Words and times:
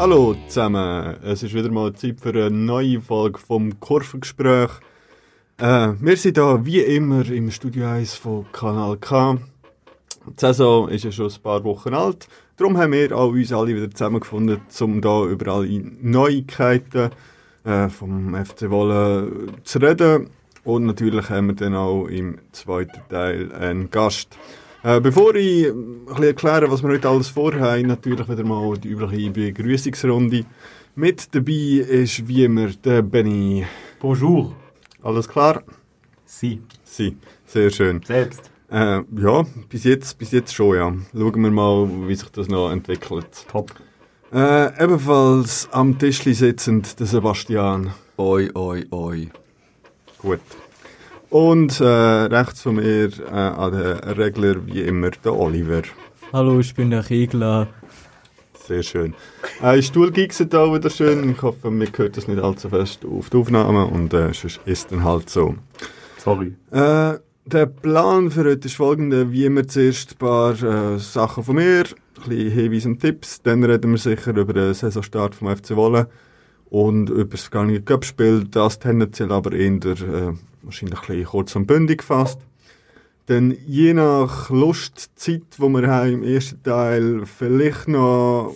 Hallo 0.00 0.34
zusammen, 0.48 1.18
es 1.22 1.42
ist 1.42 1.52
wieder 1.52 1.70
mal 1.70 1.92
Zeit 1.92 2.22
für 2.22 2.30
eine 2.30 2.50
neue 2.50 3.02
Folge 3.02 3.38
vom 3.38 3.78
Kurvengespräch. 3.80 4.70
Äh, 5.58 5.92
wir 6.00 6.16
sind 6.16 6.38
hier 6.38 6.64
wie 6.64 6.80
immer 6.80 7.30
im 7.30 7.50
Studio 7.50 7.86
1 7.86 8.14
von 8.14 8.46
Kanal 8.50 8.96
K. 8.96 9.36
Die 10.24 10.32
Saison 10.38 10.88
ist 10.88 11.04
ja 11.04 11.12
schon 11.12 11.30
ein 11.30 11.42
paar 11.42 11.62
Wochen 11.64 11.92
alt, 11.92 12.28
darum 12.56 12.78
haben 12.78 12.94
wir 12.94 13.14
auch 13.14 13.28
uns 13.28 13.52
alle 13.52 13.76
wieder 13.76 13.90
zusammengefunden, 13.90 14.62
um 14.80 15.02
hier 15.02 15.24
über 15.24 15.52
alle 15.52 15.68
Neuigkeiten 15.68 17.10
äh, 17.64 17.90
vom 17.90 18.34
FC 18.42 18.70
Wolle 18.70 19.30
zu 19.64 19.80
reden. 19.80 20.30
Und 20.64 20.86
natürlich 20.86 21.28
haben 21.28 21.48
wir 21.48 21.56
dann 21.56 21.74
auch 21.74 22.06
im 22.06 22.38
zweiten 22.52 23.02
Teil 23.10 23.52
einen 23.52 23.90
Gast. 23.90 24.38
Äh, 24.82 24.98
bevor 25.00 25.34
ich 25.34 25.66
ein 25.66 26.06
bisschen 26.06 26.24
erkläre, 26.24 26.70
was 26.70 26.82
wir 26.82 26.88
heute 26.88 27.08
alles 27.08 27.28
vorhaben, 27.28 27.86
natürlich 27.86 28.26
wieder 28.26 28.44
mal 28.44 28.78
die 28.78 28.88
übliche 28.88 29.30
Begrüßungsrunde. 29.30 30.46
Mit 30.94 31.34
dabei 31.34 31.84
ist 31.86 32.26
wie 32.26 32.44
immer 32.44 32.68
der 32.68 33.02
Benny. 33.02 33.66
Bonjour. 34.00 34.56
Alles 35.02 35.28
klar? 35.28 35.62
Sie. 36.24 36.62
Sie. 36.82 37.14
Sehr 37.44 37.68
schön. 37.68 38.00
Selbst. 38.02 38.50
Äh, 38.70 39.02
ja, 39.18 39.44
bis 39.68 39.84
jetzt, 39.84 40.16
bis 40.16 40.30
jetzt 40.32 40.54
schon, 40.54 40.74
ja. 40.76 40.94
Schauen 41.12 41.42
wir 41.42 41.50
mal, 41.50 41.86
wie 42.08 42.14
sich 42.14 42.30
das 42.30 42.48
noch 42.48 42.70
entwickelt. 42.70 43.46
Top. 43.50 43.72
Äh, 44.32 44.82
ebenfalls 44.82 45.68
am 45.72 45.98
Tischli 45.98 46.32
sitzend 46.32 46.98
der 46.98 47.06
Sebastian. 47.06 47.92
Oi, 48.16 48.48
oi, 48.54 48.86
oi. 48.90 49.28
Gut. 50.18 50.40
Und 51.30 51.80
äh, 51.80 51.84
rechts 51.84 52.62
von 52.62 52.74
mir 52.74 53.08
äh, 53.20 53.30
an 53.30 53.72
der 53.72 54.18
Regler 54.18 54.66
wie 54.66 54.80
immer 54.80 55.10
der 55.10 55.32
Oliver. 55.32 55.82
Hallo, 56.32 56.58
ich 56.58 56.74
bin 56.74 56.90
der 56.90 57.08
Regler. 57.08 57.68
Sehr 58.66 58.82
schön. 58.82 59.14
Äh, 59.62 59.80
Stuhl 59.80 60.10
gigset 60.10 60.52
auch 60.56 60.74
wieder 60.74 60.90
schön. 60.90 61.30
Ich 61.30 61.40
hoffe, 61.40 61.70
mir 61.70 61.86
hört 61.96 62.16
das 62.16 62.26
nicht 62.26 62.42
allzu 62.42 62.68
fest 62.68 63.04
auf 63.04 63.30
die 63.30 63.36
Aufnahme 63.36 63.86
und 63.86 64.12
äh, 64.12 64.30
ist 64.64 64.90
dann 64.90 65.04
halt 65.04 65.30
so. 65.30 65.54
Sorry. 66.18 66.56
Äh, 66.72 67.18
der 67.46 67.66
Plan 67.66 68.32
für 68.32 68.44
heute 68.44 68.66
ist 68.66 68.76
folgender. 68.76 69.30
Wie 69.30 69.44
immer 69.44 69.66
zuerst 69.68 70.12
ein 70.12 70.18
paar 70.18 70.62
äh, 70.62 70.98
Sachen 70.98 71.44
von 71.44 71.54
mir, 71.54 71.84
ein 71.84 72.28
bisschen 72.28 72.50
Hinweise 72.50 72.88
und 72.88 73.00
Tipps. 73.00 73.40
Dann 73.40 73.62
reden 73.62 73.92
wir 73.92 73.98
sicher 73.98 74.36
über 74.36 74.52
den 74.52 74.74
Saisonstart 74.74 75.36
vom 75.36 75.56
FC 75.56 75.76
Wolle 75.76 76.08
und 76.70 77.10
über 77.10 77.24
das 77.24 77.42
vergangene 77.42 77.82
Cup-Spiel. 77.82 78.46
Das 78.50 78.78
tendenziell 78.78 79.32
aber 79.32 79.52
eher 79.52 79.72
äh, 79.72 80.32
wahrscheinlich 80.62 80.98
ein 80.98 81.06
bisschen 81.06 81.24
kurz 81.24 81.56
und 81.56 81.66
bündig 81.66 81.98
gefasst. 81.98 82.38
Dann 83.26 83.56
je 83.66 83.92
nach 83.92 84.50
Lust, 84.50 85.10
Zeit, 85.16 85.42
die 85.58 85.62
wir 85.62 85.88
haben 85.88 86.14
im 86.14 86.22
ersten 86.22 86.62
Teil, 86.62 87.26
vielleicht 87.26 87.88
noch 87.88 88.54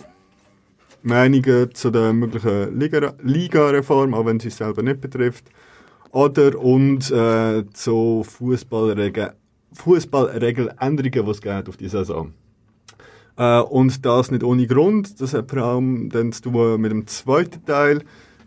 Meinungen 1.03 1.73
zu 1.73 1.91
der 1.91 2.13
möglichen 2.13 2.79
Liga- 2.79 3.13
Liga-Reform, 3.21 4.13
auch 4.13 4.25
wenn 4.25 4.39
sie 4.39 4.47
es 4.47 4.57
selber 4.57 4.81
nicht 4.81 5.01
betrifft. 5.01 5.45
Oder 6.11 6.57
und 6.57 7.11
äh, 7.11 7.65
zu 7.73 8.25
Fußballregeländerungen, 8.27 11.03
die 11.03 11.19
es 11.19 11.41
gibt 11.41 11.69
auf 11.69 11.77
die 11.77 11.89
Saison. 11.89 12.33
Äh, 13.37 13.59
und 13.59 14.05
das 14.05 14.31
nicht 14.31 14.43
ohne 14.43 14.67
Grund. 14.67 15.19
Das 15.21 15.33
hat 15.33 15.49
vor 15.49 15.63
allem 15.63 16.09
dann 16.09 16.31
zu 16.31 16.43
tun 16.43 16.81
mit 16.81 16.91
dem 16.91 17.07
zweiten 17.07 17.65
Teil. 17.65 18.03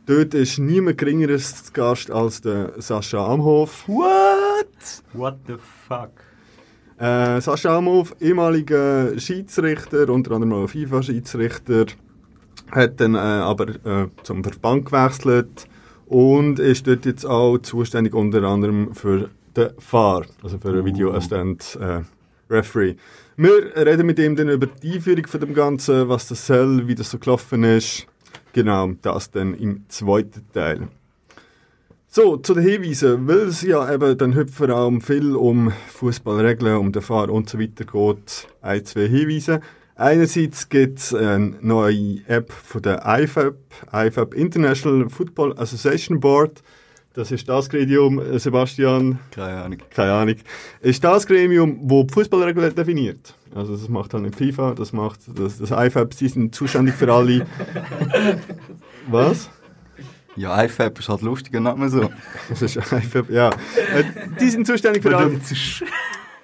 Dort 0.07 0.33
ist 0.33 0.59
niemand 0.59 0.97
geringeres 0.97 1.65
zu 1.65 1.73
Gast 1.73 2.11
als 2.11 2.41
der 2.41 2.73
Sascha 2.79 3.27
Amhof. 3.27 3.87
What? 3.89 5.03
What 5.13 5.37
the 5.47 5.57
fuck? 5.87 6.13
Äh, 6.99 7.41
Sascha 7.41 7.77
Amhof, 7.77 8.17
ehemaliger 8.19 9.19
Schiedsrichter, 9.21 10.09
unter 10.09 10.33
anderem 10.33 10.55
auch 10.55 10.69
FIFA-Schiedsrichter, 10.69 11.87
hat 12.71 13.01
dann 13.01 13.15
äh, 13.15 13.19
aber 13.19 13.69
äh, 13.69 14.09
zum 14.23 14.43
Verband 14.43 14.87
gewechselt 14.87 15.69
und 16.07 16.59
ist 16.59 16.87
dort 16.87 17.05
jetzt 17.05 17.27
auch 17.27 17.59
zuständig 17.59 18.15
unter 18.15 18.43
anderem 18.45 18.95
für 18.95 19.29
den 19.55 19.71
FAR, 19.79 20.25
also 20.43 20.59
für 20.59 20.73
den 20.73 20.85
Video 20.85 21.13
Assistant 21.13 21.79
äh, 21.81 22.01
Referee. 22.51 22.97
Wir 23.41 23.71
reden 23.77 24.05
mit 24.05 24.19
ihm 24.19 24.35
dann 24.35 24.49
über 24.49 24.67
die 24.67 24.95
Einführung 24.95 25.29
von 25.29 25.39
dem 25.39 25.55
Ganzen, 25.55 26.09
was 26.09 26.27
das 26.27 26.45
soll, 26.45 26.89
wie 26.89 26.97
das 26.97 27.13
so 27.13 27.21
gelaufen 27.21 27.63
ist. 27.63 28.05
Genau, 28.53 28.91
das 29.01 29.31
dann 29.31 29.55
im 29.55 29.85
zweiten 29.87 30.45
Teil. 30.53 30.89
So, 32.09 32.39
zu 32.39 32.55
den 32.55 32.65
Hinweisen, 32.65 33.29
weil 33.29 33.47
es 33.47 33.63
ja 33.63 33.95
eben 33.95 34.49
vor 34.49 34.71
allem 34.71 35.01
viel 35.01 35.37
um 35.37 35.71
Fußballregeln, 35.71 36.79
um 36.79 36.91
den 36.91 37.01
Fahr 37.01 37.31
und 37.31 37.49
so 37.49 37.61
weiter 37.61 37.85
geht, 37.85 38.49
ein, 38.61 38.85
zwei 38.85 39.07
Hinweise. 39.07 39.61
Einerseits 39.95 40.69
gibt 40.69 40.99
es 40.99 41.15
eine 41.15 41.55
neue 41.61 42.23
App 42.27 42.51
von 42.51 42.83
der 42.83 43.05
IFAB, 43.07 43.55
IFAB 43.93 44.35
International 44.35 45.09
Football 45.09 45.57
Association 45.57 46.19
Board. 46.19 46.61
Das 47.15 47.33
ist 47.33 47.49
das 47.49 47.69
Gremium, 47.69 48.21
äh, 48.21 48.39
Sebastian, 48.39 49.19
Keine 49.33 49.63
Ahnung. 49.63 49.79
keine 49.91 50.13
Ahnung, 50.13 50.37
ist 50.81 51.03
das 51.03 51.27
Gremium, 51.27 51.79
wo 51.83 52.05
die 52.05 52.13
Fußballregeln 52.13 52.75
definiert. 52.75 53.35
Also 53.55 53.77
das 53.77 53.89
macht 53.89 54.13
halt 54.15 54.25
nicht 54.25 54.37
FIFA, 54.37 54.75
das 54.75 54.93
macht 54.93 55.21
das, 55.35 55.59
das 55.59 55.71
IFAB, 55.71 56.15
sie 56.15 56.29
sind 56.29 56.55
zuständig 56.55 56.95
für 56.95 57.13
alle. 57.13 57.47
Was? 59.11 59.51
Ja, 60.37 60.63
IFAB 60.63 60.99
ist 61.01 61.09
halt 61.09 61.23
lustiger 61.23 61.59
Name 61.61 61.89
so. 61.89 62.09
Das 62.49 62.63
ist 62.63 62.77
IFAB, 62.93 63.31
ja. 63.31 63.49
Äh, 63.51 64.05
Die 64.41 64.51
sind 64.51 64.67
zuständig 64.67 65.03
für 65.03 65.17
all, 65.17 65.31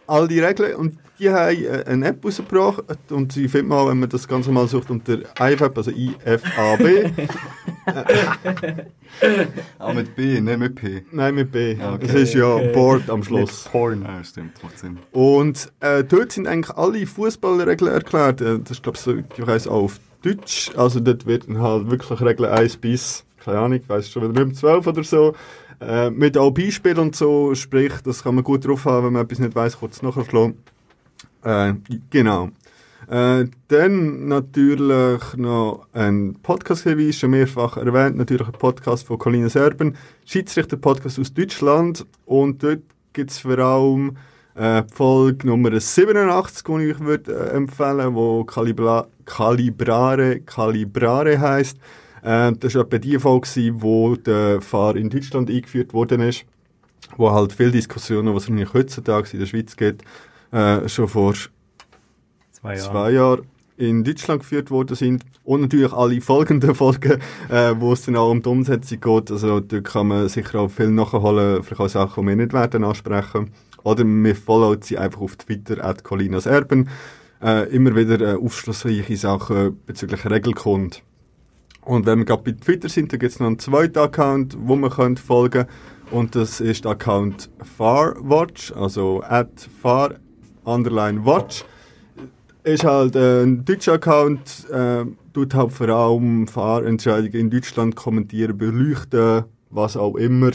all 0.06 0.28
die 0.28 0.41
Regeln 0.41 0.76
und 0.76 0.98
die 1.19 1.31
haben 1.31 1.65
äh, 1.65 1.84
eine 1.87 2.09
App 2.09 2.25
rausgebracht 2.25 2.82
und 3.10 3.32
sie 3.32 3.48
findet 3.48 3.69
man 3.69 3.78
auch, 3.78 3.88
wenn 3.88 4.00
man 4.00 4.09
das 4.09 4.26
Ganze 4.26 4.50
mal 4.50 4.66
sucht 4.66 4.91
unter 4.91 5.19
IFAB, 5.38 5.78
also 5.78 5.91
I-F-A-B. 5.91 7.10
Auch 9.78 9.94
mit 9.94 10.16
B, 10.16 10.41
nicht 10.41 10.59
mit 10.59 10.75
P. 10.75 11.04
Nein, 11.12 11.34
mit 11.37 11.53
B. 11.53 11.75
Okay. 11.81 12.06
Das 12.06 12.15
ist 12.15 12.34
ja 12.34 12.56
Board 12.72 13.09
am 13.09 13.22
Schluss. 13.22 13.69
Porn. 13.70 14.03
Ja, 14.03 14.25
stimmt, 14.25 14.62
macht 14.62 14.78
Sinn. 14.78 14.98
Und 15.12 15.72
äh, 15.81 16.03
dort 16.03 16.32
sind 16.32 16.48
eigentlich 16.48 16.76
alle 16.76 17.06
Fußballregeln 17.06 17.92
erklärt. 17.92 18.41
Äh, 18.41 18.59
das 18.59 18.72
ist, 18.72 18.82
glaube 18.82 18.97
ich, 18.97 19.03
so, 19.03 19.15
ich 19.15 19.47
weiss 19.47 19.69
auch 19.69 19.84
auf 19.84 20.00
Deutsch. 20.22 20.71
Also 20.76 21.00
dort 21.00 21.26
werden 21.26 21.60
halt 21.60 21.91
wirklich 21.91 22.21
Regeln 22.21 22.50
1 22.50 22.78
bis, 22.78 23.25
keine 23.44 23.59
Ahnung, 23.59 23.78
ich 23.78 23.88
weiss 23.88 24.10
schon 24.10 24.31
wieder 24.31 24.44
nicht, 24.44 24.56
12 24.56 24.86
oder 24.86 25.04
so. 25.04 25.34
Äh, 25.80 26.10
mit 26.10 26.38
auch 26.38 26.50
Beispielen 26.50 26.98
und 26.98 27.16
so, 27.16 27.54
sprich, 27.54 27.92
das 28.04 28.22
kann 28.22 28.34
man 28.34 28.44
gut 28.44 28.66
drauf 28.66 28.84
haben, 28.84 29.06
wenn 29.06 29.12
man 29.14 29.22
etwas 29.22 29.38
nicht 29.38 29.54
weiss, 29.54 29.78
kurz 29.78 30.02
nachschlagen. 30.02 30.58
Äh, 31.42 31.74
genau. 32.10 32.50
Äh, 33.08 33.46
dann 33.68 34.28
natürlich 34.28 35.36
noch 35.36 35.86
ein 35.92 36.36
Podcast-Hinweis, 36.42 37.16
schon 37.16 37.30
mehrfach 37.32 37.76
erwähnt, 37.76 38.16
natürlich 38.16 38.46
ein 38.46 38.52
Podcast 38.52 39.06
von 39.06 39.18
Colina 39.18 39.48
Serben, 39.48 39.96
Schiedsrichter-Podcast 40.24 41.18
aus 41.18 41.34
Deutschland 41.34 42.06
und 42.24 42.62
dort 42.62 42.80
gibt 43.12 43.30
es 43.30 43.38
vor 43.38 43.58
allem 43.58 44.16
äh, 44.54 44.84
Folge 44.91 45.46
Nummer 45.46 45.78
87, 45.78 46.64
die 46.66 46.91
ich 46.91 47.00
würde, 47.00 47.32
äh, 47.32 47.56
empfehlen 47.56 48.14
wo 48.14 48.44
Calibra 48.44 49.06
Calibrare, 49.24 50.41
Calibrare 50.41 51.41
heisst. 51.41 51.78
Äh, 52.24 52.53
das 52.53 52.74
war 52.74 52.82
etwa 52.82 52.98
die 52.98 53.18
Folge, 53.18 53.71
wo 53.74 54.16
der 54.16 54.60
Fahr 54.60 54.97
in 54.97 55.10
Deutschland 55.10 55.50
eingeführt 55.50 55.92
worden 55.92 56.22
ist, 56.22 56.44
wo 57.16 57.30
halt 57.30 57.53
viele 57.53 57.72
Diskussionen, 57.72 58.34
was 58.34 58.44
es 58.44 58.48
eigentlich 58.48 58.72
heutzutage 58.72 59.28
in 59.34 59.41
der 59.41 59.47
Schweiz 59.47 59.76
gibt, 59.76 60.03
äh, 60.50 60.88
schon 60.88 61.09
vor 61.09 61.34
Zwei 62.50 62.76
zwei 62.76 63.10
Jahre 63.10 63.42
in 63.76 64.04
Deutschland 64.04 64.41
geführt 64.41 64.71
worden 64.71 64.97
sind 64.97 65.24
und 65.42 65.60
natürlich 65.60 65.92
alle 65.92 66.21
folgenden 66.21 66.74
Folgen, 66.74 67.21
äh, 67.50 67.74
wo 67.76 67.92
es 67.92 68.03
dann 68.06 68.16
auch 68.16 68.30
um 68.30 68.41
die 68.41 68.48
Umsetzung 68.48 69.00
geht. 69.00 69.30
Also 69.30 69.60
da 69.60 69.80
kann 69.80 70.09
man 70.09 70.28
sicher 70.28 70.60
auch 70.60 70.70
viel 70.70 70.88
nachholen, 70.88 71.62
vielleicht 71.62 71.80
auch 71.80 71.88
Sachen, 71.88 72.22
die 72.22 72.28
wir 72.28 72.36
nicht 72.36 72.53
werden 72.54 72.84
ansprechen. 72.84 73.50
Oder 73.82 74.04
wir 74.04 74.34
folgen 74.34 74.80
sie 74.80 74.97
einfach 74.97 75.20
auf 75.20 75.36
Twitter, 75.36 75.84
at 75.84 76.04
Colinas 76.04 76.47
Erben. 76.47 76.88
Äh, 77.42 77.68
immer 77.74 77.94
wieder 77.94 78.20
äh, 78.20 78.36
aufschlussreiche 78.36 79.16
Sachen 79.16 79.78
bezüglich 79.84 80.24
Regelkund. 80.24 81.03
Und 81.84 82.07
wenn 82.07 82.21
wir 82.21 82.25
gerade 82.25 82.42
bei 82.42 82.53
Twitter 82.53 82.89
sind, 82.89 83.13
da 83.13 83.16
gibt 83.16 83.33
es 83.33 83.41
noch 83.41 83.47
einen 83.47 83.59
zweiten 83.59 83.98
Account, 83.98 84.57
wo 84.59 84.77
man 84.77 84.91
könnt 84.91 85.21
folgen 85.21 85.66
Und 86.10 86.34
das 86.34 86.60
ist 86.60 86.84
der 86.84 86.92
Account 86.92 87.51
farwatch, 87.77 88.72
also 88.72 89.22
at 89.22 89.69
far 89.83 90.15
underline 90.65 91.25
watch 91.25 91.65
ist 92.65 92.84
halt 92.84 93.15
äh, 93.15 93.42
ein 93.42 93.65
deutscher 93.65 93.95
Account, 93.95 94.69
äh, 94.71 95.04
tut 95.33 95.54
halt 95.54 95.72
vor 95.72 95.89
allem 95.89 96.48
Fahrentscheidungen 96.48 97.34
in 97.34 97.51
Deutschland 97.51 97.95
kommentieren, 97.95 98.57
beleuchten, 98.57 99.45
was 99.71 99.97
auch 99.97 100.16
immer. 100.16 100.51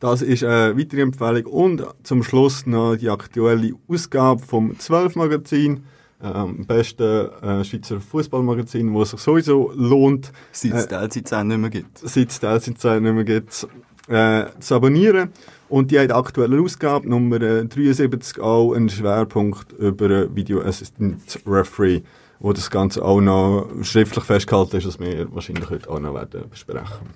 Das 0.00 0.22
ist 0.22 0.42
eine 0.42 0.76
weitere 0.78 1.02
Empfehlung. 1.02 1.44
Und 1.44 1.86
zum 2.02 2.22
Schluss 2.22 2.66
noch 2.66 2.96
die 2.96 3.10
aktuelle 3.10 3.74
Ausgabe 3.86 4.42
vom 4.42 4.78
12 4.78 5.16
Magazin 5.16 5.84
ähm, 6.22 6.66
besten 6.66 7.30
äh, 7.42 7.64
Schweizer 7.64 8.00
Fußballmagazin, 8.00 8.92
wo 8.92 9.02
es 9.02 9.10
sich 9.10 9.20
sowieso 9.20 9.72
lohnt, 9.74 10.32
Seit 10.52 10.72
es 10.74 10.86
Äh, 10.86 10.94
LC10 10.94 11.44
nicht 11.44 11.58
mehr 11.58 11.70
gibt. 11.70 11.98
seit 11.98 12.30
es 12.30 12.40
die 12.40 12.46
LC2 12.46 13.00
nicht 13.00 13.14
mehr 13.14 13.24
gibt, 13.24 13.66
äh, 14.08 14.44
zu 14.60 14.74
abonnieren. 14.74 15.30
Und 15.68 15.90
die 15.90 15.98
hat 16.00 16.12
aktuelle 16.12 16.60
Ausgabe, 16.60 17.08
Nummer 17.08 17.40
äh, 17.40 17.64
73, 17.64 18.40
auch 18.40 18.74
einen 18.74 18.88
Schwerpunkt 18.88 19.72
über 19.72 20.10
äh, 20.10 20.34
Video 20.34 20.60
Assistant 20.62 21.40
Referee, 21.46 22.02
wo 22.40 22.52
das 22.52 22.70
Ganze 22.70 23.04
auch 23.04 23.20
noch 23.20 23.68
schriftlich 23.82 24.24
festgehalten 24.24 24.76
ist, 24.76 24.86
was 24.86 24.98
wir 24.98 25.32
wahrscheinlich 25.32 25.70
heute 25.70 25.88
auch 25.88 26.00
noch 26.00 26.14
werden 26.14 26.50
besprechen. 26.50 27.08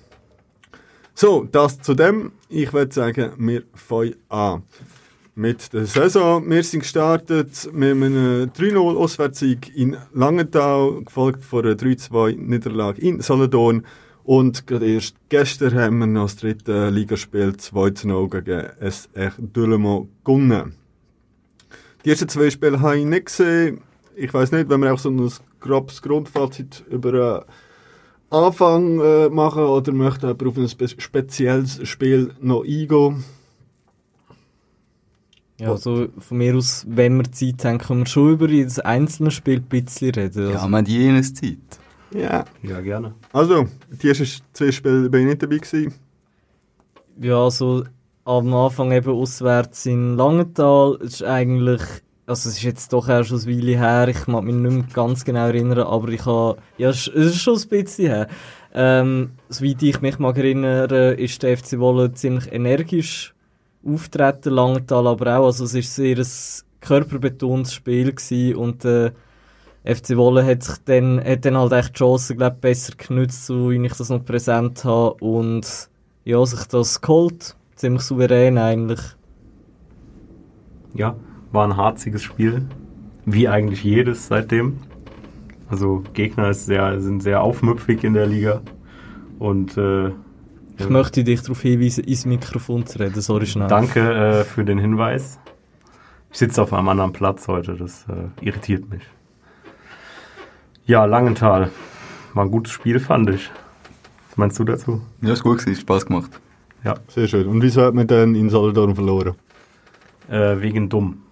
So, 1.13 1.47
das 1.49 1.81
zu 1.81 1.93
dem. 1.93 2.33
Ich 2.49 2.73
würde 2.73 2.93
sagen, 2.93 3.31
wir 3.37 3.63
fangen 3.73 4.15
an. 4.29 4.63
Mit 5.37 5.73
der 5.73 5.85
Saison. 5.85 6.49
Wir 6.49 6.63
sind 6.63 6.79
gestartet 6.79 7.69
mit 7.73 7.91
einem 7.91 8.51
3-0 8.51 8.95
Auswärtssieg 8.95 9.75
in 9.75 9.97
Langenthal, 10.13 11.03
gefolgt 11.03 11.43
von 11.43 11.65
einer 11.65 11.75
3-2 11.75 12.37
Niederlage 12.37 13.01
in 13.01 13.19
Solothurn. 13.19 13.85
Und 14.23 14.65
gerade 14.65 14.87
erst 14.87 15.17
gestern 15.27 15.75
haben 15.75 15.97
wir 15.97 16.07
noch 16.07 16.23
das 16.23 16.37
dritte 16.37 16.89
Ligaspiel 16.89 17.49
2-0 17.49 18.29
gegen 18.29 18.69
SR 18.79 19.33
Dülemo 19.37 20.07
gewonnen. 20.23 20.75
Die 22.05 22.11
ersten 22.11 22.29
zwei 22.29 22.49
Spiele 22.49 22.79
habe 22.79 22.99
ich 22.99 23.05
nicht 23.05 23.25
gesehen. 23.25 23.81
Ich 24.15 24.33
weiß 24.33 24.53
nicht, 24.53 24.69
wenn 24.69 24.79
wir 24.79 24.93
auch 24.93 24.99
so 24.99 25.09
ein 25.09 25.31
grobes 25.59 26.01
Grundfazit 26.01 26.85
über 26.89 27.45
Anfang 28.29 29.01
äh, 29.01 29.27
machen 29.27 29.63
oder 29.63 29.91
möchte 29.91 30.27
jemand 30.27 30.47
auf 30.47 30.57
ein 30.57 30.69
spe 30.69 30.87
spezielles 30.87 31.85
Spiel 31.85 32.31
noch 32.39 32.63
eingehen. 32.63 33.25
Ja, 35.59 35.71
also 35.71 36.07
von 36.17 36.37
mir 36.37 36.55
aus, 36.55 36.85
wenn 36.89 37.15
wir 37.17 37.31
Zeit 37.31 37.63
haben, 37.63 37.77
können 37.77 38.01
wir 38.01 38.05
schon 38.07 38.31
über 38.33 38.49
jedes 38.49 38.79
einzelne 38.79 39.31
Spiel 39.31 39.57
ein 39.59 39.63
bisschen 39.63 40.11
reden. 40.11 40.49
Ja, 40.49 40.55
Also, 40.55 40.67
man 40.67 40.81
hat 40.83 40.89
jenes 40.89 41.33
Zeit. 41.33 41.57
Ja, 42.13 42.45
Ja, 42.61 42.81
gerne. 42.81 43.13
also, 43.33 43.65
die 44.01 44.07
ersten 44.09 44.27
zwei 44.53 44.71
Spiele 44.71 45.09
bin 45.09 45.21
ich 45.21 45.27
nicht 45.27 45.43
dabei 45.43 45.57
gewesen. 45.57 45.93
ja, 47.21 47.37
also 47.43 47.83
am 48.25 48.53
Anfang 48.53 48.91
eben 48.91 49.11
auswärts 49.11 49.85
in 49.85 50.15
Langenthal, 50.17 50.97
es 51.01 51.15
ist 51.15 51.23
eigentlich, 51.23 51.81
also 52.25 52.49
es 52.49 52.57
ist 52.57 52.63
jetzt 52.63 52.91
doch 52.91 53.07
erst 53.07 53.29
schon 53.29 53.39
eine 53.41 53.47
Weile 53.57 53.77
her, 53.77 54.07
ich 54.07 54.27
mag 54.27 54.43
mich 54.43 54.55
nicht 54.55 54.71
mehr 54.73 54.83
ganz 54.93 55.23
genau 55.23 55.45
erinnern, 55.47 55.79
aber 55.87 56.09
ich 56.09 56.25
habe, 56.25 56.57
ja, 56.77 56.89
es 56.89 57.07
ist- 57.07 57.15
es 57.15 57.25
ist 57.35 57.41
schon 57.41 57.57
ein 57.59 57.69
bisschen 57.69 58.07
her. 58.07 58.27
Ähm, 58.73 59.31
soweit 59.49 59.81
ich 59.83 60.01
mich 60.01 60.19
mag 60.19 60.37
erinnern, 60.37 60.89
ist 61.17 61.41
der 61.43 61.51
FC 61.57 61.79
Wolle 61.79 62.11
ziemlich 62.13 62.51
energisch 62.51 63.34
auftreten, 63.85 64.53
Langenthal 64.53 65.07
aber 65.07 65.39
auch, 65.39 65.45
also 65.45 65.65
es 65.65 65.73
ist 65.73 65.95
sehr 65.95 66.17
ein 66.17 66.27
körperbetontes 66.81 67.73
Spiel 67.73 68.13
gewesen 68.13 68.55
und 68.55 68.85
äh, 68.85 69.11
FC 69.85 70.17
Wolle 70.17 70.43
hat 70.45 70.63
sich 70.63 70.77
dann, 70.85 71.23
hat 71.23 71.45
dann 71.45 71.57
halt 71.57 71.71
echt 71.73 71.89
die 71.95 71.99
Chancen, 71.99 72.37
glaub, 72.37 72.59
besser 72.59 72.93
genützt, 72.97 73.45
so 73.45 73.69
wie 73.69 73.85
ich 73.85 73.93
das 73.93 74.09
noch 74.09 74.25
präsent 74.25 74.83
habe 74.83 75.13
und 75.23 75.89
ja, 76.23 76.43
sich 76.45 76.65
das 76.65 77.01
geholt. 77.01 77.55
Ziemlich 77.75 78.01
souverän 78.01 78.57
eigentlich. 78.57 79.01
Ja, 80.95 81.15
war 81.51 81.67
ein 81.67 81.77
harziges 81.77 82.23
Spiel. 82.23 82.67
Wie 83.25 83.47
eigentlich 83.47 83.83
jedes 83.83 84.27
seitdem. 84.27 84.77
Also 85.69 86.03
Gegner 86.13 86.53
sehr, 86.53 86.99
sind 87.01 87.21
sehr 87.21 87.41
aufmüpfig 87.41 88.03
in 88.03 88.13
der 88.13 88.27
Liga. 88.27 88.61
Und 89.39 89.77
äh, 89.77 90.11
Ich 90.77 90.85
Ja. 90.85 90.89
möchte 90.91 91.23
dich 91.23 91.41
darauf 91.41 91.61
hinweisen, 91.61 92.03
ins 92.03 92.25
Mikrofon 92.25 92.85
zu 92.85 92.99
reden. 92.99 93.21
Sorry, 93.21 93.45
schnell. 93.45 93.67
danke 93.67 93.99
äh, 93.99 94.43
für 94.43 94.65
den 94.65 94.77
Hinweis. 94.77 95.39
Ich 96.31 96.37
sitze 96.39 96.61
auf 96.61 96.73
einem 96.73 96.89
anderen 96.89 97.13
Platz 97.13 97.47
heute, 97.47 97.75
das 97.75 98.05
äh, 98.09 98.45
irritiert 98.45 98.89
mich. 98.89 99.03
Ja, 100.85 101.05
Langenthal. 101.05 101.71
War 102.33 102.43
ein 102.45 102.51
gutes 102.51 102.73
Spiel, 102.73 102.99
fand 102.99 103.29
ich. 103.29 103.49
Was 104.29 104.37
meinst 104.37 104.59
du 104.59 104.63
dazu? 104.65 105.01
Ja, 105.21 105.31
ist 105.33 105.43
gut 105.43 105.59
gewesen, 105.59 105.79
Spaß 105.79 106.05
gemacht. 106.05 106.31
Sehr 107.07 107.27
schön. 107.27 107.47
Und 107.47 107.61
wieso 107.63 107.81
hat 107.81 107.95
man 107.95 108.05
dann 108.05 108.35
in 108.35 108.49
Solothurn 108.49 108.93
verloren? 108.93 109.33
Äh, 110.29 110.59
wegen 110.61 110.87
dumm, 110.89 111.23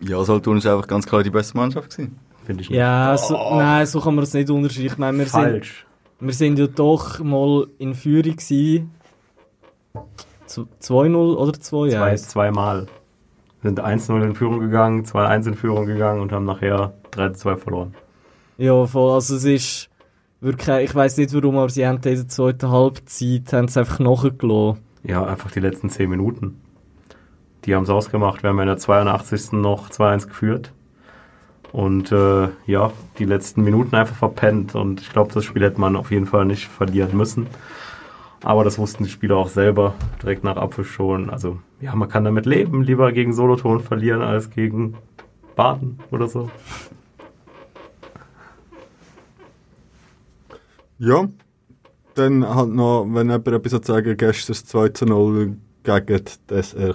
Ja, 0.00 0.22
Solothurn 0.24 0.58
ist 0.58 0.66
einfach 0.66 0.88
ganz 0.88 1.06
klar 1.06 1.22
die 1.22 1.30
beste 1.30 1.56
Mannschaft 1.56 1.90
gewesen. 1.90 2.18
finde 2.44 2.62
ich. 2.62 2.70
nicht. 2.70 2.78
Ja, 2.78 3.16
so, 3.18 3.34
nein, 3.58 3.86
so 3.86 4.00
kann 4.00 4.14
man 4.14 4.24
das 4.24 4.32
nicht 4.34 4.48
unterscheiden. 4.50 4.86
Ich 4.86 4.98
meine, 4.98 5.18
wir 5.18 5.26
sind, 5.26 5.40
Falsch. 5.40 5.85
Wir 6.20 6.32
sind 6.32 6.58
ja 6.58 6.66
doch 6.66 7.20
mal 7.20 7.66
in 7.78 7.94
Führung 7.94 8.36
gewesen. 8.36 8.90
Zu- 10.46 10.68
2-0 10.80 11.36
oder 11.36 11.52
2-1? 11.52 11.90
Zwei, 11.90 12.14
zweimal. 12.16 12.86
Sind 13.62 13.80
1-0 13.80 14.22
in 14.22 14.34
Führung 14.34 14.60
gegangen, 14.60 15.04
2-1 15.04 15.48
in 15.48 15.54
Führung 15.54 15.86
gegangen 15.86 16.20
und 16.20 16.30
haben 16.32 16.44
nachher 16.44 16.92
3-2 17.12 17.56
verloren. 17.56 17.94
Ja, 18.58 18.86
voll. 18.86 19.12
Also 19.12 19.36
es 19.36 19.44
ist 19.44 19.90
wirklich, 20.40 20.90
ich 20.90 20.94
weiß 20.94 21.16
nicht 21.16 21.34
warum, 21.34 21.56
aber 21.58 21.68
sie 21.68 21.86
haben 21.86 21.96
in 21.96 22.02
der 22.02 22.28
zweiten 22.28 22.70
Halbzeit 22.70 23.52
haben 23.52 23.68
sie 23.68 23.80
einfach 23.80 23.98
nachgelassen. 23.98 24.80
Ja, 25.02 25.24
einfach 25.24 25.50
die 25.50 25.60
letzten 25.60 25.88
10 25.90 26.08
Minuten. 26.10 26.60
Die 27.64 27.74
haben 27.74 27.82
es 27.82 27.90
ausgemacht. 27.90 28.42
Wir 28.44 28.50
haben 28.50 28.60
in 28.60 28.66
der 28.66 28.76
82. 28.76 29.52
noch 29.52 29.90
2-1 29.90 30.28
geführt. 30.28 30.72
Und 31.76 32.10
äh, 32.10 32.48
ja, 32.64 32.90
die 33.18 33.26
letzten 33.26 33.62
Minuten 33.62 33.94
einfach 33.96 34.16
verpennt. 34.16 34.74
Und 34.74 35.02
ich 35.02 35.10
glaube, 35.10 35.34
das 35.34 35.44
Spiel 35.44 35.62
hätte 35.62 35.78
man 35.78 35.94
auf 35.94 36.10
jeden 36.10 36.24
Fall 36.24 36.46
nicht 36.46 36.68
verlieren 36.68 37.14
müssen. 37.14 37.48
Aber 38.42 38.64
das 38.64 38.78
wussten 38.78 39.04
die 39.04 39.10
Spieler 39.10 39.36
auch 39.36 39.50
selber 39.50 39.92
direkt 40.22 40.42
nach 40.42 40.56
Abpfiff 40.56 40.90
schon. 40.90 41.28
Also 41.28 41.58
ja, 41.82 41.94
man 41.94 42.08
kann 42.08 42.24
damit 42.24 42.46
leben. 42.46 42.82
Lieber 42.82 43.12
gegen 43.12 43.34
Solothurn 43.34 43.80
verlieren 43.80 44.22
als 44.22 44.48
gegen 44.48 44.96
Baden 45.54 45.98
oder 46.10 46.28
so. 46.28 46.48
Ja. 50.98 51.28
Dann 52.14 52.48
halt 52.48 52.70
noch, 52.70 53.04
wenn 53.04 53.28
jemand 53.28 53.48
etwas 53.48 53.82
zu 53.82 53.92
sagen, 53.92 54.16
gestern 54.16 54.54
das 54.54 54.64
2 54.64 54.88
zu 54.88 55.04
0 55.04 55.58
gegen 55.84 56.22
das 56.46 56.72
SR. 56.72 56.94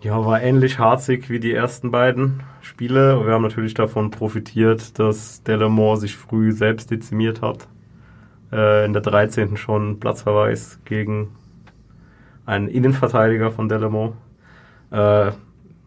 Ja, 0.00 0.24
war 0.24 0.40
ähnlich 0.40 0.78
harzig 0.78 1.28
wie 1.28 1.40
die 1.40 1.52
ersten 1.52 1.90
beiden 1.90 2.44
Spiele. 2.60 3.26
Wir 3.26 3.32
haben 3.32 3.42
natürlich 3.42 3.74
davon 3.74 4.12
profitiert, 4.12 4.96
dass 5.00 5.42
Delamore 5.42 5.96
sich 5.96 6.16
früh 6.16 6.52
selbst 6.52 6.92
dezimiert 6.92 7.42
hat. 7.42 7.66
Äh, 8.52 8.84
in 8.86 8.92
der 8.92 9.02
13. 9.02 9.56
schon 9.56 9.98
Platzverweis 9.98 10.78
gegen 10.84 11.34
einen 12.46 12.68
Innenverteidiger 12.68 13.50
von 13.50 13.68
Delamore. 13.68 14.12
Äh, 14.92 15.32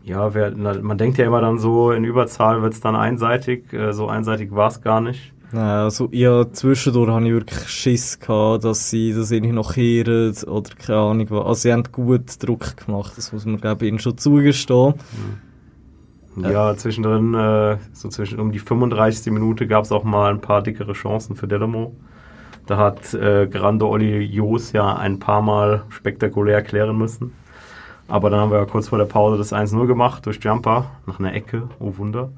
ja, 0.04 0.34
wer, 0.34 0.52
man 0.58 0.98
denkt 0.98 1.18
ja 1.18 1.26
immer 1.26 1.40
dann 1.40 1.58
so, 1.58 1.94
in 1.94 2.04
Überzahl 2.04 2.62
wird 2.62 2.74
es 2.74 2.82
dann 2.82 2.98
einseitig. 2.98 3.72
Äh, 3.72 3.94
so 3.94 4.10
einseitig 4.10 4.54
war 4.54 4.68
es 4.68 4.82
gar 4.82 5.00
nicht. 5.00 5.32
Nein, 5.54 5.64
also 5.64 6.08
ja, 6.12 6.50
zwischendurch 6.52 7.10
habe 7.10 7.26
ich 7.26 7.34
wirklich 7.34 7.68
Schiss 7.68 8.20
gehabt, 8.20 8.64
dass 8.64 8.90
sie 8.90 9.14
das 9.14 9.32
irgendwie 9.32 9.54
noch 9.54 9.74
kehren 9.74 10.34
oder 10.48 10.70
keine 10.76 11.00
Ahnung 11.00 11.28
was. 11.30 11.46
Also 11.46 11.62
sie 11.62 11.74
haben 11.74 11.84
gut 11.92 12.42
Druck 12.42 12.78
gemacht, 12.86 13.14
das 13.18 13.34
muss 13.34 13.46
man 13.46 13.60
glaube 13.60 13.86
ich 13.86 13.90
ihnen 13.90 14.00
schon 14.00 14.18
zugestehen. 14.18 14.94
Ja, 16.38 16.76
zwischendrin, 16.78 17.34
äh, 17.34 17.78
so 17.92 18.08
zwischen 18.08 18.40
um 18.40 18.52
die 18.52 18.60
35. 18.60 19.34
Minute 19.34 19.68
gab 19.68 19.84
es 19.84 19.92
auch 19.92 20.06
mal 20.06 20.32
ein 20.32 20.40
paar 20.40 20.62
dickere 20.62 20.94
Chancen 20.94 21.36
für 21.36 21.48
Delamo. 21.48 21.94
Da 22.68 22.78
hat 22.78 23.14
äh, 23.14 23.48
Grande 23.48 23.86
Olli 23.86 24.20
Jos 24.24 24.72
ja 24.72 24.96
ein 24.96 25.20
paar 25.20 25.42
Mal 25.42 25.84
spektakulär 25.90 26.62
klären 26.62 26.98
müssen. 26.98 27.34
Aber 28.08 28.30
dann 28.30 28.40
haben 28.40 28.52
wir 28.52 28.60
ja 28.60 28.66
kurz 28.66 28.90
vor 28.90 28.98
der 28.98 29.06
Pause 29.06 29.38
das 29.38 29.52
1-0 29.54 29.88
gemacht 29.88 30.26
durch 30.26 30.40
Jumper 30.42 30.92
nach 31.06 31.20
einer 31.20 31.34
Ecke, 31.34 31.70
oh 31.80 31.98
Wunder. 31.98 32.32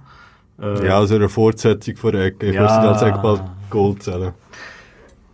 Äh, 0.63 0.87
Ja, 0.87 0.97
also 0.99 1.15
eine 1.15 1.29
Fortsetzung 1.29 1.95
von 1.97 2.13
der 2.13 2.25
Ecke. 2.25 2.47
Ich 2.47 2.55
Ja. 2.55 2.63
muss 2.63 2.71
als 2.71 3.01
Eckball 3.01 3.39
Gold 3.69 4.03
zählen. 4.03 4.33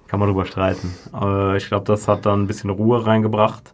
Kann 0.08 0.20
man 0.20 0.30
drüber 0.30 0.46
streiten. 0.46 0.94
Aber 1.12 1.56
ich 1.56 1.68
glaube, 1.68 1.86
das 1.86 2.08
hat 2.08 2.26
dann 2.26 2.44
ein 2.44 2.48
bisschen 2.48 2.70
Ruhe 2.72 3.06
reingebracht. 3.06 3.74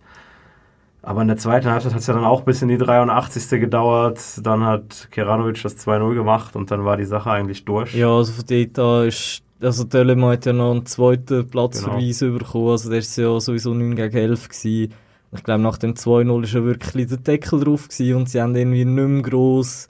Aber 1.01 1.21
in 1.21 1.27
der 1.27 1.37
zweiten 1.37 1.69
Halbzeit 1.69 1.93
hat 1.93 1.99
es 2.01 2.07
ja 2.07 2.15
dann 2.15 2.25
auch 2.25 2.41
bis 2.41 2.61
in 2.63 2.67
die 2.67 2.77
83. 2.79 3.59
gedauert. 3.59 4.19
Dann 4.41 4.65
hat 4.65 5.07
Keranovic 5.11 5.61
das 5.61 5.77
2-0 5.77 6.15
gemacht 6.15 6.55
und 6.55 6.71
dann 6.71 6.83
war 6.83 6.97
die 6.97 7.05
Sache 7.05 7.29
eigentlich 7.31 7.63
durch. 7.63 7.93
Ja, 7.93 8.09
also 8.09 8.33
von 8.33 8.43
dort 8.49 8.79
an 8.79 9.07
ist, 9.07 9.43
also 9.61 9.83
Telemann 9.83 10.31
hat 10.31 10.45
ja 10.47 10.53
noch 10.53 10.71
einen 10.71 10.85
zweiten 10.87 11.47
Platzverweis 11.47 12.19
bekommen, 12.21 12.69
also 12.69 12.89
der 12.89 12.99
ist 12.99 13.15
ja 13.17 13.39
sowieso 13.39 13.73
9 13.73 13.95
gegen 13.95 14.17
11 14.17 14.49
gewesen. 14.49 14.93
Ich 15.31 15.43
glaube, 15.43 15.61
nach 15.61 15.77
dem 15.77 15.93
2-0 15.93 16.43
ist 16.43 16.53
ja 16.53 16.63
wirklich 16.63 17.07
der 17.07 17.17
Deckel 17.17 17.63
drauf 17.63 17.87
gewesen 17.87 18.15
und 18.15 18.29
sie 18.29 18.41
haben 18.41 18.55
irgendwie 18.55 18.85
nicht 18.85 19.07
mehr 19.07 19.21
gross 19.21 19.87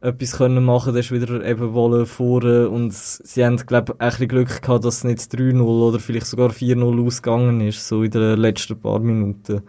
etwas 0.00 0.36
können 0.36 0.64
machen, 0.64 0.92
der 0.92 1.00
ist 1.00 1.10
wieder 1.10 1.42
eben 1.44 1.72
wollen 1.72 2.06
vorne 2.06 2.68
und 2.68 2.92
sie 2.92 3.44
haben, 3.44 3.56
glaube 3.56 3.94
ich, 3.94 4.00
ein 4.00 4.08
bisschen 4.10 4.28
Glück 4.28 4.62
gehabt, 4.62 4.84
dass 4.84 4.98
es 4.98 5.04
nicht 5.04 5.18
3-0 5.20 5.60
oder 5.62 5.98
vielleicht 5.98 6.26
sogar 6.26 6.50
4-0 6.50 7.06
ausgegangen 7.06 7.60
ist, 7.62 7.86
so 7.88 8.02
in 8.02 8.10
den 8.10 8.36
letzten 8.38 8.78
paar 8.78 8.98
Minuten. 9.00 9.62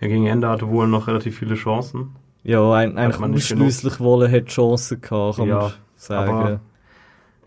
Ja, 0.00 0.08
gegen 0.08 0.26
Ende 0.26 0.48
hatte 0.48 0.68
wohl 0.68 0.86
noch 0.86 1.06
relativ 1.08 1.38
viele 1.38 1.54
Chancen. 1.56 2.10
Ja, 2.42 2.72
ein, 2.74 2.96
eigentlich 2.98 3.22
ausschliesslich 3.34 4.00
wollen 4.00 4.30
hat 4.30 4.46
Chancen 4.46 5.00
gehabt, 5.00 5.36
kann 5.38 5.48
Ja, 5.48 5.58
man 5.60 5.72
sagen. 5.96 6.30
aber- 6.32 6.60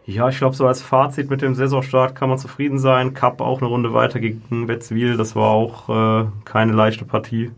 Ja, 0.05 0.29
ich 0.29 0.37
glaube, 0.37 0.55
so 0.55 0.65
als 0.65 0.81
Fazit 0.81 1.29
mit 1.29 1.41
dem 1.41 1.53
Saisonstart 1.53 2.15
kann 2.15 2.29
man 2.29 2.37
zufrieden 2.37 2.79
sein. 2.79 3.13
Cup 3.13 3.41
auch 3.41 3.59
eine 3.59 3.67
Runde 3.67 3.93
weiter 3.93 4.19
gegen 4.21 4.67
Wetzwil. 4.69 5.17
Das 5.17 5.35
war 5.35 5.49
auch 5.49 5.89
äh, 6.23 6.25
keine 6.45 6.71
leichte 6.71 7.03
Partie. 7.05 7.51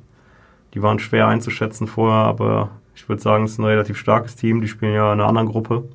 Die 0.74 0.82
waren 0.82 0.98
schwer 1.00 1.28
einzuschätzen 1.28 1.86
vorher, 1.88 2.26
aber 2.26 2.72
Ich 3.00 3.08
würde 3.08 3.22
sagen, 3.22 3.46
es 3.46 3.54
ist 3.54 3.60
ein 3.60 3.66
relativ 3.66 3.98
starkes 3.98 4.36
Team. 4.36 4.60
Die 4.60 4.68
spielen 4.68 4.94
ja 4.94 5.14
in 5.14 5.20
einer 5.20 5.30
anderen 5.30 5.48
Gruppe, 5.48 5.86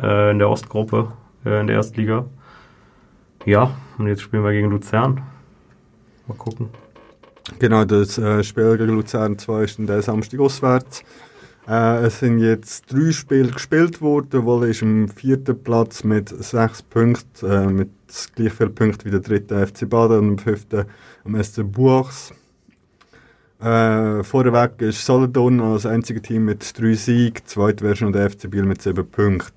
äh, 0.00 0.30
in 0.30 0.38
der 0.38 0.48
Ostgruppe, 0.48 1.12
äh, 1.44 1.60
in 1.60 1.66
der 1.66 1.76
Erstliga. 1.76 2.26
Ja, 3.44 3.72
und 3.98 4.06
jetzt 4.06 4.22
spielen 4.22 4.44
wir 4.44 4.52
gegen 4.52 4.70
Luzern. 4.70 5.20
Mal 6.28 6.36
gucken. 6.38 6.68
Genau, 7.58 7.84
das 7.84 8.18
äh, 8.18 8.44
Spiel 8.44 8.78
gegen 8.78 8.94
Luzern 8.94 9.36
2 9.36 9.64
ist 9.64 9.78
dann 9.80 10.00
Samstag 10.00 10.38
auswärts. 10.38 11.02
Äh, 11.66 12.06
es 12.06 12.20
sind 12.20 12.38
jetzt 12.38 12.92
drei 12.92 13.10
Spiele 13.10 13.50
gespielt 13.50 14.00
worden. 14.00 14.44
Wolle 14.44 14.68
ist 14.68 14.82
am 14.82 15.08
vierten 15.08 15.60
Platz 15.60 16.04
mit 16.04 16.28
sechs 16.28 16.82
Punkten, 16.82 17.50
äh, 17.50 17.66
mit 17.66 17.90
gleich 18.36 18.52
vielen 18.52 18.74
Punkten 18.76 19.06
wie 19.06 19.10
der 19.10 19.20
dritte 19.20 19.66
FC 19.66 19.88
Baden 19.88 20.18
und 20.18 20.28
am 20.28 20.38
fünften 20.38 20.84
am 21.24 21.42
SC 21.42 21.64
Buachs. 21.64 22.32
Äh, 23.60 24.22
vorweg 24.22 24.80
ist 24.82 25.04
Solothurn 25.04 25.60
als 25.60 25.84
einziges 25.84 26.22
Team 26.22 26.44
mit 26.44 26.78
drei 26.78 26.94
Siegen, 26.94 27.44
zweit 27.44 27.82
wäre 27.82 27.96
schon 27.96 28.12
der 28.12 28.30
FC 28.30 28.48
Biel 28.48 28.62
mit 28.62 28.80
sieben 28.82 29.08
Punkten. 29.10 29.52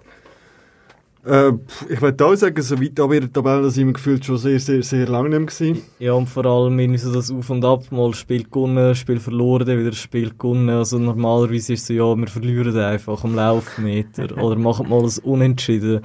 Äh, 1.23 1.51
ich 1.87 2.01
würde 2.01 2.25
auch 2.25 2.33
sagen, 2.33 2.59
so 2.63 2.81
weit 2.81 2.99
aber 2.99 3.13
in 3.13 3.21
der 3.21 3.33
Tabelle 3.33 3.69
sind 3.69 3.85
wir 3.87 3.93
gefühlt 3.93 4.25
schon 4.25 4.37
sehr, 4.37 4.59
sehr, 4.59 4.81
sehr 4.81 5.07
lange 5.07 5.39
nicht 5.39 5.59
mehr. 5.59 5.75
Ja, 5.99 6.13
und 6.13 6.27
vor 6.27 6.45
allem 6.47 6.79
irgendwie 6.79 6.97
so 6.97 7.13
das 7.13 7.31
Auf 7.31 7.51
und 7.51 7.63
Ab, 7.63 7.91
mal 7.91 8.11
Spiel 8.15 8.43
gewonnen, 8.43 8.95
Spiel 8.95 9.19
verloren, 9.19 9.67
dann 9.67 9.79
wieder 9.79 9.93
Spiel 9.93 10.31
gewonnen. 10.31 10.69
Also 10.69 10.97
normalerweise 10.97 11.73
ist 11.73 11.81
es 11.81 11.87
so, 11.87 11.93
ja, 11.93 12.15
wir 12.15 12.27
verlieren 12.27 12.75
einfach 12.75 13.23
am 13.23 13.35
Laufmeter 13.35 14.35
oder 14.41 14.55
machen 14.55 14.89
mal 14.89 15.03
ein 15.03 15.11
Unentschieden. 15.23 16.01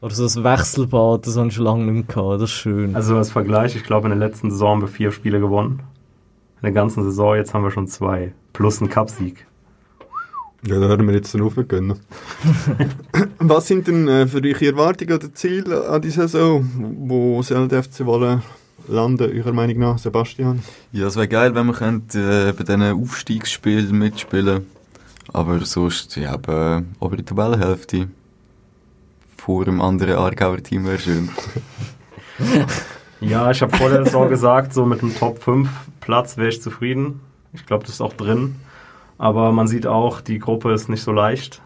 Oder 0.00 0.14
so 0.14 0.40
ein 0.40 0.44
Wechselbad, 0.44 1.26
das 1.26 1.36
habe 1.36 1.48
ich 1.48 1.54
schon 1.54 1.64
lange 1.64 1.84
nicht 1.84 2.08
mehr 2.08 2.16
gehabt, 2.16 2.40
das 2.40 2.50
ist 2.50 2.56
schön. 2.56 2.96
Also 2.96 3.16
als 3.16 3.30
Vergleich, 3.30 3.76
ich 3.76 3.84
glaube 3.84 4.08
in 4.10 4.18
der 4.18 4.28
letzten 4.28 4.50
Saison 4.50 4.70
haben 4.70 4.80
wir 4.80 4.88
vier 4.88 5.12
Spiele 5.12 5.38
gewonnen. 5.38 5.82
In 6.60 6.66
der 6.66 6.72
ganzen 6.72 7.04
Saison, 7.04 7.36
jetzt 7.36 7.54
haben 7.54 7.64
wir 7.64 7.70
schon 7.70 7.86
zwei. 7.86 8.32
Plus 8.52 8.80
einen 8.80 8.90
Cupsieg. 8.90 9.46
Ja, 10.66 10.78
da 10.78 10.88
hören 10.88 11.06
wir 11.06 11.14
jetzt 11.14 11.32
dann 11.32 11.40
auf 11.40 11.56
mit 11.56 11.70
gönnen. 11.70 11.98
Was 13.38 13.66
sind 13.66 13.88
denn 13.88 14.06
äh, 14.08 14.26
für 14.26 14.42
euch 14.42 14.60
Erwartungen 14.60 15.14
oder 15.14 15.32
Ziele 15.32 15.88
an 15.88 16.02
die 16.02 16.10
Saison? 16.10 16.68
Wo 17.08 17.40
soll 17.42 17.66
der 17.68 17.82
FC 17.82 18.04
wollen 18.04 18.42
landen, 18.86 19.30
eurer 19.34 19.54
Meinung 19.54 19.78
nach, 19.78 19.98
Sebastian? 19.98 20.62
Ja, 20.92 21.06
es 21.06 21.16
wäre 21.16 21.28
geil, 21.28 21.54
wenn 21.54 21.66
wir 21.66 21.72
könnte, 21.72 22.48
äh, 22.48 22.52
bei 22.52 22.64
diesen 22.64 22.82
Aufstiegsspielen 22.82 23.98
mitspielen 23.98 24.66
Aber 25.32 25.64
sonst, 25.64 26.16
ja, 26.16 26.34
eben, 26.34 26.94
obere 27.00 27.24
Tabellenhälfte. 27.24 28.08
Vor 29.38 29.64
dem 29.64 29.80
anderen 29.80 30.16
Aargauer 30.16 30.62
Team 30.62 30.84
wäre 30.84 30.98
schön. 30.98 31.30
Ja, 33.20 33.50
ich 33.50 33.60
habe 33.60 33.76
vor 33.76 33.90
der 33.90 34.04
Saison 34.04 34.28
gesagt, 34.28 34.72
so 34.72 34.86
mit 34.86 35.02
einem 35.02 35.14
Top 35.14 35.42
5 35.42 35.68
Platz 36.00 36.38
wäre 36.38 36.48
ich 36.48 36.62
zufrieden. 36.62 37.20
Ich 37.52 37.66
glaube, 37.66 37.84
das 37.84 37.94
ist 37.94 38.00
auch 38.00 38.14
drin. 38.14 38.56
Aber 39.18 39.52
man 39.52 39.68
sieht 39.68 39.86
auch, 39.86 40.22
die 40.22 40.38
Gruppe 40.38 40.72
ist 40.72 40.88
nicht 40.88 41.02
so 41.02 41.12
leicht. 41.12 41.60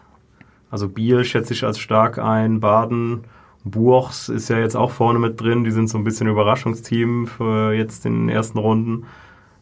Also 0.69 0.89
Biel 0.89 1.23
schätze 1.23 1.53
ich 1.53 1.63
als 1.63 1.79
stark 1.79 2.19
ein, 2.19 2.59
Baden, 2.59 3.23
Buchs 3.63 4.29
ist 4.29 4.49
ja 4.49 4.59
jetzt 4.59 4.75
auch 4.75 4.91
vorne 4.91 5.17
mit 5.17 5.41
drin. 5.41 5.63
Die 5.63 5.71
sind 5.71 5.89
so 5.89 5.97
ein 5.97 6.03
bisschen 6.03 6.27
Überraschungsteam 6.27 7.25
für 7.25 7.73
jetzt 7.73 8.05
in 8.05 8.27
den 8.27 8.29
ersten 8.29 8.59
Runden. 8.59 9.05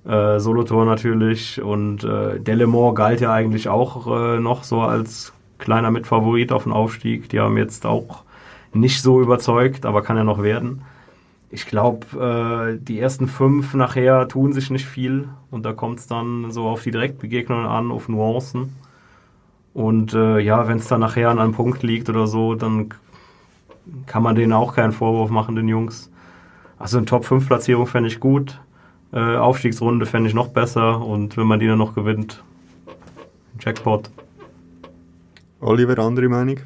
Äh, 0.05 0.39
Solothurn 0.39 0.87
natürlich 0.87 1.61
und 1.61 2.03
äh, 2.03 2.39
Delemore 2.39 2.93
galt 2.93 3.21
ja 3.21 3.31
eigentlich 3.31 3.69
auch 3.69 4.07
äh, 4.07 4.39
noch 4.39 4.63
so 4.65 4.81
als 4.81 5.31
kleiner 5.57 5.91
Mitfavorit 5.91 6.51
auf 6.51 6.63
den 6.63 6.73
Aufstieg. 6.73 7.29
Die 7.29 7.39
haben 7.39 7.55
jetzt 7.57 7.85
auch 7.85 8.23
nicht 8.73 9.01
so 9.01 9.21
überzeugt, 9.21 9.85
aber 9.85 10.01
kann 10.01 10.17
ja 10.17 10.25
noch 10.25 10.43
werden. 10.43 10.81
Ich 11.53 11.67
glaube, 11.67 12.79
äh, 12.79 12.83
die 12.83 12.99
ersten 12.99 13.27
fünf 13.27 13.75
nachher 13.75 14.27
tun 14.27 14.53
sich 14.53 14.71
nicht 14.71 14.87
viel 14.87 15.29
und 15.51 15.63
da 15.63 15.71
kommt 15.71 15.99
es 15.99 16.07
dann 16.07 16.49
so 16.49 16.63
auf 16.63 16.81
die 16.81 16.89
Direktbegegnungen 16.89 17.67
an, 17.67 17.91
auf 17.91 18.09
Nuancen. 18.09 18.75
Und 19.75 20.15
äh, 20.15 20.39
ja, 20.39 20.67
wenn 20.67 20.77
es 20.77 20.87
dann 20.87 21.01
nachher 21.01 21.29
an 21.29 21.37
einem 21.37 21.53
Punkt 21.53 21.83
liegt 21.83 22.09
oder 22.09 22.25
so, 22.25 22.55
dann 22.55 22.89
kann 24.07 24.23
man 24.23 24.33
denen 24.33 24.51
auch 24.51 24.73
keinen 24.73 24.93
Vorwurf 24.93 25.29
machen, 25.29 25.55
den 25.55 25.67
Jungs. 25.67 26.09
Also 26.79 26.97
eine 26.97 27.05
Top-5-Platzierung 27.05 27.85
fände 27.85 28.09
ich 28.09 28.19
gut. 28.19 28.59
Äh, 29.11 29.35
Aufstiegsrunde 29.35 30.07
fände 30.07 30.29
ich 30.29 30.33
noch 30.33 30.47
besser 30.47 31.05
und 31.05 31.37
wenn 31.37 31.45
man 31.45 31.59
die 31.59 31.67
dann 31.67 31.77
noch 31.77 31.93
gewinnt, 31.93 32.43
Jackpot. 33.59 34.09
Oliver, 35.59 35.99
andere 35.99 36.29
Meinung? 36.29 36.57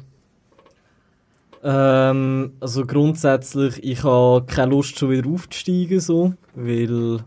Ähm, 1.62 2.52
also 2.60 2.86
grundsätzlich, 2.86 3.82
ich 3.82 4.04
habe 4.04 4.46
keine 4.46 4.70
Lust 4.70 4.98
schon 4.98 5.10
wieder 5.10 5.28
aufzusteigen, 5.28 6.00
so, 6.00 6.34
weil, 6.54 7.24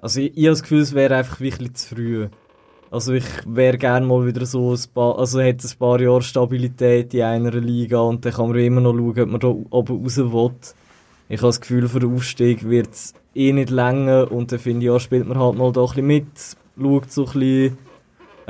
also 0.00 0.20
ich, 0.20 0.36
ich 0.36 0.44
habe 0.44 0.52
das 0.52 0.62
Gefühl, 0.62 0.80
es 0.80 0.94
wäre 0.94 1.16
einfach 1.16 1.40
wirklich 1.40 1.74
zu 1.74 1.94
früh. 1.94 2.28
Also 2.90 3.12
ich 3.12 3.24
wäre 3.46 3.78
gerne 3.78 4.04
mal 4.04 4.26
wieder 4.26 4.44
so 4.46 4.72
ein 4.72 4.80
paar, 4.92 5.18
also 5.18 5.40
hätte 5.40 5.68
ein 5.68 5.78
paar 5.78 6.00
Jahre 6.00 6.22
Stabilität 6.22 7.14
in 7.14 7.22
einer 7.22 7.52
Liga 7.52 8.00
und 8.00 8.24
dann 8.24 8.32
kann 8.32 8.48
man 8.48 8.58
immer 8.58 8.80
noch 8.80 8.94
schauen, 8.94 9.20
ob 9.20 9.28
man 9.28 9.40
da 9.40 9.48
oben 9.48 10.02
raus 10.02 10.16
will. 10.16 10.50
Ich 11.28 11.38
habe 11.38 11.48
das 11.48 11.60
Gefühl, 11.60 11.86
für 11.86 12.00
den 12.00 12.14
Aufstieg 12.14 12.68
wird 12.68 12.92
es 12.92 13.14
eh 13.34 13.52
nicht 13.52 13.70
länger 13.70 14.32
und 14.32 14.50
dann 14.50 14.58
finde 14.58 14.80
ich, 14.80 14.86
ja, 14.86 14.98
spielt 14.98 15.28
man 15.28 15.38
halt 15.38 15.56
mal 15.56 15.70
da 15.70 15.82
ein 15.82 15.86
bisschen 15.86 16.06
mit, 16.06 16.26
schaut 16.76 17.12
so 17.12 17.26
ein 17.26 17.32
bisschen, 17.32 17.78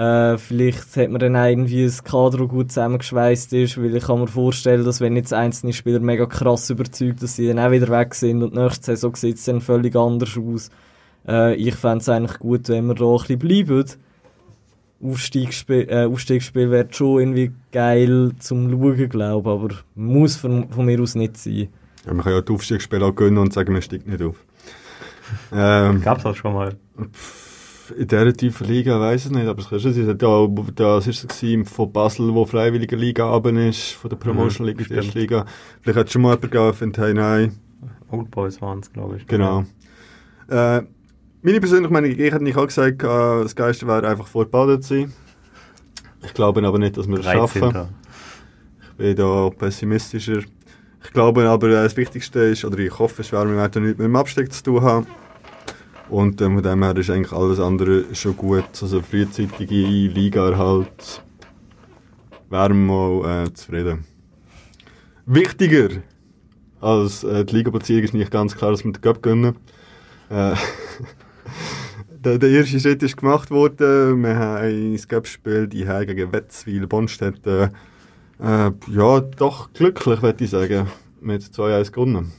äh, 0.01 0.39
vielleicht 0.39 0.97
hat 0.97 1.11
man 1.11 1.21
dann 1.21 1.37
auch 1.37 1.45
irgendwie 1.45 1.85
ein 1.85 2.05
Kader, 2.05 2.39
das 2.39 2.49
gut 2.49 2.73
zusammengeschweißt 2.73 3.53
ist, 3.53 3.77
weil 3.77 3.95
ich 3.95 4.05
kann 4.05 4.21
mir 4.21 4.29
vorstellen, 4.29 4.83
dass 4.83 5.03
wenn 5.03 5.15
jetzt 5.15 5.35
einzelne 5.35 5.75
Spieler 5.75 6.01
mega 6.01 6.25
krass 6.25 6.71
überzeugt, 6.71 7.23
dass 7.23 7.37
sie 7.37 7.47
dann 7.47 7.59
auch 7.59 7.71
wieder 7.71 7.89
weg 7.89 8.15
sind 8.15 8.43
und 8.43 8.55
nächste 8.55 8.87
Saison 8.87 9.15
sieht 9.15 9.37
es 9.37 9.45
dann 9.45 9.61
völlig 9.61 9.95
anders 9.95 10.39
aus. 10.39 10.71
Äh, 11.29 11.55
ich 11.57 11.75
fände 11.75 11.99
es 11.99 12.09
eigentlich 12.09 12.39
gut, 12.39 12.71
wenn 12.71 12.87
wir 12.87 12.95
da 12.95 13.05
ein 13.05 13.19
bisschen 13.19 13.39
bleiben. 13.41 13.85
Aufstiegsspiel, 15.03 15.87
äh, 15.91 16.07
Aufstiegsspiel 16.07 16.71
wäre 16.71 16.89
schon 16.91 17.21
irgendwie 17.21 17.53
geil 17.71 18.33
zum 18.39 18.71
Schauen, 18.71 19.09
glaube 19.11 19.51
ich, 19.51 19.55
aber 19.55 19.69
muss 19.97 20.37
von, 20.37 20.71
von 20.71 20.87
mir 20.87 20.99
aus 21.03 21.15
nicht 21.15 21.37
sein. 21.37 21.69
Ja, 22.07 22.15
man 22.15 22.25
kann 22.25 22.33
ja 22.33 22.41
die 22.41 22.53
Aufstiegsspiele 22.55 23.05
auch 23.05 23.15
gönnen 23.15 23.37
und 23.37 23.53
sagen, 23.53 23.75
man 23.75 23.83
steigt 23.83 24.09
nicht 24.09 24.23
auf. 24.23 24.37
ähm, 25.53 26.01
Gab's 26.01 26.23
das 26.23 26.39
schon 26.39 26.55
mal? 26.55 26.75
In 27.97 28.09
dieser 28.09 28.33
tiefen 28.33 28.67
Liga 28.67 29.01
weiß 29.01 29.27
ich 29.27 29.31
nicht, 29.33 29.47
aber 29.47 29.61
es 29.61 29.69
kann 29.69 29.81
schon 29.81 29.93
sein. 29.93 30.19
Da, 30.19 30.47
das 30.75 31.07
ist 31.07 31.43
es 31.43 31.69
von 31.71 31.93
Basel, 31.93 32.35
wo 32.35 32.45
freiwillige 32.45 32.97
Liga 32.97 33.25
runter 33.25 33.69
ist, 33.69 33.93
von 33.93 34.11
der 34.11 34.17
Promotion 34.17 34.67
League 34.67 34.81
in 34.81 34.87
die 34.87 34.95
erste 34.95 35.19
Liga. 35.19 35.47
Vielleicht 35.81 35.99
hat 35.99 36.11
schon 36.11 36.23
mal 36.23 36.31
jemand 36.31 36.53
gegeben, 36.53 36.75
findet, 36.75 36.99
hey, 36.99 37.15
nein. 37.15 37.53
Old 38.11 38.31
Boys 38.31 38.61
waren 38.61 38.81
es, 38.81 38.93
glaube 38.93 39.17
ich. 39.17 39.27
Genau. 39.27 39.65
Äh, 40.49 40.83
meine 41.43 41.61
persönliche 41.61 41.93
Meinung, 41.93 42.11
ich 42.11 42.19
hätte 42.19 42.43
nicht 42.43 42.57
auch 42.57 42.67
gesagt, 42.67 43.03
äh, 43.03 43.07
das 43.07 43.55
Geiste 43.55 43.87
wäre 43.87 44.07
einfach 44.07 44.27
vor 44.27 44.45
Baden 44.47 44.83
zu 44.83 44.95
sein. 44.95 45.13
Ich 46.23 46.35
glaube 46.35 46.67
aber 46.67 46.79
nicht, 46.79 46.97
dass 46.97 47.09
wir 47.09 47.17
das 47.17 47.27
schaffen. 47.27 47.61
13. 47.61 47.89
Ich 48.83 48.97
bin 48.97 49.17
da 49.17 49.51
pessimistischer. 49.51 50.43
Ich 51.03 51.13
glaube 51.13 51.49
aber, 51.49 51.69
äh, 51.69 51.83
das 51.83 51.97
Wichtigste 51.97 52.41
ist, 52.41 52.65
oder 52.65 52.79
ich 52.79 52.99
hoffe 52.99 53.25
schwer, 53.25 53.49
wir 53.49 53.57
werden 53.57 53.85
nichts 53.85 53.99
mit 53.99 54.07
dem 54.07 54.17
Abstieg 54.17 54.53
zu 54.53 54.63
tun 54.63 54.83
haben. 54.83 55.07
Und 56.11 56.41
äh, 56.41 56.45
von 56.45 56.63
dem 56.63 56.83
her 56.83 56.97
ist 56.97 57.09
eigentlich 57.09 57.33
alles 57.33 57.61
andere 57.61 58.15
schon 58.15 58.37
gut. 58.37 58.65
Also 58.83 59.01
frühzeitige 59.01 59.75
Liga-Erhalt 59.75 61.23
wären 62.51 62.87
wir 62.87 62.95
mal 62.95 63.45
äh, 63.45 63.55
zufrieden. 63.55 64.05
Wichtiger 65.25 65.89
als 66.81 67.23
äh, 67.23 67.45
die 67.45 67.57
Liga-Platzierung 67.57 68.05
ist 68.05 68.15
nicht 68.15 68.31
ganz 68.33 68.57
klar, 68.57 68.73
dass 68.73 68.85
wir 68.85 68.91
den 68.91 69.01
Cup 69.01 69.23
gönnen. 69.23 69.57
Äh, 70.31 70.55
der, 72.25 72.39
der 72.39 72.51
erste 72.51 72.81
Schritt 72.81 73.03
ist 73.05 73.17
gemacht 73.17 73.53
worden. 73.53 74.23
Wir 74.23 74.37
haben 74.37 74.93
das 74.93 75.07
Cup-Spiel 75.07 75.69
die 75.69 75.85
gegen 75.85 76.33
Wetzwil, 76.33 76.89
Bonstetten. 76.89 77.71
Äh, 78.41 78.71
ja, 78.89 79.21
doch 79.21 79.73
glücklich, 79.73 80.23
würde 80.23 80.45
ich 80.45 80.51
sagen. 80.51 80.89
Mit 81.21 81.43
2-1 81.43 81.93
gewonnen. 81.93 82.33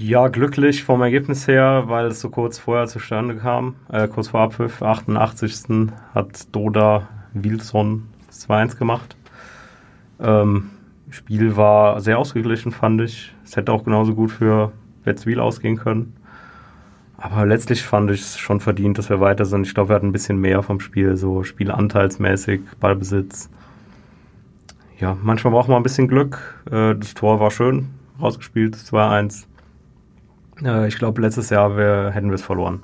Ja, 0.00 0.28
glücklich 0.28 0.84
vom 0.84 1.02
Ergebnis 1.02 1.48
her, 1.48 1.84
weil 1.86 2.06
es 2.06 2.20
so 2.20 2.30
kurz 2.30 2.56
vorher 2.56 2.86
zustande 2.86 3.34
kam. 3.34 3.74
Äh, 3.90 4.06
kurz 4.06 4.28
vor 4.28 4.42
Abpfiff, 4.42 4.80
88. 4.80 5.90
hat 6.14 6.54
Doda 6.54 7.08
Wilson 7.34 8.04
2-1 8.30 8.76
gemacht. 8.78 9.16
Ähm, 10.20 10.70
Spiel 11.10 11.56
war 11.56 12.00
sehr 12.00 12.16
ausgeglichen, 12.20 12.70
fand 12.70 13.00
ich. 13.00 13.34
Es 13.44 13.56
hätte 13.56 13.72
auch 13.72 13.82
genauso 13.82 14.14
gut 14.14 14.30
für 14.30 14.70
Wetzwil 15.02 15.40
ausgehen 15.40 15.76
können. 15.76 16.14
Aber 17.16 17.44
letztlich 17.44 17.82
fand 17.82 18.08
ich 18.12 18.20
es 18.20 18.38
schon 18.38 18.60
verdient, 18.60 18.98
dass 18.98 19.10
wir 19.10 19.18
weiter 19.18 19.46
sind. 19.46 19.66
Ich 19.66 19.74
glaube, 19.74 19.90
wir 19.90 19.96
hatten 19.96 20.10
ein 20.10 20.12
bisschen 20.12 20.40
mehr 20.40 20.62
vom 20.62 20.78
Spiel, 20.78 21.16
so 21.16 21.42
spielanteilsmäßig, 21.42 22.60
Ballbesitz. 22.78 23.50
Ja, 25.00 25.16
manchmal 25.20 25.52
braucht 25.52 25.68
man 25.68 25.78
ein 25.78 25.82
bisschen 25.82 26.06
Glück. 26.06 26.62
Äh, 26.70 26.94
das 26.94 27.14
Tor 27.14 27.40
war 27.40 27.50
schön 27.50 27.88
rausgespielt, 28.20 28.74
das 28.74 28.92
2-1. 28.92 29.47
Äh, 30.62 30.88
ich 30.88 30.98
glaube, 30.98 31.20
letztes 31.20 31.50
Jahr 31.50 31.76
wir, 31.76 32.10
hätten 32.12 32.28
wir 32.28 32.34
es 32.34 32.42
verloren. 32.42 32.82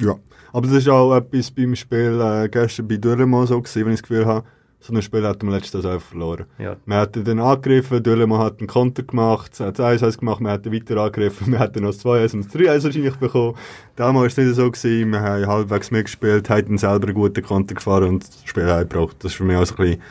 Ja, 0.00 0.14
aber 0.52 0.66
das 0.66 0.76
ist 0.76 0.88
auch 0.88 1.16
etwas 1.16 1.50
beim 1.50 1.74
Spiel 1.74 2.20
äh, 2.20 2.48
gestern 2.48 2.88
bei 2.88 2.96
Dürremo 2.96 3.44
so 3.46 3.60
gewesen, 3.60 3.86
wenn 3.86 3.94
ich 3.94 4.00
das 4.00 4.08
Gefühl 4.08 4.26
habe, 4.26 4.44
So 4.80 4.94
ein 4.94 5.02
Spiel 5.02 5.26
hat 5.26 5.42
man 5.42 5.54
letztes 5.54 5.82
Jahr 5.82 5.94
einfach 5.94 6.08
verloren. 6.08 6.46
Ja. 6.58 6.76
Man 6.86 6.98
hat 6.98 7.16
dann 7.16 7.40
angegriffen, 7.40 8.00
Döllemann 8.00 8.38
hat 8.38 8.60
einen 8.60 8.68
Konter 8.68 9.02
gemacht, 9.02 9.58
hat 9.58 9.80
1-1 9.80 10.18
gemacht, 10.18 10.40
man 10.40 10.52
hat 10.52 10.72
weiter 10.72 10.96
angegriffen, 10.98 11.50
man 11.50 11.58
hat 11.58 11.74
dann 11.74 11.82
noch 11.82 11.90
das 11.90 12.04
2-1 12.04 12.34
und 12.34 12.44
das 12.44 12.54
3-1 12.54 12.84
wahrscheinlich 12.84 13.16
bekommen. 13.16 13.56
Damals 13.96 14.36
war 14.36 14.44
es 14.44 14.48
nicht 14.48 14.56
so, 14.56 14.70
gewesen, 14.70 15.10
wir 15.10 15.20
haben 15.20 15.46
halbwegs 15.46 15.90
mitgespielt, 15.90 16.48
haben 16.48 16.78
selber 16.78 17.08
einen 17.08 17.14
guten 17.14 17.42
Konter 17.42 17.74
gefahren 17.74 18.08
und 18.08 18.28
das 18.28 18.42
Spiel 18.44 18.70
heimgebracht. 18.70 19.16
Das 19.18 19.32
war 19.32 19.36
für 19.38 19.44
mich 19.44 19.56
auch 19.56 19.66
so 19.66 19.74
ein 19.74 19.84
bisschen 19.84 20.02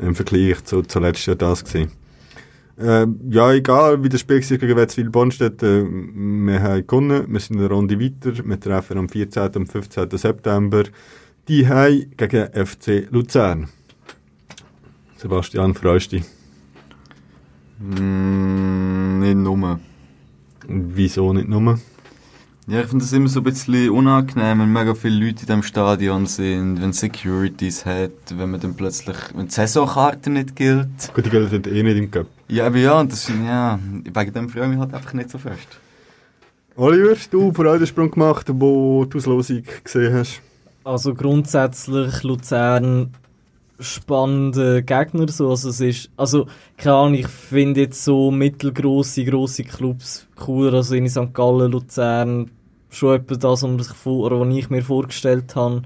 im 0.00 0.14
Vergleich 0.16 0.64
zu, 0.64 0.82
zu 0.82 0.98
letztes 0.98 1.26
Jahr 1.26 1.36
das 1.36 1.64
gewesen. 1.64 1.92
Äh, 2.78 3.06
ja, 3.30 3.52
egal 3.52 4.04
wie 4.04 4.08
das 4.08 4.20
Spiel 4.20 4.40
war 4.40 4.58
gegen 4.58 4.76
Wetzwil 4.76 5.10
Bonstedt, 5.10 5.62
äh, 5.62 5.84
wir 5.84 6.62
haben 6.62 6.86
gewonnen, 6.86 7.26
wir 7.28 7.40
sind 7.40 7.58
eine 7.58 7.68
Runde 7.68 7.98
weiter, 7.98 8.32
wir 8.44 8.60
treffen 8.60 8.98
am 8.98 9.08
14. 9.08 9.50
und 9.56 9.66
15. 9.66 10.10
September 10.16 10.84
die 11.48 11.66
gegen 12.16 12.66
FC 12.66 13.08
Luzern. 13.10 13.68
Sebastian, 15.16 15.74
freust 15.74 16.12
du 16.12 16.16
dich? 16.18 16.26
Mm, 17.80 19.20
nicht 19.20 19.36
nur. 19.36 19.80
Wieso 20.68 21.32
nicht 21.32 21.48
nur? 21.48 21.80
Ja, 22.68 22.80
ich 22.80 22.86
finde 22.88 23.02
das 23.02 23.14
immer 23.14 23.28
so 23.28 23.40
ein 23.40 23.44
bisschen 23.44 23.88
unangenehm, 23.88 24.60
wenn 24.60 24.70
mega 24.70 24.94
viele 24.94 25.24
Leute 25.24 25.40
in 25.40 25.46
diesem 25.46 25.62
Stadion 25.62 26.26
sind, 26.26 26.82
wenn 26.82 26.92
Securities 26.92 27.86
hat, 27.86 28.10
wenn 28.36 28.50
man 28.50 28.60
dann 28.60 28.74
plötzlich, 28.74 29.16
wenn 29.34 29.46
die 29.46 29.52
Saisonkarte 29.52 30.28
nicht 30.28 30.54
gilt. 30.54 31.14
Gut, 31.14 31.24
die 31.24 31.30
gelten 31.30 31.74
eh 31.74 31.82
nicht 31.82 31.96
im 31.96 32.10
Cup. 32.10 32.26
Ja, 32.48 32.66
aber 32.66 32.76
ja, 32.76 33.00
und 33.00 33.10
das 33.10 33.26
ja, 33.26 33.78
wegen 34.04 34.32
dem 34.34 34.50
freue 34.50 34.64
ich 34.64 34.68
mich 34.68 34.78
halt 34.80 34.92
einfach 34.92 35.14
nicht 35.14 35.30
so 35.30 35.38
fest. 35.38 35.80
Oliver, 36.76 37.16
du 37.30 37.54
vor 37.54 37.64
den 37.78 37.86
Sprung 37.86 38.10
gemacht, 38.10 38.46
wo 38.52 39.02
du 39.04 39.12
die 39.12 39.16
Auslosung 39.16 39.62
gesehen 39.82 40.12
hast. 40.12 40.42
Also 40.84 41.14
grundsätzlich 41.14 42.22
Luzern 42.22 43.14
spannende 43.80 44.82
Gegner 44.82 45.28
so, 45.28 45.50
also 45.50 45.70
es 45.70 45.80
ist, 45.80 46.10
also 46.16 46.46
keine 46.76 46.96
Ahnung, 46.96 47.14
ich 47.14 47.28
finde 47.28 47.82
jetzt 47.82 48.04
so 48.04 48.30
mittelgroße, 48.30 49.24
große 49.24 49.64
Clubs 49.64 50.26
cooler, 50.36 50.74
also 50.74 50.94
in 50.94 51.08
St. 51.08 51.32
Gallen, 51.32 51.72
Luzern, 51.72 52.50
schon 52.90 53.16
etwa 53.16 53.36
das, 53.36 53.62
was, 53.62 53.86
sich 53.86 54.06
oder 54.06 54.40
was 54.40 54.54
ich 54.54 54.70
mir 54.70 54.82
vorgestellt 54.82 55.54
habe, 55.56 55.82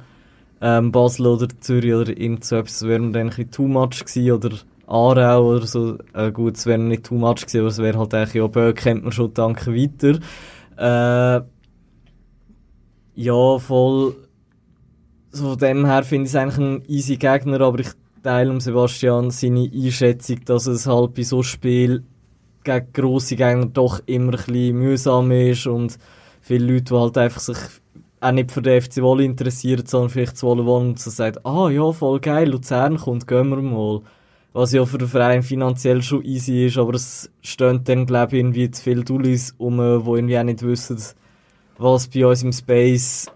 ähm, 0.60 0.92
Basel 0.92 1.26
oder 1.26 1.48
Zürich 1.60 1.94
oder 1.94 2.16
irgend 2.16 2.44
so 2.44 2.56
etwas, 2.56 2.82
wäre 2.82 3.00
mir 3.00 3.12
dann 3.12 3.22
ein 3.22 3.28
bisschen 3.28 3.50
too 3.50 3.66
much 3.66 4.04
gewesen, 4.04 4.32
oder 4.32 4.56
Aarau 4.86 5.56
oder 5.56 5.66
so, 5.66 5.98
äh, 6.14 6.30
gut, 6.30 6.56
es 6.56 6.66
wäre 6.66 6.78
nicht 6.78 7.04
too 7.04 7.14
much 7.14 7.46
gewesen, 7.46 7.60
aber 7.60 7.68
es 7.68 7.78
wäre 7.78 7.98
halt 7.98 8.14
eigentlich, 8.14 8.34
ja, 8.34 8.46
Böck 8.46 8.76
kennt 8.76 9.02
man 9.02 9.12
schon, 9.12 9.34
danke 9.34 9.74
weiter. 9.74 10.18
Äh, 10.76 11.44
ja, 13.14 13.58
voll, 13.58 14.14
so 15.30 15.50
von 15.50 15.58
dem 15.58 15.86
her 15.86 16.02
finde 16.04 16.26
ich 16.26 16.30
es 16.30 16.36
eigentlich 16.36 16.58
ein 16.58 16.82
easy 16.88 17.16
Gegner, 17.16 17.60
aber 17.60 17.80
ich 17.80 17.88
teile 18.22 18.50
um 18.50 18.60
Sebastian 18.60 19.30
seine 19.30 19.70
Einschätzung, 19.72 20.44
dass 20.44 20.66
es 20.66 20.86
halt 20.86 21.14
bei 21.14 21.22
so 21.22 21.42
Spiel 21.42 22.04
gegen 22.64 22.92
grosse 22.92 23.36
Gegner 23.36 23.66
doch 23.66 24.00
immer 24.06 24.32
ein 24.32 24.44
bisschen 24.46 24.78
mühsam 24.78 25.30
ist 25.32 25.66
und 25.66 25.98
viele 26.42 26.66
Leute, 26.66 26.92
die 26.92 26.94
halt 26.94 27.16
einfach 27.16 27.40
sich 27.40 27.56
auch 28.20 28.32
nicht 28.32 28.52
für 28.52 28.62
den 28.62 28.80
FC 28.80 29.00
Wolle 29.00 29.24
interessieren, 29.24 29.86
sondern 29.86 30.10
vielleicht 30.10 30.36
zu 30.36 30.46
Wolle 30.46 30.66
wollen 30.66 30.90
und 30.90 30.98
so 30.98 31.10
sagen, 31.10 31.38
ah 31.44 31.70
ja, 31.70 31.90
voll 31.92 32.20
geil, 32.20 32.50
Luzern 32.50 32.98
kommt, 32.98 33.26
gehen 33.26 33.48
wir 33.48 33.56
mal. 33.56 34.02
Was 34.52 34.72
ja 34.72 34.84
für 34.84 34.98
den 34.98 35.08
Verein 35.08 35.42
finanziell 35.42 36.02
schon 36.02 36.22
easy 36.24 36.66
ist, 36.66 36.76
aber 36.76 36.94
es 36.94 37.30
stehen 37.40 37.84
dann, 37.84 38.04
glaube 38.04 38.36
ich, 38.36 38.40
irgendwie 38.40 38.70
zu 38.70 38.82
viele 38.82 39.02
Dullis 39.02 39.54
um, 39.56 39.78
die 39.78 40.10
irgendwie 40.10 40.38
auch 40.38 40.42
nicht 40.42 40.62
wissen, 40.62 41.02
was 41.78 42.08
bei 42.08 42.26
uns 42.26 42.42
im 42.42 42.52
Space 42.52 43.28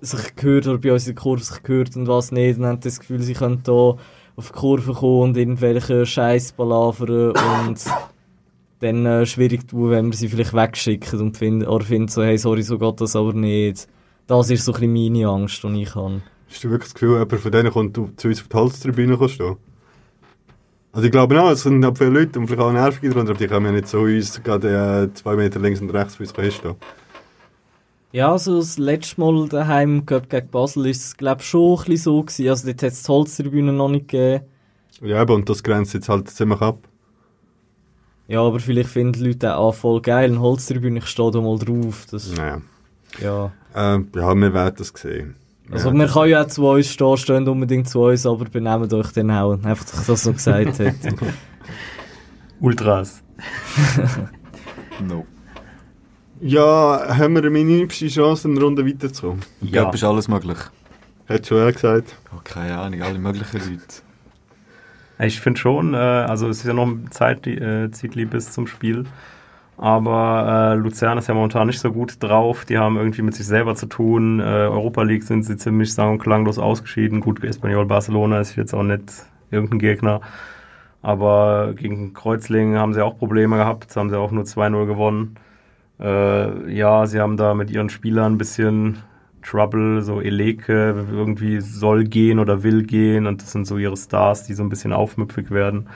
sich 0.00 0.36
gehört 0.36 0.66
oder 0.66 0.78
bei 0.78 0.92
uns 0.92 1.06
in 1.06 1.14
der 1.14 1.22
Kurve 1.22 1.44
sich 1.44 1.62
gehört 1.62 1.94
und 1.96 2.08
was 2.08 2.32
nicht. 2.32 2.58
Und 2.58 2.66
haben 2.66 2.80
das 2.80 2.98
Gefühl, 2.98 3.22
sie 3.22 3.34
können 3.34 3.62
da 3.62 3.96
auf 4.36 4.52
die 4.52 4.52
Kurve 4.52 4.92
kommen 4.94 5.30
und 5.30 5.36
irgendwelche 5.36 6.04
Scheiß 6.04 6.52
palavern 6.52 7.32
und 7.32 7.84
dann 8.80 9.06
äh, 9.06 9.26
schwierig 9.26 9.66
tun, 9.68 9.90
wenn 9.90 10.06
wir 10.06 10.16
sie 10.16 10.28
vielleicht 10.28 10.54
wegschicken 10.54 11.20
und 11.20 11.36
finden, 11.36 11.66
oder 11.66 11.84
finden 11.84 12.08
so, 12.08 12.22
hey, 12.22 12.38
sorry, 12.38 12.62
so 12.62 12.78
geht 12.78 13.00
das 13.00 13.16
aber 13.16 13.32
nicht. 13.32 13.88
Das 14.26 14.50
ist 14.50 14.64
so 14.64 14.72
ein 14.72 14.80
bisschen 14.80 14.92
meine 14.92 15.28
Angst, 15.28 15.62
die 15.64 15.82
ich 15.82 15.94
habe. 15.94 16.22
Hast 16.48 16.64
du 16.64 16.70
wirklich 16.70 16.88
das 16.88 16.94
Gefühl, 16.94 17.18
jemand 17.18 17.40
von 17.40 17.52
denen 17.52 17.72
kommt 17.72 17.96
zu 17.96 18.28
uns 18.28 18.40
auf 18.40 18.48
die 18.48 18.56
Holztribüne 18.56 19.28
stehen? 19.28 19.56
Also 20.92 21.06
ich 21.06 21.12
glaube 21.12 21.40
auch, 21.40 21.50
es 21.50 21.62
sind 21.62 21.84
halt 21.84 21.98
viele 21.98 22.10
Leute 22.10 22.38
und 22.38 22.46
vielleicht 22.46 22.62
auch 22.62 22.72
nervige 22.72 23.10
darunter, 23.10 23.30
aber 23.30 23.38
die 23.38 23.46
können 23.46 23.66
ja 23.66 23.72
nicht 23.72 23.88
so 23.88 24.00
uns 24.00 24.42
gerade 24.42 25.10
äh, 25.10 25.14
zwei 25.14 25.36
Meter 25.36 25.60
links 25.60 25.80
und 25.80 25.90
rechts 25.90 26.16
von 26.16 26.26
uns 26.26 26.34
hinstehen. 26.34 26.76
Ja, 28.10 28.32
also 28.32 28.56
das 28.56 28.78
letzte 28.78 29.20
Mal 29.20 29.48
daheim 29.48 30.06
gegen 30.06 30.48
Basel 30.50 30.86
ist 30.86 31.04
es, 31.04 31.16
glaube 31.16 31.42
ich, 31.42 31.46
schon 31.46 31.78
ein 31.78 31.84
bisschen 31.84 31.96
so 31.98 32.22
gewesen. 32.22 32.48
Also 32.48 32.66
dort 32.66 32.82
hat 32.82 32.92
es 32.92 33.02
die 33.02 33.12
Holztribüne 33.12 33.72
noch 33.72 33.90
nicht 33.90 34.08
gegeben. 34.08 34.44
Ja, 35.02 35.22
eben, 35.22 35.32
und 35.32 35.48
das 35.48 35.62
grenzt 35.62 35.92
jetzt 35.92 36.08
halt 36.08 36.28
ziemlich 36.30 36.60
ab. 36.62 36.87
Ja, 38.28 38.42
aber 38.42 38.60
vielleicht 38.60 38.90
finden 38.90 39.14
die 39.14 39.26
Leute 39.28 39.56
auch 39.56 39.74
voll 39.74 40.00
geil, 40.02 40.30
eine 40.30 40.40
Holztribüne, 40.40 40.98
ich 40.98 41.06
stehe 41.06 41.30
da 41.30 41.40
mal 41.40 41.58
drauf. 41.58 42.06
Das, 42.10 42.30
Naja. 42.36 42.60
ja. 43.20 43.46
Äh, 43.74 44.00
ja, 44.14 44.34
wir 44.34 44.52
werden 44.54 44.74
das 44.78 44.92
sehen. 44.94 45.34
Also 45.70 45.88
Ja. 45.88 45.94
man 45.94 46.06
kann 46.08 46.28
ja 46.28 46.42
auch 46.42 46.46
zu 46.48 46.66
uns 46.66 46.86
stehen, 46.88 47.16
stehen 47.16 47.48
unbedingt 47.48 47.88
zu 47.88 48.00
uns, 48.00 48.24
aber 48.26 48.44
benehmt 48.46 48.92
euch 48.92 49.12
dann 49.12 49.30
auch. 49.30 49.52
Einfach, 49.52 49.84
dass 49.84 50.00
ich 50.00 50.06
das 50.06 50.22
so 50.22 50.32
gesagt 50.32 50.78
hätte. 50.78 51.14
Ultras. 52.60 53.22
No. 55.00 55.24
Ja, 56.40 57.16
haben 57.16 57.34
wir 57.34 57.42
eine 57.42 57.50
minimste 57.50 58.08
Chance, 58.08 58.48
eine 58.48 58.60
Runde 58.60 58.84
weiterzukommen? 58.84 59.44
Ich 59.60 59.70
glaube, 59.70 59.94
ist 59.94 60.02
alles 60.02 60.26
möglich. 60.26 60.58
Hat 61.28 61.46
schon 61.46 61.58
er 61.58 61.72
gesagt. 61.72 62.16
Oh, 62.34 62.40
keine 62.42 62.76
Ahnung, 62.78 63.00
alle 63.02 63.18
möglichen 63.18 63.58
Leute. 63.60 63.84
Ich 65.20 65.40
finde 65.40 65.58
schon, 65.58 65.94
äh, 65.94 65.96
also 65.96 66.48
es 66.48 66.58
ist 66.58 66.66
ja 66.66 66.74
noch 66.74 66.88
Zeit, 67.10 67.44
die, 67.44 67.56
äh, 67.58 67.88
bis 68.26 68.52
zum 68.52 68.66
Spiel. 68.66 69.04
Aber 69.76 70.72
äh, 70.72 70.76
Luzern 70.76 71.18
ist 71.18 71.28
ja 71.28 71.34
momentan 71.34 71.68
nicht 71.68 71.80
so 71.80 71.92
gut 71.92 72.22
drauf. 72.22 72.64
Die 72.64 72.78
haben 72.78 72.96
irgendwie 72.96 73.22
mit 73.22 73.34
sich 73.34 73.46
selber 73.46 73.76
zu 73.76 73.86
tun. 73.86 74.40
Äh, 74.40 74.42
Europa 74.42 75.02
League 75.02 75.22
sind 75.22 75.44
sie 75.44 75.56
ziemlich 75.56 75.94
sang- 75.94 76.12
und 76.12 76.18
klanglos 76.18 76.58
ausgeschieden. 76.58 77.20
Gut, 77.20 77.42
Espanyol 77.44 77.86
Barcelona 77.86 78.40
ist 78.40 78.56
jetzt 78.56 78.74
auch 78.74 78.82
nicht 78.82 79.04
irgendein 79.50 79.78
Gegner. 79.78 80.20
Aber 81.00 81.74
gegen 81.76 82.12
Kreuzlingen 82.12 82.78
haben 82.78 82.92
sie 82.92 83.04
auch 83.04 83.18
Probleme 83.18 83.56
gehabt. 83.56 83.96
Haben 83.96 84.10
sie 84.10 84.18
auch 84.18 84.32
nur 84.32 84.44
2-0 84.44 84.86
gewonnen. 84.86 85.36
Äh, 86.00 86.72
ja, 86.72 87.06
sie 87.06 87.20
haben 87.20 87.36
da 87.36 87.54
mit 87.54 87.70
ihren 87.70 87.88
Spielern 87.88 88.34
ein 88.34 88.38
bisschen 88.38 88.98
Trouble, 89.48 90.02
so 90.02 90.20
Eleke 90.20 91.06
irgendwie 91.10 91.60
soll 91.60 92.04
gehen 92.04 92.38
oder 92.38 92.62
will 92.62 92.82
gehen 92.82 93.26
und 93.26 93.42
das 93.42 93.52
sind 93.52 93.66
so 93.66 93.78
ihre 93.78 93.96
Stars, 93.96 94.44
die 94.44 94.54
so 94.54 94.62
ein 94.62 94.68
bisschen 94.68 94.92
aufmüpfig 94.92 95.50
werden. 95.50 95.88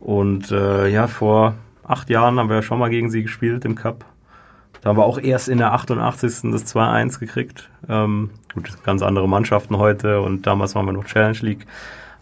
Und 0.00 0.50
äh, 0.50 0.88
ja, 0.88 1.06
vor 1.06 1.54
acht 1.82 2.10
Jahren 2.10 2.38
haben 2.38 2.48
wir 2.48 2.56
ja 2.56 2.62
schon 2.62 2.78
mal 2.78 2.90
gegen 2.90 3.10
sie 3.10 3.22
gespielt 3.22 3.64
im 3.64 3.74
Cup. 3.74 4.04
Da 4.80 4.90
haben 4.90 4.98
wir 4.98 5.04
auch 5.04 5.18
erst 5.18 5.48
in 5.48 5.58
der 5.58 5.72
88. 5.72 6.50
das 6.52 6.66
2-1 6.74 7.18
gekriegt. 7.18 7.70
Ähm, 7.88 8.30
gut, 8.52 8.70
ganz 8.84 9.00
andere 9.00 9.28
Mannschaften 9.28 9.78
heute 9.78 10.20
und 10.20 10.46
damals 10.46 10.74
waren 10.74 10.84
wir 10.84 10.92
noch 10.92 11.06
Challenge 11.06 11.38
League. 11.40 11.66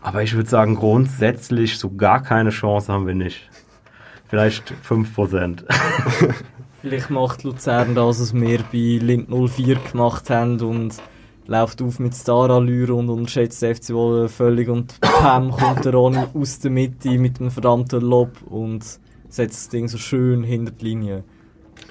Aber 0.01 0.23
ich 0.23 0.35
würde 0.35 0.49
sagen, 0.49 0.77
grundsätzlich 0.77 1.79
so 1.79 1.95
gar 1.95 2.23
keine 2.23 2.51
Chance 2.51 2.93
haben 2.93 3.07
wir 3.07 3.15
nicht. 3.15 3.51
Vielleicht 4.29 4.75
5%. 4.89 5.65
Vielleicht 6.83 7.11
macht 7.11 7.45
Luzern 7.45 7.95
das, 7.95 8.21
was 8.21 8.35
wir 8.35 8.59
bei 8.73 8.99
Lind 9.01 9.29
04 9.31 9.77
gemacht 9.93 10.29
haben 10.31 10.61
und 10.61 10.97
läuft 11.47 11.81
auf 11.81 12.01
mit 12.01 12.13
Star-Allure 12.13 12.93
und 12.93 13.09
unterschätzt 13.09 13.63
den 13.63 13.77
FC 13.77 13.91
Wolle 13.91 14.29
völlig 14.29 14.69
und 14.69 15.01
Pam 15.01 15.53
kommt 15.53 15.85
der 15.85 15.95
Ronny 15.95 16.25
aus 16.35 16.59
der 16.59 16.73
Mitte 16.73 17.11
mit 17.19 17.41
einem 17.41 17.53
verdammten 17.53 18.01
Lob 18.01 18.31
und 18.47 18.83
setzt 19.29 19.59
das 19.61 19.69
Ding 19.69 19.87
so 19.87 19.97
schön 19.97 20.43
hinter 20.43 20.73
die 20.73 20.87
Linie. 20.87 21.23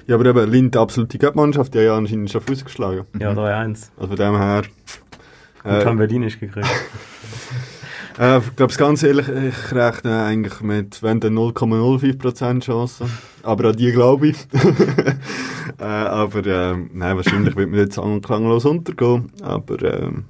Ja, 0.06 0.16
aber 0.16 0.26
eben, 0.26 0.50
Lind, 0.50 0.76
absolute 0.76 1.16
Cup-Mannschaft, 1.16 1.72
die 1.72 1.78
haben 1.78 1.84
ja 1.86 1.96
anscheinend 1.96 2.30
schon 2.30 2.42
rausgeschlagen. 2.46 3.06
ja, 3.18 3.32
3-1. 3.32 3.88
Also 3.96 4.08
von 4.08 4.16
dem 4.16 4.36
her... 4.36 4.62
Äh, 5.64 5.84
haben 5.86 5.98
wir 5.98 6.06
die 6.06 6.18
nicht 6.18 6.38
gekriegt. 6.38 6.68
äh, 8.18 8.38
ich 8.38 8.56
glaube, 8.56 8.74
ganz 8.74 9.02
ehrlich, 9.02 9.28
ich 9.28 9.72
rechne 9.72 10.22
eigentlich 10.24 10.60
mit, 10.60 11.02
wenn 11.02 11.20
dann 11.20 11.34
0,05% 11.36 12.60
Chance. 12.60 13.06
Aber 13.42 13.70
an 13.70 13.76
die 13.76 13.92
glaube 13.92 14.28
ich. 14.28 14.36
äh, 15.78 15.84
aber 15.84 16.46
äh, 16.46 16.76
nein, 16.92 17.16
wahrscheinlich 17.16 17.56
wird 17.56 17.70
mir 17.70 17.78
jetzt 17.80 17.98
klanglos 18.22 18.64
untergehen. 18.64 19.30
Aber 19.42 19.82
ähm, 19.82 20.24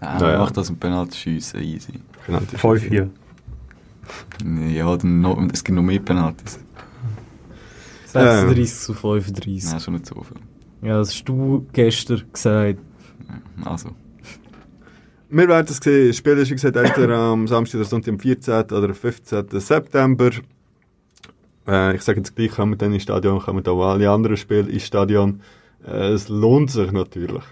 Ja, 0.00 0.18
Ja, 0.20 0.32
ja. 0.32 0.38
Macht 0.38 0.56
das 0.56 0.68
ein 0.70 0.76
Penalty-Schiessen 0.78 1.60
easy. 1.62 1.92
Penalty- 2.26 2.56
5-4. 2.56 3.08
Ja, 4.74 4.96
dann 4.96 5.20
noch, 5.20 5.38
es 5.52 5.62
gibt 5.62 5.76
noch 5.76 5.82
mehr 5.82 6.00
Penalties. 6.00 6.58
36 8.06 8.74
zu 8.74 8.94
35. 8.94 9.64
Nein, 9.70 9.80
schon 9.80 9.94
nicht 9.94 10.06
so 10.06 10.22
viel. 10.22 10.36
Ja, 10.86 10.98
das 10.98 11.10
hast 11.10 11.24
du 11.28 11.66
gestern 11.72 12.22
gesagt. 12.32 12.78
Also, 13.64 13.90
Wir 15.34 15.48
werden 15.48 15.66
es 15.66 15.78
sehen. 15.78 16.08
Das 16.08 16.16
Spiel 16.18 16.36
ist, 16.36 16.50
wie 16.50 16.54
gesagt, 16.54 16.76
entweder 16.76 17.16
am 17.16 17.48
Samstag 17.48 17.78
oder 17.80 17.88
Sonntag 17.88 18.12
am 18.12 18.20
14. 18.20 18.64
oder 18.64 18.92
15. 18.92 19.46
September. 19.60 20.30
Äh, 21.66 21.96
ich 21.96 22.02
sage 22.02 22.18
jetzt 22.18 22.36
gleich, 22.36 22.50
kommen 22.50 22.72
wir 22.72 22.76
dann 22.76 22.92
ins 22.92 23.04
Stadion, 23.04 23.40
kommen 23.40 23.66
auch 23.66 23.82
alle 23.92 24.10
anderen 24.10 24.36
Spiele 24.36 24.68
ins 24.68 24.84
Stadion. 24.84 25.40
Äh, 25.86 26.08
es 26.10 26.28
lohnt 26.28 26.70
sich 26.70 26.92
natürlich. 26.92 27.42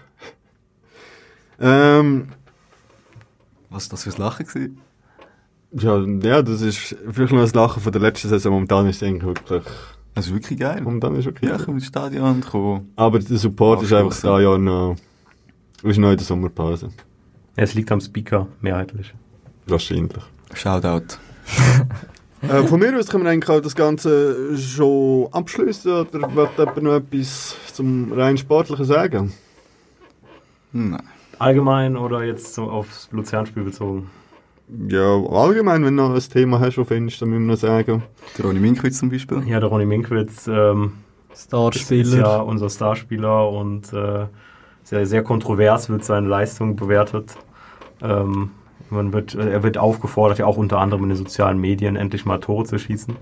ähm, 1.59 2.27
Was 3.71 3.87
war 3.87 3.91
das 3.91 4.03
für 4.03 4.11
ein 4.11 4.17
Lachen? 4.21 4.45
Gewesen? 4.45 4.77
Ja, 5.71 5.97
ja, 6.29 6.41
das 6.43 6.61
ist 6.61 6.95
vielleicht 7.09 7.33
noch 7.33 7.41
das 7.41 7.55
Lachen 7.55 7.81
von 7.81 7.91
der 7.91 8.01
letzten 8.01 8.27
Saison. 8.29 8.53
Momentan 8.53 8.87
ist 8.89 8.97
es 9.01 9.07
eigentlich 9.07 9.23
wirklich, 9.23 9.63
Das 10.13 10.27
ist 10.27 10.33
wirklich 10.33 10.59
geil. 10.59 10.81
momentan 10.83 11.13
ist 11.13 11.19
es 11.21 11.25
wirklich 11.25 11.49
Ja, 11.49 11.55
ich 11.55 11.63
komme 11.65 11.77
ins 11.77 11.87
Stadion 11.87 12.29
und 12.29 12.45
komme. 12.47 12.85
Aber 12.95 13.17
der 13.17 13.37
Support 13.37 13.81
ist 13.81 13.93
einfach 13.93 14.21
da 14.21 14.39
ja 14.39 14.55
noch, 14.57 14.97
ist 15.81 15.97
noch 15.97 16.11
in 16.11 16.17
der 16.17 16.25
Sommerpause. 16.25 16.89
Es 17.55 17.73
liegt 17.73 17.91
am 17.91 17.99
Speaker, 17.99 18.47
mehrheitlich. 18.61 19.13
Wahrscheinlich. 19.67 20.23
Shoutout. 20.53 21.17
äh, 22.41 22.63
von 22.63 22.79
mir 22.79 22.97
aus 22.97 23.07
können 23.07 23.23
wir 23.23 23.31
eigentlich 23.31 23.49
auch 23.49 23.61
das 23.61 23.75
Ganze 23.75 24.57
schon 24.57 25.27
abschließen 25.31 25.91
oder 25.91 26.35
wird 26.35 26.57
jemand 26.57 26.83
noch 26.83 26.95
etwas 26.95 27.55
zum 27.73 28.11
rein 28.13 28.37
Sportlichen 28.37 28.85
sagen? 28.85 29.33
Nein. 30.71 31.03
Allgemein 31.39 31.97
oder 31.97 32.23
jetzt 32.23 32.53
so 32.53 32.69
aufs 32.69 33.09
Luzernspiel 33.11 33.63
bezogen? 33.63 34.09
Ja, 34.87 35.17
allgemein, 35.25 35.83
wenn 35.83 35.97
du 35.97 36.03
noch 36.03 36.13
ein 36.15 36.21
Thema 36.21 36.59
hast, 36.59 36.77
das 36.77 36.87
findest, 36.87 37.21
dann 37.21 37.29
müssen 37.29 37.47
wir 37.47 37.53
noch 37.53 37.59
sagen. 37.59 38.03
Der 38.37 38.45
Ronny 38.45 38.59
Minkwitz 38.59 38.99
zum 38.99 39.09
Beispiel. 39.09 39.43
Ja, 39.45 39.59
der 39.59 39.67
Ronny 39.67 39.85
Minkwitz 39.85 40.47
ähm, 40.47 40.93
ist, 41.31 41.39
ist 41.39 41.47
Starspieler. 41.47 42.17
ja 42.17 42.37
unser 42.37 42.69
Starspieler 42.69 43.49
und 43.49 43.91
äh, 43.91 44.27
sehr, 44.91 45.05
sehr 45.05 45.23
kontrovers 45.23 45.89
wird 45.89 46.03
seine 46.03 46.27
Leistung 46.27 46.75
bewertet. 46.75 47.33
Ähm, 48.01 48.51
man 48.89 49.13
wird, 49.13 49.35
er 49.35 49.63
wird 49.63 49.77
aufgefordert, 49.77 50.39
ja 50.39 50.45
auch 50.45 50.57
unter 50.57 50.79
anderem 50.79 51.03
in 51.03 51.09
den 51.09 51.17
sozialen 51.17 51.59
Medien 51.59 51.95
endlich 51.95 52.25
mal 52.25 52.39
Tore 52.39 52.65
zu 52.65 52.77
schießen. 52.77 53.15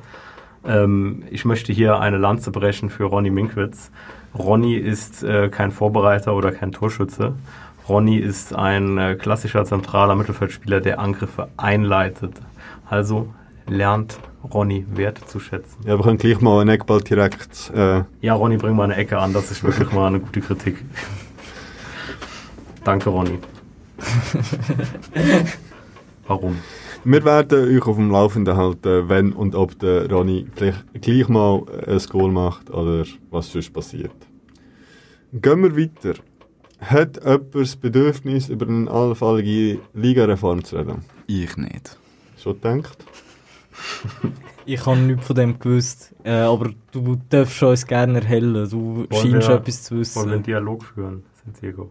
Ähm, 0.66 1.22
ich 1.30 1.46
möchte 1.46 1.72
hier 1.72 2.00
eine 2.00 2.18
Lanze 2.18 2.50
brechen 2.50 2.90
für 2.90 3.04
Ronny 3.04 3.30
Minkwitz. 3.30 3.92
Ronny 4.36 4.78
ist 4.78 5.22
äh, 5.22 5.50
kein 5.50 5.70
Vorbereiter 5.70 6.34
oder 6.36 6.52
kein 6.52 6.72
Torschütze. 6.72 7.34
Ronny 7.88 8.18
ist 8.18 8.56
ein 8.56 8.98
äh, 8.98 9.14
klassischer 9.14 9.64
zentraler 9.64 10.16
Mittelfeldspieler, 10.16 10.82
der 10.82 11.00
Angriffe 11.00 11.50
einleitet. 11.58 12.34
Also 12.90 13.32
lernt 13.68 14.18
Ronny 14.52 14.88
Wert 14.90 15.20
zu 15.30 15.40
schätzen. 15.40 15.84
Ja, 15.86 15.98
wir 16.00 16.04
können 16.04 16.18
gleich 16.18 16.42
mal 16.42 16.62
einen 16.62 16.72
Eckball 16.72 17.02
direkt. 17.02 17.72
Äh, 17.76 18.06
Ja, 18.22 18.34
Ronny, 18.34 18.58
bring 18.58 18.76
mal 18.76 18.86
eine 18.86 18.96
Ecke 18.96 19.20
an. 19.20 19.34
Das 19.34 19.52
ist 19.52 19.64
wirklich 19.64 19.92
mal 19.92 20.08
eine 20.08 20.20
gute 20.20 20.42
Kritik. 20.42 20.84
Danke, 22.84 23.10
Ronny. 23.10 23.40
Warum? 26.28 26.58
wir 27.06 27.24
werden 27.24 27.76
euch 27.78 27.88
auf 27.88 27.96
dem 27.96 28.12
Laufenden 28.12 28.56
halten, 28.58 29.08
wenn 29.10 29.32
und 29.34 29.56
ob 29.56 29.80
der 29.80 30.10
Ronny 30.12 30.46
vielleicht 30.56 30.86
gleich 31.02 31.28
mal 31.30 31.64
ein 31.88 32.00
Goal 32.10 32.32
macht 32.32 32.70
oder 32.70 33.06
was 33.32 33.52
sonst 33.52 33.74
passiert. 33.74 34.12
Gehen 35.34 35.64
wir 35.64 35.76
weiter. 35.78 36.20
Hat 36.82 37.18
jemand 37.24 37.56
das 37.56 37.76
Bedürfnis, 37.76 38.50
über 38.50 38.68
eine 38.68 38.90
allfällige 38.90 39.80
Ligareform 39.94 40.64
zu 40.64 40.78
reden? 40.78 41.04
Ich 41.28 41.56
nicht. 41.58 41.98
Schon 42.42 42.54
gedacht? 42.62 42.98
Ich 44.66 44.86
habe 44.86 45.00
nichts 45.00 45.26
von 45.26 45.36
dem 45.36 45.58
gewusst. 45.58 46.14
Äh, 46.24 46.32
aber 46.42 46.70
du 46.92 47.18
darfst 47.30 47.64
uns 47.64 47.88
gerne 47.88 48.20
erhellen. 48.22 48.70
Du 48.70 49.08
scheinst 49.12 49.48
wir- 49.48 49.56
etwas 49.56 49.82
zu 49.82 49.96
Wollen 49.96 50.06
wir 50.14 50.22
einen 50.22 50.32
wissen. 50.32 50.44
Dialog 50.44 50.84
führen, 50.86 51.24
Santiago? 51.44 51.90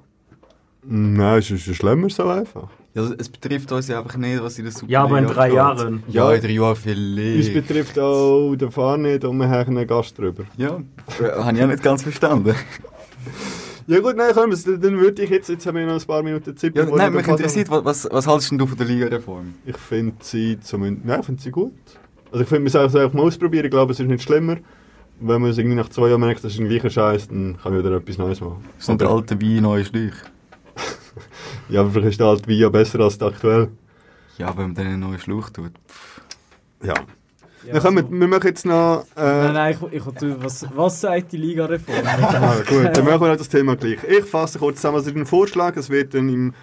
Nein, 0.91 1.39
es 1.39 1.51
ist 1.51 1.67
ist 1.69 1.77
schlimmer 1.77 2.09
so 2.09 2.25
einfach. 2.29 2.69
Ja, 2.95 3.03
also, 3.03 3.15
es 3.19 3.29
betrifft 3.29 3.71
uns 3.73 3.89
ja 3.89 3.99
einfach 4.01 4.17
nicht, 4.17 4.43
was 4.43 4.59
in 4.59 4.65
der 4.65 4.73
Super 4.73 4.91
Ja, 4.91 5.05
aber 5.05 5.19
in 5.19 5.27
drei. 5.27 5.53
Jahren. 5.53 6.03
Ja, 6.09 6.33
in 6.33 6.41
drei 6.41 6.51
Jahren 6.53 6.71
Uns 6.71 6.79
vielleicht. 6.81 7.53
betrifft 7.55 7.99
auch 7.99 8.55
der 8.57 8.71
Fahr 8.71 8.97
nicht 8.97 9.25
und 9.25 9.37
wir 9.39 9.49
haben 9.49 9.77
einen 9.77 9.87
Gast 9.87 10.17
drüber. 10.19 10.45
Ja, 10.57 10.81
habe 11.21 11.57
ich 11.57 11.63
auch 11.63 11.67
nicht 11.67 11.83
ganz 11.83 12.03
verstanden. 12.03 12.55
Ja 13.87 14.01
gut, 14.01 14.17
nein, 14.17 14.33
komm, 14.35 14.51
dann 14.51 15.01
würde 15.01 15.23
ich 15.23 15.31
jetzt, 15.31 15.49
jetzt 15.49 15.67
haben 15.67 15.77
wir 15.77 15.87
noch 15.87 15.99
ein 16.01 16.07
paar 16.07 16.23
Minuten 16.23 16.55
Zeit. 16.57 16.77
Ja, 16.77 16.85
nein, 16.85 16.99
wir 16.99 17.11
mich 17.11 17.25
den 17.25 17.37
interessiert, 17.37 17.71
was, 17.71 18.07
was, 18.11 18.27
was 18.27 18.49
denn 18.49 18.59
du 18.59 18.67
von 18.67 18.77
der 18.77 18.87
Liga-Reform? 18.87 19.55
Ich 19.65 19.77
finde 19.79 20.15
sie 20.21 20.59
zumindest, 20.61 21.07
nein, 21.07 21.21
ich 21.21 21.27
finde 21.27 21.43
sie 21.43 21.51
gut. 21.51 21.73
Also 22.31 22.43
ich 22.43 22.49
finde, 22.49 22.65
wir 22.65 22.71
sollten 22.71 22.89
es 22.95 22.97
einfach 23.03 23.15
mal 23.15 23.23
ausprobieren, 23.23 23.65
ich 23.65 23.71
glaube, 23.71 23.93
es 23.93 24.01
ist 24.01 24.07
nicht 24.07 24.23
schlimmer. 24.23 24.57
Wenn 25.21 25.41
man 25.41 25.51
es 25.51 25.59
irgendwie 25.59 25.77
nach 25.77 25.89
zwei 25.89 26.09
Jahren 26.09 26.21
merkt, 26.21 26.45
das 26.45 26.53
ist 26.53 26.61
ein 26.61 26.69
gleicher 26.69 26.91
Scheiß, 26.91 27.29
dann 27.29 27.57
kann 27.63 27.73
man 27.73 27.83
wieder 27.83 27.97
etwas 27.97 28.19
Neues 28.19 28.41
machen. 28.43 28.63
Das 28.77 28.87
sind 28.87 29.03
Aber- 29.03 29.15
alte 29.15 29.41
Wein, 29.41 29.63
neue 29.63 29.85
Schläuche. 29.85 30.17
Ja, 31.69 31.81
aber 31.81 31.91
vielleicht 31.91 32.13
ist 32.13 32.21
der 32.21 32.27
alte 32.29 32.49
Wein 32.49 32.57
ja 32.57 32.69
besser 32.69 33.01
als 33.01 33.19
der 33.19 33.29
aktuell. 33.29 33.69
Ja, 34.39 34.57
wenn 34.57 34.67
man 34.67 34.75
dann 34.75 34.87
einen 34.87 35.01
neuen 35.01 35.19
Schlauch 35.19 35.51
tut. 35.51 35.73
Ja. 36.83 36.95
Ja, 37.67 37.73
dann 37.73 37.83
kommen 37.83 37.97
wir, 37.97 38.03
so. 38.05 38.11
wir 38.13 38.29
machen 38.29 38.47
jetzt 38.47 38.65
noch... 38.65 39.05
Äh, 39.17 39.21
Nein, 39.21 39.53
nein, 39.53 39.79
ich, 39.91 39.93
ich, 39.93 40.07
ich, 40.07 40.43
was, 40.43 40.67
was 40.75 41.01
sagt 41.01 41.33
die 41.33 41.37
Liga-Reform? 41.39 41.99
Ah, 42.07 42.57
gut, 42.67 42.85
dann 42.97 43.05
machen 43.05 43.21
wir 43.21 43.29
halt 43.29 43.41
das 43.41 43.49
Thema 43.49 43.77
gleich. 43.77 43.99
Ich 44.05 44.25
fasse 44.25 44.59
kurz 44.59 44.77
zusammen, 44.77 44.99
also 44.99 45.11
den 45.11 45.27
Vorschlag, 45.27 45.77
es 45.77 45.91
wird 45.91 46.15
dann 46.15 46.29
im, 46.29 46.55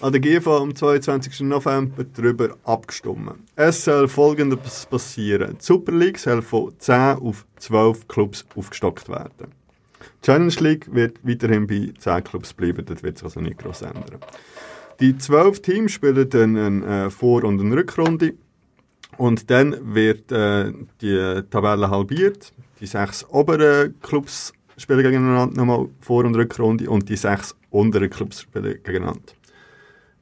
an 0.00 0.12
der 0.12 0.20
GFA 0.20 0.58
am 0.58 0.74
22. 0.74 1.40
November 1.40 2.04
darüber 2.04 2.56
abgestimmt. 2.64 3.34
Es 3.56 3.84
soll 3.84 4.06
folgendes 4.06 4.86
passieren. 4.86 5.56
Die 5.60 5.64
Super 5.64 5.92
League 5.92 6.18
soll 6.18 6.40
von 6.40 6.72
10 6.78 7.18
auf 7.18 7.46
12 7.56 8.06
Clubs 8.06 8.44
aufgestockt 8.54 9.08
werden. 9.08 9.52
Challenge 10.24 10.54
League 10.60 10.94
wird 10.94 11.18
weiterhin 11.22 11.66
bei 11.66 11.92
10 11.98 12.24
Clubs 12.24 12.54
bleiben, 12.54 12.84
das 12.86 13.02
wird 13.02 13.18
sich 13.18 13.24
also 13.24 13.40
nicht 13.40 13.58
groß 13.58 13.82
ändern. 13.82 14.20
Die 15.00 15.18
12 15.18 15.60
Teams 15.60 15.92
spielen 15.92 16.28
dann 16.30 16.56
eine 16.56 17.06
äh, 17.06 17.10
Vor- 17.10 17.44
und 17.44 17.60
eine 17.60 17.76
Rückrunde. 17.76 18.32
Und 19.18 19.50
dann 19.50 19.94
wird 19.94 20.32
äh, 20.32 20.72
die 21.00 21.42
Tabelle 21.50 21.90
halbiert. 21.90 22.52
Die 22.80 22.86
sechs 22.86 23.24
oberen 23.28 24.00
Clubs 24.00 24.52
spielen 24.76 25.02
gegeneinander 25.02 25.56
nochmal 25.56 25.88
Vor- 26.00 26.24
und 26.24 26.36
Rückrunde 26.36 26.88
und 26.88 27.08
die 27.08 27.16
sechs 27.16 27.54
unteren 27.70 28.08
Clubs 28.08 28.40
spielen 28.42 28.78
gegeneinander. 28.82 29.32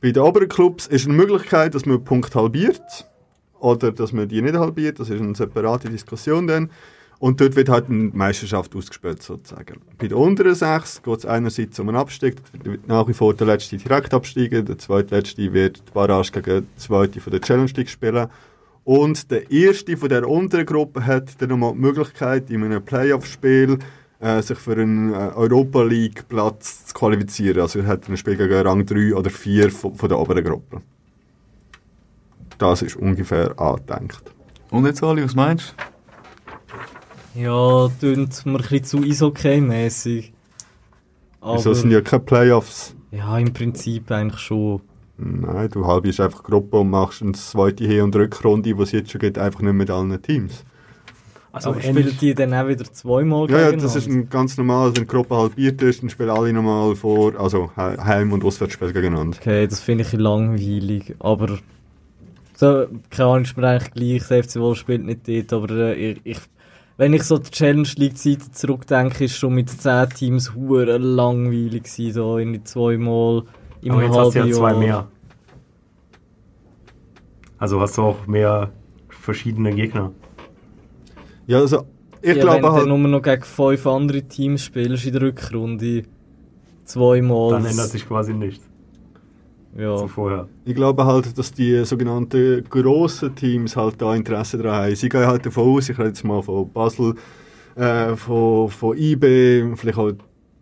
Bei 0.01 0.11
den 0.11 0.23
oberen 0.23 0.49
Clubs 0.49 0.89
ist 0.89 1.07
eine 1.07 1.15
Möglichkeit, 1.15 1.75
dass 1.75 1.87
man 1.87 1.97
einen 1.97 2.05
Punkt 2.05 2.35
halbiert 2.35 3.07
oder 3.61 3.93
dass 3.93 4.13
man 4.13 4.29
die 4.29 4.43
nicht 4.43 4.57
halbiert. 4.57 4.99
Das 4.99 5.11
ist 5.11 5.21
eine 5.21 5.37
separate 5.37 5.89
Diskussion 5.89 6.49
dann. 6.49 6.71
Und 7.23 7.41
dort 7.41 7.55
wird 7.55 7.69
halt 7.69 7.89
eine 7.89 8.11
Meisterschaft 8.13 8.75
ausgespielt 8.75 9.23
sozusagen. 9.23 9.81
Bei 9.97 10.09
den 10.09 10.19
unteren 10.19 10.57
sechs 10.57 11.01
geht 11.01 11.19
es 11.19 11.25
einerseits 11.25 11.79
um 11.79 11.89
einen 11.89 11.99
Abstieg. 11.99 12.35
Nach 12.89 13.07
wie 13.07 13.15
vor 13.15 13.33
der 13.33 13.47
letzte 13.47 13.77
direkt 13.77 14.13
absteigen. 14.13 14.67
Der 14.67 14.77
zweitletzte 14.77 15.53
wird 15.53 15.85
die 15.87 15.93
Barrage 15.93 16.33
gegen 16.33 16.67
den 16.67 16.67
zweiten 16.77 17.31
der 17.31 17.41
Challenge 17.41 17.71
League 17.77 17.91
spielen. 17.91 18.27
Und 18.83 19.31
der 19.31 19.49
erste 19.53 19.97
von 19.97 20.09
der 20.09 20.29
unteren 20.29 20.67
Gruppe 20.67 21.07
hat 21.07 21.41
dann 21.41 21.51
nochmal 21.51 21.75
die 21.75 21.79
Möglichkeit, 21.79 22.51
in 22.51 22.65
einem 22.65 22.85
Playoff-Spiel 22.85 23.79
äh, 24.19 24.43
sich 24.43 24.59
für 24.59 24.73
einen 24.73 25.15
äh, 25.15 25.31
Europa 25.37 25.85
League-Platz 25.85 26.87
zu 26.87 26.95
qualifizieren. 26.95 27.61
Also 27.61 27.79
er 27.79 27.87
hat 27.87 28.09
ein 28.09 28.17
Spiel 28.17 28.35
gegen 28.35 28.67
Rang 28.67 28.85
3 28.85 29.15
oder 29.15 29.31
4 29.31 29.71
von, 29.71 29.95
von 29.95 30.09
der 30.09 30.19
oberen 30.19 30.43
Gruppe. 30.43 30.83
Das 32.59 32.83
ist 32.83 32.97
ungefähr 32.97 33.57
angedenkt. 33.61 34.21
Und 34.71 34.87
jetzt, 34.87 35.05
Ali, 35.05 35.23
was 35.23 35.37
meinst 35.37 35.77
ja, 37.35 37.89
tönt 38.01 38.47
mir 38.47 38.53
ein 38.53 38.57
bisschen 38.59 38.85
zu 38.85 38.99
Eishockey-mäßig. 38.99 40.33
Wieso 41.45 41.75
sind 41.75 41.91
ja 41.91 42.01
keine 42.01 42.23
Playoffs? 42.23 42.95
ja, 43.11 43.37
im 43.39 43.53
Prinzip 43.53 44.11
eigentlich 44.11 44.41
schon. 44.41 44.81
Nein, 45.19 45.69
du 45.71 45.87
halbierst 45.87 46.21
einfach 46.21 46.43
Gruppe 46.43 46.79
und 46.79 46.91
machst 46.91 47.23
eine 47.23 47.33
zweite 47.33 47.85
Hin- 47.85 48.03
und 48.03 48.17
Rückrunde, 48.17 48.75
die 48.75 48.83
es 48.83 48.93
jetzt 48.93 49.11
schon 49.11 49.21
gibt, 49.21 49.39
einfach 49.39 49.61
nicht 49.61 49.75
mit 49.75 49.91
allen 49.91 50.21
Teams. 50.23 50.65
Also 51.53 51.71
aber 51.71 51.83
spielen 51.83 52.17
die 52.19 52.35
dann 52.35 52.55
auch 52.55 52.67
wieder 52.67 52.85
zweimal 52.91 53.51
Ja, 53.51 53.61
ja, 53.61 53.73
das 53.73 53.95
ist 53.95 54.09
ein 54.09 54.31
ganz 54.31 54.57
normal, 54.57 54.89
wenn 54.97 55.03
die 55.03 55.07
Gruppe 55.07 55.37
halbiert 55.37 55.83
ist, 55.83 56.03
dann 56.03 56.09
spielen 56.09 56.31
alle 56.31 56.51
nochmal 56.53 56.97
vor, 56.97 57.39
also 57.39 57.71
He- 57.77 57.99
Heim- 58.03 58.33
und 58.33 58.43
Auswärtsspiel 58.43 58.93
gegeneinander. 58.93 59.37
Okay, 59.39 59.67
das 59.67 59.81
finde 59.81 60.05
ich 60.05 60.13
langweilig, 60.15 61.15
aber 61.19 61.59
so, 62.55 62.87
keine 63.11 63.29
Ahnung, 63.29 63.43
ist 63.45 63.57
mir 63.59 63.69
eigentlich 63.69 63.93
gleich, 63.93 64.29
der 64.29 64.45
FC 64.45 64.57
Wohl 64.61 64.75
spielt 64.77 65.05
nicht 65.05 65.29
dort, 65.29 65.53
aber 65.53 65.75
äh, 65.75 66.13
ich, 66.13 66.21
ich, 66.25 66.39
wenn 66.97 67.13
ich 67.15 67.23
so 67.25 67.39
die 67.39 67.51
Challenge 67.51 67.89
League 67.97 68.17
Zeit 68.19 68.43
zurückdenke, 68.55 69.25
ist 69.25 69.37
schon 69.37 69.55
mit 69.55 69.71
10 69.71 70.09
Teams 70.11 70.55
hure 70.55 70.99
langweilig 70.99 71.85
gewesen, 71.85 72.15
da 72.15 72.39
in 72.39 72.65
zweimal 72.65 73.45
im 73.83 73.93
aber 73.93 74.03
jetzt 74.05 74.17
hast 74.17 74.35
du 74.35 74.39
ja 74.39 74.45
halben 74.45 74.53
zwei 74.55 74.71
Jahr. 74.71 74.79
mehr. 74.79 75.09
Also 77.59 77.81
hast 77.81 77.97
du 77.99 78.03
auch 78.03 78.27
mehr 78.27 78.71
verschiedene 79.09 79.73
Gegner. 79.75 80.13
Ja, 81.47 81.59
also 81.59 81.87
ich 82.21 82.37
ja, 82.37 82.43
glaube 82.43 82.57
wenn 82.57 82.63
du 82.63 82.73
halt, 82.73 82.83
dann 82.83 83.01
nur 83.01 83.09
noch 83.09 83.23
gegen 83.23 83.43
fünf 83.43 83.87
andere 83.87 84.23
Teams 84.23 84.65
spielst 84.65 85.07
in 85.07 85.13
der 85.13 85.23
Rückrunde, 85.23 86.05
zweimal. 86.85 87.51
Dann 87.53 87.63
das- 87.63 87.73
ändert 87.73 87.89
sich 87.91 88.07
quasi 88.07 88.33
nichts 88.35 88.69
Ja. 89.77 89.97
zu 89.97 90.09
vorher. 90.09 90.49
ich 90.65 90.75
glaube 90.75 91.05
halt, 91.07 91.37
dass 91.39 91.53
die 91.53 91.85
sogenannten 91.85 92.65
grossen 92.69 93.35
Teams 93.35 93.77
halt 93.77 94.01
da 94.03 94.15
Interesse 94.15 94.59
daran 94.59 94.85
haben. 94.85 94.95
Sie 94.95 95.09
gehen 95.09 95.27
halt 95.27 95.47
davon 95.47 95.77
aus, 95.77 95.89
ich 95.89 95.99
rede 95.99 96.09
jetzt 96.09 96.25
mal 96.25 96.43
von 96.43 96.71
Basel, 96.71 97.15
äh, 97.75 98.15
von, 98.17 98.69
von 98.69 98.97
IB, 98.97 99.75
vielleicht 99.77 99.99
auch 99.99 100.13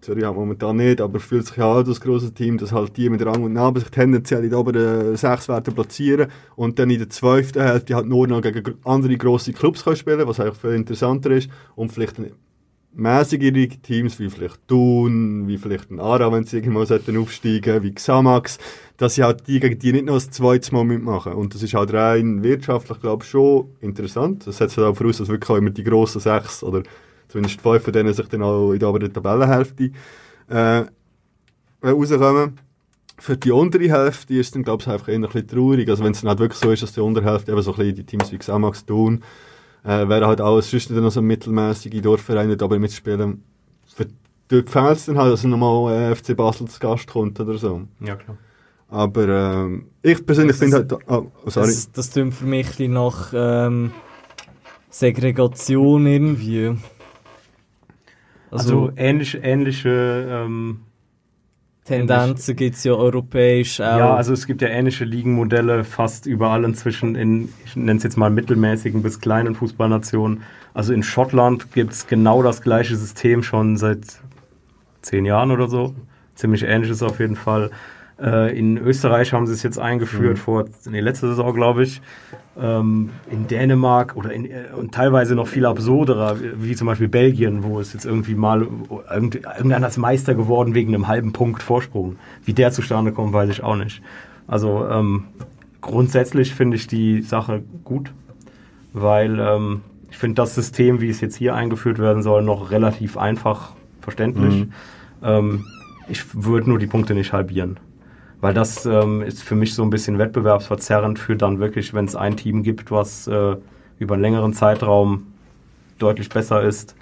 Zürich 0.00 0.24
halt 0.24 0.36
momentan 0.36 0.76
nicht, 0.76 1.00
aber 1.00 1.20
fühlt 1.20 1.46
sich 1.46 1.56
ja 1.56 1.74
halt 1.74 1.86
als 1.86 2.00
grosses 2.00 2.32
Team, 2.32 2.56
dass 2.56 2.72
halt 2.72 2.96
die 2.96 3.10
mit 3.10 3.24
Rang 3.24 3.42
und 3.42 3.52
Namen 3.52 3.80
sich 3.80 3.90
tendenziell 3.90 4.44
in 4.44 4.50
den 4.50 4.58
oberen 4.58 5.16
sechs 5.16 5.48
werden 5.48 5.74
platzieren 5.74 6.30
und 6.56 6.78
dann 6.78 6.88
in 6.90 6.98
der 6.98 7.10
zweiten 7.10 7.60
Hälfte 7.60 7.94
halt 7.94 8.06
nur 8.06 8.26
noch 8.26 8.40
gegen 8.40 8.76
andere 8.84 9.16
grosse 9.18 9.52
Clubs 9.52 9.84
können 9.84 9.96
spielen 9.96 10.26
was 10.26 10.40
eigentlich 10.40 10.56
viel 10.56 10.70
interessanter 10.70 11.30
ist 11.32 11.50
und 11.76 11.92
vielleicht 11.92 12.16
mäßigere 12.92 13.68
Teams, 13.68 14.18
wie 14.18 14.30
vielleicht 14.30 14.66
Thun, 14.66 15.46
wie 15.46 15.58
vielleicht 15.58 15.90
ein 15.90 16.00
Ara, 16.00 16.32
wenn 16.32 16.44
sie 16.44 16.56
irgendwann 16.56 16.86
sollten 16.86 17.16
aufsteigen, 17.16 17.82
wie 17.82 17.94
Xamax, 17.94 18.58
dass 18.96 19.14
sie 19.14 19.22
halt 19.22 19.46
die 19.46 19.60
gegen 19.60 19.78
die 19.78 19.92
nicht 19.92 20.06
noch 20.06 20.14
das 20.14 20.30
zweite 20.30 20.74
Mal 20.74 20.84
mitmachen. 20.84 21.34
Und 21.34 21.54
das 21.54 21.62
ist 21.62 21.74
halt 21.74 21.92
rein 21.92 22.42
wirtschaftlich, 22.42 23.00
glaube 23.00 23.24
ich, 23.24 23.30
schon 23.30 23.70
interessant. 23.80 24.46
Das 24.46 24.58
setzt 24.58 24.76
halt 24.76 24.86
auch 24.86 24.96
voraus, 24.96 25.18
dass 25.18 25.28
wirklich 25.28 25.50
auch 25.50 25.56
immer 25.56 25.70
die 25.70 25.84
grossen 25.84 26.20
sechs 26.20 26.62
oder 26.62 26.82
zumindest 27.28 27.60
fünf 27.60 27.84
von 27.84 27.92
denen 27.92 28.12
sich 28.12 28.28
dann 28.28 28.42
auch 28.42 28.72
in 28.72 28.80
der 28.80 28.88
oberen 28.88 29.12
Tabellenhälfte 29.12 29.90
äh, 30.48 30.84
rauskommen. 31.82 32.58
Für 33.18 33.36
die 33.36 33.52
untere 33.52 33.90
Hälfte 33.90 34.34
ist 34.34 34.46
es 34.46 34.52
dann, 34.52 34.62
glaube 34.62 34.82
ich, 34.82 34.88
einfach 34.88 35.08
eher 35.08 35.16
ein 35.16 35.22
bisschen 35.22 35.46
traurig. 35.46 35.88
Also 35.88 36.02
wenn 36.02 36.12
es 36.12 36.22
dann 36.22 36.30
halt 36.30 36.38
wirklich 36.40 36.58
so 36.58 36.70
ist, 36.70 36.82
dass 36.82 36.92
die 36.92 37.00
untere 37.00 37.30
Hälfte 37.30 37.52
eben 37.52 37.62
so 37.62 37.72
ein 37.72 37.76
bisschen 37.76 37.94
die 37.96 38.04
Teams 38.04 38.32
wie 38.32 38.38
Xamax 38.38 38.86
tun, 38.86 39.22
äh, 39.84 40.08
wäre 40.08 40.26
halt 40.26 40.40
alles 40.40 40.70
sonst 40.70 40.90
nicht 40.90 41.00
noch 41.02 41.10
so 41.10 41.22
mittelmäßige 41.22 42.00
Dorfvereine 42.00 42.56
aber 42.60 42.78
mitspielen. 42.78 43.42
Für 43.86 44.06
dort 44.48 44.70
fehlt 44.70 44.96
es 44.96 45.06
dann 45.06 45.18
halt, 45.18 45.32
dass 45.32 45.44
nochmal 45.44 45.92
äh, 45.92 46.14
FC 46.14 46.36
Basel 46.36 46.68
zu 46.68 46.80
Gast 46.80 47.06
kommt 47.06 47.38
oder 47.40 47.56
so. 47.58 47.82
Ja, 48.00 48.16
klar. 48.16 48.36
Aber 48.88 49.28
ähm, 49.28 49.86
ich 50.02 50.24
persönlich 50.26 50.56
finde 50.56 50.78
halt... 50.78 50.92
Oh, 51.08 51.30
sorry. 51.46 51.68
Das, 51.68 51.92
das 51.92 52.10
klingt 52.10 52.34
für 52.34 52.44
mich 52.44 52.66
ein 52.66 52.70
bisschen 52.72 52.92
nach 52.92 53.32
ähm, 53.32 53.92
Segregation 54.90 56.06
irgendwie. 56.06 56.76
Also, 58.50 58.86
Also, 58.86 58.92
ähnliche, 58.96 59.38
ähnliche 59.38 60.26
ähm, 60.28 60.80
Tendenzen 61.90 62.56
gibt 62.56 62.76
es 62.76 62.84
ja 62.84 62.92
europäisch 62.92 63.80
auch. 63.80 63.98
Ja, 63.98 64.14
also 64.14 64.32
es 64.32 64.46
gibt 64.46 64.62
ja 64.62 64.68
ähnliche 64.68 65.04
Ligenmodelle 65.04 65.84
fast 65.84 66.26
überall 66.26 66.64
inzwischen 66.64 67.16
in, 67.16 67.48
ich 67.64 67.74
nenne 67.74 67.98
es 67.98 68.04
jetzt 68.04 68.16
mal 68.16 68.30
mittelmäßigen 68.30 69.02
bis 69.02 69.20
kleinen 69.20 69.54
Fußballnationen. 69.54 70.42
Also 70.72 70.92
in 70.92 71.02
Schottland 71.02 71.72
gibt 71.72 71.92
es 71.92 72.06
genau 72.06 72.42
das 72.42 72.62
gleiche 72.62 72.96
System 72.96 73.42
schon 73.42 73.76
seit 73.76 74.20
zehn 75.02 75.24
Jahren 75.24 75.50
oder 75.50 75.68
so. 75.68 75.94
Ziemlich 76.36 76.62
ähnliches 76.62 77.02
auf 77.02 77.18
jeden 77.18 77.36
Fall. 77.36 77.70
Äh, 78.22 78.58
in 78.58 78.76
Österreich 78.76 79.32
haben 79.32 79.46
sie 79.46 79.54
es 79.54 79.62
jetzt 79.62 79.78
eingeführt, 79.78 80.38
vor 80.38 80.66
nee, 80.88 81.00
letzte 81.00 81.28
Saison, 81.28 81.54
glaube 81.54 81.84
ich. 81.84 82.02
Ähm, 82.60 83.10
in 83.30 83.46
Dänemark 83.46 84.16
oder 84.16 84.32
in, 84.32 84.44
äh, 84.44 84.64
und 84.76 84.92
teilweise 84.92 85.34
noch 85.34 85.46
viel 85.46 85.64
absurderer, 85.64 86.36
wie, 86.56 86.74
zum 86.74 86.86
Beispiel 86.86 87.08
Belgien, 87.08 87.62
wo 87.62 87.80
es 87.80 87.94
jetzt 87.94 88.04
irgendwie 88.04 88.34
mal 88.34 88.66
irgend, 89.10 89.36
irgendeiner 89.36 89.88
ist 89.88 89.96
Meister 89.96 90.34
geworden 90.34 90.74
wegen 90.74 90.94
einem 90.94 91.08
halben 91.08 91.32
Punkt 91.32 91.62
Vorsprung. 91.62 92.16
Wie 92.44 92.52
der 92.52 92.72
zustande 92.72 93.12
kommt, 93.12 93.32
weiß 93.32 93.48
ich 93.48 93.62
auch 93.62 93.76
nicht. 93.76 94.02
Also 94.46 94.86
ähm, 94.90 95.24
grundsätzlich 95.80 96.54
finde 96.54 96.76
ich 96.76 96.86
die 96.86 97.22
Sache 97.22 97.62
gut, 97.84 98.12
weil 98.92 99.38
ähm, 99.40 99.80
ich 100.10 100.18
finde 100.18 100.34
das 100.34 100.54
System, 100.54 101.00
wie 101.00 101.08
es 101.08 101.22
jetzt 101.22 101.36
hier 101.36 101.54
eingeführt 101.54 101.98
werden 101.98 102.22
soll, 102.22 102.42
noch 102.42 102.70
relativ 102.70 103.16
einfach 103.16 103.72
verständlich. 104.02 104.66
Ähm, 105.22 105.64
ich 106.08 106.24
würde 106.34 106.68
nur 106.68 106.78
die 106.78 106.88
Punkte 106.88 107.14
nicht 107.14 107.32
halbieren. 107.32 107.78
Weil 108.40 108.54
das 108.54 108.86
ähm, 108.86 109.22
ist 109.22 109.42
für 109.42 109.54
mich 109.54 109.74
so 109.74 109.82
ein 109.82 109.90
bisschen 109.90 110.18
wettbewerbsverzerrend 110.18 111.18
für 111.18 111.36
dann 111.36 111.58
wirklich, 111.58 111.92
wenn 111.92 112.06
es 112.06 112.16
ein 112.16 112.36
Team 112.36 112.62
gibt, 112.62 112.90
was 112.90 113.26
äh, 113.26 113.56
über 113.98 114.14
einen 114.14 114.22
längeren 114.22 114.54
Zeitraum 114.54 115.26
deutlich 115.98 116.28
besser 116.30 116.62
ist, 116.62 116.96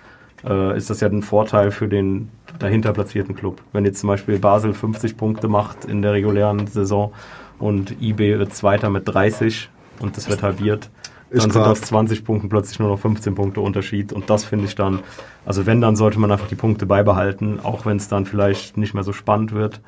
äh, 0.45 0.77
ist 0.77 0.91
das 0.91 1.01
ja 1.01 1.09
ein 1.09 1.23
Vorteil 1.23 1.71
für 1.71 1.89
den 1.89 2.31
dahinter 2.59 2.93
platzierten 2.93 3.35
Club. 3.35 3.61
Wenn 3.73 3.85
jetzt 3.85 4.01
zum 4.01 4.09
Beispiel 4.09 4.39
Basel 4.39 4.75
50 4.75 5.17
Punkte 5.17 5.49
macht 5.49 5.85
in 5.85 6.03
der 6.03 6.13
regulären 6.13 6.67
Saison 6.67 7.13
und 7.59 8.01
IB 8.01 8.39
wird 8.39 8.55
Zweiter 8.55 8.91
mit 8.91 9.07
30 9.07 9.69
und 10.01 10.17
das 10.17 10.29
wird 10.29 10.43
halbiert, 10.43 10.91
Ist 11.31 11.45
dann 11.45 11.51
sind 11.53 11.63
klar. 11.63 11.73
aus 11.73 11.81
20 11.83 12.25
Punkten 12.25 12.49
plötzlich 12.49 12.79
nur 12.79 12.89
noch 12.89 12.99
15 12.99 13.35
Punkte 13.35 13.61
Unterschied 13.61 14.13
und 14.13 14.29
das 14.31 14.45
finde 14.45 14.67
ich 14.67 14.75
dann, 14.75 15.01
also 15.47 15.67
wenn, 15.67 15.81
dann 15.81 15.97
sollte 15.97 16.19
man 16.19 16.33
einfach 16.33 16.49
die 16.49 16.57
Punkte 16.57 16.87
beibehalten, 16.87 17.61
auch 17.63 17.87
wenn 17.87 17.97
es 17.97 18.09
dann 18.09 18.27
vielleicht 18.27 18.77
nicht 18.77 18.95
mehr 18.95 19.05
so 19.05 19.13
spannend 19.13 19.53
wird. 19.53 19.81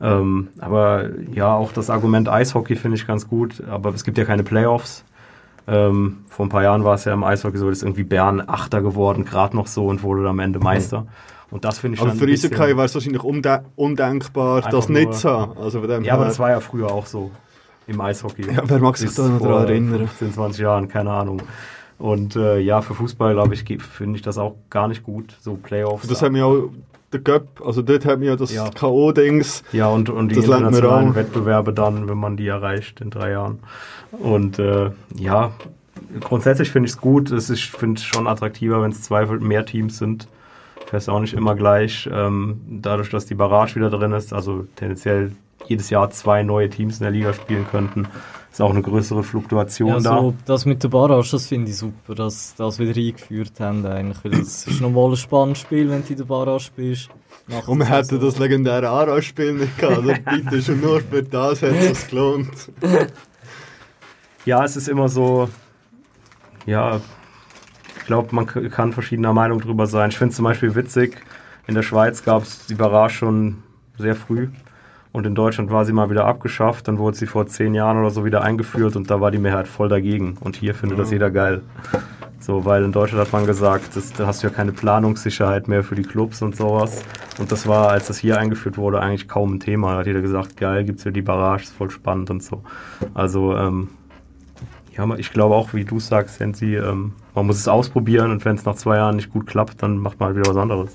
Ähm, 0.00 0.48
aber 0.58 1.10
ja, 1.32 1.54
auch 1.54 1.72
das 1.72 1.90
Argument 1.90 2.28
Eishockey 2.28 2.76
finde 2.76 2.96
ich 2.96 3.06
ganz 3.06 3.28
gut, 3.28 3.62
aber 3.68 3.90
es 3.94 4.04
gibt 4.04 4.16
ja 4.18 4.24
keine 4.24 4.42
Playoffs. 4.42 5.04
Ähm, 5.68 6.24
vor 6.28 6.46
ein 6.46 6.48
paar 6.48 6.62
Jahren 6.62 6.84
war 6.84 6.94
es 6.94 7.04
ja 7.04 7.12
im 7.12 7.22
Eishockey 7.22 7.58
so, 7.58 7.68
dass 7.68 7.82
irgendwie 7.82 8.02
Bern 8.04 8.42
Achter 8.46 8.80
geworden, 8.82 9.24
gerade 9.24 9.54
noch 9.54 9.66
so 9.66 9.86
und 9.86 10.02
wurde 10.02 10.22
dann 10.22 10.30
am 10.30 10.38
Ende 10.38 10.58
Meister. 10.58 11.06
Und 11.50 11.64
das 11.64 11.78
finde 11.80 11.96
ich 11.96 12.00
aber 12.00 12.10
dann 12.10 12.18
für 12.18 12.26
Eishockey 12.26 12.58
wäre 12.76 12.84
es 12.84 12.94
wahrscheinlich 12.94 13.22
unde 13.22 13.64
undenkbar, 13.76 14.56
Einfach 14.58 14.70
das 14.70 14.88
nicht 14.88 15.04
nur- 15.04 15.12
zu 15.12 15.30
haben. 15.30 15.58
Also 15.58 15.78
Ja, 15.80 15.84
aber 15.84 16.02
her- 16.02 16.16
das 16.24 16.38
war 16.38 16.50
ja 16.50 16.60
früher 16.60 16.90
auch 16.90 17.06
so 17.06 17.30
im 17.86 18.00
Eishockey. 18.00 18.50
Ja, 18.52 18.62
wer 18.64 18.78
mag 18.78 18.96
sich 18.96 19.12
da 19.14 19.28
noch 19.28 19.40
daran 19.40 19.68
erinnern? 19.68 19.98
15, 20.08 20.32
20 20.32 20.60
Jahren, 20.62 20.88
keine 20.88 21.10
Ahnung. 21.10 21.42
Und 21.98 22.36
äh, 22.36 22.58
ja, 22.60 22.80
für 22.80 22.94
Fußball, 22.94 23.34
glaube 23.34 23.52
ich, 23.52 23.64
finde 23.82 24.16
ich 24.16 24.22
das 24.22 24.38
auch 24.38 24.54
gar 24.70 24.88
nicht 24.88 25.02
gut, 25.02 25.36
so 25.40 25.54
Playoffs. 25.54 26.06
Das 26.08 26.22
hat 26.22 26.32
mir 26.32 26.46
auch 26.46 26.70
der 27.12 27.20
Cup, 27.20 27.60
also 27.64 27.82
dort 27.82 28.04
hat 28.04 28.18
mir 28.20 28.26
ja 28.26 28.36
das 28.36 28.52
Ja. 28.52 28.70
K.O.-Dings. 28.70 29.62
Ja, 29.72 29.88
und, 29.88 30.08
und 30.10 30.28
die 30.28 30.36
Das 30.36 30.46
man 30.46 30.64
internationalen. 30.64 31.14
Wettbewerbe 31.14 31.72
dann, 31.72 32.08
wenn 32.08 32.18
man 32.18 32.36
die 32.36 32.46
erreicht 32.46 33.00
in 33.00 33.10
drei 33.10 33.32
Jahren. 33.32 33.58
Und 34.12 34.58
äh, 34.58 34.90
ja, 35.16 35.52
grundsätzlich 36.20 36.70
finde 36.70 36.86
ich 36.86 36.92
es 36.92 37.00
gut. 37.00 37.30
Es 37.30 37.50
ist, 37.50 37.58
ich 37.58 37.70
finde 37.70 37.98
es 37.98 38.04
schon 38.04 38.26
attraktiver, 38.26 38.82
wenn 38.82 38.92
es 38.92 39.02
zwei 39.02 39.26
mehr 39.26 39.66
Teams 39.66 39.98
sind. 39.98 40.28
Fährst 40.86 41.08
auch 41.08 41.20
nicht 41.20 41.34
immer 41.34 41.54
gleich. 41.54 42.08
Ähm, 42.12 42.60
dadurch, 42.68 43.10
dass 43.10 43.26
die 43.26 43.34
Barrage 43.34 43.76
wieder 43.76 43.90
drin 43.90 44.12
ist, 44.12 44.32
also 44.32 44.66
tendenziell 44.76 45.32
jedes 45.66 45.90
Jahr 45.90 46.10
zwei 46.10 46.42
neue 46.42 46.68
Teams 46.70 46.98
in 46.98 47.04
der 47.04 47.12
Liga 47.12 47.32
spielen 47.32 47.66
könnten, 47.70 48.08
ist 48.60 48.64
auch 48.66 48.70
eine 48.72 48.82
größere 48.82 49.22
Fluktuation 49.22 49.88
Ja, 49.88 50.00
da. 50.00 50.32
das 50.44 50.66
mit 50.66 50.82
der 50.82 50.88
Barrage, 50.88 51.28
das 51.30 51.46
finde 51.46 51.70
ich 51.70 51.78
super, 51.78 52.14
dass 52.14 52.54
das 52.56 52.78
wieder 52.78 52.94
eingeführt 52.94 53.58
haben 53.58 53.84
eigentlich, 53.86 54.22
weil 54.22 54.32
das 54.32 54.66
ist 54.66 54.80
nochmal 54.80 55.10
ein 55.10 55.16
spannendes 55.16 55.60
Spiel, 55.62 55.88
wenn 55.88 56.02
du 56.02 56.08
in 56.10 56.16
der 56.18 56.24
Barrage 56.24 56.60
spielst. 56.60 57.08
Nach 57.48 57.66
Und 57.66 57.78
wir 57.78 57.86
hätten 57.86 58.04
Saison. 58.04 58.20
das 58.26 58.38
legendäre 58.38 58.88
Aarau-Spiel 58.88 59.54
nicht 59.54 59.78
gehabt. 59.78 59.96
Also 59.98 60.12
bitte 60.30 60.62
schon 60.62 60.80
nur 60.80 61.00
für 61.00 61.22
das 61.22 61.62
hat 61.62 61.72
es 61.72 62.08
gelohnt. 62.08 62.50
Ja, 64.46 64.64
es 64.64 64.74
ist 64.74 64.88
immer 64.88 65.10
so, 65.10 65.50
ja, 66.64 66.98
ich 67.98 68.06
glaube, 68.06 68.34
man 68.34 68.46
kann 68.46 68.94
verschiedener 68.94 69.34
Meinung 69.34 69.60
drüber 69.60 69.86
sein. 69.86 70.08
Ich 70.08 70.16
finde 70.16 70.30
es 70.30 70.36
zum 70.36 70.44
Beispiel 70.44 70.74
witzig, 70.74 71.18
in 71.66 71.74
der 71.74 71.82
Schweiz 71.82 72.24
gab 72.24 72.44
es 72.44 72.64
die 72.64 72.74
Barrage 72.74 73.12
schon 73.12 73.62
sehr 73.98 74.16
früh 74.16 74.48
und 75.12 75.26
in 75.26 75.34
Deutschland 75.34 75.70
war 75.70 75.84
sie 75.84 75.92
mal 75.92 76.08
wieder 76.10 76.24
abgeschafft. 76.24 76.86
Dann 76.86 76.98
wurde 76.98 77.16
sie 77.16 77.26
vor 77.26 77.46
zehn 77.46 77.74
Jahren 77.74 77.98
oder 77.98 78.10
so 78.10 78.24
wieder 78.24 78.42
eingeführt 78.42 78.94
und 78.96 79.10
da 79.10 79.20
war 79.20 79.30
die 79.30 79.38
Mehrheit 79.38 79.66
voll 79.66 79.88
dagegen. 79.88 80.36
Und 80.40 80.56
hier 80.56 80.74
findet 80.74 80.98
das 80.98 81.10
jeder 81.10 81.30
geil. 81.30 81.62
So, 82.38 82.64
weil 82.64 82.84
in 82.84 82.92
Deutschland 82.92 83.26
hat 83.26 83.32
man 83.32 83.44
gesagt, 83.44 83.96
das, 83.96 84.12
da 84.12 84.26
hast 84.26 84.42
du 84.42 84.46
ja 84.46 84.52
keine 84.52 84.72
Planungssicherheit 84.72 85.68
mehr 85.68 85.82
für 85.82 85.94
die 85.94 86.02
Clubs 86.02 86.42
und 86.42 86.56
sowas. 86.56 87.02
Und 87.38 87.52
das 87.52 87.66
war, 87.66 87.90
als 87.90 88.06
das 88.06 88.18
hier 88.18 88.38
eingeführt 88.38 88.78
wurde, 88.78 89.00
eigentlich 89.00 89.28
kaum 89.28 89.54
ein 89.54 89.60
Thema. 89.60 89.92
Da 89.92 89.98
hat 89.98 90.06
jeder 90.06 90.22
gesagt, 90.22 90.56
geil, 90.56 90.84
gibt's 90.84 91.02
hier 91.02 91.12
die 91.12 91.22
Barrage, 91.22 91.64
ist 91.64 91.74
voll 91.74 91.90
spannend 91.90 92.30
und 92.30 92.42
so. 92.42 92.62
Also, 93.12 93.56
ähm, 93.56 93.88
ja, 94.96 95.14
ich 95.16 95.32
glaube 95.32 95.54
auch, 95.54 95.74
wie 95.74 95.84
du 95.84 96.00
sagst, 96.00 96.36
Sensi, 96.36 96.76
ähm, 96.76 97.12
man 97.34 97.46
muss 97.46 97.56
es 97.56 97.68
ausprobieren 97.68 98.30
und 98.30 98.44
wenn 98.44 98.56
es 98.56 98.64
nach 98.64 98.74
zwei 98.74 98.96
Jahren 98.96 99.16
nicht 99.16 99.30
gut 99.30 99.46
klappt, 99.46 99.82
dann 99.82 99.98
macht 99.98 100.18
man 100.18 100.28
halt 100.28 100.38
wieder 100.38 100.50
was 100.50 100.56
anderes. 100.56 100.90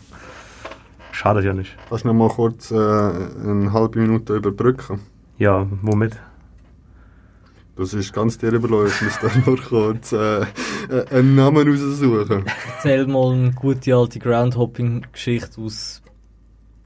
Schadet 1.15 1.45
ja 1.45 1.53
nicht. 1.53 1.75
Kannst 1.87 2.03
du 2.03 2.09
noch 2.09 2.13
mal 2.13 2.29
kurz 2.29 2.71
äh, 2.71 2.75
eine 2.75 3.71
halbe 3.71 3.99
Minute 3.99 4.35
überbrücken? 4.35 4.99
Ja, 5.37 5.65
womit? 5.81 6.17
Das 7.77 7.93
ist 7.93 8.13
ganz 8.13 8.37
dir 8.37 8.51
überlassen. 8.51 9.07
Ich 9.09 9.21
muss 9.23 9.33
da 9.33 9.39
nur 9.45 9.57
kurz 9.61 10.11
äh, 10.11 10.41
äh, 10.41 10.45
einen 11.11 11.35
Namen 11.35 11.67
raussuchen. 11.69 12.45
Erzähl 12.75 13.07
mal 13.07 13.33
eine 13.33 13.51
gute 13.51 13.95
alte 13.95 14.19
Groundhopping-Geschichte 14.19 15.61
aus 15.61 16.01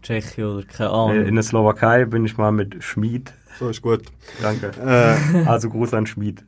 Tschechien 0.03 0.45
oder 0.45 0.65
keine 0.65 0.89
Ahnung. 0.91 1.25
In 1.25 1.33
der 1.35 1.43
Slowakei 1.43 2.05
bin 2.05 2.23
ich 2.25 2.37
mal 2.37 2.51
mit 2.51 2.83
Schmied. 2.83 3.33
So 3.59 3.69
ist 3.69 3.81
gut. 3.81 4.03
Danke. 4.41 4.71
Äh, 4.83 5.45
Also 5.47 5.69
Gruß 5.69 5.93
an 5.95 6.05
Schmied. 6.05 6.43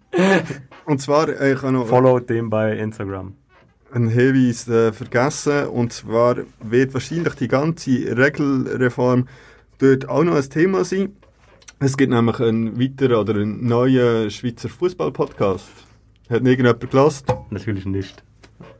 und 0.85 1.01
zwar, 1.01 1.29
äh, 1.29 1.53
ich 1.53 1.61
habe 1.61 1.73
noch 1.73 1.87
Follow 1.87 2.19
dem 2.19 2.49
bei 2.51 2.77
Instagram. 2.77 3.33
Einen 3.91 4.09
Hinweis 4.09 4.67
äh, 4.67 4.91
vergessen. 4.91 5.67
Und 5.67 5.93
zwar 5.93 6.37
wird 6.63 6.93
wahrscheinlich 6.93 7.35
die 7.35 7.47
ganze 7.47 8.17
Regelreform 8.17 9.27
dort 9.79 10.07
auch 10.09 10.23
noch 10.23 10.35
ein 10.35 10.49
Thema 10.49 10.83
sein. 10.83 11.15
Es 11.79 11.97
gibt 11.97 12.13
nämlich 12.13 12.39
einen 12.39 12.79
weiteren 12.79 13.15
oder 13.15 13.33
einen 13.35 13.65
neuen 13.65 14.29
Schweizer 14.29 14.69
Fußball-Podcast. 14.69 15.67
Hat 16.29 16.45
irgendjemand 16.45 16.89
gelassen? 16.89 17.25
Natürlich 17.49 17.85
nicht. 17.85 18.23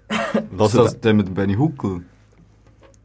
Was 0.52 0.74
ist 0.74 0.80
das 0.80 1.00
der 1.02 1.14
mit 1.14 1.28
dem 1.28 1.34
Benny 1.34 1.56
Huckel? 1.56 2.04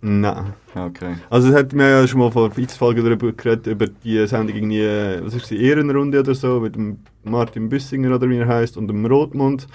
Nein. 0.02 0.52
Okay. 0.74 1.14
Also, 1.30 1.48
es 1.48 1.54
hat 1.54 1.72
mir 1.72 1.88
ja 1.88 2.06
schon 2.06 2.20
mal 2.20 2.30
vor 2.30 2.56
x 2.56 2.76
Folgen 2.76 3.02
darüber 3.02 3.32
geredet, 3.32 3.66
über 3.66 3.86
die 3.86 4.26
Sendung 4.26 4.54
irgendwie, 4.54 4.82
äh, 4.82 5.24
was 5.24 5.34
ist 5.34 5.50
die 5.50 5.62
Ehrenrunde 5.62 6.20
oder 6.20 6.34
so, 6.34 6.60
mit 6.60 6.76
dem 6.76 6.98
Martin 7.24 7.68
Büssinger 7.68 8.14
oder 8.14 8.28
wie 8.28 8.36
er 8.36 8.46
heißt 8.46 8.76
und 8.76 8.88
dem 8.88 9.04
Rotmund, 9.06 9.66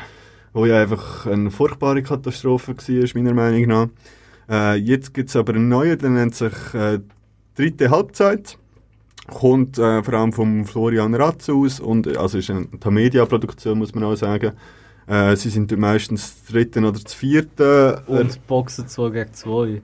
wo 0.54 0.66
ja 0.66 0.82
einfach 0.82 1.26
eine 1.28 1.52
furchtbare 1.52 2.04
Katastrophe 2.04 2.76
war, 2.76 3.10
meiner 3.22 3.34
Meinung 3.34 3.68
nach. 3.68 3.88
Äh, 4.50 4.76
jetzt 4.76 5.14
gibt 5.14 5.30
es 5.30 5.36
aber 5.36 5.54
einen 5.54 5.70
neuen, 5.70 5.98
der 5.98 6.10
nennt 6.10 6.36
sich 6.36 6.54
äh, 6.74 7.00
Dritte 7.56 7.90
Halbzeit. 7.90 8.58
Kommt 9.28 9.78
äh, 9.78 10.04
vor 10.04 10.14
allem 10.16 10.34
vom 10.34 10.66
Florian 10.66 11.14
Ratz 11.16 11.50
aus 11.50 11.80
und 11.80 12.08
äh, 12.08 12.18
also 12.18 12.38
ist 12.38 12.50
eine 12.50 12.68
Tamedia-Produktion, 12.80 13.78
muss 13.78 13.94
man 13.96 14.04
auch 14.04 14.16
sagen. 14.16 14.54
Äh, 15.08 15.36
sie 15.36 15.50
sind 15.50 15.76
meistens 15.78 16.36
das 16.42 16.52
dritte 16.52 16.80
oder 16.80 17.00
das 17.00 17.14
vierte. 17.14 18.04
Und 18.08 18.46
boxen 18.48 18.88
2 18.88 19.10
gegen 19.10 19.34
2. 19.34 19.82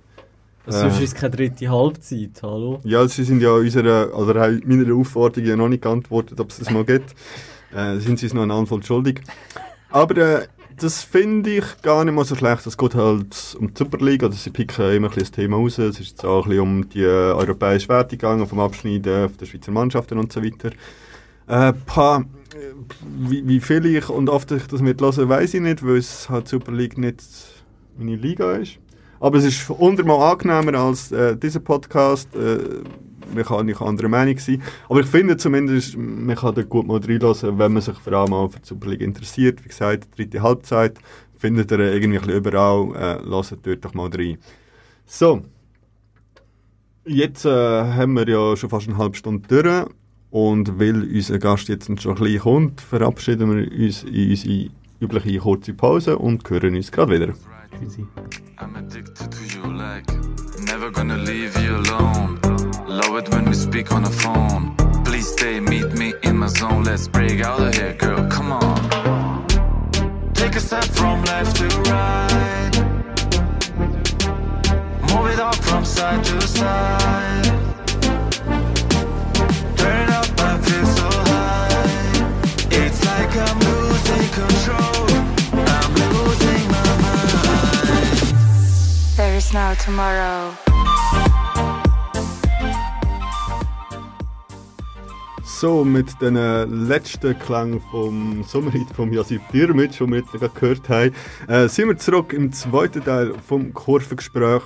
Also 0.66 0.80
Äh. 0.80 0.82
sonst 0.82 0.98
ist 1.02 1.14
es 1.14 1.16
keine 1.16 1.36
dritte 1.36 1.70
Halbzeit, 1.70 2.42
hallo? 2.44 2.82
Ja, 2.84 3.08
sie 3.08 3.24
sind 3.24 3.42
ja 3.42 3.52
unserer, 3.52 4.12
haben 4.14 4.62
meiner 4.66 4.94
Aufforderung 4.96 5.48
ja 5.48 5.56
noch 5.56 5.70
nicht 5.70 5.84
geantwortet, 5.84 6.40
ob 6.42 6.50
es 6.50 6.60
das 6.60 6.70
mal 6.72 6.84
gibt. 6.84 7.16
Äh, 7.74 7.98
sind 8.00 8.20
sie 8.20 8.26
es 8.26 8.34
noch 8.34 8.44
eine 8.44 8.54
Antwort 8.54 8.86
schuldig. 8.86 9.22
Aber 9.90 10.18
äh, 10.18 10.48
das 10.78 11.04
finde 11.04 11.58
ich 11.58 11.82
gar 11.82 12.06
nicht 12.06 12.14
mal 12.14 12.26
so 12.26 12.36
schlecht. 12.36 12.66
Es 12.66 12.78
geht 12.78 12.96
halt 12.96 13.58
um 13.60 13.74
die 13.74 13.78
Superliga, 13.78 14.28
oder 14.28 14.36
sie 14.36 14.52
picken 14.52 14.96
immer 14.96 15.10
ein 15.10 15.20
das 15.20 15.32
Thema 15.32 15.58
raus. 15.58 15.78
Es 15.78 16.00
ist 16.00 16.10
jetzt 16.10 16.26
auch 16.26 16.46
ein 16.46 16.60
um 16.60 16.90
die 16.90 17.02
äh, 17.02 17.32
europäische 17.34 17.90
Werte 17.90 18.18
gegangen, 18.18 18.48
vom 18.48 18.60
Abschneiden 18.60 19.02
der 19.40 19.46
Schweizer 19.46 19.72
Mannschaften 19.72 20.20
und 20.20 20.32
so 20.32 20.44
weiter. 20.44 20.72
Äh, 21.48 21.74
pa, 21.86 22.18
äh, 22.18 22.74
wie, 23.18 23.48
wie 23.48 23.60
viel 23.60 23.86
ich 23.86 24.10
und 24.10 24.30
oft 24.30 24.52
ich 24.52 24.68
das 24.68 24.82
mit 24.82 25.02
hören, 25.02 25.30
weiß 25.30 25.56
ich 25.56 25.62
nicht, 25.62 25.86
weil 25.86 25.98
es 25.98 26.30
halt 26.30 26.48
Super 26.48 26.72
League 26.72 26.98
nicht 26.98 27.24
meine 27.98 28.16
Liga 28.16 28.54
ist. 28.54 28.78
Aber 29.20 29.40
es 29.40 29.46
ist 29.46 29.68
hundertmal 29.70 30.32
angenehmer 30.32 30.78
als 30.78 31.12
äh, 31.12 31.36
dieser 31.36 31.60
Podcast. 31.60 32.36
Äh, 32.36 32.84
man 33.34 33.44
kann 33.44 33.66
nicht 33.66 33.82
anderer 33.82 34.10
Meinung 34.10 34.38
sein. 34.38 34.62
Aber 34.90 35.00
ich 35.02 35.08
finde 35.08 35.38
zumindest, 35.38 35.98
man 35.98 36.36
kann 36.36 36.56
da 36.56 36.64
gut 36.64 36.88
mal 36.88 37.00
reinlassen, 37.00 37.58
wenn 37.58 37.74
man 37.74 37.82
sich 37.82 37.98
vor 37.98 38.14
allem 38.14 38.34
auch 38.34 38.52
für 38.52 38.60
die 38.60 38.68
Super 38.68 38.90
League 38.90 39.02
interessiert. 39.02 39.64
Wie 39.64 39.70
gesagt, 39.70 40.18
dritte 40.18 40.42
Halbzeit 40.42 40.98
findet 41.38 41.72
ihr 41.72 41.80
irgendwie 41.80 42.20
ein 42.20 42.26
bisschen 42.26 42.38
überall. 42.38 42.96
Äh, 42.96 43.22
lasst 43.24 43.56
dort 43.64 43.86
doch 43.86 43.94
mal 43.94 44.10
rein. 44.10 44.38
So. 45.06 45.44
Jetzt 47.06 47.46
äh, 47.46 47.50
haben 47.50 48.14
wir 48.14 48.28
ja 48.28 48.56
schon 48.58 48.70
fast 48.70 48.90
eine 48.90 48.98
halbe 48.98 49.16
Stunde 49.16 49.48
durch. 49.48 49.88
Und 50.30 50.78
weil 50.80 51.04
unser 51.04 51.40
Gast 51.40 51.70
jetzt 51.70 51.86
schon 52.02 52.18
ein 52.18 52.24
bisschen 52.24 52.40
kommt, 52.42 52.82
verabschieden 52.82 53.50
wir 53.50 53.86
uns 53.86 54.04
in 54.04 54.30
unsere 54.30 54.70
übliche 55.00 55.40
kurze 55.40 55.74
Pause 55.74 56.18
und 56.18 56.50
hören 56.50 56.76
uns 56.76 56.92
gerade 56.92 57.14
wieder. 57.14 57.34
I'm 58.58 58.76
addicted 58.76 59.32
to 59.32 59.44
you 59.44 59.72
like 59.72 60.06
never 60.66 60.90
gonna 60.90 61.16
leave 61.16 61.56
you 61.58 61.76
alone. 61.76 62.57
Love 62.88 63.18
it 63.18 63.30
when 63.34 63.44
we 63.44 63.54
speak 63.54 63.92
on 63.92 64.04
the 64.04 64.10
phone. 64.10 64.74
Please 65.04 65.28
stay, 65.28 65.60
meet 65.60 65.92
me 65.92 66.14
in 66.24 66.38
my 66.38 66.48
zone. 66.48 66.86
Let's 66.86 67.06
break 67.06 67.42
out 67.44 67.60
of 67.60 67.76
here, 67.76 67.94
girl. 67.96 68.26
Come 68.30 68.54
on. 68.54 69.46
Take 70.34 70.56
a 70.56 70.62
step 70.62 70.86
from 70.86 71.22
left 71.26 71.58
to 71.58 71.68
right. 71.92 72.72
Move 75.02 75.32
it 75.34 75.40
up 75.40 75.56
from 75.56 75.84
side 75.84 76.24
to 76.24 76.42
side. 76.42 77.44
Turn 79.76 80.10
up, 80.10 80.40
I 80.40 80.58
feel 80.62 80.86
so 80.86 81.10
high. 81.34 81.68
It's 82.72 83.04
like 83.06 83.36
I'm 83.36 83.60
losing 83.68 84.30
control. 84.40 85.08
I'm 85.76 85.94
losing 86.16 86.72
my 86.72 86.88
mind. 87.04 88.20
There 89.18 89.36
is 89.36 89.52
no 89.52 89.76
tomorrow. 89.76 90.56
So, 95.60 95.84
mit 95.84 96.22
den 96.22 96.36
äh, 96.36 96.66
letzten 96.66 97.38
Klang 97.40 97.82
vom 97.90 98.44
Sommerhit 98.44 98.92
von 98.96 99.12
Jasip 99.12 99.42
Dirmic, 99.52 99.98
den 99.98 100.12
wir 100.12 100.20
jetzt 100.20 100.32
gerade 100.32 100.50
gehört 100.50 100.88
haben, 100.88 101.16
äh, 101.48 101.68
sind 101.68 101.88
wir 101.88 101.98
zurück 101.98 102.32
im 102.32 102.52
zweiten 102.54 103.04
Teil 103.04 103.34
vom 103.48 103.74
Kurvengespräch. 103.74 104.62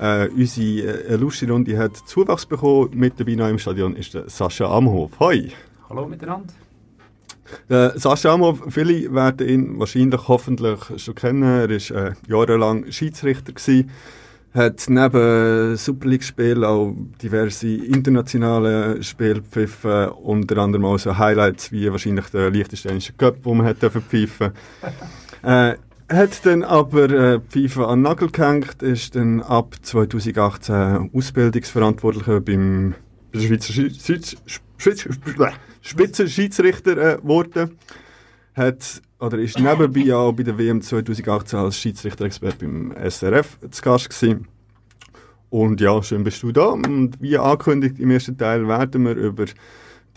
Äh, 0.00 0.26
unsere 0.30 1.04
äh, 1.04 1.14
lustige 1.14 1.52
Runde 1.52 1.78
hat 1.78 1.96
Zuwachs 1.96 2.46
bekommen. 2.46 2.90
Mit 2.94 3.20
dabei 3.20 3.36
noch 3.36 3.48
im 3.48 3.60
Stadion 3.60 3.94
ist 3.94 4.12
der 4.12 4.28
Sascha 4.28 4.64
Amhof. 4.66 5.12
Hoi! 5.20 5.52
Hallo 5.88 6.08
miteinander. 6.08 6.52
Der 7.70 7.96
Sascha 7.96 8.34
Amhof, 8.34 8.60
viele 8.70 9.14
werden 9.14 9.48
ihn 9.48 9.78
wahrscheinlich, 9.78 10.26
hoffentlich 10.26 10.80
schon 10.96 11.14
kennen. 11.14 11.44
Er 11.44 11.68
war 11.70 12.06
äh, 12.06 12.14
jahrelang 12.26 12.90
Schiedsrichter. 12.90 13.52
Gewesen, 13.52 13.88
hat 14.54 14.84
neben 14.88 15.76
Super 15.76 16.08
League-Spielen 16.08 16.64
auch 16.64 16.94
diverse 17.22 17.68
internationale 17.68 19.02
Spiele 19.02 19.34
gepfiffen, 19.42 20.08
unter 20.08 20.58
anderem 20.58 20.84
auch 20.84 20.98
so 20.98 21.16
Highlights 21.16 21.70
wie 21.72 21.90
wahrscheinlich 21.90 22.26
der 22.26 22.50
Liechtensteinische 22.50 23.12
Cup, 23.12 23.36
wo 23.42 23.54
man 23.54 23.66
hat 23.66 23.78
pfeifen 23.78 24.52
äh, 25.42 25.74
hat 26.10 26.46
dann 26.46 26.62
aber 26.62 27.10
äh, 27.10 27.40
Pfeifen 27.40 27.84
an 27.84 27.98
den 27.98 28.02
Nagel 28.02 28.30
gehängt, 28.30 28.82
ist 28.82 29.14
dann 29.14 29.42
ab 29.42 29.76
2018 29.82 31.10
Ausbildungsverantwortlicher 31.12 32.40
beim 32.40 32.94
Schweizer 33.34 33.74
Schi- 33.74 33.90
Schweiz- 34.00 34.36
Schweiz- 34.78 35.06
Spitzenschiedsrichter 35.82 36.96
äh, 36.96 37.16
geworden. 37.18 37.76
Hat, 38.58 39.02
oder 39.18 39.38
ist 39.38 39.58
nebenbei 39.58 40.14
auch 40.14 40.32
bei 40.32 40.42
der 40.42 40.58
WM 40.58 40.82
2018 40.82 41.58
als 41.58 41.78
Schiedsrichter-Experte 41.78 42.66
beim 42.66 42.94
SRF 43.08 43.58
zu 43.70 43.82
Gast 43.82 44.10
gewesen. 44.10 44.46
Und 45.50 45.80
ja, 45.80 46.02
schön 46.02 46.24
bist 46.24 46.42
du 46.42 46.52
da. 46.52 46.66
Und 46.66 47.20
wie 47.20 47.38
angekündigt 47.38 47.98
im 47.98 48.10
ersten 48.10 48.36
Teil 48.36 48.68
werden 48.68 49.04
wir 49.04 49.14
über 49.14 49.46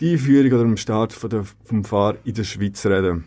die 0.00 0.12
Einführung 0.12 0.52
oder 0.52 0.64
den 0.64 0.76
Start 0.76 1.12
von 1.12 1.30
der, 1.30 1.44
vom 1.64 1.84
Fahr 1.84 2.16
in 2.24 2.34
der 2.34 2.44
Schweiz 2.44 2.84
reden. 2.84 3.24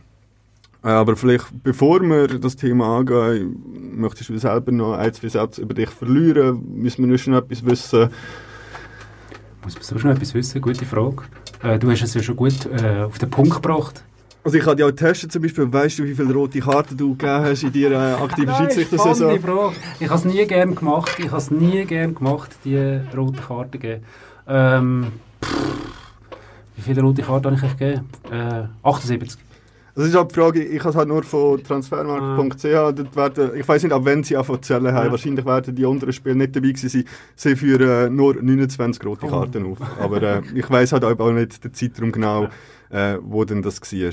Äh, 0.84 0.90
Aber 0.90 1.16
vielleicht, 1.16 1.64
bevor 1.64 2.02
wir 2.02 2.28
das 2.28 2.56
Thema 2.56 3.00
angehen, 3.00 3.96
möchtest 3.96 4.30
du 4.30 4.38
selber 4.38 4.72
noch 4.72 4.94
ein, 4.94 5.14
zwei 5.14 5.30
Sätze 5.30 5.62
über 5.62 5.74
dich 5.74 5.90
verlieren? 5.90 6.64
Müssen 6.76 7.04
wir 7.06 7.12
noch 7.12 7.18
schon 7.18 7.34
etwas 7.34 7.66
wissen? 7.66 8.10
Muss 9.64 9.74
man 9.76 9.84
so 9.84 9.98
schnell 9.98 10.14
etwas 10.14 10.34
wissen? 10.36 10.62
Gute 10.62 10.86
Frage. 10.86 11.24
Äh, 11.64 11.80
du 11.80 11.90
hast 11.90 12.04
es 12.04 12.14
ja 12.14 12.22
schon 12.22 12.36
gut 12.36 12.68
äh, 12.68 13.04
auf 13.04 13.18
den 13.18 13.32
Punkt 13.32 13.56
gebracht. 13.56 14.04
Also 14.46 14.58
ich 14.60 14.66
habe 14.68 14.80
ja 14.80 14.86
auch 14.86 14.92
getestet 14.92 15.32
zum 15.32 15.42
Beispiel, 15.42 15.74
weißt 15.74 16.00
du, 16.00 16.04
wie 16.04 16.14
viele 16.14 16.32
rote 16.34 16.60
Karten 16.60 16.96
du 16.96 17.16
gegeben 17.16 17.44
hast 17.46 17.64
in 17.64 17.74
deiner 17.74 18.12
äh, 18.12 18.14
aktiven 18.24 18.54
Schiedsrichtersaison? 18.56 19.16
spannende 19.16 19.42
Frage. 19.48 19.76
Ich 20.00 20.08
habe 20.08 20.20
es 20.20 20.26
nie 20.26 20.46
gern 20.46 20.76
gemacht. 20.76 21.16
Ich 21.18 21.26
habe 21.28 21.38
es 21.38 21.50
nie 21.52 21.84
gern 21.86 22.14
gemacht, 22.14 22.52
die 22.64 22.78
rote 23.18 23.42
Karte 23.42 23.80
geben. 23.80 24.04
Ähm, 24.48 25.08
wie 26.76 26.82
viele 26.82 27.02
rote 27.02 27.24
Karten 27.24 27.46
habe 27.48 27.56
ich 27.56 27.64
euch 27.64 27.78
gegeben? 27.78 28.08
Äh, 28.32 28.66
78. 28.88 29.40
Das 29.96 30.06
ist 30.08 30.16
halt 30.16 30.30
die 30.30 30.36
Frage, 30.36 30.62
ich 30.64 30.80
habe 30.82 30.90
es 30.90 30.96
halt 30.96 31.08
nur 31.08 31.24
von 31.24 31.64
transfermarkt.ch, 31.64 32.62
dort 32.64 33.16
werden, 33.16 33.52
ich 33.56 33.66
weiß 33.68 33.82
nicht, 33.82 33.94
ab 33.94 34.02
wenn 34.04 34.24
sie 34.24 34.36
anfangen 34.36 34.62
zu 34.62 34.68
zählen 34.74 34.94
haben, 34.94 35.06
Ja. 35.06 35.12
wahrscheinlich 35.12 35.46
werden 35.46 35.74
die 35.74 35.86
unteren 35.86 36.12
Spiele 36.12 36.36
nicht 36.36 36.54
dabei 36.56 36.68
gewesen 36.68 36.90
sein. 36.90 37.06
Sie 37.36 37.56
führen 37.56 37.90
äh, 37.90 38.10
nur 38.10 38.36
29 38.36 39.04
rote 39.06 39.26
Oh. 39.26 39.30
Karten 39.30 39.66
auf. 39.72 39.78
Aber 40.00 40.22
äh, 40.22 40.42
ich 40.54 40.70
weiß 40.70 40.92
halt 40.92 41.06
auch 41.06 41.32
nicht 41.32 41.64
den 41.64 41.74
Zeitraum 41.74 42.12
genau, 42.12 42.50
äh, 42.90 43.18
wo 43.22 43.44
denn 43.46 43.62
das 43.62 43.82
war. 43.82 44.12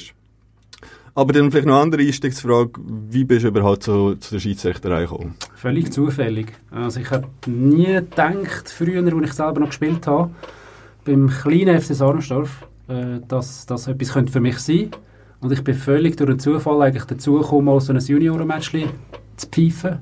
Aber 1.14 1.32
dann 1.34 1.50
vielleicht 1.50 1.66
noch 1.66 1.74
eine 1.74 1.82
andere 1.82 2.02
Einstiegsfrage, 2.02 2.72
wie 3.10 3.24
bist 3.24 3.44
du 3.44 3.48
überhaupt 3.48 3.82
zu, 3.82 4.14
zu 4.14 4.34
der 4.34 4.40
Schiedsrichterei 4.40 5.02
gekommen? 5.02 5.34
Völlig 5.54 5.92
zufällig. 5.92 6.52
Also 6.70 7.00
ich 7.00 7.10
habe 7.10 7.26
nie 7.46 7.86
gedacht, 7.86 8.70
früher, 8.70 9.04
als 9.04 9.24
ich 9.24 9.32
selber 9.34 9.60
noch 9.60 9.68
gespielt 9.68 10.06
habe, 10.06 10.30
beim 11.04 11.28
kleinen 11.28 11.80
FC 11.80 11.94
Sarnsdorf, 11.94 12.66
äh, 12.88 13.20
dass 13.28 13.66
das 13.66 13.88
etwas 13.88 14.12
könnte 14.12 14.32
für 14.32 14.40
mich 14.40 14.58
sein 14.58 14.90
könnte. 14.90 14.98
Und 15.40 15.52
ich 15.52 15.62
bin 15.64 15.74
völlig 15.74 16.16
durch 16.16 16.30
einen 16.30 16.38
Zufall 16.38 16.80
eigentlich 16.82 17.04
dazu 17.04 17.34
gekommen, 17.34 17.66
mal 17.66 17.80
so 17.80 17.92
ein 17.92 17.98
Juniorenmatch 17.98 18.72
zu 19.36 19.46
pfeifen. 19.48 19.98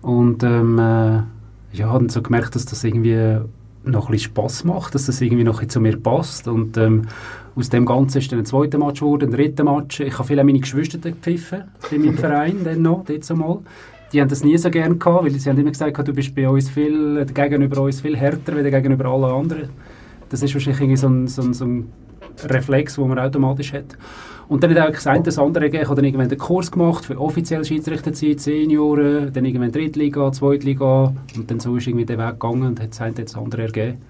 Und 0.00 0.42
ähm, 0.44 0.78
äh, 0.78 1.22
ja, 1.72 1.88
habe 1.88 1.98
dann 1.98 2.08
so 2.08 2.22
gemerkt, 2.22 2.54
dass 2.54 2.64
das 2.64 2.84
irgendwie 2.84 3.40
noch 3.84 4.08
ein 4.08 4.12
bisschen 4.12 4.30
Spass 4.30 4.64
macht, 4.64 4.94
dass 4.94 5.06
das 5.06 5.20
irgendwie 5.20 5.44
noch 5.44 5.64
zu 5.66 5.80
mir 5.80 5.96
passt. 5.96 6.48
Und 6.48 6.76
ähm, 6.76 7.02
aus 7.54 7.68
dem 7.68 7.84
Ganzen 7.84 8.18
ist 8.18 8.32
dann 8.32 8.38
ein 8.38 8.46
zweiter 8.46 8.78
Match 8.78 9.00
geworden, 9.00 9.30
ein 9.30 9.32
dritter 9.32 9.64
Match. 9.64 10.00
Ich 10.00 10.14
habe 10.14 10.26
viele 10.26 10.44
meine 10.44 10.60
Geschwister 10.60 10.98
gepfiffen 10.98 11.64
in 11.90 12.02
meinem 12.02 12.18
Verein, 12.18 12.64
dann 12.64 12.82
noch, 12.82 13.04
dort 13.04 13.36
mal. 13.36 13.58
Die 14.12 14.20
haben 14.20 14.28
das 14.28 14.44
nie 14.44 14.58
so 14.58 14.70
gerne 14.70 14.96
gehabt, 14.96 15.24
weil 15.24 15.30
sie 15.32 15.48
haben 15.48 15.58
immer 15.58 15.70
gesagt, 15.70 16.06
du 16.06 16.12
bist 16.12 16.34
bei 16.34 16.48
uns 16.48 16.68
viel, 16.68 17.24
gegenüber 17.24 17.82
uns 17.82 18.00
viel 18.00 18.16
härter 18.16 18.54
als 18.56 18.70
gegenüber 18.70 19.06
allen 19.06 19.24
anderen. 19.24 19.68
Das 20.28 20.42
ist 20.42 20.52
wahrscheinlich 20.54 20.80
irgendwie 20.80 20.98
so 20.98 21.08
ein, 21.08 21.28
so 21.28 21.42
ein, 21.42 21.54
so 21.54 21.64
ein 21.64 21.88
Reflex, 22.44 22.96
den 22.96 23.08
man 23.08 23.18
automatisch 23.18 23.72
hat. 23.72 23.96
Und 24.52 24.62
dann 24.62 24.74
hat 24.74 24.86
auch 24.86 24.92
gesagt, 24.92 25.26
das 25.26 25.38
andere 25.38 25.64
gegeben. 25.64 25.84
Ich 25.84 25.88
habe 25.88 25.96
dann 25.96 26.04
irgendwann 26.04 26.28
einen 26.28 26.38
Kurs 26.38 26.70
gemacht 26.70 27.06
für 27.06 27.18
offizielle 27.18 27.64
Schiedsrichterzeit, 27.64 28.38
Senioren, 28.38 29.32
dann 29.32 29.46
irgendwann 29.46 29.72
Drittliga, 29.72 30.30
Zweitliga 30.30 31.14
und 31.34 31.50
dann 31.50 31.58
so 31.58 31.74
ist 31.78 31.86
irgendwie 31.86 32.04
der 32.04 32.18
Weg 32.18 32.38
gegangen 32.38 32.64
und 32.64 32.78
hat 32.78 32.90
das 32.90 33.00
eine 33.00 33.14
das 33.14 33.34
andere 33.34 33.62
ergeben. 33.62 34.02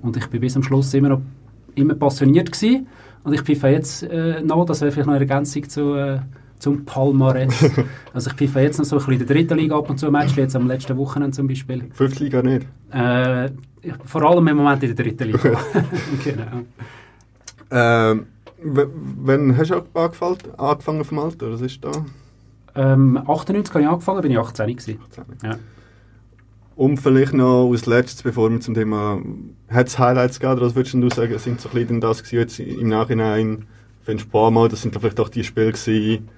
Und 0.00 0.16
ich 0.16 0.26
bin 0.28 0.40
bis 0.40 0.56
am 0.56 0.62
Schluss 0.62 0.94
immer 0.94 1.10
noch 1.10 1.20
immer 1.74 1.94
passioniert 1.96 2.50
gewesen. 2.50 2.86
Und 3.24 3.34
ich 3.34 3.42
pfeife 3.42 3.68
jetzt 3.68 4.02
äh, 4.04 4.40
noch, 4.40 4.64
das 4.64 4.80
wäre 4.80 4.90
vielleicht 4.90 5.06
noch 5.06 5.12
eine 5.12 5.28
Ergänzung 5.28 5.68
zu, 5.68 5.94
äh, 5.94 6.20
zum 6.58 6.86
Palmares. 6.86 7.62
also 8.14 8.30
ich 8.30 8.36
pfeife 8.36 8.60
jetzt 8.60 8.78
noch 8.78 8.86
so 8.86 8.96
ein 8.96 9.00
bisschen 9.00 9.20
in 9.20 9.26
der 9.26 9.36
dritten 9.36 9.58
Liga 9.58 9.76
ab 9.76 9.90
und 9.90 9.98
zu 9.98 10.10
Match, 10.10 10.34
jetzt 10.34 10.56
am 10.56 10.66
letzten 10.66 10.96
Wochenende 10.96 11.36
zum 11.36 11.46
Beispiel. 11.46 11.84
Fünfte 11.92 12.24
Liga 12.24 12.40
nicht? 12.42 12.66
Äh, 12.90 13.50
vor 14.06 14.22
allem 14.22 14.48
im 14.48 14.56
Moment 14.56 14.82
in 14.82 14.96
der 14.96 15.04
dritten 15.04 15.24
Liga. 15.24 15.38
genau. 16.24 16.62
Ähm, 17.70 18.26
wann 18.62 19.56
hast 19.56 19.70
du 19.70 19.82
angefangen, 19.94 20.38
angefangen 20.56 21.04
vom 21.04 21.18
Alter? 21.18 21.52
Was 21.52 21.60
ist 21.60 21.84
da? 21.84 21.90
Ähm, 22.74 23.16
98 23.16 23.74
habe 23.74 23.82
ich 23.82 23.88
angefangen, 23.88 24.22
bin 24.22 24.30
ich 24.32 24.38
18 24.38 24.76
gewesen. 24.76 24.98
Ja. 25.42 25.58
Und 26.76 26.98
vielleicht 26.98 27.34
noch 27.34 27.70
als 27.70 27.86
letztes, 27.86 28.22
bevor 28.22 28.50
wir 28.50 28.60
zum 28.60 28.74
Thema 28.74 29.20
hat 29.68 29.88
es 29.88 29.98
Highlights 29.98 30.40
gegeben, 30.40 30.58
oder 30.58 30.66
was 30.66 30.74
würdest 30.74 30.94
du 30.94 31.10
sagen, 31.10 31.38
sind 31.38 31.60
so 31.60 31.68
ein 31.68 31.74
bisschen 31.74 32.00
das 32.00 32.22
gewesen, 32.22 32.38
jetzt 32.38 32.58
im 32.58 32.88
Nachhinein, 32.88 33.66
findest 34.02 34.28
du, 34.28 34.32
boah, 34.32 34.50
mal, 34.50 34.68
das 34.68 34.82
sind 34.82 34.98
vielleicht 34.98 35.20
auch 35.20 35.28
die 35.28 35.44
Spiele 35.44 35.72
gewesen, 35.72 36.28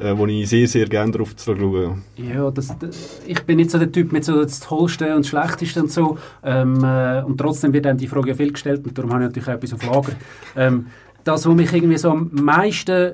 äh, 0.00 0.16
wo 0.16 0.26
ich 0.26 0.48
sehr, 0.48 0.66
sehr 0.68 0.86
gerne 0.86 1.12
drauf 1.12 1.34
schaue. 1.36 1.98
Ja, 2.16 2.50
das, 2.50 2.78
das, 2.78 3.20
ich 3.26 3.42
bin 3.42 3.56
nicht 3.56 3.70
so 3.70 3.78
der 3.78 3.90
Typ 3.90 4.12
mit 4.12 4.24
so 4.24 4.42
das 4.42 4.60
Tollste 4.60 5.14
und 5.14 5.26
Schlechteste 5.26 5.82
und 5.82 5.90
so. 5.90 6.18
Ähm, 6.42 6.82
äh, 6.82 7.22
und 7.22 7.36
trotzdem 7.36 7.72
wird 7.72 7.86
einem 7.86 7.98
die 7.98 8.06
Frage 8.06 8.28
ja 8.28 8.34
viel 8.34 8.52
gestellt 8.52 8.86
und 8.86 8.96
darum 8.96 9.12
habe 9.12 9.24
ich 9.24 9.28
natürlich 9.28 9.48
auch 9.48 9.54
etwas 9.54 9.74
auf 9.74 9.84
Lager. 9.84 10.12
Ähm, 10.56 10.86
das, 11.24 11.46
was 11.46 11.54
mich 11.54 11.72
irgendwie 11.72 11.98
so 11.98 12.10
am 12.10 12.30
meisten 12.32 12.92
äh, 12.92 13.12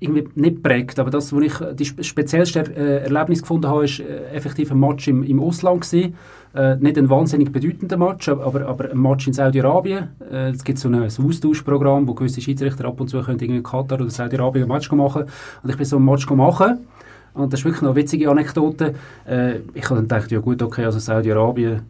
irgendwie 0.00 0.28
nicht 0.34 0.62
prägt, 0.62 0.98
aber 0.98 1.10
das, 1.10 1.32
wo 1.32 1.40
ich 1.40 1.54
die 1.74 1.84
spe- 1.84 2.04
speziellste 2.04 2.60
äh, 2.60 3.04
Erlebnis 3.04 3.42
gefunden 3.42 3.68
habe, 3.68 3.84
ist 3.84 4.00
äh, 4.00 4.30
effektiv 4.32 4.70
ein 4.70 4.78
Match 4.78 5.08
im, 5.08 5.22
im 5.24 5.40
Ausland 5.40 5.82
gewesen. 5.82 6.14
Äh, 6.54 6.76
nicht 6.76 6.96
ein 6.96 7.10
wahnsinnig 7.10 7.52
bedeutender 7.52 7.96
Match, 7.96 8.28
aber, 8.28 8.66
aber 8.66 8.90
ein 8.90 8.98
Match 9.00 9.26
in 9.26 9.32
Saudi-Arabien. 9.32 10.08
Äh, 10.30 10.50
es 10.50 10.64
gibt 10.64 10.78
so 10.78 10.88
ein, 10.88 11.02
Austauschprogramm, 11.02 12.06
wo 12.08 12.14
gewisse 12.14 12.40
Schiedsrichter 12.40 12.86
ab 12.86 13.00
und 13.00 13.08
zu 13.08 13.20
können 13.20 13.38
in 13.40 13.62
Katar 13.62 14.00
oder 14.00 14.10
Saudi-Arabien 14.10 14.64
ein 14.64 14.68
Match 14.68 14.90
machen 14.92 15.24
Und 15.62 15.70
ich 15.70 15.76
bin 15.76 15.84
so 15.84 15.96
ein 15.96 16.04
Match 16.04 16.28
machen. 16.30 16.86
Und 17.34 17.52
das 17.52 17.60
ist 17.60 17.64
wirklich 17.66 17.82
eine 17.82 17.94
witzige 17.94 18.30
Anekdote. 18.30 18.94
Äh, 19.26 19.56
ich 19.74 19.84
habe 19.84 19.96
dann 19.96 20.08
gedacht, 20.08 20.30
ja 20.30 20.38
gut, 20.40 20.62
okay, 20.62 20.84
also 20.84 20.98
Saudi-Arabien, 20.98 21.82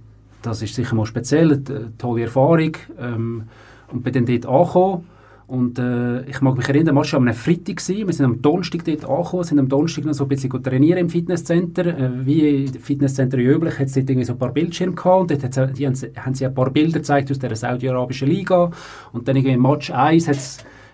das 0.42 0.62
ist 0.62 0.74
sicher 0.74 0.94
mal 0.94 1.06
speziell, 1.06 1.52
eine 1.52 1.96
tolle 1.96 2.22
Erfahrung. 2.22 2.72
Ähm, 2.98 3.44
und 3.92 4.02
bin 4.02 4.12
dann 4.12 4.26
dort 4.26 4.46
angekommen. 4.46 5.06
Und 5.48 5.78
äh, 5.78 6.24
ich 6.28 6.42
mag 6.42 6.58
mich 6.58 6.68
erinnern, 6.68 6.94
Match 6.94 7.14
war 7.14 7.20
am 7.20 7.32
Freitag. 7.32 7.76
Wir 7.88 8.12
sind 8.12 8.26
am 8.26 8.42
Donnerstag 8.42 8.84
dort 8.84 9.06
angekommen, 9.08 9.44
sind 9.44 9.58
am 9.58 9.68
Donnerstag 9.68 10.04
noch 10.04 10.12
so 10.12 10.24
ein 10.24 10.28
bisschen 10.28 10.62
trainieren 10.62 10.98
im 10.98 11.08
Fitnesscenter. 11.08 11.86
Äh, 11.86 12.26
wie 12.26 12.64
im 12.66 12.72
Fitnesscenter 12.74 13.38
üblich, 13.38 13.78
hat 13.78 13.86
es 13.86 13.94
dort 13.94 14.10
irgendwie 14.10 14.26
so 14.26 14.34
ein 14.34 14.38
paar 14.38 14.52
Bildschirme 14.52 14.92
gehabt. 14.94 15.20
Und 15.22 15.30
dort 15.30 15.42
hat's- 15.44 15.72
die 15.78 15.86
haben, 15.86 15.94
haben 16.22 16.34
sie 16.34 16.44
ein 16.44 16.52
paar 16.54 16.68
Bilder 16.70 16.98
gezeigt 16.98 17.30
aus 17.30 17.38
der 17.38 17.56
saudi-arabischen 17.56 18.28
Liga. 18.28 18.70
Und 19.14 19.26
dann 19.26 19.36
irgendwie 19.36 19.54
im 19.54 19.62
Match 19.62 19.90
1 19.90 20.28
hat 20.28 20.36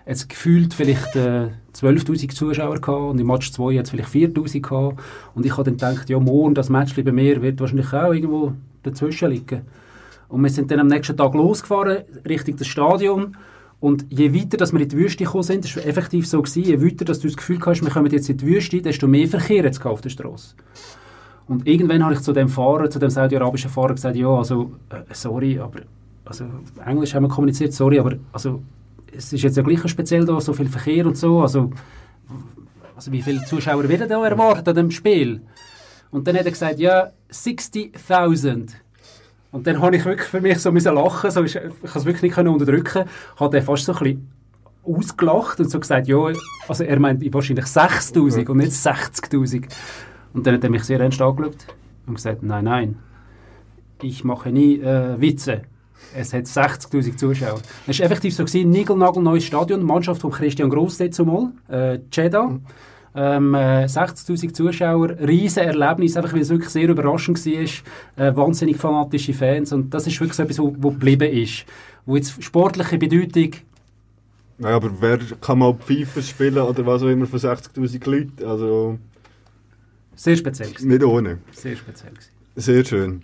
es 0.05 0.27
gefühlt 0.29 0.73
vielleicht 0.73 1.17
äh, 1.17 1.49
12'000 1.73 2.33
Zuschauer 2.33 2.79
gehabt 2.79 3.11
und 3.11 3.19
im 3.19 3.27
Match 3.27 3.51
2 3.51 3.77
hat 3.77 3.85
es 3.85 3.89
vielleicht 3.91 4.09
4'000 4.09 4.61
gehabt. 4.61 5.01
Und 5.33 5.45
ich 5.45 5.51
habe 5.57 5.63
dann 5.69 5.73
gedacht, 5.73 6.09
ja, 6.09 6.17
morgen 6.17 6.53
das 6.53 6.69
Match 6.69 6.95
bei 6.95 7.11
mir 7.11 7.41
wird 7.41 7.59
wahrscheinlich 7.59 7.91
auch 7.91 8.13
irgendwo 8.13 8.53
dazwischen 8.83 9.31
liegen. 9.31 9.63
Und 10.29 10.41
wir 10.43 10.49
sind 10.49 10.71
dann 10.71 10.79
am 10.79 10.87
nächsten 10.87 11.17
Tag 11.17 11.33
losgefahren, 11.33 12.03
Richtung 12.25 12.55
das 12.55 12.67
Stadion. 12.67 13.35
Und 13.79 14.05
je 14.09 14.33
weiter 14.33 14.57
dass 14.57 14.73
wir 14.73 14.81
in 14.81 14.89
die 14.89 14.97
Wüste 14.97 15.23
gekommen 15.23 15.43
sind, 15.43 15.63
das 15.63 15.75
war 15.75 15.85
effektiv 15.85 16.27
so, 16.27 16.41
gewesen, 16.41 16.63
je 16.63 16.81
weiter 16.81 17.05
dass 17.05 17.19
du 17.19 17.27
das 17.27 17.37
Gefühl 17.37 17.59
hast, 17.65 17.83
wir 17.83 17.89
kommen 17.89 18.11
jetzt 18.11 18.29
in 18.29 18.37
die 18.37 18.45
Wüste, 18.45 18.81
desto 18.81 19.07
mehr 19.07 19.27
Verkehr 19.27 19.63
jetzt 19.63 19.85
auf 19.85 20.01
der 20.01 20.09
Straße. 20.09 20.55
Und 21.47 21.67
irgendwann 21.67 22.03
habe 22.03 22.13
ich 22.13 22.21
zu 22.21 22.33
dem 22.33 22.49
Fahrer, 22.49 22.89
zu 22.89 22.97
dem 22.97 23.09
saudi-arabischen 23.09 23.69
Fahrer 23.69 23.93
gesagt, 23.93 24.15
ja, 24.15 24.29
also, 24.29 24.71
äh, 24.89 25.13
sorry, 25.13 25.59
aber, 25.59 25.81
also, 26.23 26.45
Englisch 26.83 27.13
haben 27.13 27.23
wir 27.23 27.29
kommuniziert, 27.29 27.73
sorry, 27.73 27.99
aber, 27.99 28.15
also, 28.31 28.63
es 29.15 29.31
ist 29.31 29.43
jetzt 29.43 29.57
ja 29.57 29.63
gleich 29.63 29.87
speziell 29.87 30.25
da, 30.25 30.41
so 30.41 30.53
viel 30.53 30.67
Verkehr 30.67 31.05
und 31.05 31.17
so, 31.17 31.41
also, 31.41 31.69
also 32.95 33.11
wie 33.11 33.21
viele 33.21 33.43
Zuschauer 33.43 33.87
werden 33.87 34.09
da 34.09 34.25
erwartet 34.25 34.67
an 34.69 34.75
dem 34.75 34.91
Spiel? 34.91 35.41
Und 36.11 36.27
dann 36.27 36.37
hat 36.37 36.45
er 36.45 36.51
gesagt, 36.51 36.79
ja, 36.79 37.11
60.000. 37.31 38.71
Und 39.55 39.65
dann 39.65 39.81
habe 39.81 39.95
ich 39.95 40.03
wirklich 40.03 40.27
für 40.27 40.41
mich 40.41 40.59
so 40.59 40.69
müssen 40.69 40.93
lachen, 40.93 41.31
so 41.31 41.41
ist, 41.41 41.55
ich 41.55 41.61
konnte 41.61 41.99
es 41.99 42.03
wirklich 42.03 42.23
nicht 42.23 42.35
können 42.35 42.49
unterdrücken, 42.49 43.05
hat 43.39 43.53
er 43.53 43.61
fast 43.61 43.85
so 43.85 43.93
ein 43.93 43.99
bisschen 43.99 44.29
ausgelacht 44.83 45.61
und 45.61 45.71
so 45.71 45.79
gesagt, 45.79 46.09
ja, 46.09 46.17
also 46.67 46.83
er 46.83 46.99
meint 46.99 47.33
wahrscheinlich 47.33 47.63
6'000 47.63 48.49
und 48.49 48.57
nicht 48.57 48.73
60'000. 48.73 49.69
Und 50.33 50.45
dann 50.45 50.55
hat 50.55 50.63
er 50.65 50.69
mich 50.69 50.83
sehr 50.83 50.99
ernst 50.99 51.21
angeschaut 51.21 51.55
und 52.05 52.15
gesagt, 52.15 52.43
nein, 52.43 52.65
nein, 52.65 52.97
ich 54.01 54.25
mache 54.25 54.49
nie 54.49 54.81
äh, 54.81 55.21
Witze. 55.21 55.61
Es 56.13 56.33
hat 56.33 56.43
60'000 56.43 57.15
Zuschauer. 57.15 57.61
Es 57.87 57.99
war 57.99 58.07
effektiv 58.07 58.35
so, 58.35 58.43
gewesen, 58.43 58.71
niegelnagelneues 58.71 59.45
Stadion, 59.45 59.83
Mannschaft 59.83 60.19
von 60.19 60.31
Christian 60.31 60.69
Gross 60.69 60.97
dort 60.97 61.13
zumal, 61.13 61.53
äh, 61.69 61.99
Jeddah. 62.11 62.59
Ähm, 63.15 63.53
äh, 63.55 63.85
60'000 63.85 64.53
Zuschauer, 64.53 65.11
riesen 65.19 65.63
Erlebnis, 65.63 66.17
einfach 66.17 66.33
weil 66.33 66.41
es 66.41 66.49
wirklich 66.49 66.69
sehr 66.69 66.89
überraschend 66.89 67.43
war, 67.45 68.25
äh, 68.25 68.35
wahnsinnig 68.35 68.77
fanatische 68.77 69.33
Fans 69.33 69.71
und 69.71 69.93
das 69.93 70.05
ist 70.05 70.19
wirklich 70.19 70.35
so 70.35 70.43
etwas, 70.43 70.59
wo, 70.59 70.75
wo 70.77 70.91
geblieben 70.91 71.31
ist. 71.31 71.65
Wo 72.05 72.15
jetzt 72.17 72.43
sportliche 72.43 72.97
Bedeutung, 72.97 73.51
Ja, 74.59 74.69
aber 74.75 74.91
wer 74.99 75.19
kann 75.41 75.59
mal 75.59 75.73
Pfeife 75.73 76.21
spielen 76.21 76.57
oder 76.57 76.85
was 76.85 77.03
auch 77.03 77.07
immer 77.07 77.25
von 77.25 77.39
60'000 77.39 78.09
Leuten? 78.09 78.45
Also 78.45 78.99
sehr 80.15 80.35
speziell 80.35 80.69
gewesen. 80.69 80.87
nicht 80.87 81.03
ohne. 81.03 81.39
Sehr 81.51 81.75
speziell 81.75 82.11
gewesen. 82.11 82.31
Sehr 82.55 82.85
schön. 82.85 83.21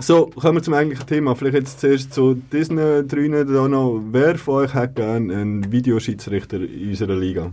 So, 0.00 0.26
kommen 0.26 0.56
wir 0.56 0.62
zum 0.62 0.74
eigentlichen 0.74 1.06
Thema. 1.06 1.36
Vielleicht 1.36 1.54
jetzt 1.54 1.80
zuerst 1.80 2.12
zu 2.12 2.34
diesen 2.34 2.76
da 2.76 3.68
noch. 3.68 4.02
Wer 4.10 4.36
von 4.36 4.54
euch 4.64 4.74
hat 4.74 4.96
gerne 4.96 5.36
einen 5.36 5.70
Videoschiedsrichter 5.70 6.60
in 6.60 6.88
unserer 6.88 7.14
Liga? 7.14 7.52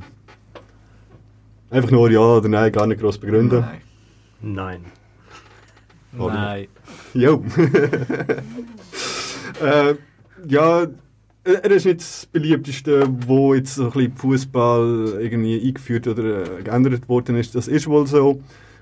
Einfach 1.72 1.90
nur 1.90 2.12
ja 2.12 2.20
oder 2.20 2.50
nein, 2.50 2.72
gar 2.72 2.86
nicht 2.86 3.02
groß 3.02 3.18
begründen. 3.18 3.62
Nein. 3.62 3.82
Nein. 4.42 4.86
Oder? 6.20 6.34
Nein. 6.34 6.68
Jo. 7.14 7.44
äh, 9.62 9.96
ja, 10.48 10.88
er 11.44 11.72
ist 11.72 11.86
nicht 11.86 12.02
das 12.02 12.26
beliebteste, 12.26 13.08
wo 13.26 13.54
jetzt 13.54 13.76
so 13.76 13.86
ein 13.86 13.92
bisschen 13.92 14.18
Fußball 14.18 15.18
irgendwie 15.22 15.66
eingeführt 15.66 16.08
oder 16.08 16.60
äh, 16.60 16.64
geändert 16.64 17.08
worden 17.08 17.38
ist. 17.38 17.56
Das 17.56 17.70
ist 17.70 17.88
wohl 17.88 18.06
so. 18.06 18.42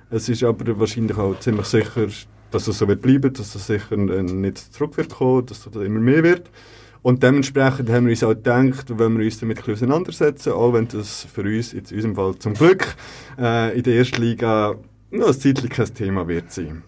Es 0.10 0.28
ist 0.28 0.44
aber 0.44 0.80
wahrscheinlich 0.80 1.18
auch 1.18 1.38
ziemlich 1.40 1.68
sicher, 1.68 2.08
dass 2.50 2.68
es 2.68 2.80
so 2.80 2.88
wird 2.88 3.04
bleiben, 3.04 3.32
dass 3.32 3.54
es 3.54 3.68
sicher 3.68 3.92
äh, 3.92 4.24
nicht 4.24 4.58
zurück 4.58 4.98
wird 4.98 5.10
kommen, 5.10 5.46
dass 5.46 5.68
es 5.68 5.76
immer 5.76 6.00
mehr 6.00 6.24
wird. 6.24 6.50
Und 7.02 7.24
dementsprechend 7.24 7.90
haben 7.90 8.06
wir 8.06 8.12
uns 8.12 8.24
auch 8.24 8.30
gedacht, 8.30 8.98
wenn 8.98 9.18
wir 9.18 9.26
uns 9.26 9.40
damit 9.40 9.66
ein 9.66 9.74
auseinandersetzen, 9.74 10.54
auch 10.54 10.74
wenn 10.74 10.88
das 10.88 11.26
für 11.34 11.44
uns, 11.44 11.74
in 11.74 11.80
unserem 11.80 12.16
Fall 12.16 12.36
zum 12.40 12.54
Glück, 12.54 12.96
äh, 13.38 13.78
in 13.78 13.84
der 13.84 13.96
ersten 13.96 14.22
Liga 14.22 14.76
noch 15.12 15.28
ein 15.28 15.34
zeitlich 15.34 15.72
kein 15.72 15.94
Thema 15.94 16.28
wird 16.28 16.52
sein. 16.52 16.84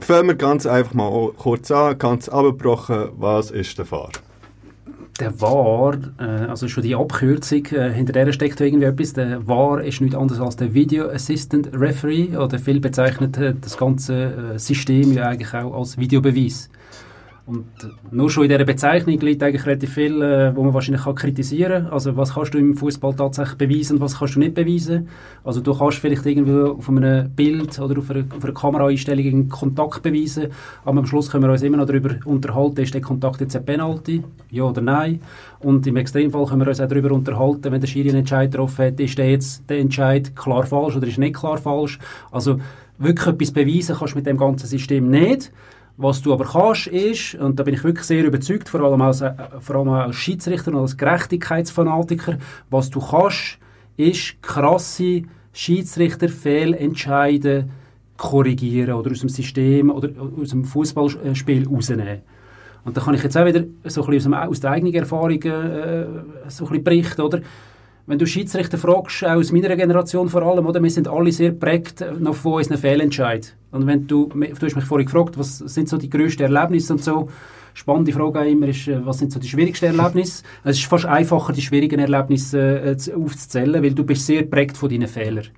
Fangen 0.00 0.28
wir 0.28 0.34
ganz 0.34 0.66
einfach 0.66 0.94
mal 0.94 1.32
kurz 1.36 1.70
an, 1.70 1.98
ganz 1.98 2.28
abgebrochen, 2.28 3.08
was 3.16 3.50
ist 3.50 3.78
der 3.78 3.86
Fahr? 3.86 4.10
Der 5.18 5.40
VAR, 5.40 5.98
äh, 6.18 6.22
also 6.22 6.68
schon 6.68 6.84
die 6.84 6.94
Abkürzung, 6.94 7.66
äh, 7.66 7.90
hinter 7.92 8.12
der 8.12 8.32
steckt 8.32 8.60
irgendwie 8.60 8.86
etwas. 8.86 9.14
Der 9.14 9.46
VAR 9.46 9.82
ist 9.82 10.00
nichts 10.00 10.16
anderes 10.16 10.40
als 10.40 10.56
der 10.56 10.74
Video 10.74 11.08
Assistant 11.08 11.70
Referee 11.72 12.36
oder 12.36 12.58
viel 12.58 12.78
bezeichnet 12.78 13.36
äh, 13.38 13.54
das 13.60 13.76
ganze 13.76 14.54
äh, 14.54 14.58
System 14.58 15.12
ja 15.12 15.28
eigentlich 15.28 15.52
auch 15.54 15.76
als 15.76 15.98
Videobeweis. 15.98 16.70
Und 17.48 17.64
nur 18.10 18.28
schon 18.28 18.44
in 18.44 18.50
dieser 18.50 18.66
Bezeichnung 18.66 19.18
liegt 19.20 19.42
eigentlich 19.42 19.64
relativ 19.64 19.94
viel, 19.94 20.20
äh, 20.20 20.54
wo 20.54 20.64
man 20.64 20.74
wahrscheinlich 20.74 21.04
kann 21.04 21.14
kritisieren 21.14 21.84
kann. 21.84 21.92
Also 21.94 22.14
was 22.14 22.34
kannst 22.34 22.52
du 22.52 22.58
im 22.58 22.74
Fußball 22.74 23.14
tatsächlich 23.14 23.56
beweisen 23.56 23.94
und 23.94 24.02
was 24.02 24.18
kannst 24.18 24.34
du 24.34 24.40
nicht 24.40 24.52
beweisen. 24.52 25.08
Also 25.44 25.62
du 25.62 25.72
kannst 25.74 25.96
vielleicht 25.96 26.26
irgendwie 26.26 26.52
auf 26.52 26.86
einem 26.90 27.30
Bild 27.30 27.78
oder 27.78 27.98
auf 28.00 28.10
einer, 28.10 28.24
auf 28.36 28.44
einer 28.44 28.52
Kameraeinstellung 28.52 29.26
einen 29.26 29.48
Kontakt 29.48 30.02
beweisen, 30.02 30.48
aber 30.84 30.98
am 30.98 31.06
Schluss 31.06 31.30
können 31.30 31.44
wir 31.44 31.50
uns 31.50 31.62
immer 31.62 31.78
noch 31.78 31.86
darüber 31.86 32.16
unterhalten, 32.26 32.82
ist 32.82 32.92
der 32.92 33.00
Kontakt 33.00 33.40
jetzt 33.40 33.56
ein 33.56 33.64
Penalty, 33.64 34.22
ja 34.50 34.64
oder 34.64 34.82
nein. 34.82 35.20
Und 35.60 35.86
im 35.86 35.96
Extremfall 35.96 36.44
können 36.44 36.60
wir 36.60 36.68
uns 36.68 36.82
auch 36.82 36.88
darüber 36.88 37.12
unterhalten, 37.12 37.72
wenn 37.72 37.80
der 37.80 37.88
Schiri 37.88 38.10
einen 38.10 38.18
Entscheid 38.18 38.50
getroffen 38.50 38.84
hat, 38.84 39.00
ist 39.00 39.16
der 39.16 39.30
jetzt 39.30 39.70
der 39.70 39.78
Entscheid 39.78 40.36
klar 40.36 40.66
falsch 40.66 40.96
oder 40.96 41.06
ist 41.06 41.16
nicht 41.16 41.36
klar 41.36 41.56
falsch. 41.56 41.98
Also 42.30 42.60
wirklich 42.98 43.26
etwas 43.26 43.52
beweisen 43.52 43.96
kannst 43.98 44.12
du 44.12 44.18
mit 44.18 44.26
dem 44.26 44.36
ganzen 44.36 44.66
System 44.66 45.08
nicht. 45.08 45.50
Was 46.00 46.22
du 46.22 46.32
aber 46.32 46.44
kannst, 46.44 46.86
ist, 46.86 47.34
und 47.34 47.58
da 47.58 47.64
bin 47.64 47.74
ich 47.74 47.82
wirklich 47.82 48.06
sehr 48.06 48.24
überzeugt, 48.24 48.68
vor 48.68 48.82
allem 48.82 49.02
als, 49.02 49.20
äh, 49.20 49.32
vor 49.58 49.74
allem 49.76 49.88
als 49.88 50.14
Schiedsrichter 50.14 50.70
und 50.70 50.78
als 50.78 50.96
Gerechtigkeitsfanatiker, 50.96 52.38
was 52.70 52.88
du 52.88 53.00
kannst, 53.00 53.58
ist 53.96 54.40
krasse 54.40 55.22
Schiedsrichter-Fehlentscheide 55.52 57.68
korrigieren 58.16 58.94
oder 58.94 59.10
aus 59.10 59.18
dem 59.20 59.28
System 59.28 59.90
oder 59.90 60.10
aus 60.40 60.50
dem 60.50 60.64
Fußballspiel 60.64 61.66
rausnehmen. 61.66 62.20
Und 62.84 62.96
da 62.96 63.00
kann 63.00 63.14
ich 63.14 63.24
jetzt 63.24 63.36
auch 63.36 63.44
wieder 63.44 63.64
so 63.84 64.04
ein 64.04 64.10
bisschen 64.10 64.34
aus 64.34 64.60
der 64.60 64.70
eigenen 64.70 64.94
Erfahrung 64.94 65.42
äh, 65.42 66.06
so 66.46 66.64
ein 66.64 66.70
bisschen 66.70 66.84
berichten, 66.84 67.22
oder? 67.22 67.40
Wenn 68.08 68.18
du 68.18 68.24
Schiedsrichter 68.24 68.78
fragst, 68.78 69.22
auch 69.22 69.36
aus 69.36 69.52
meiner 69.52 69.76
Generation 69.76 70.30
vor 70.30 70.40
allem, 70.40 70.64
oder, 70.64 70.82
wir 70.82 70.90
sind 70.90 71.06
alle 71.08 71.30
sehr 71.30 71.52
prägt 71.52 72.02
noch 72.18 72.34
von 72.34 72.54
unseren 72.54 72.78
Fehlentscheid. 72.78 73.54
Und 73.70 73.86
wenn 73.86 74.06
du, 74.06 74.30
du 74.30 74.66
hast 74.66 74.76
mich 74.76 74.84
vorhin 74.86 75.04
gefragt, 75.04 75.38
was 75.38 75.58
sind 75.58 75.90
so 75.90 75.98
die 75.98 76.08
grössten 76.08 76.44
Erlebnisse 76.44 76.94
und 76.94 77.04
so, 77.04 77.28
spannende 77.74 78.12
Frage 78.12 78.40
auch 78.40 78.46
immer 78.46 78.68
ist, 78.68 78.88
äh, 78.88 79.04
was 79.04 79.18
sind 79.18 79.30
so 79.30 79.38
die 79.38 79.46
schwierigsten 79.46 79.94
Erlebnisse? 79.94 80.42
es 80.64 80.78
ist 80.78 80.86
fast 80.86 81.04
einfacher, 81.04 81.52
die 81.52 81.60
schwierigen 81.60 82.00
Erlebnisse 82.00 82.80
äh, 82.80 82.96
zu- 82.96 83.14
aufzuzählen, 83.14 83.82
weil 83.82 83.92
du 83.92 84.04
bist 84.04 84.24
sehr 84.24 84.44
prägt 84.44 84.78
von 84.78 84.88
deinen 84.88 85.06
Fehlern. 85.06 85.48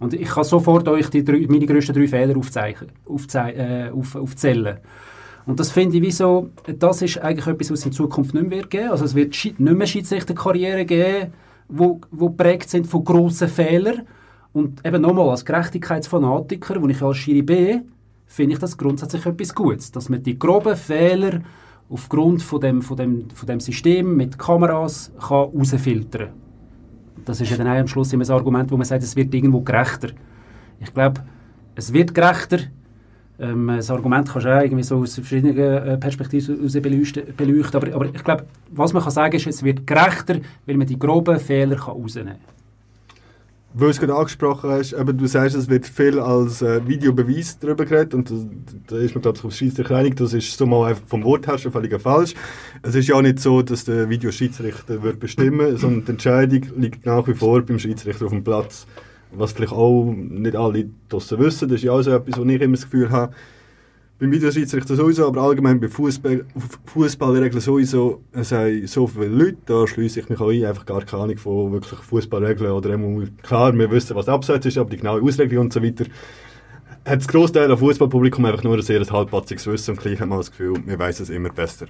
Und 0.00 0.12
ich 0.12 0.28
kann 0.28 0.42
sofort 0.42 0.88
euch 0.88 1.08
die 1.08 1.22
drei, 1.22 1.46
meine 1.48 1.66
grössten 1.66 1.94
drei 1.94 2.08
Fehler 2.08 2.36
aufzeichnen, 2.36 2.90
aufzei 3.08 3.52
äh, 3.52 3.90
auf, 3.90 4.16
aufzählen. 4.16 4.78
Und 5.46 5.60
das 5.60 5.70
finde 5.70 5.98
ich 5.98 6.02
wie 6.02 6.10
so, 6.10 6.50
das 6.80 7.00
ist 7.00 7.18
eigentlich 7.18 7.46
etwas, 7.46 7.70
was 7.70 7.78
es 7.78 7.86
in 7.86 7.92
Zukunft 7.92 8.34
nicht 8.34 8.42
mehr 8.42 8.58
wird 8.58 8.70
geben. 8.70 8.90
Also 8.90 9.04
es 9.04 9.14
wird 9.14 9.30
nicht 9.30 9.60
mehr 9.60 9.86
Schiedsrichterkarrieren 9.86 10.84
geben, 10.84 11.32
wo, 11.68 12.00
wo 12.10 12.34
sind 12.66 12.86
von 12.86 13.04
grossen 13.04 13.48
Fehlern. 13.48 14.02
Und 14.52 14.84
eben 14.86 15.02
nochmal, 15.02 15.30
als 15.30 15.44
Gerechtigkeitsfanatiker, 15.44 16.80
wo 16.80 16.88
ich 16.88 17.02
als 17.02 17.18
Schiri 17.18 17.42
bin, 17.42 17.92
finde 18.26 18.54
ich 18.54 18.58
das 18.58 18.76
grundsätzlich 18.76 19.26
etwas 19.26 19.54
Gutes. 19.54 19.92
Dass 19.92 20.08
man 20.08 20.22
die 20.22 20.38
groben 20.38 20.76
Fehler 20.76 21.40
aufgrund 21.88 22.42
von 22.42 22.60
dem, 22.60 22.82
von 22.82 22.96
dem, 22.96 23.30
von 23.30 23.46
dem 23.46 23.60
System 23.60 24.16
mit 24.16 24.38
Kameras 24.38 25.12
kann 25.20 25.50
rausfiltern 25.50 26.30
Das 27.24 27.40
ist 27.40 27.50
ja 27.50 27.56
dann 27.56 27.68
auch 27.68 27.78
am 27.78 27.86
Schluss 27.86 28.12
immer 28.12 28.22
das 28.22 28.30
Argument, 28.30 28.70
wo 28.70 28.76
man 28.76 28.86
sagt, 28.86 29.02
es 29.02 29.14
wird 29.14 29.34
irgendwo 29.34 29.60
gerechter. 29.60 30.08
Ich 30.80 30.92
glaube, 30.92 31.22
es 31.74 31.92
wird 31.92 32.14
gerechter. 32.14 32.58
Ähm, 33.38 33.66
das 33.68 33.90
Argument 33.90 34.28
kannst 34.28 34.46
du 34.46 34.56
auch 34.56 34.62
irgendwie 34.62 34.82
so 34.82 34.98
aus 34.98 35.14
verschiedenen 35.14 35.56
äh, 35.58 35.98
Perspektiven 35.98 36.56
heraus 36.56 36.72
beleuchten. 37.36 37.82
Aber, 37.82 37.94
aber 37.94 38.06
ich 38.06 38.24
glaube, 38.24 38.46
was 38.70 38.92
man 38.92 39.02
kann 39.02 39.12
sagen 39.12 39.36
ist, 39.36 39.46
es 39.46 39.62
wird 39.62 39.86
gerechter, 39.86 40.36
weil 40.64 40.76
man 40.76 40.86
die 40.86 40.98
groben 40.98 41.38
Fehler 41.38 41.76
kann 41.76 41.94
rausnehmen 41.94 42.34
kann. 42.34 42.56
Weil 43.78 43.88
du 43.88 43.90
es 43.90 44.00
gerade 44.00 44.14
angesprochen 44.14 44.70
hast, 44.70 44.94
eben, 44.94 45.18
du 45.18 45.26
sagst, 45.26 45.54
es 45.54 45.68
wird 45.68 45.86
viel 45.86 46.18
als 46.18 46.62
äh, 46.62 46.80
Videobeweis 46.88 47.58
darüber 47.58 47.84
geredet 47.84 48.14
und 48.14 48.32
da, 48.86 48.96
ist 48.96 49.14
man, 49.14 49.20
glaube 49.20 49.36
ich, 49.36 49.44
auf 49.44 49.52
Schiedsrichter 49.52 49.96
einig, 49.96 50.16
das 50.16 50.32
ist 50.32 50.56
so 50.56 50.64
mal 50.64 50.96
vom 51.06 51.22
Wort 51.24 51.46
her 51.46 51.58
schon 51.58 51.72
völlig 51.72 52.00
falsch. 52.00 52.32
Es 52.80 52.94
ist 52.94 53.06
ja 53.06 53.20
nicht 53.20 53.38
so, 53.38 53.60
dass 53.60 53.84
der 53.84 54.08
Videoschiedsrichter 54.08 55.02
wird 55.02 55.20
bestimmen, 55.20 55.76
sondern 55.76 56.06
die 56.06 56.10
Entscheidung 56.12 56.62
liegt 56.78 57.04
nach 57.04 57.28
wie 57.28 57.34
vor 57.34 57.60
beim 57.60 57.78
Schiedsrichter 57.78 58.24
auf 58.24 58.32
dem 58.32 58.42
Platz. 58.42 58.86
Was 59.36 59.52
vielleicht 59.52 59.72
auch 59.72 60.12
nicht 60.12 60.56
alle 60.56 60.88
draussen 61.08 61.38
wissen, 61.38 61.68
das 61.68 61.76
ist 61.76 61.84
ja 61.84 61.92
auch 61.92 62.02
so 62.02 62.10
etwas, 62.10 62.38
wo 62.38 62.44
ich 62.44 62.60
immer 62.60 62.74
das 62.74 62.84
Gefühl 62.84 63.10
habe, 63.10 63.34
beim 64.18 64.32
Videoschiedsrichter 64.32 64.96
sowieso, 64.96 65.26
aber 65.26 65.42
allgemein 65.42 65.78
bei 65.78 65.88
Fußball, 65.88 66.46
Fußballregeln 66.86 67.60
sowieso, 67.60 68.22
es 68.32 68.50
haben 68.50 68.86
so 68.86 69.06
viele 69.06 69.26
Leute, 69.26 69.58
da 69.66 69.86
schließe 69.86 70.20
ich 70.20 70.28
mich 70.30 70.40
auch 70.40 70.50
ein, 70.50 70.64
einfach 70.64 70.86
gar 70.86 71.02
keine 71.02 71.24
Ahnung 71.24 71.36
von 71.36 71.72
wirklich 71.72 72.00
Fußballregeln 72.00 72.72
oder 72.72 72.94
einmal, 72.94 73.28
klar, 73.42 73.76
wir 73.76 73.90
wissen, 73.90 74.16
was 74.16 74.28
Abseits 74.28 74.64
ist, 74.64 74.78
aber 74.78 74.88
die 74.88 74.96
genaue 74.96 75.20
Auslegung 75.20 75.58
und 75.58 75.72
so 75.72 75.82
weiter, 75.82 76.06
hat 77.04 77.20
das 77.20 77.28
Großteil 77.28 77.68
des 77.68 77.78
Fußballpublikum 77.78 78.44
einfach 78.46 78.64
nur 78.64 78.76
ein 78.76 78.82
sehr 78.82 79.04
halbpatziges 79.04 79.66
Wissen 79.66 79.90
und 79.92 80.00
gleich 80.00 80.18
hat 80.18 80.28
man 80.28 80.38
das 80.38 80.50
Gefühl, 80.50 80.74
wir 80.86 80.98
wissen 80.98 81.22
es 81.22 81.30
immer 81.30 81.50
besser. 81.50 81.86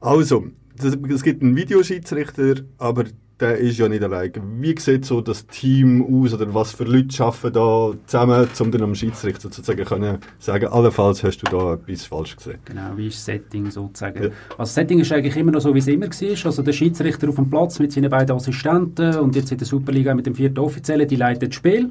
Also, 0.00 0.46
es 0.78 1.22
gibt 1.22 1.42
einen 1.42 1.56
Videoschiedsrichter, 1.56 2.56
aber 2.76 3.04
der 3.40 3.58
ist 3.58 3.78
ja 3.78 3.88
nicht 3.88 4.02
allein. 4.02 4.32
Wie 4.58 4.78
sieht 4.78 5.04
so 5.04 5.20
das 5.20 5.46
Team 5.46 6.04
aus 6.04 6.34
oder 6.34 6.52
was 6.54 6.72
für 6.72 6.84
Leute 6.84 7.24
arbeiten 7.24 7.52
da 7.52 7.92
zusammen, 8.06 8.48
um 8.58 8.70
dann 8.72 8.82
am 8.82 8.94
Schiedsrichter 8.94 9.42
sozusagen 9.42 9.84
können 9.84 10.18
sagen, 10.38 10.66
allenfalls 10.66 11.22
hast 11.22 11.38
du 11.38 11.46
da 11.46 11.74
etwas 11.74 12.04
falsch 12.04 12.36
gesehen? 12.36 12.58
Genau, 12.64 12.96
wie 12.96 13.06
ist 13.06 13.16
das 13.16 13.24
Setting 13.26 13.70
sozusagen? 13.70 14.24
Ja. 14.24 14.28
Also 14.50 14.56
das 14.58 14.74
Setting 14.74 15.00
ist 15.00 15.12
eigentlich 15.12 15.36
immer 15.36 15.52
noch 15.52 15.60
so, 15.60 15.74
wie 15.74 15.78
es 15.78 15.86
immer 15.86 16.06
war. 16.06 16.46
Also 16.46 16.62
der 16.62 16.72
Schiedsrichter 16.72 17.28
auf 17.28 17.36
dem 17.36 17.48
Platz 17.48 17.78
mit 17.78 17.92
seinen 17.92 18.10
beiden 18.10 18.34
Assistenten 18.34 19.16
und 19.16 19.36
jetzt 19.36 19.52
in 19.52 19.58
der 19.58 19.66
Superliga 19.66 20.14
mit 20.14 20.26
dem 20.26 20.34
vierten 20.34 20.58
Offiziellen, 20.58 21.06
die 21.06 21.16
leitet 21.16 21.50
das 21.50 21.54
Spiel, 21.54 21.90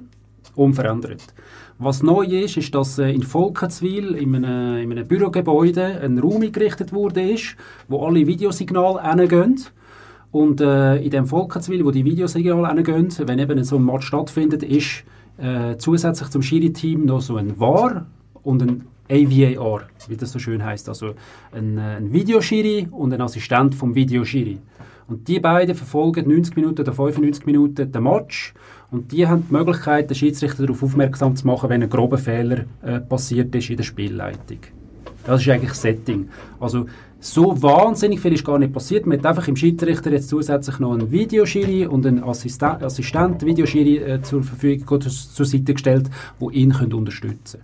unverändert. 0.56 1.24
Was 1.80 2.02
neu 2.02 2.26
ist, 2.26 2.58
ist, 2.58 2.74
dass 2.74 2.98
äh, 2.98 3.12
in 3.12 3.22
Volkenswil 3.22 4.16
in 4.16 4.36
einem, 4.36 4.78
in 4.80 4.92
einem 4.92 5.08
Bürogebäude 5.08 6.02
ein 6.02 6.18
Raum 6.18 6.42
eingerichtet 6.42 6.92
wurde, 6.92 7.36
wo 7.88 8.06
alle 8.06 8.26
Videosignale 8.26 9.04
hingehen. 9.04 9.64
Und 10.38 10.62
äh, 10.62 10.98
in 10.98 11.10
dem 11.10 11.26
Volkenswil, 11.26 11.84
wo 11.84 11.90
die 11.90 12.06
Videosignale 12.06 12.68
hingehen, 12.68 13.12
wenn 13.26 13.40
eben 13.40 13.64
so 13.64 13.78
ein 13.78 13.84
Match 13.84 14.06
stattfindet, 14.06 14.62
ist 14.62 15.04
äh, 15.40 15.78
zusätzlich 15.80 16.30
zum 16.30 16.44
Schiri-Team 16.44 17.06
noch 17.06 17.22
so 17.22 17.38
ein 17.38 17.60
VAR 17.60 18.06
und 18.44 18.62
ein 18.62 18.84
AVAR, 19.10 19.88
wie 20.08 20.16
das 20.16 20.32
so 20.32 20.38
schön 20.38 20.64
heißt, 20.64 20.90
also 20.90 21.16
ein, 21.52 21.80
äh, 21.80 21.98
ein 21.98 22.14
Videoschiri 22.14 22.88
und 22.92 23.16
ein 23.16 23.22
Assistent 23.22 23.74
vom 23.74 23.96
Videoschiri. 23.96 24.60
Und 25.08 25.28
die 25.28 25.40
beiden 25.40 25.74
verfolgen 25.74 26.30
90 26.30 26.56
Minuten 26.56 26.82
oder 26.82 26.94
95 26.94 27.48
Minuten 27.48 27.92
den 27.92 28.04
Match 28.04 28.54
und 28.92 29.12
die 29.12 29.26
haben 29.26 29.44
die 29.50 29.54
Möglichkeit, 29.56 30.08
den 30.12 30.16
Schiedsrichter 30.16 30.68
darauf 30.68 30.84
aufmerksam 30.84 31.36
zu 31.36 31.48
machen, 31.48 31.68
wenn 31.72 31.82
ein 31.82 31.90
grober 31.90 32.20
Fehler 32.20 32.66
äh, 32.84 33.00
passiert 33.00 33.56
ist 33.56 33.72
in 33.72 33.78
der 33.78 33.86
Spielleitung. 33.86 34.60
Das 35.26 35.42
ist 35.42 35.50
eigentlich 35.50 35.72
das 35.72 35.82
Setting. 35.82 36.30
Also 36.60 36.86
so 37.20 37.62
wahnsinnig 37.62 38.20
viel 38.20 38.34
ist 38.34 38.46
gar 38.46 38.60
nicht 38.60 38.74
passiert. 38.74 39.06
Man 39.06 39.18
hat 39.18 39.26
einfach 39.26 39.48
im 39.48 39.56
Schiedsrichter 39.56 40.12
jetzt 40.12 40.30
zusätzlich 40.30 40.80
noch 40.80 40.94
einen 40.94 41.12
Videoschiri 41.12 41.88
und 41.88 42.06
einen 42.06 42.24
Assistent, 42.24 42.84
Assistent 42.84 43.46
Videoschiri 43.46 43.98
äh, 43.98 44.22
zur 44.22 44.44
Verfügung 44.44 45.02
zur 45.02 45.46
Seite 45.46 45.74
gestellt, 45.74 46.10
wo 46.40 46.50
ihn 46.50 46.74
können 46.74 46.94
unterstützen. 46.94 47.62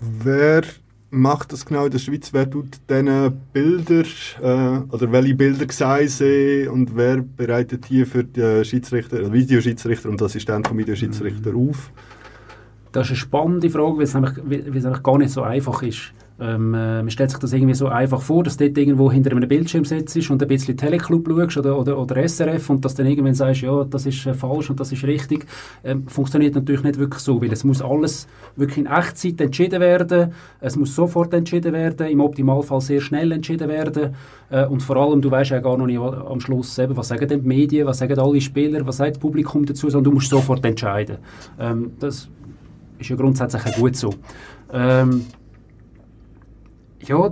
Wer 0.00 0.62
macht 1.10 1.52
das 1.52 1.64
genau 1.64 1.84
in 1.84 1.90
der 1.90 1.98
Schweiz? 1.98 2.32
Wer 2.32 2.50
tut 2.50 2.80
diese 2.88 3.32
Bilder 3.52 4.04
äh, 4.42 4.94
oder 4.94 5.12
welche 5.12 5.34
Bilder 5.34 5.66
sehen 5.70 6.08
sie 6.08 6.68
und 6.68 6.96
wer 6.96 7.22
bereitet 7.22 7.88
die 7.88 8.04
für 8.04 8.24
die 8.24 8.64
Schiedsrichter, 8.64 9.20
äh, 9.20 9.32
Videoschiedsrichter 9.32 10.08
und 10.08 10.20
Assistent 10.20 10.66
vom 10.66 10.78
Videoschiedsrichter 10.78 11.52
mhm. 11.52 11.68
auf? 11.68 11.90
Das 12.92 13.06
ist 13.06 13.10
eine 13.10 13.16
spannende 13.18 13.70
Frage, 13.70 13.96
weil 13.96 14.04
es 14.04 14.14
nämlich, 14.14 14.32
weil 14.44 14.76
es 14.76 14.84
nämlich 14.84 15.02
gar 15.02 15.18
nicht 15.18 15.30
so 15.30 15.42
einfach 15.42 15.82
ist. 15.82 16.12
Ähm, 16.40 16.74
äh, 16.74 16.96
man 16.96 17.10
stellt 17.10 17.30
sich 17.30 17.38
das 17.38 17.52
irgendwie 17.52 17.74
so 17.74 17.86
einfach 17.86 18.20
vor, 18.20 18.42
dass 18.42 18.56
du 18.56 18.64
dort 18.64 18.76
irgendwo 18.76 19.10
hinter 19.10 19.30
einem 19.30 19.48
Bildschirm 19.48 19.84
sitzt 19.84 20.16
und 20.30 20.42
ein 20.42 20.48
bisschen 20.48 20.76
Teleclub 20.76 21.28
schaust 21.28 21.58
oder, 21.58 21.78
oder, 21.78 21.96
oder 21.96 22.28
SRF 22.28 22.70
und 22.70 22.84
dass 22.84 22.96
dann 22.96 23.06
irgendwann 23.06 23.34
sagst, 23.34 23.62
ja, 23.62 23.84
das 23.84 24.04
ist 24.06 24.26
äh, 24.26 24.34
falsch 24.34 24.68
und 24.68 24.80
das 24.80 24.90
ist 24.90 25.04
richtig, 25.04 25.46
ähm, 25.84 26.08
funktioniert 26.08 26.56
natürlich 26.56 26.82
nicht 26.82 26.98
wirklich 26.98 27.20
so, 27.20 27.40
weil 27.40 27.52
es 27.52 27.62
muss 27.62 27.80
alles 27.80 28.26
wirklich 28.56 28.78
in 28.78 28.86
Echtzeit 28.86 29.40
entschieden 29.40 29.80
werden, 29.80 30.32
es 30.60 30.76
muss 30.76 30.94
sofort 30.96 31.32
entschieden 31.34 31.72
werden, 31.72 32.08
im 32.08 32.20
Optimalfall 32.20 32.80
sehr 32.80 33.00
schnell 33.00 33.30
entschieden 33.30 33.68
werden 33.68 34.16
äh, 34.50 34.66
und 34.66 34.82
vor 34.82 34.96
allem, 34.96 35.22
du 35.22 35.30
weißt 35.30 35.50
ja 35.50 35.60
gar 35.60 35.76
noch 35.76 35.86
nicht 35.86 36.00
am 36.00 36.40
Schluss, 36.40 36.76
eben, 36.78 36.96
was 36.96 37.08
sagen 37.08 37.28
die 37.28 37.36
Medien, 37.36 37.86
was 37.86 37.98
sagen 37.98 38.18
alle 38.18 38.40
Spieler, 38.40 38.84
was 38.84 38.96
sagt 38.96 39.16
das 39.16 39.18
Publikum 39.20 39.64
dazu, 39.64 39.88
sondern 39.88 40.10
du 40.10 40.16
musst 40.16 40.30
sofort 40.30 40.64
entscheiden. 40.64 41.18
Ähm, 41.60 41.92
das 42.00 42.28
ist 42.98 43.08
ja 43.08 43.14
grundsätzlich 43.14 43.62
gut 43.76 43.94
so. 43.94 44.12
Ähm, 44.72 45.26
ja, 47.08 47.30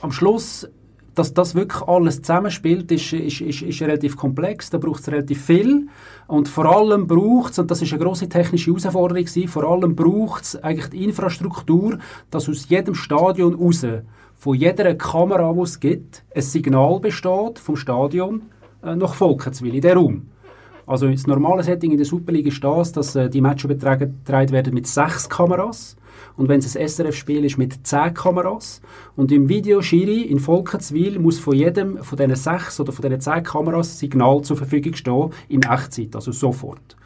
am 0.00 0.12
Schluss, 0.12 0.68
dass 1.14 1.32
das 1.32 1.54
wirklich 1.54 1.82
alles 1.82 2.20
zusammenspielt, 2.20 2.92
ist, 2.92 3.12
ist, 3.12 3.40
ist, 3.40 3.62
ist 3.62 3.82
relativ 3.82 4.16
komplex, 4.16 4.68
da 4.70 4.78
braucht 4.78 5.00
es 5.00 5.08
relativ 5.08 5.44
viel 5.44 5.88
und 6.26 6.48
vor 6.48 6.66
allem 6.66 7.06
braucht 7.06 7.52
es, 7.52 7.58
und 7.58 7.70
das 7.70 7.80
ist 7.80 7.92
eine 7.92 8.02
grosse 8.02 8.28
technische 8.28 8.70
Herausforderung 8.70 9.24
gewesen, 9.24 9.48
vor 9.48 9.64
allem 9.64 9.96
braucht 9.96 10.44
es 10.44 10.62
eigentlich 10.62 10.90
die 10.90 11.04
Infrastruktur, 11.04 11.98
dass 12.30 12.48
aus 12.48 12.68
jedem 12.68 12.94
Stadion 12.94 13.54
raus, 13.54 13.84
von 14.34 14.54
jeder 14.54 14.94
Kamera, 14.94 15.52
die 15.54 15.60
es 15.60 15.80
gibt, 15.80 16.22
ein 16.34 16.42
Signal 16.42 17.00
besteht 17.00 17.58
vom 17.58 17.76
Stadion 17.76 18.42
äh, 18.82 18.94
nach 18.94 19.14
Volkenswil 19.14 19.74
in 19.74 19.80
den 19.80 19.96
Raum. 19.96 20.26
Also 20.86 21.08
das 21.08 21.26
normale 21.26 21.64
Setting 21.64 21.90
in 21.90 21.96
der 21.96 22.06
Superliga 22.06 22.48
ist 22.48 22.62
das, 22.62 22.92
dass 22.92 23.16
äh, 23.16 23.30
die 23.30 23.40
Matches 23.40 23.64
übertragen 23.64 24.22
werden 24.26 24.74
mit 24.74 24.86
sechs 24.86 25.28
Kameras 25.28 25.96
und 26.36 26.48
wenn 26.48 26.60
es 26.60 26.76
ein 26.76 26.88
SRF-Spiel 26.88 27.44
ist 27.44 27.58
mit 27.58 27.86
10 27.86 28.14
Kameras 28.14 28.80
und 29.16 29.32
im 29.32 29.48
Video 29.48 29.82
Schiri 29.82 30.22
in 30.22 30.38
Volkenswil 30.38 31.18
muss 31.18 31.38
von 31.38 31.54
jedem 31.54 32.02
von 32.02 32.18
diesen 32.18 32.36
6 32.36 32.80
oder 32.80 32.92
von 32.92 33.02
diesen 33.02 33.20
10 33.20 33.42
Kameras 33.42 33.98
Signal 33.98 34.42
zur 34.42 34.56
Verfügung 34.56 34.94
stehen 34.94 35.30
in 35.48 35.62
Echtzeit, 35.62 36.14
also 36.14 36.32
sofort. 36.32 36.96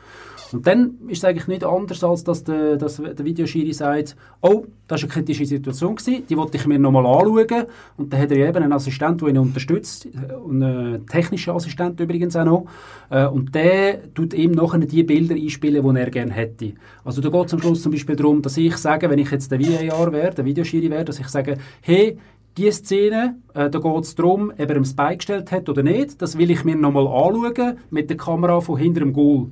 Und 0.52 0.66
dann 0.66 0.94
ist 1.08 1.18
es 1.18 1.24
eigentlich 1.24 1.46
nicht 1.46 1.64
anders, 1.64 2.02
als 2.02 2.24
dass 2.24 2.44
der, 2.44 2.76
dass 2.76 2.96
der 2.96 3.24
Videoschiri 3.24 3.72
sagt, 3.72 4.16
oh, 4.40 4.64
das 4.88 5.02
war 5.02 5.08
eine 5.08 5.12
kritische 5.12 5.46
Situation, 5.46 5.94
gewesen, 5.94 6.24
die 6.28 6.36
wollte 6.36 6.56
ich 6.56 6.66
mir 6.66 6.78
nochmal 6.78 7.06
anschauen. 7.06 7.66
Und 7.96 8.12
dann 8.12 8.20
hat 8.20 8.32
er 8.32 8.48
eben 8.48 8.62
einen 8.62 8.72
Assistent, 8.72 9.20
der 9.20 9.28
ihn 9.28 9.38
unterstützt, 9.38 10.08
einen 10.48 11.06
technischen 11.06 11.54
Assistent 11.54 12.00
übrigens 12.00 12.34
auch 12.36 12.44
noch. 12.44 12.66
Äh, 13.10 13.26
und 13.26 13.54
der 13.54 14.12
tut 14.14 14.34
ihm 14.34 14.52
nachher 14.52 14.78
die 14.78 15.02
Bilder 15.02 15.34
einspielen, 15.34 15.94
die 15.94 16.00
er 16.00 16.10
gerne 16.10 16.32
hätte. 16.32 16.72
Also 17.04 17.20
da 17.20 17.28
geht 17.28 17.46
es 17.46 17.54
am 17.54 17.60
Schluss 17.60 17.82
zum 17.82 17.92
Beispiel 17.92 18.16
darum, 18.16 18.42
dass 18.42 18.56
ich 18.56 18.76
sage, 18.76 19.08
wenn 19.08 19.18
ich 19.18 19.30
jetzt 19.30 19.50
der 19.52 19.60
VAR 19.60 20.12
wäre, 20.12 20.34
der 20.34 20.44
Videoschiri 20.44 20.90
wäre, 20.90 21.04
dass 21.04 21.20
ich 21.20 21.28
sage, 21.28 21.58
hey, 21.82 22.18
diese 22.56 22.72
Szene, 22.72 23.36
äh, 23.54 23.70
da 23.70 23.78
geht 23.78 24.04
es 24.04 24.14
darum, 24.16 24.50
ob 24.50 24.58
er 24.58 24.76
einen 24.76 24.84
Spike 24.84 25.18
gestellt 25.18 25.52
hat 25.52 25.68
oder 25.68 25.84
nicht. 25.84 26.20
Das 26.20 26.36
will 26.36 26.50
ich 26.50 26.64
mir 26.64 26.74
nochmal 26.74 27.06
anschauen 27.06 27.76
mit 27.90 28.10
der 28.10 28.16
Kamera 28.16 28.60
von 28.60 28.76
hinter 28.76 29.00
dem 29.00 29.12
Goal. 29.12 29.48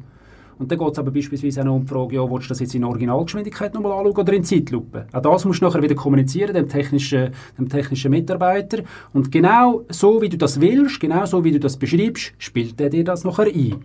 Und 0.59 0.71
dann 0.71 0.79
geht 0.79 0.93
es 0.93 0.99
aber 0.99 1.11
beispielsweise 1.11 1.61
auch 1.61 1.67
noch 1.67 1.75
um 1.77 1.83
die 1.83 1.89
Frage, 1.89 2.17
ja, 2.17 2.31
willst 2.31 2.47
du 2.47 2.49
das 2.49 2.61
jetzt 2.61 2.75
in 2.75 2.85
Originalgeschwindigkeit 2.85 3.75
nochmal 3.75 3.93
anschauen 3.93 4.17
oder 4.17 4.33
in 4.33 4.45
Zeitlupe? 4.45 5.07
Auch 5.13 5.23
das 5.23 5.45
musst 5.45 5.61
du 5.61 5.67
nachher 5.67 5.83
wieder 5.83 5.95
kommunizieren, 5.95 6.55
dem 6.55 6.69
technischen, 6.69 7.31
dem 7.57 7.69
technischen 7.69 8.11
Mitarbeiter. 8.11 8.79
Und 9.13 9.31
genau 9.31 9.85
so, 9.89 10.21
wie 10.21 10.29
du 10.29 10.37
das 10.37 10.61
willst, 10.61 10.99
genau 10.99 11.25
so, 11.27 11.45
wie 11.45 11.53
du 11.53 11.61
das 11.61 11.77
beschreibst, 11.77 12.33
spielt 12.39 12.81
er 12.81 12.91
dir 12.91 13.05
das 13.05 13.25
nachher 13.25 13.47
ein. 13.47 13.77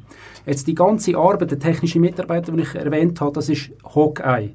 Jetzt 0.45 0.67
die 0.67 0.75
ganze 0.75 1.15
Arbeit, 1.15 1.51
der 1.51 1.59
technische 1.59 1.99
Mitarbeiter, 1.99 2.51
den 2.51 2.61
ich 2.61 2.73
erwähnt 2.73 3.21
habe, 3.21 3.33
das 3.33 3.49
ist 3.49 3.71
Hawkeye. 3.95 4.49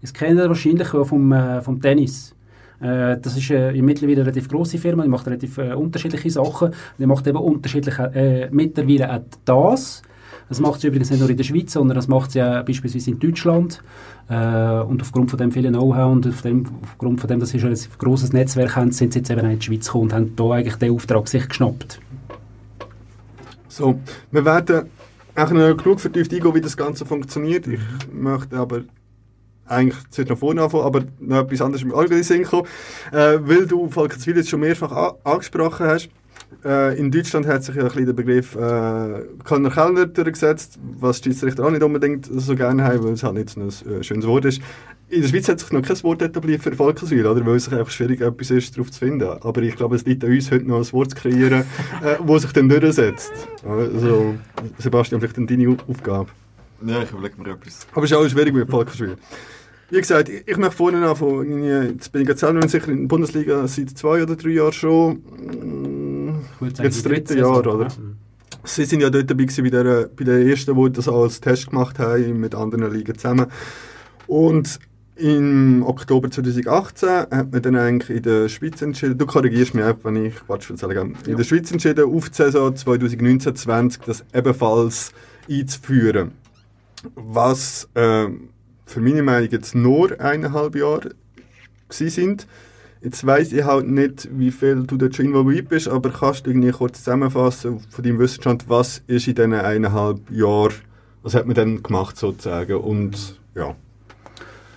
Das 0.00 0.14
kennt 0.14 0.38
ihr 0.38 0.48
wahrscheinlich 0.48 0.88
vom, 0.88 1.32
äh, 1.32 1.60
vom 1.60 1.80
Tennis. 1.80 2.34
Äh, 2.80 3.18
das 3.20 3.36
ist 3.36 3.50
äh, 3.50 3.72
mittlerweile 3.82 4.20
eine 4.20 4.26
relativ 4.26 4.48
grosse 4.48 4.78
Firma, 4.78 5.02
die 5.02 5.08
macht 5.08 5.26
relativ 5.26 5.58
äh, 5.58 5.74
unterschiedliche 5.74 6.30
Sachen. 6.30 6.72
Die 6.98 7.06
macht 7.06 7.26
eben 7.26 7.38
unterschiedliche, 7.38 8.04
äh, 8.14 8.48
mittlerweile 8.50 9.12
auch 9.12 9.20
das. 9.44 10.02
Das 10.48 10.60
macht 10.60 10.80
sie 10.80 10.86
übrigens 10.86 11.10
nicht 11.10 11.20
nur 11.20 11.28
in 11.28 11.36
der 11.36 11.44
Schweiz, 11.44 11.72
sondern 11.72 11.94
das 11.94 12.08
macht 12.08 12.32
sie 12.32 12.42
auch 12.42 12.64
beispielsweise 12.64 13.10
in 13.10 13.18
Deutschland. 13.18 13.82
Äh, 14.28 14.80
und 14.80 15.02
aufgrund 15.02 15.30
von 15.30 15.38
dem 15.38 15.52
vielen 15.52 15.74
Know-how 15.74 16.12
und 16.12 16.26
auf 16.26 16.42
dem, 16.42 16.66
aufgrund 16.82 17.20
von 17.20 17.28
dem, 17.28 17.40
dass 17.40 17.50
sie 17.50 17.60
schon 17.60 17.70
ein 17.70 17.78
grosses 17.98 18.32
Netzwerk 18.32 18.76
haben, 18.76 18.92
sind 18.92 19.12
sie 19.12 19.20
jetzt 19.20 19.30
eben 19.30 19.40
auch 19.40 19.50
in 19.50 19.58
die 19.58 19.64
Schweiz 19.64 19.86
gekommen 19.86 20.04
und 20.04 20.12
haben 20.12 20.32
hier 20.36 20.50
eigentlich 20.52 20.76
den 20.76 20.92
Auftrag 20.92 21.28
sich 21.28 21.48
geschnappt. 21.48 22.00
So, 23.68 24.00
wir 24.30 24.44
werden 24.44 24.86
auch 25.34 25.50
noch 25.50 25.76
genug 25.76 26.00
vertieft 26.00 26.32
eingehen, 26.32 26.54
wie 26.54 26.60
das 26.60 26.76
Ganze 26.76 27.06
funktioniert. 27.06 27.66
Ich 27.66 27.80
möchte 28.12 28.56
aber 28.56 28.82
eigentlich 29.66 29.98
zuerst 30.10 30.30
noch 30.30 30.38
vorne 30.38 30.62
anfangen, 30.62 30.84
aber 30.84 31.04
noch 31.20 31.44
etwas 31.44 31.60
anderes 31.60 31.82
im 31.82 31.94
Allgemeinen 31.94 32.44
kommen, 32.44 32.66
äh, 33.12 33.38
weil 33.40 33.66
du 33.66 33.88
Falkenswil 33.88 34.36
jetzt 34.36 34.48
schon 34.48 34.60
mehrfach 34.60 35.14
angesprochen 35.24 35.86
hast. 35.86 36.08
Äh, 36.64 36.98
in 36.98 37.10
Deutschland 37.10 37.46
hat 37.46 37.62
sich 37.62 37.76
ja 37.76 37.82
ein 37.82 37.88
bisschen 37.88 38.06
der 38.06 38.12
Begriff 38.14 38.56
äh, 38.56 39.22
Kölner 39.44 39.70
Kellner 39.70 40.06
durchgesetzt, 40.06 40.78
was 40.98 41.20
die 41.20 41.30
Schiedsrichter 41.30 41.64
auch 41.64 41.70
nicht 41.70 41.82
unbedingt 41.82 42.26
so 42.30 42.56
gerne 42.56 42.82
haben, 42.84 43.04
weil 43.04 43.12
es 43.12 43.22
halt 43.22 43.34
nicht 43.34 43.50
so 43.50 43.60
ein 43.60 43.68
äh, 43.68 44.02
schönes 44.02 44.26
Wort 44.26 44.44
ist. 44.44 44.60
In 45.08 45.22
der 45.22 45.28
Schweiz 45.28 45.48
hat 45.48 45.60
sich 45.60 45.70
noch 45.72 45.82
kein 45.82 46.02
Wort 46.02 46.20
etabliert 46.20 46.62
für 46.62 46.72
Volkswill, 46.72 47.26
oder? 47.26 47.46
Weil 47.46 47.56
es 47.56 47.64
sich 47.64 47.74
einfach 47.74 47.90
schwierig 47.90 48.20
etwas 48.20 48.50
ist, 48.50 48.76
darauf 48.76 48.90
zu 48.90 48.98
finden. 48.98 49.28
Aber 49.28 49.62
ich 49.62 49.76
glaube, 49.76 49.96
es 49.96 50.04
liegt 50.04 50.22
an 50.24 50.30
uns, 50.30 50.50
heute 50.50 50.66
noch 50.66 50.78
ein 50.78 50.92
Wort 50.92 51.10
zu 51.10 51.16
kreieren, 51.16 51.60
äh, 52.02 52.16
wo 52.20 52.36
sich 52.38 52.52
dann 52.52 52.68
durchsetzt. 52.68 53.32
Also, 53.66 54.34
Sebastian, 54.78 55.20
vielleicht 55.20 55.38
dann 55.38 55.46
deine 55.46 55.76
Aufgabe. 55.86 56.28
Ja, 56.84 57.02
ich 57.02 57.10
überlege 57.10 57.40
mir 57.40 57.50
etwas. 57.52 57.86
Aber 57.92 58.04
es 58.04 58.10
ist 58.10 58.16
auch 58.16 58.28
schwierig 58.28 58.52
mit 58.52 58.68
Volkswill. 58.68 59.16
Wie 59.90 59.98
gesagt, 59.98 60.28
ich, 60.28 60.56
möchte 60.58 60.76
vorne 60.76 61.08
anfangen. 61.08 61.64
Jetzt 61.64 62.12
bin 62.12 62.20
ich 62.20 62.28
jetzt 62.28 62.40
selber 62.40 62.58
nicht 62.58 62.68
sicher 62.68 62.88
in 62.88 63.02
der 63.02 63.08
Bundesliga 63.08 63.66
seit 63.66 63.88
zwei 63.90 64.22
oder 64.22 64.36
drei 64.36 64.50
Jahren 64.50 64.72
schon. 64.74 65.22
Würde 66.60 66.76
sagen, 66.76 66.88
Jetzt 66.88 66.96
das 66.96 67.02
dritte 67.04 67.38
Jahr, 67.38 67.66
oder? 67.66 67.88
ja. 67.88 67.94
Sie 68.64 68.84
sind 68.84 69.00
ja 69.00 69.10
dort 69.10 69.30
dabei 69.30 69.44
gewesen 69.44 69.64
bei 69.64 69.70
der, 69.70 70.10
bei 70.14 70.24
der 70.24 70.46
ersten, 70.46 70.76
die 70.76 70.92
das 70.92 71.08
als 71.08 71.40
Test 71.40 71.70
gemacht 71.70 71.98
haben, 71.98 72.40
mit 72.40 72.54
anderen 72.54 72.92
Ligen 72.92 73.16
zusammen. 73.16 73.46
Und 74.26 74.78
im 75.16 75.82
Oktober 75.84 76.30
2018 76.30 77.08
hat 77.08 77.52
man 77.52 77.62
dann 77.62 77.76
eigentlich 77.76 78.18
in 78.18 78.22
der 78.22 78.48
Schweiz 78.48 78.82
entschieden, 78.82 79.18
du 79.18 79.26
korrigierst 79.26 79.74
mich 79.74 79.84
einfach, 79.84 80.04
wenn 80.04 80.26
ich 80.26 80.34
Quatsch 80.36 80.70
erzähle, 80.70 81.12
in 81.26 81.36
der 81.36 81.44
Schweiz 81.44 81.70
entschieden, 81.72 82.04
auf 82.04 82.30
die 82.30 82.36
Saison 82.36 82.72
2019-20 82.72 84.00
das 84.06 84.24
ebenfalls 84.34 85.12
einzuführen. 85.50 86.32
Was 87.14 87.88
ähm, 87.94 88.50
für 88.86 89.00
meine 89.00 89.22
Meinung 89.22 89.50
jetzt 89.50 89.74
nur 89.74 90.20
eineinhalb 90.20 90.74
Jahre 90.74 91.10
sind. 91.90 92.46
Jetzt 93.00 93.24
weiss 93.26 93.52
ich 93.52 93.64
halt 93.64 93.88
nicht, 93.88 94.28
wie 94.32 94.50
viel 94.50 94.82
du 94.84 94.96
dort 94.96 95.14
schon 95.14 95.26
involviert 95.26 95.68
bist, 95.68 95.88
aber 95.88 96.10
kannst 96.10 96.46
du 96.46 96.50
irgendwie 96.50 96.72
kurz 96.72 96.98
zusammenfassen 96.98 97.80
von 97.90 98.04
deinem 98.04 98.18
Wissensstand, 98.18 98.68
was 98.68 99.02
ist 99.06 99.28
in 99.28 99.34
diesen 99.36 99.54
eineinhalb 99.54 100.30
Jahren, 100.30 100.74
was 101.22 101.34
hat 101.34 101.46
man 101.46 101.54
dann 101.54 101.82
gemacht 101.82 102.16
sozusagen 102.16 102.76
und 102.76 103.38
ja. 103.54 103.76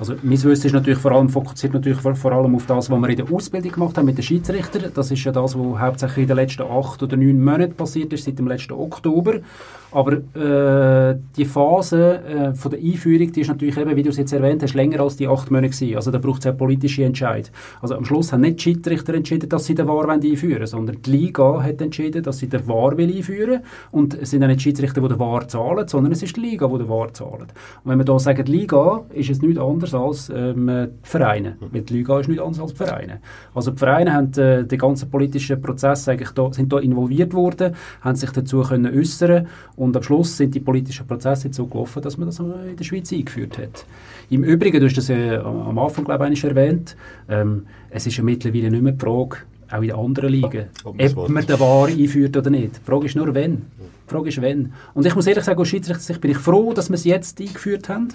Also 0.01 0.15
mein 0.23 0.31
Wissen 0.31 0.65
ist 0.65 0.73
natürlich 0.73 0.97
vor 0.97 1.11
allem 1.11 1.29
fokussiert 1.29 1.73
natürlich 1.75 1.99
vor, 1.99 2.15
vor 2.15 2.31
allem 2.31 2.55
auf 2.55 2.65
das, 2.65 2.89
was 2.89 2.99
wir 2.99 3.09
in 3.09 3.17
der 3.17 3.31
Ausbildung 3.31 3.71
gemacht 3.71 3.95
haben 3.99 4.07
mit 4.07 4.17
den 4.17 4.23
Schiedsrichtern. 4.23 4.91
Das 4.95 5.11
ist 5.11 5.23
ja 5.23 5.31
das, 5.31 5.55
was 5.55 5.79
hauptsächlich 5.79 6.23
in 6.23 6.27
den 6.27 6.37
letzten 6.37 6.63
acht 6.63 7.03
oder 7.03 7.15
neun 7.15 7.43
Monaten 7.43 7.75
passiert 7.75 8.11
ist, 8.11 8.23
seit 8.23 8.39
dem 8.39 8.47
letzten 8.47 8.73
Oktober. 8.73 9.41
Aber 9.91 10.13
äh, 10.13 11.17
die 11.35 11.45
Phase 11.45 12.23
äh, 12.23 12.53
von 12.53 12.71
der 12.71 12.79
Einführung, 12.79 13.31
die 13.31 13.41
ist 13.41 13.49
natürlich 13.49 13.77
eben, 13.77 13.95
wie 13.95 14.01
du 14.01 14.09
es 14.09 14.17
jetzt 14.17 14.31
erwähnt 14.31 14.63
hast, 14.63 14.73
länger 14.73 15.01
als 15.01 15.17
die 15.17 15.27
acht 15.27 15.51
Monate 15.51 15.69
gewesen. 15.71 15.95
Also 15.95 16.09
da 16.09 16.17
braucht 16.17 16.39
es 16.39 16.45
ja 16.45 16.53
politische 16.53 17.03
Entscheid. 17.03 17.51
Also 17.81 17.95
am 17.95 18.05
Schluss 18.05 18.31
haben 18.31 18.41
nicht 18.41 18.57
die 18.57 18.63
Schiedsrichter 18.63 19.13
entschieden, 19.13 19.49
dass 19.49 19.65
sie 19.65 19.75
den 19.75 19.87
VAR 19.87 20.07
wollen 20.07 20.23
einführen 20.23 20.65
sondern 20.65 21.01
die 21.01 21.11
Liga 21.11 21.61
hat 21.61 21.81
entschieden, 21.81 22.23
dass 22.23 22.39
sie 22.39 22.47
den 22.47 22.65
VAR 22.67 22.97
will 22.97 23.15
einführen 23.15 23.61
Und 23.91 24.13
es 24.13 24.31
sind 24.31 24.41
auch 24.43 24.47
nicht 24.47 24.61
die 24.61 24.63
Schiedsrichter, 24.63 25.01
die 25.01 25.09
den 25.09 25.19
VAR 25.19 25.47
zahlen, 25.47 25.87
sondern 25.87 26.13
es 26.13 26.23
ist 26.23 26.37
die 26.37 26.41
Liga, 26.41 26.67
die 26.67 26.77
den 26.77 26.89
VAR 26.89 27.13
zahlt. 27.13 27.53
Und 27.83 27.91
wenn 27.91 27.97
wir 27.97 28.05
da 28.05 28.17
sagen, 28.17 28.45
die 28.45 28.51
Liga, 28.51 29.03
ist 29.13 29.29
es 29.29 29.41
nichts 29.41 29.59
anderes 29.59 29.90
als 29.93 30.29
ähm, 30.29 30.67
die 30.67 31.09
Vereine. 31.09 31.57
Weil 31.59 31.81
die 31.81 31.93
Liga 31.93 32.19
ist 32.19 32.27
nichts 32.27 32.43
anderes 32.43 32.61
als 32.61 32.71
die 32.71 32.77
Vereine. 32.77 33.19
Also 33.53 33.71
die 33.71 33.77
Vereine 33.77 34.13
haben 34.13 34.33
äh, 34.33 34.63
den 34.63 34.79
ganzen 34.79 35.09
politischen 35.09 35.61
Prozess 35.61 36.07
eigentlich 36.07 36.31
da, 36.31 36.51
sind 36.51 36.71
da 36.71 36.79
involviert 36.79 37.33
worden, 37.33 37.75
haben 38.01 38.15
sich 38.15 38.31
dazu 38.31 38.61
können 38.61 38.97
äußern 38.97 39.47
und 39.75 39.95
am 39.95 40.03
Schluss 40.03 40.37
sind 40.37 40.55
die 40.55 40.59
politischen 40.59 41.07
Prozesse 41.07 41.49
so 41.51 41.65
gelaufen, 41.65 42.01
dass 42.01 42.17
man 42.17 42.27
das 42.27 42.39
äh, 42.39 42.69
in 42.69 42.75
der 42.75 42.83
Schweiz 42.83 43.11
eingeführt 43.11 43.57
hat. 43.57 43.85
Im 44.29 44.43
Übrigen, 44.43 44.79
du 44.79 44.85
hast 44.85 44.97
das 44.97 45.09
äh, 45.09 45.35
am 45.37 45.77
Anfang, 45.77 46.05
glaube 46.05 46.29
ich, 46.31 46.43
erwähnt, 46.43 46.95
ähm, 47.29 47.65
es 47.89 48.07
ist 48.07 48.17
ja 48.17 48.23
mittlerweile 48.23 48.71
nicht 48.71 48.81
mehr 48.81 48.93
die 48.93 48.99
Frage, 48.99 49.37
auch 49.71 49.81
in 49.81 49.87
den 49.87 49.95
anderen 49.95 50.29
Ligen, 50.29 50.65
Ob 50.83 51.01
ob 51.01 51.29
man 51.29 51.45
den 51.45 51.59
VAR 51.59 51.87
einführt 51.87 52.35
oder 52.37 52.49
nicht. 52.49 52.77
Die 52.77 52.85
Frage 52.85 53.05
ist 53.05 53.15
nur, 53.15 53.33
wenn. 53.33 53.57
Die 53.57 54.13
Frage 54.13 54.29
ist, 54.29 54.41
wenn. 54.41 54.73
Und 54.93 55.05
ich 55.05 55.15
muss 55.15 55.27
ehrlich 55.27 55.43
sagen, 55.43 55.59
als 55.59 55.67
Schiedsrichter 55.67 56.13
bin 56.19 56.31
ich 56.31 56.37
froh, 56.37 56.73
dass 56.73 56.89
wir 56.89 56.95
es 56.95 57.03
jetzt 57.05 57.39
eingeführt 57.39 57.89
haben. 57.89 58.09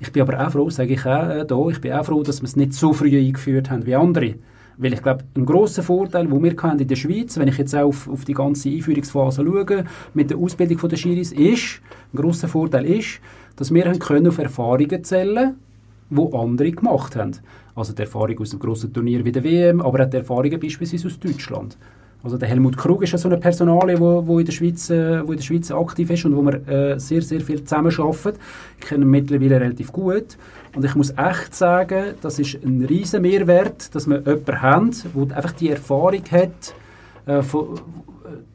Ich 0.00 0.12
bin 0.12 0.22
aber 0.22 0.46
auch 0.46 0.50
froh, 0.50 0.70
sage 0.70 0.94
ich 0.94 1.04
auch 1.04 1.28
äh, 1.28 1.44
da, 1.44 1.68
ich 1.68 1.80
bin 1.80 1.92
auch 1.92 2.04
froh, 2.04 2.22
dass 2.22 2.40
wir 2.40 2.46
es 2.46 2.56
nicht 2.56 2.74
so 2.74 2.92
früh 2.92 3.18
eingeführt 3.18 3.70
haben 3.70 3.84
wie 3.86 3.94
andere. 3.94 4.34
Weil 4.76 4.92
ich 4.92 5.02
glaube, 5.02 5.24
ein 5.34 5.44
grosser 5.44 5.82
Vorteil, 5.82 6.26
den 6.28 6.42
wir 6.42 6.52
in 6.52 6.86
der 6.86 6.96
Schweiz, 6.96 7.36
wenn 7.36 7.48
ich 7.48 7.58
jetzt 7.58 7.74
auch 7.74 7.88
auf, 7.88 8.08
auf 8.08 8.24
die 8.24 8.34
ganze 8.34 8.68
Einführungsphase 8.68 9.44
schaue, 9.44 9.84
mit 10.14 10.30
der 10.30 10.38
Ausbildung 10.38 10.88
der 10.88 10.96
Schiris, 10.96 11.32
ist, 11.32 11.80
ein 12.12 12.16
grosser 12.16 12.46
Vorteil 12.46 12.86
ist, 12.86 13.20
dass 13.56 13.74
wir 13.74 13.90
können 13.98 14.28
auf 14.28 14.38
Erfahrungen 14.38 15.02
zählen 15.02 15.56
die 16.10 16.32
andere 16.32 16.72
gemacht 16.72 17.16
haben. 17.16 17.32
Also 17.74 17.92
die 17.92 18.02
Erfahrung 18.02 18.38
aus 18.38 18.52
einem 18.52 18.60
grossen 18.60 18.92
Turnier 18.92 19.24
wie 19.24 19.32
der 19.32 19.44
WM, 19.44 19.80
aber 19.80 20.04
auch 20.04 20.10
die 20.10 20.16
Erfahrungen 20.16 20.58
beispielsweise 20.58 21.06
aus 21.06 21.18
Deutschland. 21.18 21.76
Also 22.22 22.36
der 22.36 22.48
Helmut 22.48 22.76
Krug 22.76 23.02
ist 23.02 23.12
ja 23.12 23.18
so 23.18 23.28
eine 23.28 23.38
Personalie, 23.38 23.98
wo, 24.00 24.26
wo, 24.26 24.38
in 24.40 24.44
der 24.44 24.52
Schweiz, 24.52 24.90
äh, 24.90 25.26
wo 25.26 25.30
in 25.30 25.38
der 25.38 25.44
Schweiz 25.44 25.70
aktiv 25.70 26.10
ist 26.10 26.24
und 26.24 26.34
wo 26.34 26.42
wir 26.42 26.68
äh, 26.68 26.98
sehr, 26.98 27.22
sehr 27.22 27.40
viel 27.40 27.62
zusammenarbeiten. 27.62 28.38
Ich 28.80 28.86
kenne 28.86 29.04
ihn 29.04 29.10
mittlerweile 29.10 29.60
relativ 29.60 29.92
gut. 29.92 30.36
Und 30.74 30.84
ich 30.84 30.94
muss 30.96 31.10
echt 31.10 31.54
sagen, 31.54 32.14
das 32.20 32.38
ist 32.38 32.58
ein 32.64 32.84
riesen 32.84 33.22
Mehrwert, 33.22 33.94
dass 33.94 34.08
wir 34.08 34.18
jemanden 34.18 34.62
haben, 34.62 34.90
der 35.14 35.36
einfach 35.36 35.52
die 35.52 35.70
Erfahrung 35.70 36.24
hat, 36.30 36.74
äh, 37.26 37.42
von, 37.42 37.80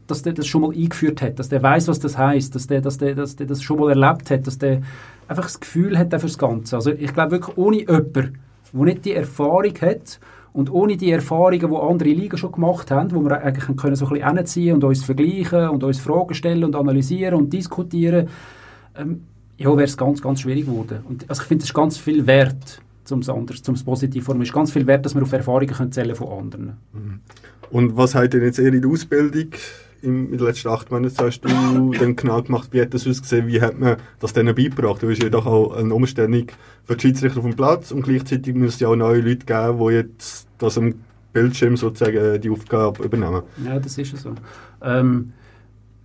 dass 0.08 0.22
der 0.24 0.34
das 0.34 0.46
schon 0.46 0.62
mal 0.62 0.72
eingeführt 0.72 1.22
hat, 1.22 1.40
dass 1.40 1.48
der 1.48 1.64
weiß, 1.64 1.88
was 1.88 2.00
das 2.00 2.18
heißt, 2.18 2.54
dass 2.54 2.68
der, 2.68 2.82
dass 2.82 2.98
der, 2.98 3.16
dass 3.16 3.38
der 3.38 3.48
das 3.48 3.64
schon 3.64 3.80
mal 3.80 3.90
erlebt 3.90 4.30
hat, 4.30 4.46
dass 4.46 4.58
der 4.58 4.82
einfach 5.28 5.44
das 5.44 5.60
Gefühl 5.60 5.98
hat 5.98 6.14
auch 6.14 6.20
fürs 6.20 6.38
Ganze. 6.38 6.76
Also 6.76 6.92
ich 6.92 7.14
glaube 7.14 7.32
wirklich, 7.32 7.58
ohne 7.58 7.78
jemanden, 7.80 8.40
der 8.74 8.84
nicht 8.84 9.06
die 9.06 9.14
Erfahrung 9.14 9.74
hat 9.82 10.20
und 10.54 10.72
ohne 10.72 10.98
die 10.98 11.12
Erfahrungen, 11.12 11.60
die 11.60 11.76
andere 11.76 12.10
Ligen 12.10 12.38
schon 12.38 12.52
gemacht 12.52 12.92
haben, 12.92 13.12
wo 13.12 13.22
wir 13.22 13.42
eigentlich 13.42 13.76
können 13.76 13.96
so 13.96 14.06
ein 14.06 14.14
bisschen 14.14 14.38
hinziehen 14.38 14.76
und 14.76 14.84
uns 14.84 15.04
vergleichen 15.04 15.70
und 15.70 15.84
uns 15.84 16.00
Fragen 16.00 16.34
stellen 16.36 16.64
und 16.64 16.76
analysieren 16.76 17.34
und 17.36 17.52
diskutieren, 17.52 18.28
ähm, 18.96 19.24
ja, 19.58 19.70
wäre 19.70 19.84
es 19.84 19.98
ganz, 19.98 20.22
ganz 20.22 20.42
schwierig 20.42 20.66
geworden. 20.66 21.00
Und 21.10 21.30
also 21.30 21.42
ich 21.42 21.48
finde, 21.48 21.64
es 21.64 21.70
ist 21.70 21.74
ganz 21.74 21.98
viel 21.98 22.26
wert, 22.28 22.82
zum 23.04 23.22
anders, 23.28 23.64
zum 23.64 23.76
positiv 23.84 24.26
formulieren, 24.26 24.44
es 24.44 24.50
ist 24.50 24.56
ganz 24.56 24.72
viel 24.72 24.88
wert, 24.88 25.06
dass 25.06 25.16
wir 25.16 25.24
auf 25.24 25.34
Erfahrungen 25.34 25.68
können 25.68 25.92
zählen 25.92 26.16
von 26.16 26.28
anderen. 26.28 26.78
Und 27.72 27.98
was 27.98 28.14
hat 28.14 28.34
denn 28.34 28.44
jetzt 28.44 28.60
eher 28.60 28.74
in 28.74 28.82
der 28.82 28.92
Ausbildung 28.92 29.50
in 30.04 30.32
den 30.32 30.40
letzten 30.40 30.68
acht 30.68 30.92
Monaten 30.92 31.16
hast 31.18 31.42
du 31.42 31.92
dann 32.00 32.16
genau 32.16 32.42
gemacht, 32.42 32.70
wie 32.72 32.82
hat 32.82 32.94
das 32.94 33.08
ausgesehen, 33.08 33.48
wie 33.48 33.62
hat 33.62 33.80
man 33.80 33.98
das 34.20 34.34
denen 34.34 34.54
beigebracht? 34.54 35.02
Du 35.02 35.08
bist 35.08 35.24
ja 35.24 35.30
doch 35.30 35.46
auch 35.46 35.76
eine 35.76 35.94
Umstellung 35.94 36.48
für 36.84 36.96
die 36.96 37.02
Schiedsrichter 37.02 37.40
auf 37.40 37.46
dem 37.46 37.56
Platz 37.56 37.92
und 37.92 38.04
gleichzeitig 38.04 38.54
muss 38.56 38.76
es 38.76 38.80
ja 38.80 38.90
auch 38.90 38.96
neue 38.96 39.22
Leute 39.22 39.46
geben, 39.46 39.80
die 39.80 39.94
jetzt 39.94 40.48
das 40.58 40.78
am 40.78 40.96
Bildschirm 41.32 41.78
sozusagen 41.78 42.40
die 42.40 42.50
Aufgabe 42.50 43.04
übernehmen. 43.04 43.44
Ja, 43.66 43.80
das 43.80 43.98
ist 43.98 44.12
ja 44.12 44.18
so. 44.18 44.36
Ähm, 44.82 45.34
äh, 45.40 45.43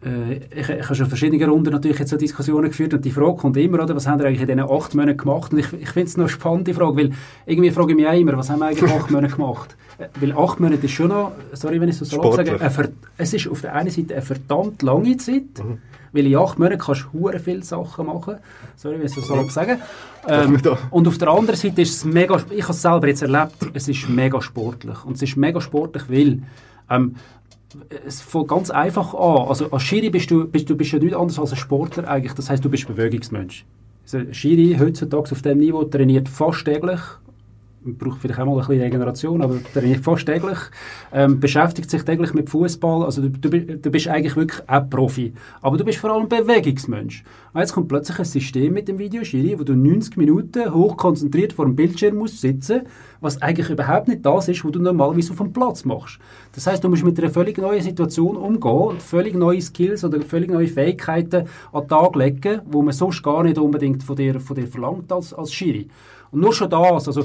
ich, 0.01 0.69
ich 0.69 0.85
habe 0.85 0.95
schon 0.95 1.07
in 1.07 1.09
verschiedenen 1.09 1.51
Runden 1.51 1.73
natürlich 1.73 1.99
jetzt 1.99 2.11
so 2.11 2.17
Diskussionen 2.17 2.69
geführt 2.69 2.95
und 2.95 3.05
die 3.05 3.11
Frage 3.11 3.37
kommt 3.37 3.57
immer, 3.57 3.83
oder, 3.83 3.97
was 3.97 4.07
haben 4.07 4.21
wir 4.21 4.27
eigentlich 4.27 4.43
in 4.43 4.47
diesen 4.47 4.71
acht 4.71 4.95
Monaten 4.95 5.19
gemacht? 5.19 5.53
Und 5.53 5.59
ich, 5.59 5.73
ich 5.73 5.89
finde 5.89 6.09
es 6.09 6.17
noch 6.17 6.27
eine 6.27 6.33
spannende 6.33 6.73
Frage, 6.73 6.97
weil 6.97 7.11
irgendwie 7.47 7.71
frage 7.73 7.93
ich 7.93 7.97
mich 7.97 8.07
auch 8.07 8.13
immer, 8.13 8.37
was 8.37 8.49
haben 8.49 8.61
wir 8.61 8.67
eigentlich 8.67 8.93
acht 8.93 9.11
Monate 9.11 9.35
gemacht? 9.35 9.77
Äh, 9.99 10.07
Weil 10.21 10.33
acht 10.37 10.61
Monate 10.61 10.87
ist 10.87 10.93
schon 10.93 11.09
noch, 11.09 11.33
sorry, 11.53 11.81
wenn 11.81 11.89
ich 11.89 12.01
es 12.01 12.09
so 12.09 12.17
salopp 12.17 12.37
sage, 12.37 12.61
eine 12.61 12.93
es 13.17 13.35
ist 13.35 13.49
auf 13.49 13.61
der 13.61 13.75
einen 13.75 13.91
Seite 13.91 14.15
eine 14.15 14.23
verdammt 14.23 14.83
lange 14.83 15.17
Zeit, 15.17 15.63
weil 16.13 16.27
in 16.27 16.37
acht 16.37 16.61
Monaten 16.61 16.81
kannst 16.81 17.07
du 17.13 17.31
viele 17.43 17.65
Sachen 17.65 18.07
machen. 18.07 18.37
Sorry, 18.77 18.95
wenn 18.99 19.07
ich 19.07 19.17
es 19.17 19.17
so 19.17 19.21
salopp 19.21 19.51
sage. 19.51 19.79
Ähm, 20.29 20.61
und 20.91 21.09
auf 21.09 21.19
der 21.19 21.29
anderen 21.29 21.59
Seite 21.59 21.83
ist 21.83 21.97
es 21.97 22.05
mega, 22.05 22.41
ich 22.51 22.63
habe 22.63 22.73
es 22.73 22.83
selber 22.83 23.09
jetzt 23.09 23.23
erlebt, 23.23 23.57
es 23.75 23.89
ist 23.89 24.09
mega 24.09 24.41
sportlich. 24.41 25.05
Und 25.05 25.17
es 25.17 25.23
ist 25.23 25.37
mega 25.37 25.61
sportlich, 25.61 26.05
weil 26.09 26.43
ähm, 26.91 27.17
es 28.07 28.21
fängt 28.21 28.49
ganz 28.49 28.71
einfach 28.71 29.15
an. 29.15 29.49
Also 29.49 29.71
als 29.71 29.83
Schiri 29.83 30.11
bist 30.11 30.31
du, 30.31 30.47
bist 30.47 30.69
du 30.71 30.77
bist 30.77 30.93
ja 30.93 30.99
nicht 30.99 31.15
anders 31.15 31.39
als 31.39 31.53
ein 31.53 31.57
Sportler 31.57 32.09
eigentlich. 32.09 32.33
Das 32.35 32.51
heißt, 32.51 32.65
du 32.65 32.71
bist 32.71 32.87
Bewegungsmensch. 32.87 33.65
Also 34.05 34.33
Schiri 34.33 34.77
heutzutage 34.79 35.33
auf 35.33 35.43
diesem 35.43 35.59
Niveau 35.59 35.85
trainiert 35.85 36.29
fast 36.29 36.65
täglich. 36.65 37.01
Man 37.83 37.97
braucht 37.97 38.21
vielleicht 38.21 38.41
auch 38.41 38.45
mal 38.45 38.53
ein 38.53 38.59
bisschen 38.59 38.81
Regeneration, 38.81 39.41
aber 39.41 39.63
trainiert 39.73 40.05
fast 40.05 40.27
täglich. 40.27 40.59
Ähm, 41.13 41.39
beschäftigt 41.39 41.89
sich 41.91 42.03
täglich 42.03 42.35
mit 42.35 42.51
Fußball. 42.51 43.05
Also 43.05 43.23
du, 43.23 43.29
du, 43.29 43.49
du 43.79 43.91
bist 43.91 44.09
eigentlich 44.09 44.35
wirklich 44.37 44.69
auch 44.69 44.91
Profi. 44.91 45.33
Aber 45.63 45.77
du 45.77 45.85
bist 45.85 45.99
vor 45.99 46.11
allem 46.11 46.29
Bewegungsmensch. 46.29 47.23
Und 47.53 47.61
jetzt 47.61 47.73
kommt 47.73 47.89
plötzlich 47.89 48.19
ein 48.19 48.25
System 48.25 48.73
mit 48.73 48.89
dem 48.89 48.99
Videoschiri, 48.99 49.59
wo 49.59 49.65
du 49.65 49.75
90 49.75 50.17
Minuten 50.17 50.75
hochkonzentriert 50.75 51.53
vor 51.53 51.67
dem 51.67 51.77
Bildschirm 51.77 52.17
musst 52.17 52.41
sitzen, 52.41 52.83
was 53.21 53.41
eigentlich 53.41 53.71
überhaupt 53.71 54.09
nicht 54.09 54.27
das 54.27 54.49
ist, 54.49 54.65
was 54.65 54.73
du 54.73 54.81
normalerweise 54.81 55.33
auf 55.33 55.39
dem 55.39 55.53
Platz 55.53 55.85
machst. 55.85 56.19
Das 56.53 56.67
heißt, 56.67 56.83
du 56.83 56.89
musst 56.89 57.05
mit 57.05 57.19
einer 57.19 57.31
völlig 57.31 57.59
neuen 57.59 57.83
Situation 57.83 58.37
umgehen 58.37 58.89
und 58.89 59.03
völlig 59.03 59.35
neue 59.35 59.61
Skills 59.61 60.05
oder 60.05 60.21
völlig 60.21 60.51
neue 60.51 60.67
Fähigkeiten 60.67 61.47
an 61.73 61.83
den 61.83 61.89
Tag 61.89 62.17
legen, 62.17 62.61
wo 62.67 62.83
man 62.83 62.93
sonst 62.93 63.23
gar 63.23 63.43
nicht 63.45 63.59
unbedingt 63.59 64.03
von 64.03 64.17
dir, 64.17 64.41
von 64.41 64.57
dir 64.57 64.67
verlangt 64.67 65.13
als, 65.13 65.33
als 65.33 65.53
Schiri. 65.53 65.89
Und 66.31 66.41
nur 66.41 66.53
schon 66.53 66.71
das, 66.71 67.07
also 67.07 67.25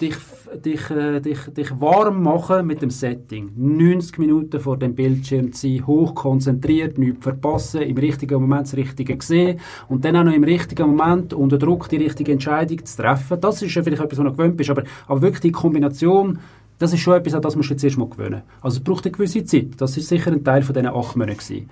dich, 0.00 0.16
dich, 0.64 0.90
äh, 0.90 1.20
dich, 1.20 1.38
dich 1.56 1.80
warm 1.80 2.22
machen 2.22 2.66
mit 2.66 2.82
dem 2.82 2.90
Setting. 2.90 3.50
90 3.56 4.18
Minuten 4.18 4.60
vor 4.60 4.76
dem 4.76 4.94
Bildschirm 4.94 5.52
zu 5.52 5.68
sein, 5.68 5.86
hochkonzentriert, 5.86 6.98
nichts 6.98 7.22
verpassen, 7.22 7.82
im 7.82 7.96
richtigen 7.96 8.40
Moment 8.40 8.66
das 8.66 8.76
Richtige 8.76 9.16
sehen 9.22 9.60
und 9.88 10.04
dann 10.04 10.16
auch 10.16 10.24
noch 10.24 10.34
im 10.34 10.44
richtigen 10.44 10.88
Moment 10.94 11.32
unter 11.32 11.58
Druck 11.58 11.88
die 11.88 11.96
richtige 11.96 12.32
Entscheidung 12.32 12.84
zu 12.84 12.96
treffen. 13.02 13.40
Das 13.40 13.62
ist 13.62 13.74
ja 13.74 13.82
vielleicht 13.82 14.02
etwas, 14.02 14.18
was 14.18 14.24
du 14.26 14.32
gewöhnt 14.32 14.56
bist, 14.56 14.70
aber, 14.70 14.84
aber 15.06 15.22
wirklich 15.22 15.40
die 15.40 15.52
Kombination 15.52 16.38
Das 16.78 16.92
ist 16.92 17.00
schon 17.00 17.14
etwas, 17.14 17.32
an 17.34 17.40
das 17.40 17.54
du 17.54 17.60
jetzt 17.62 17.82
erst 17.84 17.96
mal 17.96 18.08
gewöhnen. 18.08 18.42
Also 18.60 18.78
es 18.78 18.84
braucht 18.84 19.06
eine 19.06 19.12
gewisse 19.12 19.44
Zeit. 19.44 19.68
Das 19.78 19.96
ist 19.96 20.08
sicher 20.08 20.30
ein 20.30 20.44
Teil 20.44 20.62
von 20.62 20.74
diesen 20.74 20.88
acht 20.88 21.16
Monaten 21.16 21.38
gewesen. 21.38 21.70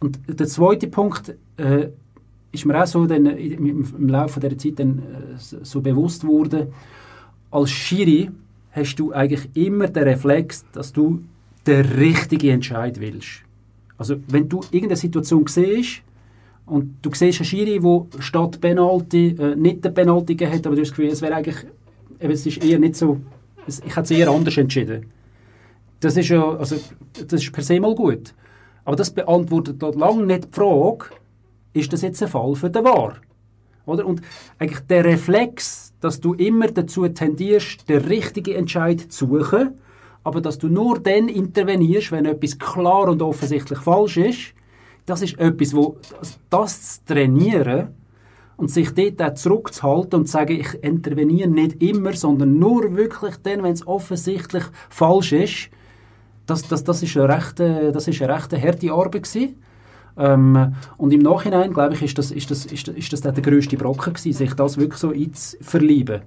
Und 0.00 0.18
der 0.26 0.46
zweite 0.46 0.86
Punkt 0.88 1.34
äh, 1.58 1.88
ist 2.50 2.64
mir 2.64 2.82
auch 2.82 2.86
so 2.86 3.06
dann, 3.06 3.26
im, 3.26 3.84
im 3.98 4.08
Laufe 4.08 4.40
dieser 4.40 4.56
Zeit 4.56 4.78
dann, 4.78 4.98
äh, 5.00 5.38
so- 5.38 5.80
bewusst 5.82 6.26
worden, 6.26 6.68
als 7.52 7.70
Schiri 7.70 8.30
hast 8.72 8.96
du 8.96 9.12
eigentlich 9.12 9.48
immer 9.54 9.86
den 9.86 10.04
Reflex, 10.04 10.64
dass 10.72 10.92
du 10.92 11.22
den 11.66 11.84
richtigen 11.84 12.50
Entscheid 12.50 12.98
willst. 12.98 13.42
Also 13.98 14.16
wenn 14.28 14.48
du 14.48 14.60
irgendeine 14.72 14.96
Situation 14.96 15.46
siehst 15.46 16.02
und 16.66 16.96
du 17.02 17.10
siehst 17.12 17.40
einen 17.40 17.44
Schiri, 17.44 17.78
der 17.78 18.22
statt 18.22 18.60
Penalty 18.60 19.36
äh, 19.38 19.54
nicht 19.54 19.84
den 19.84 19.94
Penalty 19.94 20.34
gegeben 20.34 20.56
hat, 20.56 20.66
aber 20.66 20.74
du 20.74 20.80
hast 20.80 20.90
das 20.90 20.96
Gefühl, 20.96 21.12
es 21.12 21.22
wäre 21.22 21.34
eigentlich, 21.34 21.58
eben, 22.20 22.32
es 22.32 22.46
ist 22.46 22.64
eher 22.64 22.78
nicht 22.78 22.96
so, 22.96 23.20
es, 23.66 23.78
ich 23.80 23.94
hätte 23.94 24.00
es 24.00 24.10
eher 24.10 24.28
anders 24.28 24.56
entschieden. 24.56 25.06
Das 26.00 26.16
ist 26.16 26.30
ja, 26.30 26.56
also, 26.56 26.76
das 27.12 27.42
ist 27.42 27.52
per 27.52 27.62
se 27.62 27.78
mal 27.78 27.94
gut. 27.94 28.34
Aber 28.84 28.96
das 28.96 29.10
beantwortet 29.10 29.80
dort 29.80 29.94
lange 29.94 30.26
nicht 30.26 30.46
die 30.46 30.48
Frage, 30.52 31.06
ist 31.74 31.92
das 31.92 32.02
jetzt 32.02 32.20
ein 32.22 32.28
Fall 32.28 32.54
für 32.56 32.70
den 32.70 32.84
Wahr? 32.84 33.18
Oder? 33.86 34.06
Und 34.06 34.22
eigentlich 34.58 34.80
der 34.80 35.04
Reflex, 35.04 35.92
dass 36.00 36.20
du 36.20 36.34
immer 36.34 36.68
dazu 36.68 37.06
tendierst, 37.08 37.88
den 37.88 38.02
richtigen 38.02 38.54
Entscheid 38.54 39.00
zu 39.00 39.26
suchen, 39.26 39.78
aber 40.24 40.40
dass 40.40 40.58
du 40.58 40.68
nur 40.68 41.00
dann 41.00 41.28
intervenierst, 41.28 42.12
wenn 42.12 42.26
etwas 42.26 42.58
klar 42.58 43.08
und 43.08 43.22
offensichtlich 43.22 43.80
falsch 43.80 44.16
ist, 44.16 44.54
das 45.06 45.22
ist 45.22 45.38
etwas, 45.38 45.74
wo 45.74 45.96
das, 46.48 47.04
zu 47.04 47.04
trainieren 47.06 47.88
und 48.56 48.70
sich 48.70 48.90
dort 48.94 49.20
auch 49.20 49.34
zurückzuhalten 49.34 50.20
und 50.20 50.26
zu 50.26 50.32
sagen, 50.32 50.60
ich 50.60 50.74
interveniere 50.84 51.48
nicht 51.48 51.82
immer, 51.82 52.12
sondern 52.12 52.58
nur 52.58 52.94
wirklich 52.96 53.36
dann, 53.42 53.64
wenn 53.64 53.72
es 53.72 53.86
offensichtlich 53.86 54.64
falsch 54.90 55.32
ist, 55.32 55.70
das, 56.46 56.68
das, 56.68 56.84
das 56.84 57.02
ist 57.02 57.16
eine 57.16 57.28
recht, 57.28 57.58
das 57.60 58.08
ist 58.08 58.22
eine 58.22 58.34
recht 58.34 58.52
harte 58.52 58.92
Arbeit 58.92 59.24
gewesen. 59.24 59.56
Ähm, 60.16 60.74
und 60.98 61.12
im 61.12 61.20
Nachhinein, 61.20 61.72
glaube 61.72 61.94
ich, 61.94 62.02
ist 62.02 62.18
das, 62.18 62.30
ist 62.30 62.50
das, 62.50 62.66
ist 62.66 62.88
das, 62.88 62.94
ist 62.94 63.12
das 63.12 63.20
der 63.20 63.32
grösste 63.32 63.76
Brocken 63.76 64.14
gewesen, 64.14 64.32
sich 64.32 64.54
das 64.54 64.76
wirklich 64.76 64.98
so 64.98 65.10
einzuverlieben. 65.10 66.22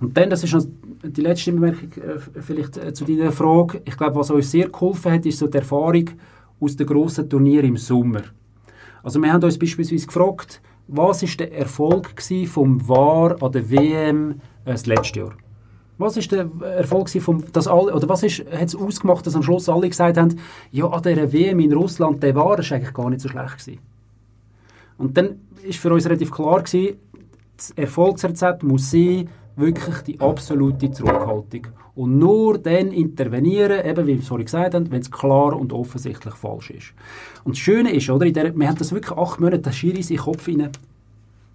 Und 0.00 0.16
dann, 0.16 0.30
das 0.30 0.44
ist 0.44 0.52
noch 0.52 0.64
die 1.02 1.20
letzte 1.20 1.52
Bemerkung 1.52 1.90
äh, 1.92 2.18
vielleicht 2.40 2.76
äh, 2.76 2.92
zu 2.92 3.04
deiner 3.04 3.32
Frage. 3.32 3.80
Ich 3.84 3.96
glaube, 3.96 4.16
was 4.16 4.30
uns 4.30 4.50
sehr 4.50 4.68
geholfen 4.68 5.12
hat, 5.12 5.24
ist 5.24 5.38
so 5.38 5.46
die 5.46 5.58
Erfahrung 5.58 6.10
aus 6.60 6.76
den 6.76 6.86
grossen 6.86 7.28
Turnieren 7.28 7.68
im 7.68 7.76
Sommer. 7.76 8.22
Also 9.02 9.20
wir 9.20 9.32
haben 9.32 9.44
uns 9.44 9.58
beispielsweise 9.58 10.06
gefragt, 10.06 10.60
was 10.88 11.22
ist 11.22 11.40
der 11.40 11.52
Erfolg 11.52 12.14
vom 12.46 12.86
VAR 12.88 13.42
an 13.42 13.52
der 13.52 13.70
WM 13.70 14.32
äh, 14.64 14.72
das 14.72 14.86
letzte 14.86 15.20
Jahr? 15.20 15.43
Was 15.98 16.16
ist 16.16 16.32
der 16.32 16.48
Erfolg 16.60 17.08
vom, 17.08 17.44
dass 17.52 17.68
alle, 17.68 17.94
oder 17.94 18.08
was 18.08 18.22
ist, 18.22 18.40
hat 18.50 18.68
es 18.68 18.74
ausgemacht, 18.74 19.26
dass 19.26 19.36
am 19.36 19.42
Schluss 19.42 19.68
alle 19.68 19.88
gesagt 19.88 20.16
haben, 20.16 20.40
ja, 20.72 20.86
an 20.86 21.02
dieser 21.02 21.32
WM 21.32 21.60
in 21.60 21.72
Russland, 21.72 22.22
der 22.22 22.34
VAR 22.34 22.58
ist 22.58 22.72
eigentlich 22.72 22.94
gar 22.94 23.10
nicht 23.10 23.20
so 23.20 23.28
schlecht 23.28 23.58
gewesen. 23.58 23.78
Und 24.98 25.16
dann 25.16 25.40
ist 25.62 25.78
für 25.78 25.92
uns 25.92 26.06
relativ 26.06 26.30
klar 26.30 26.62
gewesen, 26.62 26.96
das 27.56 27.70
Erfolgsrezept 27.70 28.62
muss 28.64 28.90
sein, 28.90 29.28
wirklich 29.56 29.98
die 29.98 30.20
absolute 30.20 30.90
Zurückhaltung. 30.90 31.68
Und 31.94 32.18
nur 32.18 32.58
dann 32.58 32.90
intervenieren, 32.90 33.86
eben 33.86 34.06
wie 34.06 34.16
wir 34.16 34.22
vorhin 34.22 34.46
gesagt 34.46 34.74
haben, 34.74 34.90
wenn 34.90 35.00
es 35.00 35.10
klar 35.10 35.56
und 35.56 35.72
offensichtlich 35.72 36.34
falsch 36.34 36.70
ist. 36.70 36.92
Und 37.44 37.52
das 37.52 37.60
Schöne 37.60 37.92
ist, 37.92 38.10
oder, 38.10 38.28
der, 38.30 38.56
wir 38.56 38.68
haben 38.68 38.78
das 38.78 38.92
wirklich 38.92 39.16
acht 39.16 39.38
Monate, 39.38 39.72
Schiri 39.72 40.00
in 40.00 40.06
den 40.06 40.16
Kopf 40.16 40.48
rein. 40.48 40.70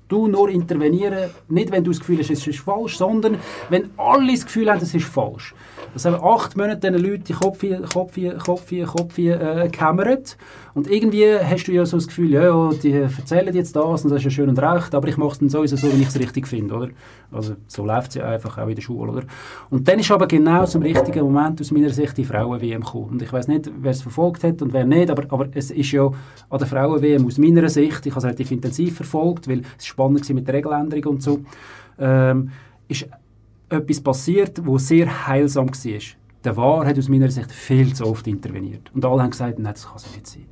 Du 0.10 0.28
nur 0.28 0.50
intervenieren, 0.50 1.30
nicht 1.48 1.72
wenn 1.72 1.84
du 1.84 1.92
das 1.92 2.00
Gefühl 2.00 2.20
hast, 2.20 2.32
es 2.32 2.46
ist 2.46 2.60
falsch, 2.60 2.98
sondern 2.98 3.38
wenn 3.70 3.92
alle 3.96 4.32
das 4.32 4.46
Gefühl 4.46 4.70
haben, 4.70 4.82
es 4.82 4.94
ist 4.94 5.06
falsch. 5.06 5.54
Das 5.94 6.06
haben 6.06 6.16
acht 6.24 6.58
Monate 6.58 6.92
diesen 6.92 7.06
Leuten 7.06 7.24
die 7.24 7.34
Kopf, 7.34 7.64
Kopf, 7.94 8.18
Kopf, 8.44 8.72
Kopf 8.86 9.18
äh, 9.18 9.70
gehämmert. 9.72 10.38
Und 10.74 10.90
irgendwie 10.90 11.38
hast 11.40 11.66
du 11.66 11.72
ja 11.72 11.86
so 11.86 11.98
das 11.98 12.08
Gefühl, 12.08 12.32
ja, 12.32 12.44
ja, 12.44 12.70
die 12.72 12.92
erzählen 12.92 13.54
jetzt 13.54 13.76
das 13.76 14.04
und 14.04 14.12
das 14.12 14.20
ist 14.20 14.26
ja 14.26 14.30
schön 14.30 14.50
und 14.50 14.60
recht, 14.60 14.94
aber 14.94 15.08
ich 15.08 15.18
mache 15.18 15.34
es 15.34 15.40
dann 15.40 15.50
sowieso 15.50 15.76
so, 15.76 15.92
wie 15.92 16.02
ich 16.02 16.08
es 16.08 16.20
richtig 16.20 16.48
finde, 16.48 16.76
oder? 16.76 16.90
Also 17.32 17.56
so 17.68 17.86
läuft 17.86 18.10
es 18.10 18.16
ja 18.16 18.30
einfach 18.30 18.58
auch 18.58 18.68
in 18.68 18.76
der 18.76 18.82
Schule, 18.82 19.12
oder? 19.12 19.24
Und 19.70 19.88
dann 19.88 20.00
ist 20.00 20.12
aber 20.12 20.28
genau 20.28 20.66
zum 20.66 20.82
richtigen 20.82 21.24
Moment 21.24 21.60
aus 21.60 21.72
meiner 21.72 21.90
Sicht 21.90 22.18
die 22.18 22.24
Frauen-WM 22.24 22.82
gekommen. 22.82 23.10
Und 23.12 23.22
ich 23.22 23.32
weiß 23.32 23.48
nicht, 23.48 23.70
wer 23.82 23.92
es 23.92 24.02
verfolgt 24.02 24.44
hat 24.44 24.62
und 24.62 24.74
wer 24.74 24.86
nicht, 24.86 25.10
aber, 25.10 25.24
aber 25.30 25.48
es 25.54 25.72
ist 25.72 25.92
ja 25.92 26.06
an 26.06 26.58
der 26.58 26.68
Frauen-WM 26.68 27.26
aus 27.26 27.38
meiner 27.38 27.68
Sicht, 27.70 28.06
ich 28.06 28.12
habe 28.12 28.20
es 28.20 28.26
relativ 28.26 28.52
intensiv 28.52 28.96
verfolgt, 28.96 29.48
weil 29.48 29.64
es 29.78 29.86
spannend 30.00 30.30
war 30.30 30.36
mit 30.36 30.48
der 30.48 30.56
Regeländerung 30.56 31.16
und 31.16 31.24
so, 31.24 31.40
ähm, 32.00 32.52
ist 32.88 33.08
etwas 33.70 34.02
passiert, 34.02 34.62
was 34.66 34.88
sehr 34.88 35.28
heilsam 35.28 35.70
war. 35.70 36.00
Der 36.44 36.56
VAR 36.56 36.86
hat 36.86 36.98
aus 36.98 37.10
meiner 37.10 37.30
Sicht 37.30 37.52
viel 37.52 37.94
zu 37.94 38.06
oft 38.06 38.26
interveniert. 38.26 38.90
Und 38.94 39.04
alle 39.04 39.22
haben 39.22 39.32
gesagt, 39.32 39.60
nein, 39.60 39.74
das 39.74 39.88
kann 39.88 40.00
so 40.00 40.10
nicht 40.12 40.26
sein. 40.26 40.46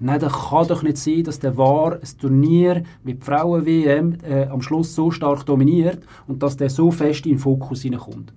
Nein, 0.00 0.18
das 0.18 0.32
kann 0.32 0.66
doch 0.66 0.82
nicht 0.82 0.96
sein, 0.96 1.22
dass 1.22 1.38
der 1.38 1.56
VAR 1.56 1.92
ein 1.92 2.18
Turnier 2.20 2.82
wie 3.04 3.14
die 3.14 3.24
Frauen-WM 3.24 4.18
äh, 4.28 4.46
am 4.46 4.60
Schluss 4.60 4.94
so 4.94 5.10
stark 5.10 5.46
dominiert 5.46 6.00
und 6.26 6.42
dass 6.42 6.56
der 6.56 6.68
so 6.68 6.90
fest 6.90 7.26
in 7.26 7.32
den 7.32 7.38
Fokus 7.38 7.82
hineinkommt. 7.82 8.32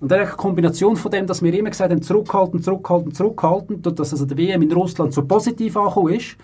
Und 0.00 0.10
dann 0.10 0.20
eine 0.20 0.28
Kombination 0.30 0.96
von 0.96 1.12
dem, 1.12 1.26
dass 1.26 1.40
wir 1.40 1.54
immer 1.54 1.70
gesagt 1.70 1.92
haben, 1.92 2.02
zurückhalten, 2.02 2.60
zurückhalten, 2.60 3.14
zurückhalten, 3.14 3.80
dass 3.80 4.12
also 4.12 4.26
der 4.26 4.36
WM 4.36 4.62
in 4.62 4.72
Russland 4.72 5.14
so 5.14 5.24
positiv 5.24 5.76
angekommen 5.76 6.14
ist, 6.14 6.36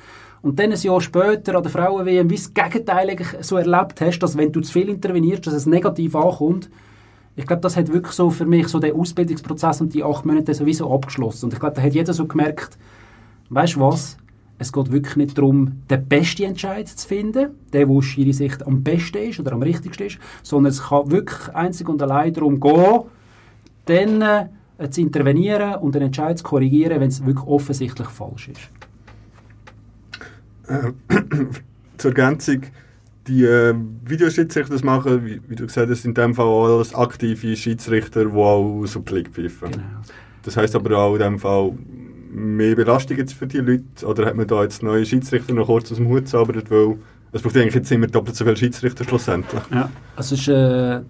und 0.43 0.59
dann 0.59 0.73
ein 0.73 0.81
Jahr 0.81 1.01
später 1.01 1.57
an 1.57 1.63
der 1.63 1.73
Frauen-WM 1.73 2.31
wie 2.31 2.37
das 2.37 2.55
Gegenteil 2.55 3.17
so 3.41 3.57
erlebt 3.57 4.01
hast, 4.01 4.19
dass 4.21 4.37
wenn 4.37 4.53
du 4.53 4.61
zu 4.61 4.73
viel 4.73 4.89
intervenierst, 4.89 5.47
dass 5.47 5.55
es 5.55 5.67
negativ 5.67 6.15
ankommt, 6.17 6.71
ich 7.37 7.47
glaube, 7.47 7.63
das 7.63 7.77
hat 7.77 7.93
wirklich 7.93 8.13
so 8.13 8.31
für 8.31 8.47
mich 8.47 8.69
so 8.69 8.79
den 8.79 8.95
Ausbildungsprozess 8.95 9.81
und 9.81 9.95
die 9.95 10.03
acht 10.03 10.27
Monate 10.27 10.53
sowieso 10.53 10.93
abgeschlossen. 10.93 11.47
Und 11.47 11.53
ich 11.53 11.61
glaube, 11.61 11.75
da 11.75 11.83
hat 11.83 11.95
jeder 11.95 12.13
so 12.13 12.27
gemerkt, 12.27 12.77
weißt 13.51 13.77
du 13.77 13.81
was, 13.81 14.17
es 14.59 14.73
geht 14.73 14.93
wirklich 14.93 15.17
nicht 15.17 15.39
darum, 15.39 15.83
den 15.89 16.07
besten 16.07 16.43
Entscheid 16.43 16.87
zu 16.87 17.09
finden, 17.09 17.53
der, 17.73 17.89
wo 17.89 17.99
aus 17.99 18.17
ihrer 18.17 18.35
Sicht 18.35 18.67
am 18.67 18.83
besten 18.83 19.19
ist 19.19 19.41
oder 19.41 19.53
am 19.53 19.63
richtigsten 19.63 20.07
ist, 20.07 20.19
sondern 20.43 20.71
es 20.73 20.83
kann 20.89 21.11
wirklich 21.11 21.55
einzig 21.55 21.89
und 21.89 22.03
allein 22.03 22.35
darum 22.35 22.61
gehen, 22.61 23.01
dann 23.87 24.49
äh, 24.77 24.91
zu 24.91 25.01
intervenieren 25.01 25.77
und 25.77 25.95
den 25.95 26.03
Entscheid 26.03 26.37
zu 26.37 26.45
korrigieren, 26.45 27.01
wenn 27.01 27.09
es 27.09 27.25
wirklich 27.25 27.47
offensichtlich 27.47 28.09
falsch 28.09 28.49
ist. 28.49 28.90
Äh, 30.71 30.93
zur 31.99 32.11
Ergänzung, 32.11 32.63
die 33.27 33.45
äh, 33.45 33.75
Videoschiedsrichter 34.05 34.73
das 34.73 34.85
machen, 34.85 35.27
wie, 35.27 35.41
wie, 35.49 35.57
du 35.57 35.67
gesagt 35.67 35.91
hast, 35.91 36.05
in 36.05 36.15
dem 36.15 36.35
Fall 36.35 36.47
alles 36.47 36.95
aktive 36.95 37.57
Schiedsrichter, 37.57 38.25
die 38.25 38.37
auch 38.37 38.87
Super 38.87 39.17
League 39.17 39.31
pfeifen. 39.31 39.73
Genau. 39.73 39.85
Das 40.43 40.57
heisst 40.57 40.75
aber 40.75 40.97
auch 40.97 41.15
in 41.15 41.21
dem 41.21 41.39
Fall 41.39 41.73
mehr 42.33 42.77
Belastung 42.77 43.17
jetzt 43.19 43.35
für 43.35 43.47
die 43.47 43.59
Leute, 43.59 44.07
oder 44.07 44.27
hat 44.27 44.37
man 44.37 44.47
da 44.47 44.63
jetzt 44.63 44.83
neue 44.83 45.05
Schiedsrichter 45.05 45.53
noch 45.53 45.67
kurz 45.67 45.91
aus 45.91 45.99
dem 45.99 46.09
Hut 46.09 46.29
zaubert, 46.29 46.71
weil 46.71 46.97
es 47.33 47.43
braucht 47.43 47.57
eigentlich 47.57 47.75
jetzt 47.75 47.93
immer 47.93 48.09
doppelt 48.09 48.35
so 48.35 48.45
viele 48.45 48.57
Schiedsrichter 48.57 49.05
schlussendlich. 49.05 49.63
Ja, 49.73 49.89
also 50.17 50.35
ist, 50.35 50.49
äh, 50.49 51.03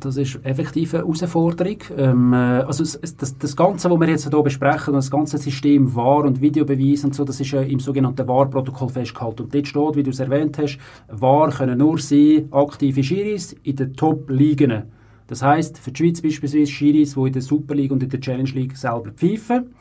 das 0.00 0.16
ist 0.16 0.40
effektiv 0.42 0.94
eine 0.94 1.04
Herausforderung. 1.04 1.78
Ähm, 1.96 2.32
äh, 2.32 2.36
also 2.36 2.82
es, 2.82 2.98
das, 3.16 3.38
das 3.38 3.54
Ganze, 3.54 3.88
was 3.90 4.00
wir 4.00 4.08
jetzt 4.08 4.28
hier 4.28 4.42
besprechen, 4.42 4.94
das 4.94 5.10
ganze 5.10 5.38
System 5.38 5.94
VAR 5.94 6.24
und 6.24 6.40
Videobeweis 6.40 7.04
und 7.04 7.14
so, 7.14 7.24
das 7.24 7.40
ist 7.40 7.52
äh, 7.52 7.62
im 7.62 7.78
sogenannten 7.78 8.26
VAR-Protokoll 8.26 8.88
festgehalten. 8.88 9.44
Und 9.44 9.54
dort 9.54 9.68
steht, 9.68 9.96
wie 9.96 10.02
du 10.02 10.10
es 10.10 10.18
erwähnt 10.18 10.58
hast, 10.58 10.78
VAR 11.08 11.50
können 11.50 11.78
nur 11.78 11.98
sein, 11.98 12.48
aktive 12.50 13.04
Schiris 13.04 13.54
in 13.62 13.76
den 13.76 13.94
Top-Ligen. 13.94 14.82
Das 15.28 15.42
heisst, 15.42 15.78
für 15.78 15.92
die 15.92 16.02
Schweiz 16.02 16.22
beispielsweise 16.22 16.72
Schiris, 16.72 17.14
die 17.14 17.20
in 17.20 17.32
der 17.32 17.42
Super 17.42 17.74
League 17.74 17.92
und 17.92 18.02
in 18.02 18.08
der 18.08 18.20
Challenge 18.20 18.50
League 18.50 18.76
selber 18.76 19.10
pfeifen 19.12 19.74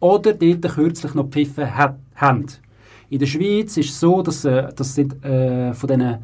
oder 0.00 0.32
dort 0.32 0.62
kürzlich 0.74 1.14
noch 1.14 1.28
pfiffen 1.28 1.76
ha 1.76 1.98
haben. 2.14 2.46
In 3.12 3.18
der 3.18 3.26
Schweiz 3.26 3.76
ist 3.76 3.90
es 3.90 4.00
so, 4.00 4.22
dass 4.22 4.42
äh, 4.46 4.68
das 4.74 4.94
sind 4.94 5.22
äh, 5.22 5.74
von 5.74 5.86
diesen, 5.86 6.16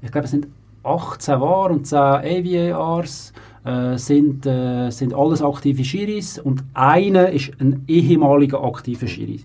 ich 0.00 0.12
glaube, 0.12 0.26
es 0.26 0.30
sind 0.30 0.46
18 0.84 1.40
VAR 1.40 1.72
und 1.72 1.84
10 1.84 1.98
AVARs 1.98 3.32
äh, 3.64 3.98
sind, 3.98 4.46
äh, 4.46 4.88
sind 4.90 5.14
alles 5.14 5.42
aktive 5.42 5.82
Schiris 5.82 6.38
und 6.38 6.62
einer 6.74 7.30
ist 7.30 7.50
ein 7.58 7.82
ehemaliger 7.88 8.62
aktiver 8.62 9.08
Schiri. 9.08 9.40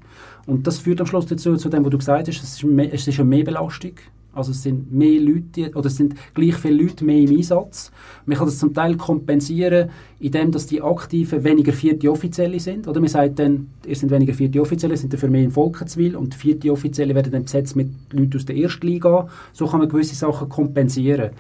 Und 0.45 0.67
das 0.67 0.77
führt 0.77 1.01
am 1.01 1.07
Schluss 1.07 1.25
dazu, 1.25 1.57
zu 1.57 1.67
dem, 1.67 1.83
was 1.83 1.89
du 1.89 1.97
gesagt 1.97 2.27
hast, 2.27 2.43
es 2.43 2.57
ist, 2.57 2.63
mehr, 2.63 2.93
es 2.93 3.07
ist 3.07 3.19
eine 3.19 3.27
Mehrbelastung. 3.27 3.93
Also 4.33 4.51
es 4.51 4.63
sind 4.63 4.91
mehr 4.91 5.21
Leute, 5.21 5.71
oder 5.75 5.87
es 5.87 5.95
sind 5.95 6.15
gleich 6.33 6.55
viele 6.55 6.83
Leute 6.83 7.05
mehr 7.05 7.19
im 7.19 7.37
Einsatz. 7.37 7.91
Man 8.25 8.37
kann 8.37 8.47
das 8.47 8.57
zum 8.57 8.73
Teil 8.73 8.97
kompensieren, 8.97 9.89
indem 10.19 10.51
dass 10.51 10.65
die 10.65 10.81
Aktiven 10.81 11.43
weniger 11.43 11.71
vierte 11.71 12.11
Offizielle 12.11 12.59
sind. 12.59 12.87
Oder 12.87 12.99
man 12.99 13.09
sagt 13.09 13.39
dann, 13.39 13.67
ihr 13.85 13.95
sind 13.95 14.11
weniger 14.11 14.33
vierte 14.33 14.59
Offizielle, 14.59 14.97
sind 14.97 15.13
dafür 15.13 15.29
mehr 15.29 15.43
im 15.43 15.51
Volkenswil 15.51 16.15
und 16.15 16.33
vierte 16.33 16.71
Offizielle 16.71 17.13
werden 17.13 17.31
dann 17.31 17.43
besetzt 17.43 17.75
mit 17.75 17.89
Leuten 18.11 18.37
aus 18.37 18.45
der 18.45 18.57
ersten 18.57 18.87
Liga. 18.87 19.27
So 19.53 19.67
kann 19.67 19.79
man 19.79 19.89
gewisse 19.89 20.15
Sachen 20.15 20.49
kompensieren. 20.49 21.31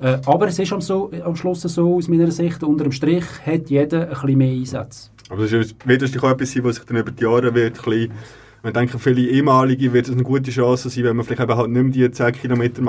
Äh, 0.00 0.18
aber 0.26 0.48
es 0.48 0.58
ist 0.58 0.72
am, 0.72 0.80
so, 0.80 1.10
am 1.24 1.36
Schluss 1.36 1.60
so, 1.60 1.96
aus 1.96 2.08
meiner 2.08 2.30
Sicht, 2.30 2.62
unter 2.64 2.84
dem 2.84 2.92
Strich 2.92 3.24
hat 3.44 3.70
jeder 3.70 4.04
ein 4.04 4.08
bisschen 4.08 4.38
mehr 4.38 4.52
Einsatz. 4.52 5.10
Aber 5.28 5.42
das 5.42 5.52
ist 5.52 5.76
wird 5.86 6.02
auch 6.02 6.30
etwas 6.30 6.52
sein, 6.52 6.64
was 6.64 6.76
sich 6.76 6.84
dann 6.86 6.96
über 6.96 7.12
die 7.12 7.22
Jahre 7.22 7.54
wird 7.54 7.78
ein 7.78 7.84
bisschen 7.84 8.12
Ich 8.62 8.72
denke, 8.72 8.98
für 8.98 9.14
viele 9.14 9.22
ehemalige 9.30 9.92
wird 9.94 10.06
es 10.06 10.12
eine 10.12 10.22
gute 10.22 10.50
Chance 10.50 10.90
sein, 10.90 11.04
wenn 11.04 11.16
man 11.16 11.24
vielleicht 11.24 11.40
eben 11.40 11.56
halt 11.56 11.70
nicht 11.70 11.96
mehr 11.96 12.08
die 12.08 12.10
10 12.10 12.32
Kilometer 12.32 12.82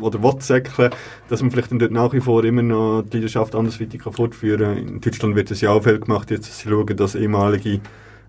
oder 0.00 0.22
will 0.22 0.40
säckeln, 0.40 0.90
dass 1.28 1.42
man 1.42 1.50
vielleicht 1.50 1.72
dann 1.72 1.80
dort 1.80 1.90
nach 1.90 2.12
wie 2.12 2.20
vor 2.20 2.44
immer 2.44 2.62
noch 2.62 3.02
die 3.02 3.16
Leidenschaft 3.16 3.56
andersweitig 3.56 4.02
kann 4.02 4.12
fortführen 4.12 4.76
kann. 4.76 4.88
In 4.88 5.00
Deutschland 5.00 5.34
wird 5.34 5.50
es 5.50 5.60
ja 5.60 5.70
auch 5.70 5.82
viel 5.82 5.98
gemacht, 5.98 6.30
jetzt 6.30 6.48
dass 6.48 6.60
sie 6.60 6.68
schauen, 6.68 6.96
dass 6.96 7.16
ehemalige 7.16 7.80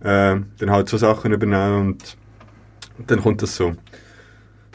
äh, 0.01 0.37
dann 0.57 0.71
halt 0.71 0.89
so 0.89 0.97
Sachen 0.97 1.33
übernehmen 1.33 1.87
und 1.87 2.17
dann 3.05 3.21
kommt 3.21 3.43
das 3.43 3.55
so. 3.55 3.73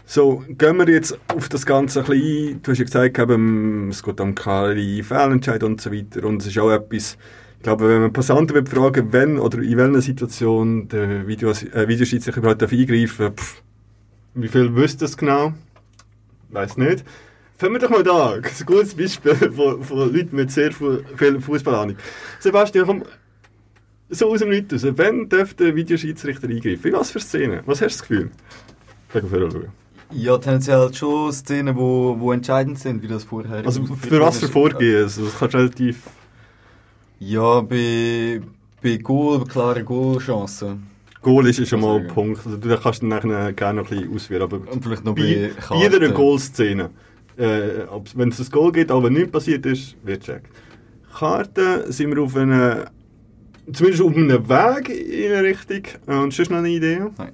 So, 0.05 0.45
gehen 0.47 0.77
wir 0.77 0.89
jetzt 0.89 1.18
auf 1.29 1.49
das 1.49 1.64
Ganze 1.64 2.01
ein 2.01 2.07
bisschen 2.07 2.55
ein. 2.57 2.62
Du 2.62 2.70
hast 2.70 2.79
ja 2.79 2.85
gesagt, 2.85 3.18
eben, 3.18 3.89
es 3.89 4.03
geht 4.03 4.20
um 4.20 4.35
klare 4.35 5.03
Fehlentscheid 5.03 5.62
und 5.62 5.81
so 5.81 5.91
weiter. 5.91 6.25
Und 6.25 6.43
es 6.43 6.49
ist 6.49 6.59
auch 6.59 6.70
etwas, 6.70 7.16
ich 7.63 7.65
glaube, 7.65 7.89
wenn 7.89 8.01
man 8.01 8.13
Passanten 8.13 8.57
will 8.57 8.67
fragen, 8.67 9.13
wenn 9.13 9.39
oder 9.39 9.59
in 9.59 9.77
welcher 9.77 10.01
Situation 10.01 10.89
der 10.89 11.29
Video, 11.29 11.53
äh, 11.53 11.87
Videoschiedsrichter 11.87 12.41
überhaupt 12.41 12.61
eingreifen 12.61 13.27
darf, 13.27 13.35
pff, 13.37 13.63
wie 14.35 14.49
viel 14.49 14.75
wüsste 14.75 15.05
es 15.05 15.17
genau? 15.17 15.55
Weiß 16.51 16.77
nicht. 16.77 17.05
Fangen 17.57 17.75
wir 17.75 17.79
doch 17.79 17.91
mal 17.91 18.03
da. 18.03 18.37
Das 18.39 18.55
ist 18.55 18.63
ein 18.63 18.67
gutes 18.67 18.97
Beispiel 18.97 19.37
von, 19.37 19.85
von 19.85 19.97
Leuten 19.97 20.35
mit 20.35 20.51
sehr 20.51 20.73
viel 20.73 21.41
Fußballahnung. 21.41 21.95
Sebastian, 22.41 22.85
komm, 22.85 23.05
so 24.11 24.33
aus 24.33 24.41
dem 24.41 24.49
Nichts 24.49 24.85
raus. 24.85 24.95
Wenn 24.97 25.29
darf 25.29 25.55
der 25.55 25.77
Videoschiedsrichter 25.77 26.49
eingreifen? 26.49 26.89
In 26.89 26.95
was 26.95 27.13
für 27.13 27.21
Szenen? 27.21 27.61
Was 27.67 27.81
hast 27.81 27.95
du 27.95 27.99
das 28.01 28.09
Gefühl? 28.09 28.31
Sag 29.15 29.31
mal, 29.31 29.39
schauen. 29.53 29.69
Ja, 30.11 30.37
tendenziell 30.37 30.79
halt 30.79 30.97
schon 30.97 31.33
Szenen, 31.33 31.77
wo, 31.77 32.17
wo 32.19 32.33
entscheidend 32.33 32.81
sind, 32.81 33.05
wie 33.05 33.07
das 33.07 33.23
vorher... 33.23 33.65
Also 33.65 33.85
für 33.85 34.21
was 34.21 34.39
für 34.39 34.49
Vorgehen? 34.49 35.05
Also, 35.05 35.27
das 35.27 35.39
kannst 35.39 35.55
relativ... 35.55 35.99
Ja, 37.25 37.61
bei, 37.61 38.41
bei 38.83 38.97
Goal, 38.97 39.39
bei 39.41 39.45
klaren 39.45 39.85
Goalchancen. 39.85 40.89
Goal 41.20 41.47
ist 41.47 41.68
schon 41.68 41.81
mal 41.81 42.01
ein 42.01 42.09
Punkt. 42.09 42.45
Also, 42.45 42.57
du 42.57 42.77
kannst 42.77 43.01
dann 43.03 43.11
nachher 43.11 43.53
gerne 43.53 43.81
noch 43.81 43.91
ein 43.93 43.97
bisschen 43.97 44.14
ausführen. 44.14 44.43
Aber 44.43 44.57
Und 44.73 44.83
vielleicht 44.83 45.05
noch 45.05 45.14
bei 45.14 45.53
bei 45.57 45.61
Karten. 45.61 45.83
jeder 45.83 46.09
Goal-Szene, 46.09 46.91
äh, 47.37 47.87
wenn 48.16 48.31
es 48.31 48.41
ein 48.41 48.51
Goal 48.51 48.73
gibt, 48.73 48.91
aber 48.91 49.09
nichts 49.09 49.31
passiert 49.31 49.64
ist, 49.66 49.95
wird 50.03 50.25
checkt. 50.25 50.49
Karten 51.16 51.93
sind 51.93 52.12
wir 52.14 52.23
auf 52.23 52.35
einer... 52.37 52.91
Zumindest 53.73 54.03
auf 54.03 54.16
einem 54.16 54.49
Weg 54.49 54.89
in 54.89 55.33
eine 55.33 55.43
Richtung. 55.47 55.83
Äh, 56.09 56.16
Und 56.23 56.35
sonst 56.35 56.51
noch 56.51 56.59
eine 56.59 56.70
Idee? 56.70 57.03
Nein. 57.16 57.33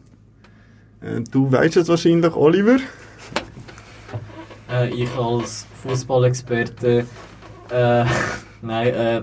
Äh, 1.01 1.22
du 1.30 1.51
weißt 1.51 1.78
es 1.78 1.89
wahrscheinlich, 1.89 2.34
Oliver. 2.36 2.76
Äh, 4.70 4.91
ich 4.91 5.11
als 5.16 5.66
Fußballexperte, 5.82 7.07
äh, 7.70 8.05
nein, 8.61 8.89
äh, 8.89 9.22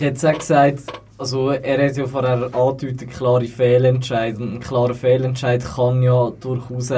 ich 0.00 0.06
hätte 0.06 0.30
auch 0.30 0.38
gesagt, 0.38 0.84
also 1.18 1.50
er 1.50 1.86
hat 1.86 1.96
ja 1.98 2.06
vorher 2.06 2.48
angedeutet, 2.54 3.10
klare 3.10 3.44
Fehlentscheid 3.44 4.38
und 4.38 4.54
ein 4.54 4.60
klarer 4.60 4.94
Fehlentscheid 4.94 5.62
kann 5.62 6.02
ja 6.02 6.32
durchaus 6.40 6.90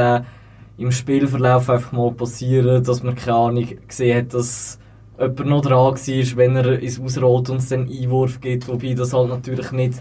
im 0.78 0.92
Spielverlauf 0.92 1.68
einfach 1.68 1.90
mal 1.90 2.12
passieren, 2.12 2.84
dass 2.84 3.02
man 3.02 3.16
keine 3.16 3.36
Ahnung 3.36 3.68
gesehen 3.88 4.18
hat, 4.18 4.34
dass 4.34 4.78
jemand 5.18 5.46
noch 5.46 5.62
dran 5.62 5.78
war, 5.78 6.36
wenn 6.36 6.56
er 6.56 6.78
ins 6.78 7.00
Ausrollt 7.00 7.50
und 7.50 7.56
es 7.56 7.70
dann 7.70 7.90
Einwurf 7.90 8.40
gibt, 8.40 8.68
wobei 8.68 8.94
das 8.94 9.12
halt 9.12 9.30
natürlich 9.30 9.72
nicht 9.72 10.00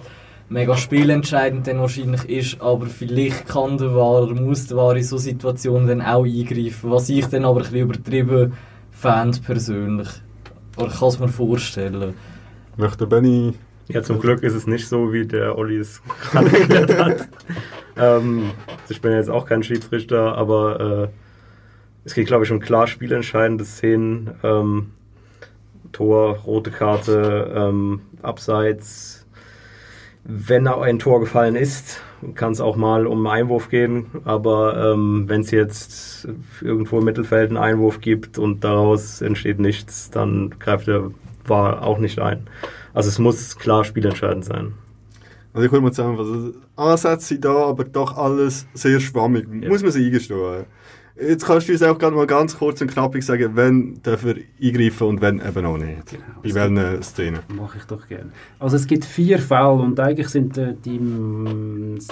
mega 0.50 0.78
spielentscheidend 0.78 1.66
dann 1.66 1.80
wahrscheinlich 1.80 2.26
ist, 2.26 2.62
aber 2.62 2.86
vielleicht 2.86 3.48
kann 3.48 3.80
der 3.80 3.96
War 3.96 4.28
muss 4.28 4.68
der 4.68 4.78
War 4.78 4.96
in 4.96 5.04
so 5.04 5.18
Situationen 5.18 5.88
dann 5.88 6.02
auch 6.04 6.24
eingreifen, 6.24 6.92
was 6.92 7.10
ich 7.10 7.26
dann 7.26 7.46
aber 7.46 7.62
ein 7.62 7.64
bisschen 7.64 7.80
übertrieben 7.80 8.54
fände 8.92 9.40
persönlich. 9.40 10.10
Oder 10.78 10.88
ich 10.90 11.00
kann 11.00 11.08
es 11.08 11.20
mir 11.20 11.30
vorstellen. 11.30 12.14
Möchte 12.82 13.06
Benny... 13.06 13.54
Ja, 13.90 14.02
zum 14.02 14.20
Glück 14.20 14.42
ist 14.42 14.56
es 14.56 14.66
nicht 14.66 14.88
so, 14.88 15.14
wie 15.14 15.28
der 15.28 15.56
Olli 15.56 15.78
es 15.78 16.02
gerade 16.32 16.48
erklärt 16.48 16.98
hat. 16.98 17.28
ähm, 17.96 18.54
ich 18.90 19.02
bin 19.02 19.12
jetzt 19.12 19.30
auch 19.30 19.46
kein 19.46 19.62
Schiedsrichter, 19.62 20.36
aber 20.36 20.80
äh, 20.80 21.08
es 22.04 22.16
geht, 22.16 22.26
glaube 22.26 22.44
ich, 22.44 22.52
um 22.52 22.60
klar 22.60 22.88
spielentscheidende 22.88 23.66
Szenen. 23.66 24.32
Ähm, 24.42 24.94
Tor, 25.92 26.38
rote 26.38 26.72
Karte, 26.72 27.54
ähm, 27.56 28.02
Abseits. 28.24 29.28
Wenn 30.24 30.68
ein 30.68 30.98
Tor 30.98 31.20
gefallen 31.20 31.56
ist, 31.56 32.02
kann 32.34 32.54
es 32.54 32.62
auch 32.62 32.78
mal 32.78 33.06
um 33.06 33.28
einen 33.28 33.44
Einwurf 33.44 33.70
gehen. 33.70 34.08
Aber 34.26 34.94
ähm, 34.94 35.26
wenn 35.28 35.42
es 35.42 35.52
jetzt 35.52 36.28
irgendwo 36.62 36.98
im 36.98 37.06
Mittelfeld 37.06 37.50
einen 37.50 37.58
Einwurf 37.58 38.02
gibt 38.02 38.40
und 38.40 38.64
daraus 38.64 39.22
entsteht 39.22 39.60
nichts, 39.60 40.10
dann 40.10 40.56
greift 40.58 40.88
der 40.88 41.12
war 41.52 41.84
auch 41.86 42.00
nicht 42.00 42.18
ein. 42.18 42.50
Also 42.96 43.10
es 43.10 43.20
muss 43.20 43.58
klar 43.58 43.84
spielentscheidend 43.84 44.46
sein. 44.46 44.74
Also 45.54 45.68
ich 45.68 45.72
will 45.72 45.82
mal 45.82 45.92
zusammenfassen. 45.92 46.56
Ansätze 46.76 47.28
sind 47.28 47.46
da, 47.46 47.66
aber 47.68 47.84
doch 47.84 48.18
alles 48.18 48.66
sehr 48.74 49.00
schwammig. 49.00 49.48
Ja. 49.62 49.70
Muss 49.70 49.84
man 49.84 49.92
sich 49.92 50.08
eingestehen. 50.08 50.66
Jetzt 51.22 51.46
kannst 51.46 51.68
du 51.68 51.74
uns 51.74 51.84
auch 51.84 51.98
gerade 52.00 52.16
mal 52.16 52.26
ganz 52.26 52.58
kurz 52.58 52.82
und 52.82 52.88
knappig 52.90 53.24
sagen, 53.24 53.52
wenn 53.56 54.00
darf 54.02 54.26
er 54.26 54.36
eingreifen 54.62 55.08
und 55.08 55.22
wenn 55.22 55.40
eben 55.40 55.66
auch 55.66 55.78
nicht. 55.78 56.08
Genau, 56.08 56.24
In 56.42 56.50
es 56.50 56.56
welchen 56.56 57.04
Szenen. 57.04 57.40
Mache 57.56 57.78
ich 57.78 57.84
doch 57.84 58.08
gerne. 58.08 58.32
Also 58.58 58.76
es 58.78 58.88
gibt 58.88 59.06
vier 59.06 59.38
Fälle 59.38 59.74
und 59.74 60.00
eigentlich 60.00 60.30
sind 60.30 60.58
äh, 60.58 60.74
die, 60.84 61.00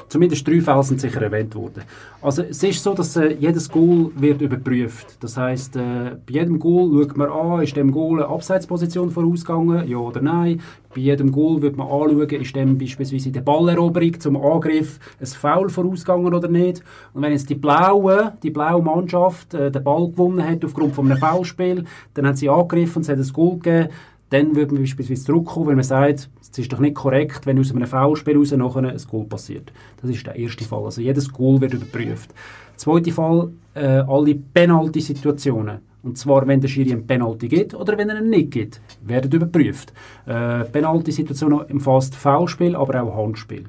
zumindest 0.10 0.47
drei 0.47 0.62
Fälle 0.62 0.84
sind 0.84 1.01
sicher 1.01 1.22
erwähnt 1.22 1.55
worden. 1.55 1.84
Also 2.22 2.43
es 2.43 2.62
ist 2.62 2.84
so, 2.84 2.93
dass 2.93 3.16
äh, 3.16 3.34
jedes 3.34 3.70
Goal 3.70 4.12
wird 4.16 4.41
überprüft. 4.41 5.18
Das 5.22 5.38
heißt, 5.38 5.78
äh, 5.78 5.80
bei 6.28 6.34
jedem 6.34 6.60
Goal 6.60 6.91
schaut 6.91 7.18
man 7.18 7.30
an, 7.30 7.64
ist 7.64 7.76
dem 7.76 7.91
Goal 7.91 8.22
eine 8.22 8.30
Abseitsposition 8.30 9.10
vorausgegangen, 9.10 9.88
ja 9.88 9.97
oder 9.97 10.22
nein. 10.22 10.62
Bei 10.94 11.02
jedem 11.02 11.32
Goal 11.32 11.62
wird 11.62 11.78
man 11.78 11.88
anschauen, 11.88 12.30
ist 12.30 12.56
dem 12.56 12.78
beispielsweise 12.78 13.28
in 13.28 13.34
der 13.34 13.42
Balleroberung 13.42 14.20
zum 14.20 14.38
Angriff 14.38 15.00
ein 15.20 15.28
Foul 15.28 15.70
vorausgegangen 15.70 16.34
oder 16.34 16.48
nicht. 16.48 16.84
Und 17.14 17.22
wenn 17.22 17.32
jetzt 17.32 17.50
die 17.50 17.56
blaue, 17.56 18.34
die 18.42 18.50
blaue 18.50 18.82
Mannschaft 18.82 19.54
äh, 19.54 19.70
den 19.70 19.84
Ball 19.84 20.10
gewonnen 20.10 20.44
hat 20.44 20.66
aufgrund 20.66 20.96
von 20.96 21.06
einem 21.06 21.20
Foulspiel, 21.20 21.84
dann 22.16 22.26
hat 22.26 22.38
sie 22.38 22.50
angegriffen 22.50 22.98
und 22.98 23.02
es 23.04 23.10
hat 23.10 23.18
ein 23.20 23.34
Goal 23.34 23.60
gegeben, 23.60 23.90
dann 24.32 24.56
würde 24.56 24.74
man 24.74 24.84
beispielsweise 24.84 25.26
zurückkommen, 25.26 25.68
weil 25.68 25.76
man 25.76 25.84
sagt, 25.84 26.30
es 26.42 26.58
ist 26.58 26.72
doch 26.72 26.80
nicht 26.80 26.96
korrekt, 26.96 27.46
wenn 27.46 27.60
aus 27.60 27.72
einem 27.72 27.88
Foulspiel 27.88 28.38
raus 28.38 28.52
nachher 28.52 28.84
ein 28.84 29.02
Goal 29.10 29.26
passiert. 29.26 29.72
Das 30.02 30.10
ist 30.10 30.26
der 30.26 30.36
erste 30.36 30.64
Fall. 30.64 30.84
Also 30.86 31.02
jedes 31.02 31.32
Goal 31.32 31.62
wird 31.62 31.74
überprüft. 31.74 32.32
Der 32.32 32.78
zweite 32.78 33.12
Fall, 33.12 33.52
äh, 33.76 34.04
alle 34.08 34.36
Penalty-Situationen. 34.36 35.89
Und 36.04 36.18
zwar, 36.18 36.47
wenn 36.47 36.62
der 36.62 36.70
Schiri 36.70 36.93
einen 36.93 37.06
Penalty 37.06 37.47
gibt 37.47 37.74
oder 37.74 37.97
wenn 37.97 38.10
er 38.10 38.20
ihn 38.20 38.30
nicht 38.30 38.52
gibt, 38.52 38.82
werden 39.02 39.32
überprüft. 39.32 39.93
Äh, 40.26 40.64
Penalty-Situationen 40.66 41.62
umfasst 41.72 42.16
Foulspiel, 42.16 42.76
aber 42.76 43.04
auch 43.04 43.18
Handspiel. 43.18 43.66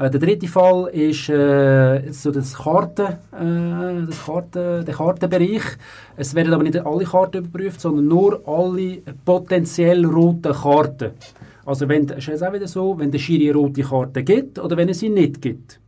Äh, 0.00 0.10
der 0.10 0.20
dritte 0.20 0.46
Fall 0.46 0.88
ist 0.92 1.28
äh, 1.28 2.10
so 2.12 2.30
das 2.30 2.54
Karten, 2.54 3.18
äh, 3.32 4.06
das 4.06 4.24
Karten, 4.24 4.84
der 4.84 4.94
Kartenbereich. 4.94 5.62
Es 6.16 6.34
werden 6.34 6.54
aber 6.54 6.62
nicht 6.62 6.78
alle 6.78 7.04
Karten 7.04 7.38
überprüft, 7.38 7.80
sondern 7.80 8.06
nur 8.06 8.40
alle 8.46 9.02
potenziell 9.24 10.06
roten 10.06 10.52
Karten. 10.52 11.10
Also 11.66 11.88
wenn, 11.88 12.08
ist 12.08 12.28
es 12.28 12.42
auch 12.42 12.52
wieder 12.52 12.66
so, 12.66 12.98
wenn 12.98 13.10
der 13.10 13.18
Schiri 13.18 13.50
eine 13.50 13.58
rote 13.58 13.82
Karte 13.82 14.22
gibt 14.22 14.58
oder 14.58 14.76
wenn 14.76 14.88
er 14.88 14.94
sie 14.94 15.10
nicht 15.10 15.42
gibt. 15.42 15.80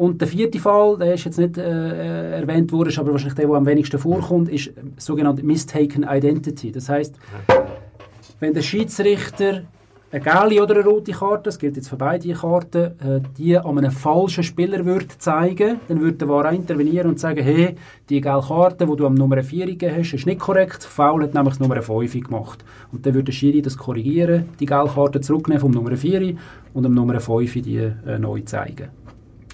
Und 0.00 0.18
der 0.18 0.28
vierte 0.28 0.58
Fall, 0.58 0.96
der 0.96 1.12
ist 1.12 1.26
jetzt 1.26 1.36
nicht 1.36 1.58
äh, 1.58 2.40
erwähnt 2.40 2.72
worden, 2.72 2.88
ist 2.88 2.98
aber 2.98 3.12
wahrscheinlich 3.12 3.34
der, 3.34 3.46
der 3.46 3.54
am 3.54 3.66
wenigsten 3.66 3.98
vorkommt, 3.98 4.48
ist 4.48 4.68
äh, 4.68 4.72
sogenannte 4.96 5.42
Mistaken 5.42 6.06
Identity. 6.08 6.72
Das 6.72 6.88
heißt, 6.88 7.16
wenn 8.38 8.54
der 8.54 8.62
Schiedsrichter 8.62 9.64
eine 10.10 10.22
gelbe 10.22 10.62
oder 10.62 10.76
eine 10.76 10.84
rote 10.84 11.12
Karte, 11.12 11.42
das 11.44 11.58
gilt 11.58 11.76
jetzt 11.76 11.90
für 11.90 11.96
beide 11.96 12.32
Karten, 12.32 12.98
äh, 12.98 13.20
die 13.36 13.58
an 13.58 13.76
einem 13.76 13.90
falschen 13.90 14.42
Spieler 14.42 14.86
würde 14.86 15.06
zeigen, 15.18 15.80
dann 15.88 16.00
würde 16.00 16.16
der 16.16 16.28
VAR 16.28 16.50
intervenieren 16.50 17.10
und 17.10 17.20
sagen, 17.20 17.44
hey, 17.44 17.76
die 18.08 18.22
gelbe 18.22 18.46
Karte, 18.48 18.86
die 18.86 18.96
du 18.96 19.06
am 19.06 19.14
Nummer 19.14 19.42
4 19.42 19.66
gegeben 19.66 19.96
hast, 19.98 20.14
ist 20.14 20.24
nicht 20.24 20.40
korrekt. 20.40 20.82
Foul 20.82 21.24
hat 21.24 21.34
nämlich 21.34 21.58
das 21.58 21.60
Nummer 21.60 21.82
5 21.82 22.12
gemacht. 22.24 22.64
Und 22.90 23.04
dann 23.04 23.12
würde 23.12 23.26
der 23.26 23.32
Schiri 23.32 23.60
das 23.60 23.76
korrigieren, 23.76 24.46
die 24.60 24.64
gelbe 24.66 24.88
Karte 24.94 25.20
zurücknehmen 25.20 25.60
vom 25.60 25.72
Nummer 25.72 25.94
4 25.94 26.36
und 26.72 26.86
am 26.86 26.94
Nummer 26.94 27.20
5 27.20 27.52
die 27.60 27.76
äh, 27.76 28.18
neu 28.18 28.40
zeigen. 28.40 28.88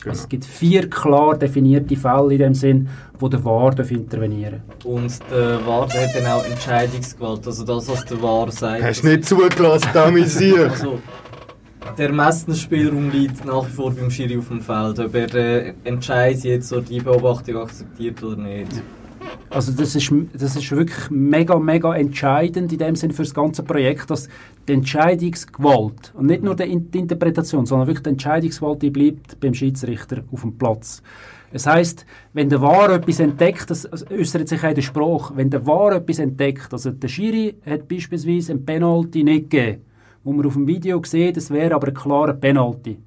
Also 0.07 0.23
es 0.23 0.29
gibt 0.29 0.45
vier 0.45 0.89
klar 0.89 1.37
definierte 1.37 1.97
Fälle 1.97 2.33
in 2.33 2.39
dem 2.39 2.55
Sinn, 2.55 2.89
wo 3.19 3.29
der 3.29 3.45
VAR 3.45 3.75
darf 3.75 3.91
intervenieren 3.91 4.63
Und 4.85 5.19
der 5.31 5.65
VAR 5.67 5.89
der 5.89 6.09
hat 6.09 6.17
dann 6.17 6.27
auch 6.27 6.45
Entscheidungsgewalt, 6.45 7.47
also 7.47 7.65
das, 7.65 7.89
was 7.89 8.05
der 8.05 8.23
VAR 8.23 8.51
sagt. 8.53 8.83
Hast 8.83 9.03
du 9.03 9.09
nicht 9.09 9.25
zugelassen, 9.25 9.89
Damisier? 9.93 10.71
Also, 10.77 10.99
der 11.97 12.09
Ermessensspielraum 12.09 13.11
liegt 13.11 13.45
nach 13.45 13.67
wie 13.67 13.71
vor 13.71 13.93
beim 13.93 14.11
Schiri 14.11 14.37
auf 14.37 14.49
dem 14.49 14.61
Feld, 14.61 14.99
ob 14.99 15.15
er 15.15 15.27
den 15.27 15.75
Entscheid 15.85 16.37
jetzt 16.43 16.73
oder 16.73 16.83
die 16.83 17.01
Beobachtung 17.01 17.57
akzeptiert 17.59 18.23
oder 18.23 18.37
nicht. 18.37 18.83
Also 19.51 19.73
das 19.73 19.95
ist, 19.95 20.13
das 20.35 20.57
ist 20.57 20.71
wirklich 20.71 21.11
mega, 21.11 21.59
mega 21.59 21.95
entscheidend 21.95 22.73
in 22.73 22.79
dem 22.79 22.97
Sinn 22.97 23.13
für 23.13 23.23
das 23.23 23.33
ganze 23.33 23.63
Projekt, 23.63 24.11
dass 24.11 24.29
die 24.69 24.73
Entscheidungsgewalt 24.73 26.13
und 26.15 26.27
nicht 26.27 26.43
nur 26.43 26.55
die, 26.57 26.65
In- 26.65 26.91
die 26.91 26.99
Interpretation, 26.99 27.65
sondern 27.65 27.87
wirklich 27.87 28.03
die 28.03 28.11
Entscheidungsgewalt, 28.11 28.83
die 28.83 28.91
bleibt 28.91 29.39
beim 29.41 29.55
Schiedsrichter 29.55 30.25
auf 30.33 30.43
dem 30.43 30.59
Platz. 30.59 31.03
Es 31.53 31.67
heißt, 31.67 32.05
wenn 32.35 32.49
der 32.49 32.61
VAR 32.61 32.91
etwas 32.91 33.21
entdeckt, 33.21 33.71
das 33.71 33.89
äußert 34.11 34.49
sich 34.49 34.63
auch 34.65 34.75
der 34.75 34.83
Sprache, 34.83 35.37
wenn 35.37 35.49
der 35.49 35.65
VAR 35.65 35.93
etwas 35.93 36.19
entdeckt, 36.19 36.69
also 36.73 36.91
der 36.91 37.09
Schiri 37.09 37.57
hat 37.65 37.89
beispielsweise 37.89 38.53
ein 38.53 38.65
Penalty 38.65 39.23
nicht 39.23 39.49
gegeben, 39.51 39.83
wo 40.25 40.33
man 40.33 40.45
auf 40.45 40.55
dem 40.55 40.67
Video 40.67 41.01
sieht, 41.05 41.37
es 41.37 41.51
wäre 41.51 41.75
aber 41.77 41.89
ein 41.89 41.95
klarer 41.95 42.35
Penalty, 42.35 42.99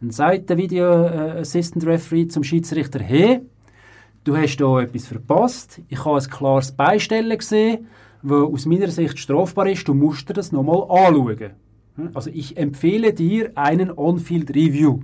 Dann 0.00 0.10
sagt 0.12 0.48
der 0.48 0.56
Video 0.56 0.84
äh, 1.04 1.40
Assistant 1.40 1.84
Referee 1.84 2.28
zum 2.28 2.44
Schiedsrichter, 2.44 3.00
hey, 3.00 3.40
du 4.28 4.36
hast 4.36 4.58
da 4.58 4.80
etwas 4.82 5.06
verpasst, 5.06 5.80
ich 5.88 6.04
habe 6.04 6.18
ein 6.18 6.30
klares 6.30 6.72
Beistellen 6.72 7.36
gesehen, 7.36 7.86
wo 8.22 8.52
aus 8.52 8.66
meiner 8.66 8.88
Sicht 8.88 9.18
strafbar 9.18 9.68
ist, 9.68 9.88
du 9.88 9.94
musst 9.94 10.28
dir 10.28 10.34
das 10.34 10.52
nochmal 10.52 10.82
anschauen. 10.82 11.52
Hm? 11.96 12.10
Also 12.12 12.30
ich 12.32 12.56
empfehle 12.56 13.14
dir 13.14 13.52
einen 13.54 13.90
On-Field 13.96 14.50
Review. 14.50 15.00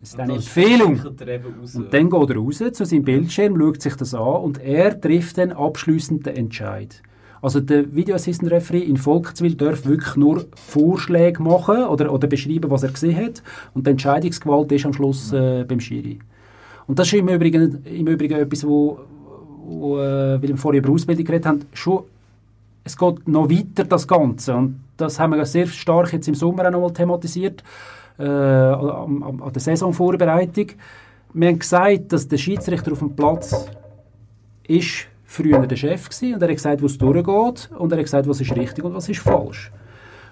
Das 0.00 0.10
ist 0.10 0.20
eine 0.20 0.34
Empfehlung. 0.34 1.00
Und 1.00 1.92
dann 1.92 2.10
geht 2.10 2.30
er 2.30 2.36
raus 2.36 2.62
zu 2.72 2.84
seinem 2.84 3.04
Bildschirm, 3.04 3.58
schaut 3.58 3.82
sich 3.82 3.96
das 3.96 4.14
an 4.14 4.42
und 4.42 4.62
er 4.62 5.00
trifft 5.00 5.38
dann 5.38 5.50
abschließend 5.50 6.26
den 6.26 6.36
Entscheid. 6.36 7.02
Also 7.42 7.60
der 7.60 7.94
Video 7.94 8.14
Assistant 8.14 8.52
Referee 8.52 8.82
in 8.82 8.96
Volkswil 8.96 9.54
darf 9.54 9.86
wirklich 9.86 10.14
nur 10.16 10.46
Vorschläge 10.54 11.42
machen 11.42 11.84
oder, 11.84 12.12
oder 12.12 12.28
beschreiben, 12.28 12.70
was 12.70 12.84
er 12.84 12.90
gesehen 12.90 13.16
hat 13.16 13.42
und 13.74 13.86
die 13.86 13.90
Entscheidungsgewalt 13.90 14.70
ist 14.72 14.86
am 14.86 14.92
Schluss 14.92 15.32
äh, 15.32 15.64
beim 15.64 15.80
Schiri. 15.80 16.20
Und 16.86 16.98
das 16.98 17.08
ist 17.08 17.14
im 17.14 17.28
Übrigen, 17.28 17.84
im 17.84 18.06
Übrigen 18.06 18.34
etwas, 18.34 18.66
wo, 18.66 18.98
wo 19.66 19.98
äh, 19.98 20.40
wir 20.40 20.56
vorher 20.56 20.82
über 20.82 20.92
Ausbildung 20.92 21.24
geredet 21.24 21.46
haben, 21.46 21.60
schon 21.72 22.04
es 22.84 22.96
geht 22.96 23.26
noch 23.26 23.50
weiter, 23.50 23.84
das 23.84 24.06
Ganze. 24.06 24.54
Und 24.54 24.80
das 24.96 25.18
haben 25.18 25.34
wir 25.34 25.44
sehr 25.46 25.66
stark 25.66 26.12
jetzt 26.12 26.28
im 26.28 26.34
Sommer 26.34 26.66
auch 26.66 26.70
noch 26.70 26.80
mal 26.80 26.92
thematisiert 26.92 27.64
äh, 28.18 28.24
an, 28.24 29.22
an 29.22 29.52
der 29.52 29.60
Saisonvorbereitung. 29.60 30.66
Wir 31.32 31.48
haben 31.48 31.58
gesagt, 31.58 32.12
dass 32.12 32.28
der 32.28 32.36
Schiedsrichter 32.36 32.92
auf 32.92 32.98
dem 33.00 33.16
Platz 33.16 33.66
ist 34.68 35.06
früher 35.24 35.66
der 35.66 35.76
Chef 35.76 36.08
gewesen, 36.08 36.34
und 36.34 36.42
er 36.42 36.48
hat 36.48 36.56
gesagt, 36.56 36.82
wo 36.82 36.86
es 36.86 36.96
durchgeht 36.96 37.70
und 37.76 37.90
er 37.90 37.98
hat 37.98 38.04
gesagt, 38.04 38.28
was 38.28 38.40
ist 38.40 38.54
richtig 38.54 38.84
und 38.84 38.94
was 38.94 39.08
ist 39.08 39.20
falsch. 39.20 39.72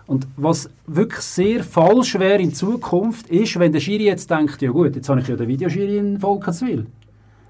Und 0.07 0.27
was 0.37 0.69
wirklich 0.87 1.21
sehr 1.21 1.63
falsch 1.63 2.19
wäre 2.19 2.43
in 2.43 2.53
Zukunft, 2.53 3.29
ist, 3.29 3.59
wenn 3.59 3.73
der 3.73 3.81
Schiri 3.81 4.05
jetzt 4.05 4.31
denkt, 4.31 4.61
ja 4.61 4.71
gut, 4.71 4.97
jetzt 4.97 5.09
habe 5.09 5.21
ich 5.21 5.29
ja 5.29 5.37
den 5.37 5.49
Videoschiri 5.49 5.99
in 5.99 6.19
Volkenswil. 6.19 6.87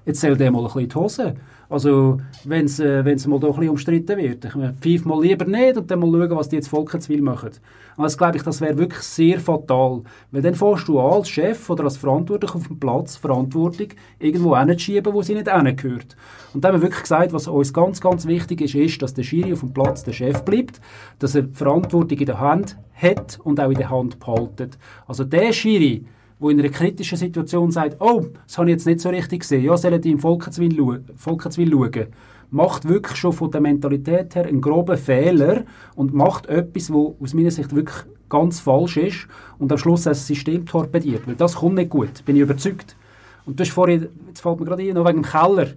Jetzt 0.05 0.21
soll 0.21 0.37
der 0.37 0.51
mal 0.51 0.59
ein 0.59 0.65
bisschen 0.65 0.89
die 0.89 0.95
Hose. 0.95 1.35
Also, 1.73 2.19
wenn 2.43 2.65
es 2.65 2.79
äh, 2.79 3.01
mal 3.01 3.39
da 3.39 3.47
ein 3.47 3.53
bisschen 3.55 3.69
umstritten 3.69 4.15
wird. 4.19 4.45
Ich 4.45 4.53
meine, 4.53 4.75
pfeife 4.75 5.07
mal 5.07 5.19
lieber 5.19 5.45
nicht 5.45 5.75
und 5.75 5.89
dann 5.89 6.01
mal 6.01 6.11
schauen, 6.11 6.37
was 6.37 6.47
die 6.47 6.57
jetzt 6.57 6.67
Volkenswil 6.67 7.23
machen. 7.23 7.49
Und 7.97 8.03
das 8.03 8.15
glaube 8.15 8.37
ich, 8.37 8.43
das 8.43 8.61
wäre 8.61 8.77
wirklich 8.77 9.01
sehr 9.01 9.39
fatal. 9.39 10.03
Weil 10.29 10.43
dann 10.43 10.53
fährst 10.53 10.87
du 10.87 10.99
als 10.99 11.29
Chef 11.29 11.67
oder 11.71 11.85
als 11.85 11.97
Verantwortlicher 11.97 12.57
auf 12.57 12.67
dem 12.67 12.79
Platz 12.79 13.15
Verantwortung 13.15 13.87
irgendwo 14.19 14.55
hinzuschieben, 14.55 15.11
wo 15.11 15.23
sie 15.23 15.33
nicht 15.33 15.51
hingehört. 15.51 16.15
Und 16.53 16.63
da 16.63 16.67
haben 16.67 16.75
wir 16.75 16.83
wirklich 16.83 17.01
gesagt, 17.01 17.33
was 17.33 17.47
uns 17.47 17.73
ganz, 17.73 17.99
ganz 17.99 18.27
wichtig 18.27 18.61
ist, 18.61 18.75
ist, 18.75 19.01
dass 19.01 19.15
der 19.15 19.23
Schiri 19.23 19.53
auf 19.53 19.61
dem 19.61 19.73
Platz 19.73 20.03
der 20.03 20.13
Chef 20.13 20.45
bleibt, 20.45 20.79
dass 21.17 21.33
er 21.33 21.47
Verantwortung 21.53 22.19
in 22.19 22.27
der 22.27 22.39
Hand 22.39 22.77
hat 22.93 23.39
und 23.43 23.59
auch 23.59 23.71
in 23.71 23.77
der 23.77 23.89
Hand 23.89 24.19
behaltet. 24.19 24.77
Also 25.07 25.23
der 25.23 25.51
Schiri, 25.51 26.05
wo 26.43 26.49
in 26.49 26.59
einer 26.59 26.69
kritischen 26.69 27.17
Situation 27.17 27.71
sagt, 27.71 28.01
oh, 28.01 28.25
das 28.45 28.57
habe 28.57 28.69
ich 28.69 28.73
jetzt 28.73 28.85
nicht 28.85 28.99
so 28.99 29.07
richtig 29.07 29.39
gesehen, 29.39 29.63
ja, 29.63 29.77
sollen 29.77 30.01
die 30.01 30.11
im 30.11 30.19
Volkenswil 30.19 30.75
schauen, 30.75 32.07
macht 32.51 32.87
wirklich 32.87 33.17
schon 33.17 33.31
von 33.31 33.49
der 33.49 33.61
Mentalität 33.61 34.35
her 34.35 34.45
einen 34.45 34.59
groben 34.59 34.97
Fehler 34.97 35.63
und 35.95 36.13
macht 36.13 36.47
etwas, 36.47 36.91
wo 36.91 37.15
aus 37.21 37.33
meiner 37.33 37.49
Sicht 37.49 37.73
wirklich 37.73 37.95
ganz 38.27 38.59
falsch 38.59 38.97
ist 38.97 39.27
und 39.57 39.71
am 39.71 39.77
Schluss 39.77 40.03
das 40.03 40.27
System 40.27 40.65
torpediert. 40.65 41.25
Weil 41.25 41.35
das 41.35 41.55
kommt 41.55 41.75
nicht 41.75 41.89
gut, 41.89 42.25
bin 42.25 42.35
ich 42.35 42.41
überzeugt. 42.41 42.97
Und 43.45 43.57
du 43.57 43.63
hast 43.63 43.71
vorhin, 43.71 44.09
jetzt 44.27 44.41
fällt 44.41 44.59
mir 44.59 44.65
gerade 44.65 44.83
ein, 44.83 44.95
noch 44.95 45.07
wegen 45.07 45.21
dem 45.21 45.25
Keller. 45.25 45.67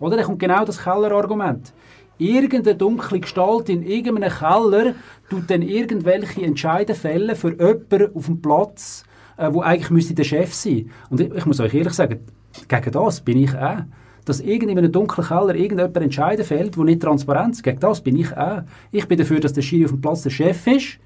Oder? 0.00 0.18
Da 0.18 0.22
kommt 0.22 0.38
genau 0.38 0.66
das 0.66 0.82
Kellerargument. 0.82 1.72
Irgendeine 2.18 2.76
dunkle 2.76 3.20
Gestalt 3.20 3.70
in 3.70 3.82
irgendeinem 3.82 4.30
Keller 4.30 4.94
tut 5.30 5.48
dann 5.48 5.62
irgendwelche 5.62 6.42
Entscheide 6.42 6.94
fällen 6.94 7.34
für 7.34 7.52
jemanden 7.52 8.14
auf 8.14 8.26
dem 8.26 8.42
Platz, 8.42 9.04
äh, 9.40 9.52
wo 9.54 9.62
eigentlich 9.62 9.90
müsste 9.90 10.14
der 10.14 10.24
Chef 10.24 10.54
sein. 10.54 10.90
Und 11.08 11.20
ich, 11.20 11.32
ich 11.34 11.46
muss 11.46 11.60
euch 11.60 11.72
ehrlich 11.72 11.94
sagen, 11.94 12.20
gegen 12.68 12.92
das 12.92 13.20
bin 13.22 13.42
ich 13.42 13.56
auch. 13.56 13.78
Dass 14.26 14.40
irgend 14.40 14.70
in 14.70 14.78
einem 14.78 14.92
dunklen 14.92 15.26
Keller 15.26 15.54
irgendjemand 15.54 15.96
entscheiden 15.96 16.44
fällt, 16.44 16.76
wo 16.76 16.84
nicht 16.84 17.00
transparent 17.00 17.54
ist, 17.54 17.62
gegen 17.62 17.80
das 17.80 18.02
bin 18.02 18.16
ich 18.16 18.36
auch. 18.36 18.62
Ich 18.92 19.08
bin 19.08 19.18
dafür, 19.18 19.40
dass 19.40 19.54
der 19.54 19.62
Schiri 19.62 19.86
auf 19.86 19.92
dem 19.92 20.00
Platz 20.02 20.22
der 20.22 20.30
Chef 20.30 20.66
ist 20.66 20.98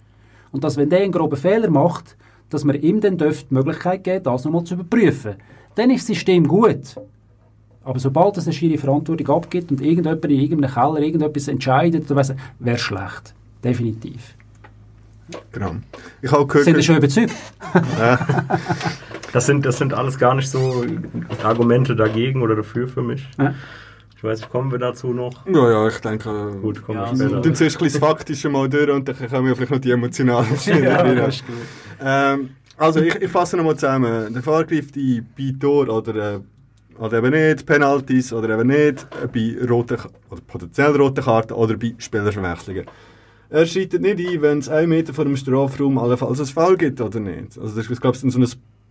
und 0.50 0.64
dass, 0.64 0.76
wenn 0.76 0.90
der 0.90 1.00
einen 1.00 1.12
groben 1.12 1.36
Fehler 1.36 1.70
macht, 1.70 2.16
dass 2.50 2.64
man 2.64 2.80
ihm 2.80 3.00
dann 3.00 3.16
die 3.16 3.32
Möglichkeit 3.50 4.02
geben 4.04 4.24
das 4.24 4.44
nochmal 4.44 4.64
zu 4.64 4.74
überprüfen. 4.74 5.36
Dann 5.76 5.90
ist 5.90 6.08
das 6.08 6.16
System 6.16 6.46
gut. 6.46 7.00
Aber 7.84 7.98
sobald 7.98 8.36
es 8.36 8.46
eine 8.46 8.52
Schiri 8.52 8.78
Verantwortung 8.78 9.28
abgibt 9.28 9.70
und 9.70 9.80
irgendjemand 9.80 10.24
in 10.24 10.30
irgendeinem 10.30 10.74
Keller 10.74 10.98
irgendetwas 10.98 11.48
entscheidet, 11.48 12.10
wäre 12.10 12.78
schlecht. 12.78 13.34
Definitiv. 13.62 14.34
Genau. 15.52 15.76
Ich 16.22 16.30
habe 16.30 16.46
gehört, 16.46 16.64
Sind 16.64 16.76
Sie 16.76 16.82
schon 16.82 16.96
überzeugt? 16.96 17.32
das, 19.32 19.46
sind, 19.46 19.64
das 19.64 19.78
sind 19.78 19.94
alles 19.94 20.18
gar 20.18 20.34
nicht 20.34 20.48
so 20.50 20.84
Argumente 21.42 21.96
dagegen 21.96 22.42
oder 22.42 22.56
dafür 22.56 22.88
für 22.88 23.02
mich. 23.02 23.26
Ja. 23.38 23.54
Ich 24.16 24.22
weiß 24.22 24.40
nicht, 24.40 24.50
kommen 24.50 24.70
wir 24.70 24.78
dazu 24.78 25.08
noch? 25.12 25.46
Ja, 25.46 25.70
ja, 25.70 25.88
ich 25.88 25.98
denke... 25.98 26.56
Gut, 26.62 26.82
kommen 26.82 26.98
Ja, 26.98 27.10
wir 27.10 27.16
später. 27.16 27.40
Dann 27.40 27.54
zuerst 27.54 27.76
ein 27.76 27.84
bisschen 27.84 28.00
das 28.00 28.08
Faktische 28.10 28.48
mal 28.48 28.68
durch 28.68 28.90
und 28.90 29.08
dann 29.08 29.16
kommen 29.28 29.46
wir 29.48 29.56
vielleicht 29.56 29.72
noch 29.72 29.78
die 29.80 29.90
emotionalen 29.90 30.56
Schiene 30.58 30.98
rein. 30.98 31.18
ist 31.18 31.46
gut. 31.46 31.56
Ähm, 32.02 32.50
also 32.76 33.00
ich, 33.00 33.14
ich 33.16 33.30
fasse 33.30 33.56
nochmal 33.56 33.76
zusammen. 33.76 34.32
Der 34.32 34.42
Fahrer 34.42 34.64
greift 34.64 34.94
die 34.94 35.20
bei 35.20 35.54
Tor 35.60 35.88
oder, 35.88 36.34
äh, 36.36 36.40
oder 36.98 37.18
eben 37.18 37.30
nicht, 37.30 37.66
Penalties 37.66 38.32
oder 38.32 38.48
eben 38.58 38.68
nicht, 38.68 39.06
äh, 39.22 39.26
bei 39.26 39.56
roten, 39.68 39.98
oder 40.30 40.40
potenziell 40.46 40.96
roten 40.96 41.22
Karten 41.24 41.52
oder 41.52 41.76
bei 41.76 41.94
Spielerverwechslungen. 41.98 42.86
Er 43.54 43.66
schreitet 43.66 44.02
nicht 44.02 44.18
ein, 44.18 44.42
wenn 44.42 44.58
es 44.58 44.68
einen 44.68 44.88
Meter 44.88 45.14
vor 45.14 45.24
dem 45.24 45.36
Strafraum 45.36 45.96
allenfalls 45.96 46.40
ein 46.40 46.46
Foul 46.46 46.76
gibt 46.76 47.00
oder 47.00 47.20
nicht. 47.20 47.56
Also 47.56 47.76
das 47.76 47.88
ist, 47.88 48.00
glaube 48.00 48.16
ich, 48.16 48.32
so 48.32 48.36
ein 48.36 48.48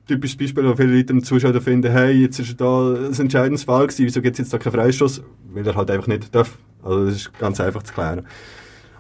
typisches 0.08 0.38
Beispiel, 0.38 0.64
wo 0.64 0.74
viele 0.74 0.96
Leute 0.96 1.12
im 1.12 1.22
Zuschauer 1.22 1.60
finden, 1.60 1.92
hey, 1.92 2.14
jetzt 2.14 2.40
ist 2.40 2.62
da 2.62 2.94
ein 2.94 3.14
entscheidendes 3.14 3.66
Foul 3.66 3.88
gewesen, 3.88 4.06
wieso 4.06 4.22
gibt 4.22 4.36
es 4.36 4.46
jetzt 4.46 4.54
da 4.54 4.58
keinen 4.60 4.72
Freistoß? 4.72 5.22
Weil 5.54 5.68
er 5.68 5.76
halt 5.76 5.92
einfach 5.92 6.08
nicht 6.08 6.34
darf. 6.34 6.58
Also 6.82 7.08
das 7.08 7.16
ist 7.16 7.38
ganz 7.38 7.60
einfach 7.60 7.84
zu 7.84 7.94
klären. 7.94 8.26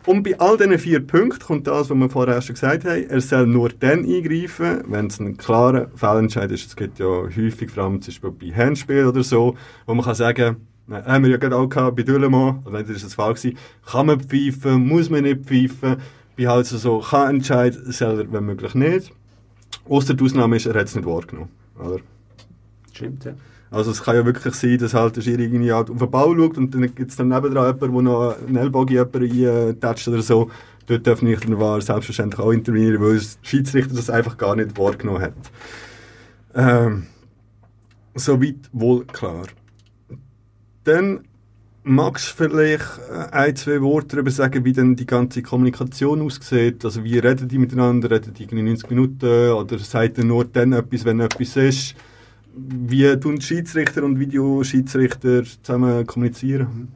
Und 0.05 0.23
bei 0.23 0.37
all 0.37 0.57
diesen 0.57 0.77
vier 0.77 0.99
Punkten 0.99 1.39
kommt 1.39 1.65
das, 1.65 1.89
was 1.89 1.97
wir 1.97 2.09
vorher 2.09 2.41
schon 2.41 2.55
gesagt 2.55 2.83
haben, 2.83 3.07
er 3.07 3.21
soll 3.21 3.47
nur 3.47 3.69
dann 3.69 4.03
eingreifen, 4.03 4.83
wenn 4.89 5.07
es 5.07 5.21
ein 5.21 5.37
klarer 5.37 5.87
Fehlentscheid 5.95 6.51
ist. 6.51 6.67
Es 6.67 6.75
gibt 6.75 6.99
ja 6.99 7.05
häufig, 7.05 7.71
vor 7.71 7.85
allem 7.85 8.01
zum 8.01 8.11
Beispiel 8.13 8.31
bei 8.31 8.53
Handspielen 8.53 9.07
oder 9.07 9.23
so, 9.23 9.55
wo 9.85 9.93
man 9.93 10.03
kann 10.03 10.15
sagen, 10.15 10.57
Nein, 10.85 11.05
haben 11.05 11.23
wir 11.23 11.31
ja 11.31 11.37
gerade 11.37 11.55
auch 11.55 11.69
gehabt, 11.69 11.95
bei 11.95 12.03
Dülemo, 12.03 12.61
oder 12.65 12.83
das 12.83 12.89
ist 12.97 13.05
das 13.05 13.13
Fall 13.13 13.33
gewesen, 13.33 13.57
kann 13.85 14.07
man 14.07 14.19
pfeifen, 14.19 14.85
muss 14.85 15.09
man 15.09 15.23
nicht 15.23 15.45
pfeifen, 15.45 15.97
bei 16.37 16.47
halt 16.47 16.65
so, 16.65 16.99
kann 16.99 17.35
entscheiden, 17.35 17.91
soll 17.91 18.19
er, 18.19 18.31
wenn 18.31 18.45
möglich 18.45 18.75
nicht. 18.75 19.11
Ausser 19.87 20.13
die 20.13 20.23
Ausnahme 20.23 20.57
ist, 20.57 20.65
er 20.65 20.73
hat 20.73 20.87
es 20.87 20.95
nicht 20.95 21.05
wahrgenommen, 21.05 21.49
oder? 21.79 21.99
Stimmt, 22.91 23.25
ja. 23.25 23.33
Also 23.71 23.91
es 23.91 24.03
kann 24.03 24.15
ja 24.15 24.25
wirklich 24.25 24.53
sein, 24.53 24.77
dass 24.77 24.93
halt 24.93 25.15
der 25.15 25.21
Schiri 25.21 25.45
irgendwie 25.45 25.71
halt 25.71 25.89
auf 25.89 25.97
den 25.97 26.11
Ball 26.11 26.35
schaut 26.37 26.57
und 26.57 26.75
dann 26.75 26.81
gibt 26.93 27.09
es 27.09 27.17
dann 27.17 27.29
nebendran 27.29 27.75
jemanden, 27.75 27.93
der 27.93 28.01
noch 28.03 28.37
einen 28.45 28.55
Ellbogen 28.55 28.95
jemanden 28.95 29.69
eintatscht 29.69 30.07
oder 30.07 30.21
so. 30.21 30.51
Dort 30.85 31.07
darf 31.07 31.23
nicht 31.23 31.47
der 31.47 31.59
War 31.59 31.81
selbstverständlich 31.81 32.39
auch 32.39 32.51
intervenieren, 32.51 33.01
weil 33.01 33.17
der 33.17 33.25
Schiedsrichter 33.41 33.95
das 33.95 34.11
einfach 34.11 34.37
gar 34.37 34.55
nicht 34.55 34.77
wahrgenommen 34.77 35.21
hat. 35.23 35.33
Ähm, 36.53 37.07
Soweit 38.15 38.69
wohl 38.71 39.05
klar. 39.05 39.47
Dann 40.83 41.21
magst 41.83 42.31
du 42.39 42.45
vielleicht 42.45 42.99
äh, 43.09 43.31
ein, 43.31 43.55
zwei 43.55 43.81
Worte 43.81 44.15
darüber 44.15 44.31
sagen, 44.31 44.63
wie 44.65 44.73
denn 44.73 44.95
die 44.95 45.05
ganze 45.05 45.41
Kommunikation 45.41 46.21
aussieht. 46.21 46.83
Also 46.85 47.03
wie 47.03 47.19
reden 47.19 47.47
die 47.47 47.57
miteinander? 47.57 48.09
Reden 48.09 48.33
die 48.33 48.43
irgendwie 48.43 48.63
90 48.63 48.89
Minuten? 48.89 49.51
Oder 49.51 49.77
sagt 49.79 50.17
er 50.17 50.23
nur 50.23 50.45
dann 50.45 50.73
etwas, 50.73 51.05
wenn 51.05 51.19
etwas 51.19 51.55
ist? 51.57 51.95
Wie 52.55 53.19
tun 53.19 53.41
Schiedsrichter 53.41 54.03
und 54.03 54.19
Videoschiedsrichter 54.19 55.43
zusammen 55.43 56.05
kommunizieren? 56.05 56.89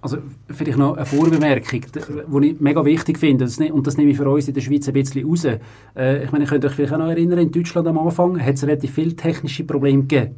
Also 0.00 0.18
vielleicht 0.48 0.78
noch 0.78 0.96
eine 0.96 1.04
Vorbemerkung, 1.04 1.80
die 1.80 2.48
ich 2.48 2.60
mega 2.60 2.84
wichtig 2.84 3.18
finde, 3.18 3.48
ne- 3.58 3.72
und 3.72 3.86
das 3.86 3.96
nehme 3.96 4.12
ich 4.12 4.16
für 4.16 4.28
uns 4.30 4.46
in 4.46 4.54
der 4.54 4.60
Schweiz 4.60 4.86
ein 4.86 4.94
bisschen 4.94 5.28
raus. 5.28 5.44
Äh, 5.96 6.24
ich 6.24 6.30
meine, 6.30 6.44
ihr 6.44 6.48
könnt 6.48 6.64
euch 6.64 6.72
vielleicht 6.72 6.92
auch 6.92 6.98
noch 6.98 7.08
erinnern, 7.08 7.40
in 7.40 7.50
Deutschland 7.50 7.88
am 7.88 7.98
Anfang 7.98 8.40
hat 8.40 8.54
es 8.54 8.62
relativ 8.62 8.92
viele 8.92 9.16
technische 9.16 9.64
Probleme 9.64 10.02
gegeben. 10.02 10.36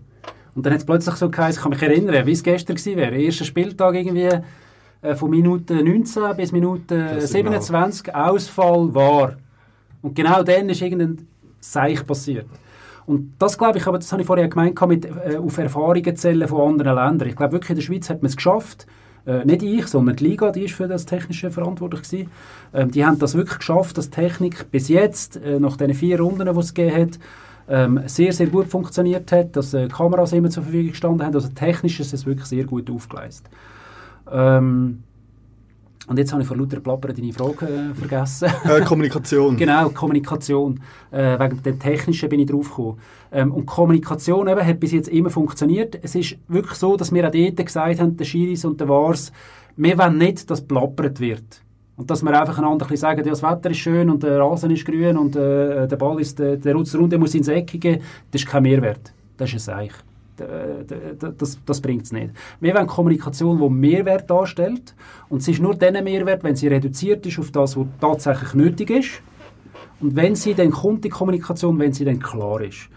Und 0.59 0.67
dann 0.67 0.73
hat 0.73 0.81
es 0.81 0.87
plötzlich 0.87 1.15
so 1.15 1.31
geheißen, 1.31 1.61
ich 1.61 1.63
kann 1.63 1.71
mich 1.71 1.83
erinnern, 1.83 2.27
wie 2.27 2.33
es 2.33 2.43
gestern 2.43 2.75
gewesen 2.75 2.97
wäre. 2.97 3.15
Erster 3.15 3.45
Spieltag 3.45 3.95
irgendwie 3.95 4.29
äh, 5.03 5.15
von 5.15 5.31
Minute 5.31 5.85
19 5.85 6.37
bis 6.37 6.51
Minute 6.51 6.97
Das 7.15 7.31
Signal. 7.31 7.63
27 7.63 8.13
Ausfall 8.13 8.93
war. 8.93 9.37
Und 10.03 10.17
genau 10.17 10.43
dann 10.43 10.69
ist 10.69 10.83
irgendein 10.83 11.29
Seich 11.61 12.05
passiert. 12.05 12.47
Und 13.07 13.35
das 13.39 13.57
glaube 13.57 13.79
ich, 13.79 13.87
aber 13.87 13.99
das 13.99 14.11
habe 14.11 14.23
ich 14.23 14.27
vorher 14.27 14.49
gemeint, 14.49 14.81
mit 14.89 15.05
äh, 15.05 15.37
auf 15.37 15.59
Erfahrungen 15.59 16.17
zählen 16.17 16.49
von 16.49 16.73
anderen 16.73 16.97
Ländern. 16.97 17.29
Ich 17.29 17.37
glaube 17.37 17.53
wirklich, 17.53 17.71
in 17.71 17.77
der 17.77 17.83
Schweiz 17.83 18.11
hat 18.11 18.23
man 18.23 18.29
es 18.29 18.35
geschafft, 18.35 18.89
äh, 19.29 19.45
nicht 19.45 19.63
ich, 19.63 19.87
sondern 19.87 20.17
die 20.17 20.25
Liga, 20.25 20.51
die 20.51 20.65
ist 20.65 20.75
für 20.75 20.89
das 20.89 21.07
Technische 21.07 21.53
verantwortlich 21.53 22.03
gewesen. 22.03 22.31
Ähm, 22.75 22.91
die 22.91 23.07
haben 23.07 23.21
das 23.21 23.37
wirklich 23.37 23.59
geschafft, 23.59 23.97
dass 23.97 24.11
Technik 24.11 24.73
bis 24.73 24.89
jetzt, 24.89 25.37
äh, 25.37 25.61
nach 25.61 25.77
den 25.77 25.95
vier 25.95 26.19
Runden, 26.19 26.53
die 26.53 26.59
es 26.59 26.75
gegeben 26.75 27.01
hat, 27.01 27.19
ähm, 27.69 28.01
sehr, 28.07 28.33
sehr 28.33 28.47
gut 28.47 28.67
funktioniert 28.69 29.31
hat, 29.33 29.57
dass 29.57 29.75
äh, 29.75 29.89
Kameras 29.89 30.33
immer 30.33 30.51
zur 30.51 30.63
Verfügung 30.63 30.91
gestanden 30.91 31.27
haben. 31.27 31.35
Also 31.35 31.49
technisch 31.49 32.01
ist 32.01 32.15
es 32.15 32.27
wirklich 32.27 32.47
sehr 32.47 32.65
gut 32.65 32.91
aufgeleistet. 32.91 33.51
Ähm, 34.31 35.03
Und 36.09 36.19
jetzt 36.19 36.33
habe 36.33 36.41
ich 36.41 36.49
vor 36.49 36.57
lauter 36.57 36.81
Plapper 36.81 37.13
deine 37.13 37.33
Frage 37.35 37.67
äh, 37.67 37.95
vergessen. 37.95 38.49
Äh, 38.65 38.81
Kommunikation. 38.81 39.57
Genau, 39.59 39.91
Kommunikation. 39.91 40.81
Äh, 41.11 41.39
wegen 41.39 41.63
der 41.63 41.79
Technischen 41.79 42.29
bin 42.31 42.41
ich 42.41 42.47
drauf 42.47 42.71
gekommen. 42.71 42.99
Ähm, 43.31 43.53
und 43.53 43.67
Kommunikation 43.67 44.49
eben, 44.49 44.65
hat 44.67 44.81
bis 44.81 44.93
jetzt 44.93 45.09
immer 45.09 45.29
funktioniert. 45.29 45.99
Es 46.03 46.15
ist 46.15 46.37
wirklich 46.49 46.79
so, 46.79 46.97
dass 46.97 47.13
wir 47.13 47.27
auch 47.27 47.31
dort 47.33 47.57
gesagt 47.57 48.01
haben, 48.01 48.17
der 48.17 48.25
Schiris 48.25 48.65
und 48.65 48.81
der 48.81 48.89
Wars, 48.89 49.33
wir 49.77 49.99
wollen 49.99 50.17
nicht, 50.17 50.51
dass 50.51 50.67
plappert 50.67 51.21
wird. 51.21 51.63
Und 51.99 52.09
dass 52.09 52.23
wir 52.23 52.41
einfach 52.41 52.57
einander 52.59 52.87
ein 52.87 52.89
bisschen 52.89 53.09
sagen, 53.09 53.25
ja, 53.25 53.31
das 53.31 53.43
Wetter 53.43 53.71
ist 53.71 53.79
schön 53.79 54.09
und 54.09 54.23
der 54.23 54.39
Rasen 54.39 54.71
ist 54.71 54.85
grün 54.87 55.19
und 55.19 55.35
äh, 55.35 55.89
der 55.89 55.97
Ball 55.97 56.21
ist, 56.21 56.39
der, 56.39 56.57
der 56.57 56.75
Runde 56.75 57.19
muss 57.19 57.35
ins 57.35 57.49
Eck 57.49 57.81
gehen, 57.81 58.01
das 58.31 58.43
ist 58.43 58.49
kein 58.49 58.63
Mehrwert. 58.63 59.13
Das 59.37 59.53
ist 59.53 59.69
ein 59.69 59.75
Seich. 59.75 59.93
Das, 61.37 61.59
das 61.67 61.81
bringt 61.81 62.05
es 62.05 62.13
nicht. 62.13 62.31
Wir 62.61 62.73
wollen 62.73 62.87
Kommunikation, 62.87 63.59
die 63.59 63.69
Mehrwert 63.69 64.31
darstellt. 64.31 64.95
Und 65.29 65.43
es 65.43 65.49
ist 65.49 65.61
nur 65.61 65.75
dann 65.75 66.05
Mehrwert, 66.05 66.45
wenn 66.45 66.55
sie 66.55 66.69
reduziert 66.69 67.27
ist 67.27 67.41
auf 67.41 67.51
das, 67.51 67.77
was 67.77 67.87
tatsächlich 68.01 68.55
nötig 68.55 68.91
ist. 68.91 69.21
Und 70.01 70.15
wenn 70.15 70.37
sie 70.37 70.55
dann 70.55 70.71
kommt, 70.71 71.05
die 71.05 71.09
Kommunikation, 71.09 71.77
wenn 71.81 71.93
sie 71.93 72.05
dann 72.05 72.21
klar 72.21 72.61
ist. 72.61 72.89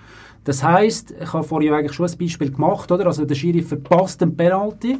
Das 0.43 0.63
heißt, 0.63 1.15
ich 1.19 1.33
habe 1.33 1.43
vorhin 1.43 1.73
eigentlich 1.73 1.93
schon 1.93 2.07
ein 2.07 2.17
Beispiel 2.19 2.51
gemacht, 2.51 2.91
oder? 2.91 3.07
Also 3.07 3.25
der 3.25 3.33
Schiri 3.33 3.63
verpasst 3.63 4.21
den 4.21 4.37
Penalty, 4.37 4.99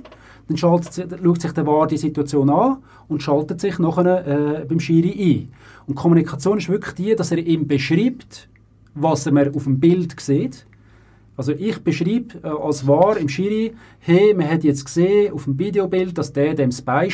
dann 0.52 0.58
schaltet, 0.58 1.20
schaut 1.24 1.42
sich 1.42 1.52
der 1.52 1.66
VAR 1.66 1.88
die 1.88 1.98
Situation 1.98 2.50
an 2.50 2.78
und 3.08 3.24
schaltet 3.24 3.62
sich 3.62 3.80
nachher 3.80 4.28
äh, 4.28 4.66
beim 4.66 4.80
Schiri 4.80 5.12
ein. 5.12 5.52
Und 5.88 5.96
Kommunikation 5.96 6.58
ist 6.58 6.70
wirklich 6.70 6.96
die, 6.96 7.16
dass 7.16 7.32
er 7.32 7.40
ihm 7.40 7.68
beschreibt, 7.68 8.50
was 8.94 9.26
er 9.26 9.32
mir 9.32 9.52
auf 9.56 9.64
dem 9.64 9.80
Bild 9.80 10.20
sieht. 10.20 10.66
Also 11.38 11.54
ich 11.54 11.82
beschreibe 11.84 12.38
äh, 12.44 12.48
als 12.48 12.86
wahr 12.88 13.18
im 13.18 13.30
Schiri, 13.30 13.74
hey, 14.00 14.34
man 14.34 14.50
hat 14.50 14.64
jetzt 14.64 14.86
gesehen 14.86 15.34
auf 15.34 15.46
dem 15.46 15.58
Videobild, 15.58 16.18
dass 16.18 16.34
der 16.34 16.54
dem 16.54 16.70
das 16.70 16.82
Bein 16.82 17.10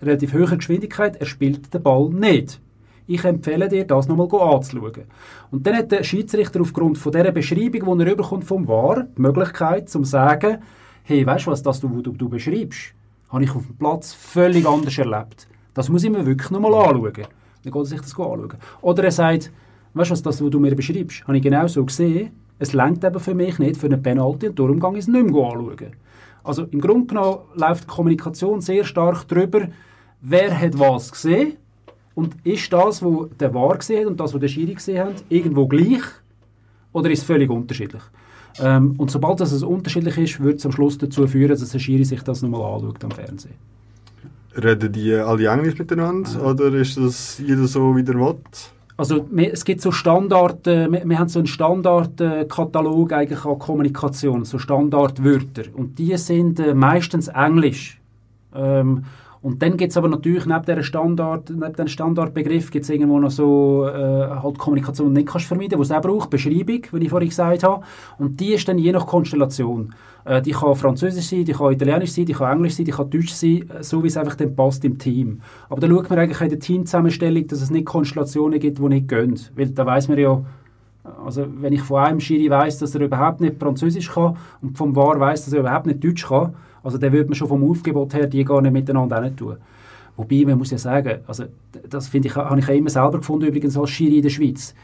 relativ 0.00 0.32
hoher 0.32 0.56
Geschwindigkeit, 0.56 1.16
er 1.16 1.26
spielt 1.26 1.74
den 1.74 1.82
Ball 1.82 2.08
nicht. 2.10 2.60
Ich 3.08 3.24
empfehle 3.24 3.68
dir, 3.68 3.84
das 3.84 4.06
nochmal 4.06 4.28
anzuschauen. 4.54 5.02
Und 5.50 5.66
dann 5.66 5.76
hat 5.76 5.90
der 5.90 6.04
Schiedsrichter 6.04 6.60
aufgrund 6.60 6.98
von 6.98 7.12
dieser 7.12 7.32
Beschreibung, 7.32 7.98
die 7.98 8.04
er 8.04 8.12
überkommt 8.12 8.44
vom 8.44 8.68
VAR, 8.68 9.08
die 9.16 9.20
Möglichkeit, 9.20 9.90
zu 9.90 10.04
sagen, 10.04 10.58
hey, 11.04 11.26
weißt 11.26 11.46
du 11.46 11.50
was, 11.50 11.62
das 11.62 11.80
du, 11.80 11.88
du, 12.00 12.12
du 12.12 12.28
beschreibst, 12.28 12.94
habe 13.30 13.44
ich 13.44 13.54
auf 13.54 13.66
dem 13.66 13.76
Platz 13.76 14.12
völlig 14.12 14.66
anders 14.66 14.96
erlebt. 14.98 15.48
Das 15.74 15.88
muss 15.88 16.04
ich 16.04 16.10
mir 16.10 16.24
wirklich 16.26 16.50
nochmal 16.50 16.74
anschauen. 16.74 17.12
Dann 17.14 17.72
geht 17.72 17.74
er 17.74 17.84
sich 17.84 18.00
das 18.00 18.12
anschauen. 18.12 18.54
Oder 18.80 19.04
er 19.04 19.10
sagt, 19.10 19.50
weißt 19.94 20.10
du 20.10 20.12
was, 20.12 20.22
das, 20.22 20.42
was 20.42 20.50
du 20.50 20.60
mir 20.60 20.74
beschreibst, 20.74 21.26
habe 21.26 21.36
ich 21.36 21.42
genau 21.42 21.66
so 21.66 21.84
gesehen, 21.84 22.32
es 22.58 22.72
längt 22.72 23.02
eben 23.02 23.18
für 23.18 23.34
mich 23.34 23.58
nicht 23.58 23.76
für 23.76 23.86
eine 23.86 23.98
Penalty 23.98 24.48
und 24.48 24.58
darum 24.58 24.78
gehe 24.78 24.92
ich 24.92 24.98
es 24.98 25.08
nicht 25.08 25.30
mehr 25.30 25.44
anschauen. 25.44 25.96
Also 26.44 26.64
im 26.64 26.80
Grunde 26.80 27.06
genommen 27.06 27.38
läuft 27.54 27.84
die 27.84 27.88
Kommunikation 27.88 28.60
sehr 28.60 28.84
stark 28.84 29.26
darüber, 29.28 29.68
wer 30.20 30.58
hat 30.58 30.78
was 30.78 31.10
gesehen 31.10 31.56
und 32.14 32.34
ist 32.44 32.72
das, 32.72 33.02
was 33.02 33.28
der 33.38 33.54
VAR 33.54 33.78
gesehen 33.78 34.00
hat 34.00 34.06
und 34.06 34.20
das, 34.20 34.34
was 34.34 34.40
der 34.40 34.48
Schiri 34.48 34.74
gesehen 34.74 35.04
hat, 35.04 35.24
irgendwo 35.28 35.66
gleich 35.66 36.02
oder 36.92 37.10
ist 37.10 37.20
es 37.20 37.24
völlig 37.24 37.50
unterschiedlich? 37.50 38.02
Ähm, 38.60 38.94
und 38.98 39.10
sobald 39.10 39.40
das 39.40 39.52
es 39.52 39.62
unterschiedlich 39.62 40.18
ist, 40.18 40.40
wird 40.42 40.58
es 40.58 40.66
am 40.66 40.72
Schluss 40.72 40.98
dazu 40.98 41.26
führen, 41.26 41.48
dass 41.48 41.68
der 41.68 41.78
Schiri 41.78 42.04
sich 42.04 42.22
das 42.22 42.42
nochmal 42.42 42.74
anschaut 42.74 43.04
am 43.04 43.10
Fernsehen. 43.10 43.54
Reden 44.54 44.92
die 44.92 45.14
alle 45.14 45.48
Englisch 45.48 45.78
miteinander 45.78 46.44
oder 46.44 46.72
ist 46.74 46.98
das 46.98 47.38
jeder 47.38 47.66
so, 47.66 47.96
wie 47.96 48.02
der 48.02 48.16
will? 48.16 48.36
Also 48.98 49.26
es 49.36 49.64
gibt 49.64 49.80
so 49.80 49.90
Standard, 49.90 50.66
äh, 50.66 50.90
wir, 50.90 51.08
wir 51.08 51.18
haben 51.18 51.28
so 51.28 51.38
einen 51.38 51.46
Standardkatalog 51.46 53.12
eigentlich 53.12 53.44
an 53.44 53.58
Kommunikation, 53.58 54.44
so 54.44 54.58
Standardwörter 54.58 55.62
und 55.74 55.98
die 55.98 56.16
sind 56.18 56.60
äh, 56.60 56.74
meistens 56.74 57.28
Englisch. 57.28 57.98
Ähm, 58.54 59.04
und 59.42 59.60
dann 59.60 59.76
gibt 59.76 59.90
es 59.90 59.96
aber 59.96 60.08
natürlich 60.08 60.46
neben, 60.46 60.64
der 60.64 60.82
Standard, 60.84 61.50
neben 61.50 61.72
dem 61.72 61.88
Standardbegriff 61.88 62.70
gibt 62.70 62.84
es 62.84 62.90
irgendwo 62.90 63.18
noch 63.18 63.30
so 63.30 63.88
äh, 63.88 63.92
halt 63.92 64.56
Kommunikation 64.56 65.12
nicht 65.12 65.26
kannst 65.26 65.48
vermeiden, 65.48 65.78
wo 65.78 65.82
es 65.82 65.90
auch 65.90 66.00
braucht, 66.00 66.30
Beschreibung, 66.30 66.82
wie 66.92 67.04
ich 67.04 67.10
vorhin 67.10 67.28
gesagt 67.28 67.64
habe. 67.64 67.82
Und 68.18 68.38
die 68.38 68.52
ist 68.52 68.68
dann 68.68 68.78
je 68.78 68.92
nach 68.92 69.04
Konstellation. 69.04 69.94
Äh, 70.24 70.42
die 70.42 70.52
kann 70.52 70.76
Französisch 70.76 71.26
sein, 71.26 71.44
die 71.44 71.54
kann 71.54 71.72
Italienisch 71.72 72.12
sein, 72.12 72.24
die 72.24 72.34
kann 72.34 72.52
Englisch 72.52 72.76
sein, 72.76 72.86
die 72.86 72.92
kann 72.92 73.10
Deutsch 73.10 73.32
sein, 73.32 73.68
äh, 73.68 73.82
so 73.82 74.04
wie 74.04 74.06
es 74.06 74.16
einfach 74.16 74.36
dann 74.36 74.54
passt 74.54 74.84
im 74.84 74.96
Team. 74.96 75.40
Aber 75.68 75.80
da 75.80 75.88
schaut 75.88 76.08
man 76.08 76.20
eigentlich 76.20 76.40
in 76.40 76.48
der 76.48 76.60
Teamzusammenstellung, 76.60 77.46
dass 77.48 77.62
es 77.62 77.70
nicht 77.70 77.86
Konstellationen 77.86 78.60
gibt, 78.60 78.78
die 78.78 78.82
nicht 78.82 79.08
gehen. 79.08 79.40
Weil 79.56 79.70
da 79.70 79.84
weiß 79.84 80.06
man 80.06 80.18
ja, 80.18 80.40
also 81.24 81.46
wenn 81.60 81.72
ich 81.72 81.82
von 81.82 81.98
einem 81.98 82.20
Schiri 82.20 82.48
weiß, 82.48 82.78
dass 82.78 82.94
er 82.94 83.00
überhaupt 83.00 83.40
nicht 83.40 83.58
Französisch 83.58 84.08
kann 84.12 84.36
und 84.60 84.78
vom 84.78 84.94
VAR 84.94 85.18
weiß, 85.18 85.46
dass 85.46 85.52
er 85.52 85.60
überhaupt 85.60 85.86
nicht 85.86 86.04
Deutsch 86.04 86.28
kann, 86.28 86.54
also 86.82 86.98
dann 86.98 87.12
würde 87.12 87.28
man 87.28 87.34
schon 87.34 87.48
vom 87.48 87.68
Aufgebot 87.68 88.14
her 88.14 88.26
die 88.26 88.44
gar 88.44 88.60
nicht 88.60 88.72
miteinander 88.72 89.34
tun. 89.34 89.56
Wobei, 90.16 90.44
man 90.44 90.58
muss 90.58 90.70
ja 90.70 90.78
sagen, 90.78 91.20
also 91.26 91.44
das 91.88 92.08
finde 92.08 92.28
ich, 92.28 92.36
habe 92.36 92.58
ich 92.58 92.68
auch 92.68 92.74
immer 92.74 92.90
selber 92.90 93.18
gefunden, 93.18 93.46
übrigens 93.46 93.76
als 93.76 93.90
Schiri 93.90 94.16
in 94.16 94.22
der 94.22 94.30
Schweiz. 94.30 94.74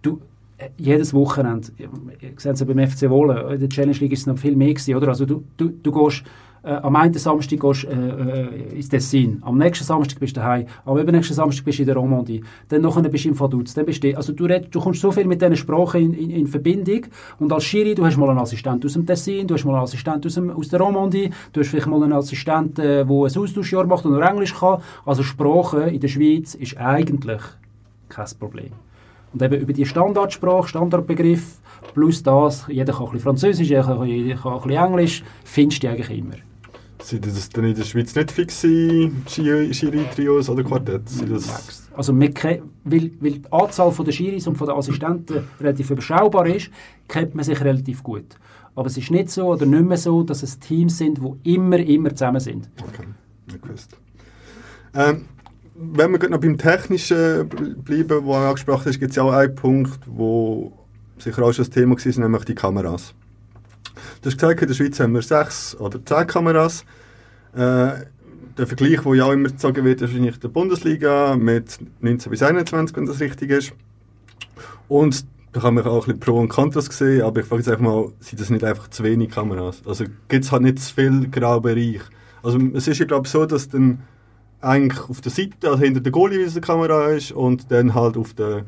Du, 0.00 0.20
äh, 0.58 0.68
jedes 0.76 1.12
Wochenende, 1.12 1.68
ihr 1.76 1.88
seht 2.36 2.54
es 2.54 2.60
ja 2.60 2.66
beim 2.66 2.86
FC 2.86 3.10
Wohlen, 3.10 3.54
in 3.54 3.60
der 3.60 3.68
Challenge 3.68 3.96
League 3.98 4.12
ist 4.12 4.20
es 4.20 4.26
noch 4.26 4.38
viel 4.38 4.54
mehr 4.54 4.74
gewesen, 4.74 4.94
oder? 4.94 5.08
Also 5.08 5.26
du, 5.26 5.42
du, 5.56 5.70
du 5.82 5.92
gehst 5.92 6.22
äh, 6.66 6.80
am 6.82 6.96
einen 6.96 7.14
Samstag 7.14 7.60
gehst, 7.60 7.84
äh, 7.84 7.90
äh, 7.92 8.76
ins 8.76 8.88
Tessin, 8.88 9.40
am 9.42 9.56
nächsten 9.56 9.84
Samstag 9.84 10.18
bist 10.18 10.36
du 10.36 10.40
daheim, 10.40 10.66
am 10.84 10.98
übernächsten 10.98 11.36
Samstag 11.36 11.64
bist 11.64 11.78
du 11.78 11.82
in 11.82 11.86
der 11.86 11.96
Romandie, 11.96 12.42
dann 12.68 12.82
nachher 12.82 13.02
bist 13.02 13.24
du 13.24 13.28
im 13.28 13.38
Vaduz, 13.38 13.74
dann 13.74 13.86
bist 13.86 14.02
du, 14.02 14.16
also 14.16 14.32
du, 14.32 14.44
red, 14.46 14.74
du 14.74 14.80
kommst 14.80 15.00
so 15.00 15.12
viel 15.12 15.26
mit 15.26 15.40
diesen 15.40 15.56
Sprachen 15.56 16.00
in, 16.00 16.14
in, 16.14 16.30
in 16.30 16.46
Verbindung. 16.46 17.02
Und 17.38 17.52
als 17.52 17.64
Schiri, 17.64 17.94
du 17.94 18.04
hast 18.04 18.16
mal 18.16 18.28
einen 18.30 18.40
Assistent 18.40 18.84
aus 18.84 18.94
dem 18.94 19.06
Tessin, 19.06 19.46
du 19.46 19.54
hast 19.54 19.64
mal 19.64 19.74
einen 19.74 19.84
Assistent 19.84 20.26
aus, 20.26 20.34
dem, 20.34 20.50
aus 20.50 20.68
der 20.68 20.80
Romandie, 20.80 21.30
du 21.52 21.60
hast 21.60 21.68
vielleicht 21.68 21.86
mal 21.86 22.02
einen 22.02 22.12
Assistent, 22.12 22.78
der 22.78 23.00
äh, 23.00 23.02
ein 23.02 23.08
Austauschjahr 23.10 23.86
macht 23.86 24.04
und 24.04 24.12
nur 24.12 24.22
Englisch 24.22 24.54
kann, 24.54 24.82
also 25.04 25.22
Sprache 25.22 25.82
in 25.82 26.00
der 26.00 26.08
Schweiz 26.08 26.54
ist 26.54 26.76
eigentlich 26.76 27.42
kein 28.08 28.26
Problem. 28.40 28.72
Und 29.32 29.42
eben 29.42 29.60
über 29.60 29.72
die 29.72 29.86
Standardsprache, 29.86 30.68
Standardbegriff, 30.68 31.58
plus 31.94 32.22
das, 32.22 32.66
jeder 32.68 32.92
kann 32.92 33.02
ein 33.02 33.12
bisschen 33.12 33.20
Französisch, 33.20 33.68
jeder 33.68 33.84
kann, 33.84 34.04
jeder 34.06 34.34
kann 34.34 34.54
ein 34.54 34.62
bisschen 34.62 34.84
Englisch, 34.84 35.24
findest 35.44 35.82
du 35.82 35.90
eigentlich 35.90 36.18
immer. 36.18 36.34
Sind 37.06 37.24
das 37.24 37.48
dann 37.50 37.64
in 37.64 37.74
der 37.76 37.84
Schweiz 37.84 38.16
nicht 38.16 38.32
Schiri- 38.32 39.72
Schiri-Trios 39.72 40.48
oder 40.48 40.64
Quartetts? 40.64 41.18
Sind 41.18 41.30
das 41.30 41.86
Also 41.94 42.12
weil, 42.18 43.12
weil 43.20 43.30
die 43.30 43.42
Anzahl 43.52 43.92
der 44.04 44.10
Schiris 44.10 44.48
und 44.48 44.60
den 44.60 44.70
Assistenten 44.70 45.44
relativ 45.60 45.90
überschaubar 45.90 46.48
ist, 46.48 46.68
kennt 47.06 47.36
man 47.36 47.44
sich 47.44 47.60
relativ 47.60 48.02
gut. 48.02 48.24
Aber 48.74 48.88
es 48.88 48.96
ist 48.96 49.12
nicht 49.12 49.30
so 49.30 49.46
oder 49.52 49.66
nicht 49.66 49.84
mehr 49.84 49.96
so, 49.96 50.24
dass 50.24 50.42
es 50.42 50.58
Teams 50.58 50.98
sind, 50.98 51.18
die 51.18 51.54
immer, 51.54 51.78
immer 51.78 52.10
zusammen 52.10 52.40
sind. 52.40 52.68
Okay, 52.82 53.06
nicht 53.46 53.62
gewusst. 53.62 53.96
Ähm, 54.92 55.26
wenn 55.76 56.10
wir 56.10 56.28
noch 56.28 56.40
beim 56.40 56.58
Technischen 56.58 57.16
bl- 57.48 57.76
bleiben, 57.84 58.24
wo 58.24 58.34
angesprochen 58.34 58.88
ist, 58.88 58.98
gibt 58.98 59.10
es 59.10 59.16
ja 59.16 59.22
auch 59.22 59.32
einen 59.32 59.54
Punkt, 59.54 60.00
wo 60.06 60.72
sicher 61.18 61.40
auch 61.44 61.52
schon 61.52 61.64
das 61.64 61.70
Thema 61.70 61.94
war, 61.94 62.20
nämlich 62.20 62.44
die 62.46 62.54
Kameras. 62.56 63.14
Du 64.22 64.28
hast 64.28 64.38
gesagt, 64.38 64.60
in 64.60 64.68
der 64.68 64.74
Schweiz 64.74 64.98
haben 65.00 65.14
wir 65.14 65.22
sechs 65.22 65.74
oder 65.78 66.04
zehn 66.04 66.26
Kameras. 66.26 66.84
Äh, 67.54 68.06
der 68.58 68.66
Vergleich, 68.66 69.00
der 69.02 69.14
ja 69.14 69.24
auch 69.24 69.32
immer 69.32 69.48
gezogen 69.48 69.84
wird, 69.84 70.00
ist 70.00 70.08
wahrscheinlich 70.08 70.38
der 70.38 70.48
Bundesliga 70.48 71.36
mit 71.36 71.78
19 72.00 72.30
bis 72.30 72.42
21, 72.42 72.96
wenn 72.96 73.06
das 73.06 73.20
richtig 73.20 73.50
ist. 73.50 73.72
Und 74.88 75.26
da 75.52 75.60
kann 75.60 75.74
man 75.74 75.84
auch 75.84 76.06
ein 76.06 76.14
bisschen 76.14 76.20
Pro 76.20 76.38
und 76.38 76.48
Kontras 76.48 76.86
sehen, 76.86 77.22
aber 77.22 77.40
ich 77.40 77.46
frage 77.46 77.60
jetzt 77.60 77.68
einfach 77.68 77.82
mal, 77.82 78.12
sind 78.20 78.40
das 78.40 78.50
nicht 78.50 78.64
einfach 78.64 78.88
zu 78.88 79.02
wenig 79.04 79.30
Kameras? 79.30 79.82
Also 79.86 80.04
gibt 80.28 80.44
es 80.44 80.52
halt 80.52 80.62
nicht 80.62 80.78
zu 80.78 80.94
viel 80.94 81.28
Graubereich? 81.28 82.00
Also 82.42 82.58
es 82.74 82.88
ist 82.88 82.98
ja 82.98 83.06
glaube 83.06 83.26
ich 83.26 83.32
so, 83.32 83.46
dass 83.46 83.68
dann 83.68 84.02
eigentlich 84.60 85.00
auf 85.08 85.20
der 85.20 85.32
Seite, 85.32 85.68
also 85.68 85.78
hinter 85.78 86.00
der 86.00 86.12
Goalie 86.12 86.38
wie 86.38 86.50
eine 86.50 86.60
Kamera 86.60 87.08
ist 87.08 87.32
und 87.32 87.70
dann 87.70 87.94
halt 87.94 88.16
auf 88.16 88.34
der 88.34 88.64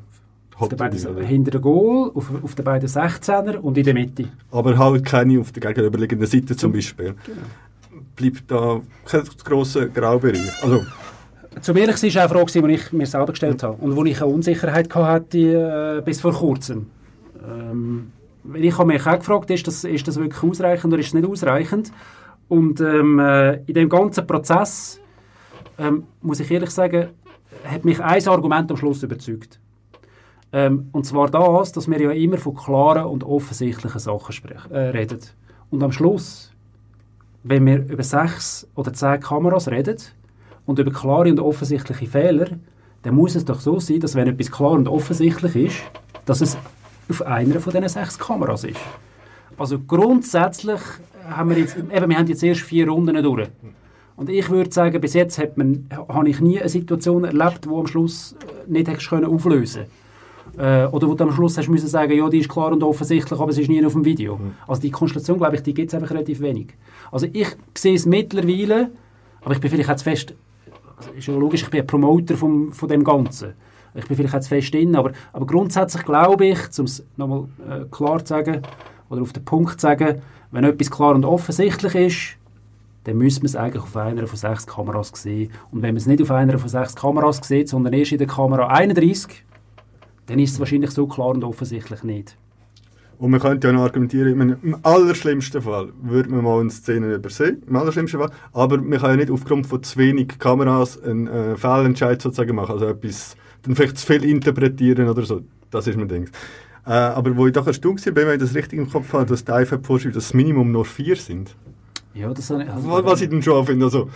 der 0.61 0.87
Hauptlinie, 0.89 1.25
hinter 1.25 1.51
dem 1.53 1.63
Goal, 1.63 2.11
auf, 2.15 2.31
auf 2.43 2.55
den 2.55 2.65
beiden 2.65 2.89
16er 2.89 3.59
und 3.59 3.79
in 3.79 3.85
der 3.85 3.95
Mitte. 3.95 4.29
Aber 4.51 4.77
halt 4.77 5.05
keine 5.05 5.41
auf 5.41 5.53
der 5.53 5.73
gegenüberliegenden 5.73 6.27
Seite 6.27 6.57
zum 6.57 6.73
Beispiel. 6.73 7.15
Genau. 7.25 7.39
Bleibt 8.19 8.51
da 8.51 8.81
kein 9.07 9.23
grosser 9.45 9.87
Graubereich. 9.87 10.63
Also 10.63 10.85
Zum 11.63 11.77
ehrlich 11.77 11.97
sein 11.97 12.15
war 12.15 12.25
auch 12.37 12.41
eine 12.41 12.49
Frage, 12.49 12.69
die 12.69 12.75
ich 12.75 12.93
mir 12.93 13.07
selber 13.07 13.33
gestellt 13.33 13.63
habe 13.63 13.81
und 13.81 13.97
wo 13.97 14.05
ich 14.05 14.21
eine 14.21 14.33
Unsicherheit 14.33 14.95
hatte 14.95 15.99
äh, 15.99 16.03
bis 16.05 16.21
vor 16.21 16.33
kurzem. 16.33 16.87
Ähm, 17.43 18.13
ich 18.55 18.77
habe 18.77 18.89
mich 18.89 19.07
auch 19.07 19.19
gefragt, 19.19 19.51
ist 19.51 19.67
das, 19.67 19.85
ist 19.85 20.09
das 20.09 20.17
wirklich 20.17 20.43
ausreichend 20.43 20.93
oder 20.93 21.01
ist 21.01 21.09
es 21.09 21.15
nicht 21.15 21.29
ausreichend? 21.29 21.93
Und 22.49 22.81
ähm, 22.81 23.19
äh, 23.19 23.57
in 23.65 23.75
dem 23.75 23.89
ganzen 23.89 24.27
Prozess 24.27 25.01
ähm, 25.79 26.05
muss 26.21 26.41
ich 26.41 26.51
ehrlich 26.51 26.71
sagen, 26.71 27.11
hat 27.65 27.85
mich 27.85 28.01
ein 28.01 28.29
Argument 28.29 28.71
am 28.71 28.77
Schluss 28.77 29.03
überzeugt. 29.03 29.61
Ähm, 30.53 30.89
und 30.93 31.05
zwar 31.05 31.31
das, 31.31 31.73
dass 31.73 31.89
wir 31.89 32.01
ja 32.01 32.11
immer 32.11 32.39
von 32.39 32.55
klaren 32.55 33.05
und 33.05 33.23
offensichtlichen 33.23 34.01
Sachen 34.01 34.33
sprechen, 34.33 34.71
äh, 34.71 34.89
reden. 34.89 35.21
Und 35.71 35.83
am 35.83 35.93
Schluss, 35.93 36.53
wenn 37.43 37.67
wir 37.67 37.89
über 37.89 38.03
sechs 38.03 38.67
oder 38.75 38.93
zehn 38.93 39.21
Kameras 39.21 39.69
reden 39.69 39.97
und 40.67 40.79
über 40.79 40.91
klare 40.91 41.31
und 41.31 41.41
offensichtliche 41.41 42.07
Fehler, 42.07 42.49
dann 43.03 43.15
muss 43.15 43.35
es 43.35 43.45
doch 43.45 43.61
so 43.61 43.79
sein, 43.81 44.01
dass 44.01 44.15
wenn 44.15 44.29
etwas 44.29 44.51
klar 44.51 44.73
und 44.73 44.89
offensichtlich 44.89 45.57
ist, 45.57 45.77
dass 46.27 46.41
es 46.41 46.57
auf 47.09 47.23
einer 47.23 47.61
von 47.61 47.73
diesen 47.73 47.89
sechs 47.89 48.19
Kameras 48.19 48.65
ist. 48.65 48.81
Also 49.57 49.79
grundsätzlich 49.79 50.81
haben 51.29 51.51
wir 51.51 51.59
jetzt, 51.59 51.77
eben, 51.77 52.09
wir 52.11 52.19
haben 52.19 52.27
jetzt 52.27 52.43
erst 52.43 52.61
vier 52.63 52.89
Runden 52.89 53.23
durch. 53.23 53.49
Und 54.17 54.29
ich 54.31 54.51
würde 54.51 54.73
sagen, 54.73 55.01
bis 55.01 55.15
jetzt 55.15 55.39
hat 55.39 55.57
man, 55.57 55.89
habe 56.09 56.29
ich 56.29 56.41
nie 56.41 56.59
eine 56.59 56.69
Situation 56.69 57.25
erlebt, 57.25 57.69
wo 57.69 57.79
am 57.81 57.87
Schluss 57.87 58.33
äh, 58.33 58.71
nicht 58.71 58.89
hättest 58.89 59.09
können 59.09 59.27
auflösen 59.27 59.85
äh, 60.59 60.87
oder 60.87 61.09
wo 61.09 61.15
du 61.15 61.25
am 61.25 61.33
Schluss 61.33 61.57
hast 61.57 61.69
müssen 61.69 61.89
sagen, 61.89 62.13
ja, 62.13 62.29
die 62.29 62.41
ist 62.41 62.49
klar 62.49 62.73
und 62.73 62.83
offensichtlich, 62.83 63.39
aber 63.39 63.51
es 63.51 63.59
ist 63.59 63.69
nie 63.69 63.85
auf 63.85 63.93
dem 63.93 64.05
Video. 64.05 64.41
Also 64.67 64.83
die 64.83 64.91
Konstellation, 64.91 65.39
glaube 65.39 65.57
ich, 65.57 65.63
die 65.63 65.73
gibt 65.73 65.89
es 65.89 65.95
einfach 65.95 66.11
relativ 66.11 66.41
wenig. 66.41 66.75
Also 67.13 67.27
ich 67.33 67.49
sehe 67.77 67.95
es 67.95 68.07
mittlerweile, 68.07 68.91
aber 69.43 69.55
ich 69.55 69.61
bin 69.61 69.71
vielleicht 69.71 69.99
zu 69.99 70.05
fest, 70.05 70.35
also 70.97 71.11
ist 71.13 71.27
ja 71.29 71.35
logisch, 71.35 71.63
ich 71.63 71.71
bin 71.71 71.81
ein 71.81 71.87
Promoter 71.87 72.37
vom, 72.37 72.73
von 72.73 72.89
dem 72.89 73.05
Ganzen. 73.05 73.55
Ich 73.95 74.07
bin 74.07 74.17
vielleicht 74.17 74.43
zu 74.43 74.49
fest 74.49 74.75
drin, 74.75 74.97
aber, 74.97 75.13
aber 75.33 75.47
grundsätzlich 75.47 76.05
glaube 76.05 76.47
ich, 76.47 76.59
um 76.79 76.85
es 76.85 77.05
nochmal 77.17 77.45
äh, 77.69 77.85
klar 77.91 78.25
zu 78.25 78.35
sagen, 78.35 78.63
oder 79.09 79.23
auf 79.23 79.33
den 79.33 79.45
Punkt 79.45 79.81
zu 79.81 79.87
sagen, 79.87 80.21
wenn 80.51 80.65
etwas 80.65 80.91
klar 80.91 81.15
und 81.15 81.25
offensichtlich 81.25 81.95
ist, 81.95 82.39
dann 83.05 83.17
müsste 83.17 83.41
man 83.41 83.47
es 83.47 83.57
eigentlich 83.57 83.83
auf 83.83 83.97
einer 83.97 84.27
von 84.27 84.37
sechs 84.37 84.67
Kameras 84.67 85.13
sehen. 85.15 85.51
Und 85.71 85.83
wenn 85.83 85.95
man 85.95 85.97
es 85.97 86.07
nicht 86.07 86.21
auf 86.21 86.31
einer 86.31 86.59
von 86.59 86.69
sechs 86.69 86.95
Kameras 86.95 87.41
sieht, 87.43 87.69
sondern 87.69 87.93
erst 87.95 88.13
in 88.13 88.19
der 88.19 88.27
Kamera 88.27 88.67
31, 88.67 89.45
dann 90.29 90.39
ist 90.39 90.53
es 90.53 90.61
wahrscheinlich 90.61 90.91
so 90.93 91.07
klar 91.07 91.29
und 91.29 91.43
offensichtlich 91.43 92.03
nicht. 92.05 92.37
Und 93.19 93.33
man 93.33 93.41
könnte 93.41 93.67
ja 93.67 93.73
noch 93.73 93.83
argumentieren, 93.83 94.39
meine, 94.39 94.59
im 94.63 94.77
allerschlimmsten 94.85 95.61
Fall 95.61 95.89
würde 96.01 96.31
man 96.31 96.45
mal 96.45 96.61
eine 96.61 96.71
Szene 96.71 97.15
übersehen, 97.15 97.65
im 97.67 97.75
allerschlimmsten 97.75 98.21
Fall, 98.21 98.31
aber 98.53 98.79
man 98.79 99.01
kann 99.01 99.11
ja 99.11 99.17
nicht 99.17 99.31
aufgrund 99.31 99.67
von 99.67 99.83
zu 99.83 99.99
wenig 99.99 100.39
Kameras 100.39 101.03
einen 101.03 101.27
äh, 101.27 101.57
Fehlentscheid 101.57 102.23
sozusagen 102.23 102.55
machen, 102.55 102.73
also 102.73 102.87
etwas, 102.87 103.37
dann 103.63 103.75
vielleicht 103.75 103.99
zu 103.99 104.07
viel 104.07 104.25
interpretieren 104.25 105.09
oder 105.09 105.25
so, 105.25 105.41
das 105.73 105.89
ist 105.89 105.97
mein 105.99 106.07
Ding. 106.07 106.29
Äh, 106.87 106.93
aber 106.93 107.37
wo 107.37 107.49
ich 107.49 107.53
doch 107.53 107.67
erstaunt 107.67 108.07
war, 108.07 108.15
wenn 108.15 108.35
ich 108.35 108.41
das 108.41 108.55
richtig 108.55 108.79
im 108.79 108.89
Kopf 108.89 109.13
habe, 109.13 109.27
dass 109.27 109.45
die 109.45 109.51
IFAB 109.51 109.85
vorschreibt, 109.85 110.15
dass 110.15 110.27
das 110.29 110.35
Minimum 110.35 110.71
nur 110.71 110.85
vier 110.85 111.17
sind. 111.17 111.57
Ja, 112.15 112.33
das 112.33 112.49
habe 112.51 112.63
ich, 112.63 112.71
also, 112.71 112.89
Was, 112.89 113.05
was 113.05 113.21
ich 113.21 113.31
dann 113.31 113.43
schon 113.43 113.67
finde, 113.67 113.87
also, 113.87 114.09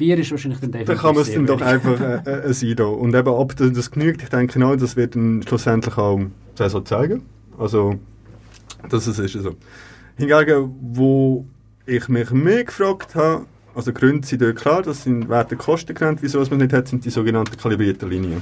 Vier 0.00 0.16
ist 0.16 0.30
wahrscheinlich 0.30 0.60
dann 0.60 0.72
dann 0.72 0.86
definitiv 0.86 1.02
kann 1.02 1.14
man 1.14 1.22
es 1.24 1.34
dann 1.34 1.44
doch 1.44 1.60
einfach 1.60 2.00
äh, 2.00 2.48
äh, 2.48 2.54
sein 2.54 2.74
da. 2.74 2.84
Und 2.84 3.14
eben, 3.14 3.28
ob 3.28 3.54
das, 3.54 3.70
das 3.72 3.90
genügt, 3.90 4.22
ich 4.22 4.30
denke 4.30 4.54
genau, 4.54 4.74
das 4.74 4.96
wird 4.96 5.14
dann 5.14 5.42
schlussendlich 5.46 5.98
auch 5.98 6.18
Saison 6.54 6.86
zeigen. 6.86 7.22
Also, 7.58 7.96
dass 8.88 9.06
es 9.06 9.18
ist 9.18 9.34
so. 9.34 9.56
Hingegen, 10.16 10.74
wo 10.80 11.44
ich 11.84 12.08
mich 12.08 12.30
mehr 12.30 12.64
gefragt 12.64 13.14
habe, 13.14 13.44
also 13.74 13.92
Gründe 13.92 14.26
sind 14.26 14.40
dort 14.40 14.56
klar, 14.56 14.80
das 14.80 15.02
sind 15.02 15.28
Werte 15.28 15.56
Kosten 15.56 15.94
genannt, 15.94 16.20
wieso 16.22 16.40
es 16.40 16.48
man 16.48 16.60
nicht 16.60 16.72
hat, 16.72 16.88
sind 16.88 17.04
die 17.04 17.10
sogenannten 17.10 17.58
kalibrierten 17.58 18.08
Linien. 18.08 18.40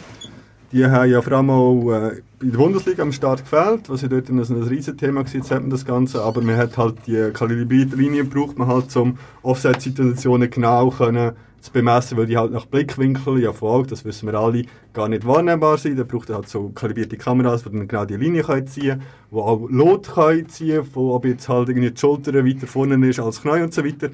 Die 0.71 0.87
haben 0.87 1.11
ja 1.11 1.21
vor 1.23 1.33
allem 1.33 1.51
auch 1.51 1.91
äh, 1.91 2.23
in 2.41 2.53
der 2.53 2.59
Bundesliga 2.59 3.03
am 3.03 3.11
Start 3.11 3.41
gefällt, 3.41 3.91
was 3.91 4.03
ja 4.03 4.07
dort 4.07 4.29
ein, 4.29 4.39
ein 4.39 4.63
riesen 4.63 4.97
Thema 4.97 5.25
war, 5.25 5.33
jetzt 5.33 5.51
hat 5.51 5.63
man 5.63 5.71
das 5.71 5.85
Ganze, 5.85 6.23
aber 6.23 6.41
man 6.41 6.57
hat 6.57 6.79
halt 6.79 6.99
die 7.09 7.31
kalibrierte 7.33 7.97
Linie 7.97 8.23
braucht 8.23 8.57
man 8.57 8.69
halt, 8.69 8.95
um 8.95 9.19
Offside-Situationen 9.43 10.49
genau 10.49 10.91
können 10.91 11.33
zu 11.61 11.73
bemessen, 11.73 12.17
weil 12.17 12.27
die 12.27 12.37
halt 12.37 12.53
nach 12.53 12.67
Blickwinkel, 12.67 13.41
ja 13.41 13.51
Augen, 13.51 13.89
das 13.89 14.05
wissen 14.05 14.27
wir 14.27 14.35
alle, 14.35 14.65
gar 14.93 15.09
nicht 15.09 15.27
wahrnehmbar 15.27 15.79
sind. 15.79 15.99
Da 15.99 16.05
braucht 16.05 16.31
er 16.31 16.37
halt 16.37 16.49
so 16.49 16.69
kalibrierte 16.71 17.17
Kameras, 17.17 17.65
die 17.65 17.71
dann 17.71 17.89
genau 17.89 18.05
die 18.05 18.17
Linie 18.17 18.43
können 18.43 18.67
ziehen 18.67 18.99
können, 18.99 19.03
die 19.33 19.37
auch 19.37 19.69
Lot 19.69 20.15
können 20.15 20.49
ziehen 20.49 20.85
von 20.85 21.11
ob 21.11 21.25
jetzt 21.25 21.49
halt 21.49 21.69
irgendwie 21.69 21.91
die 21.91 21.99
Schulter 21.99 22.33
weiter 22.35 22.67
vorne 22.67 23.09
ist 23.09 23.21
als 23.21 23.43
Knie 23.43 23.63
und 23.63 23.75
so 23.75 23.85
weiter. 23.85 24.11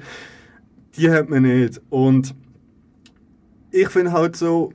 Die 0.97 1.09
hat 1.09 1.29
man 1.29 1.43
nicht. 1.43 1.81
Und 1.89 2.33
ich 3.71 3.89
finde 3.89 4.13
halt 4.13 4.35
so, 4.35 4.71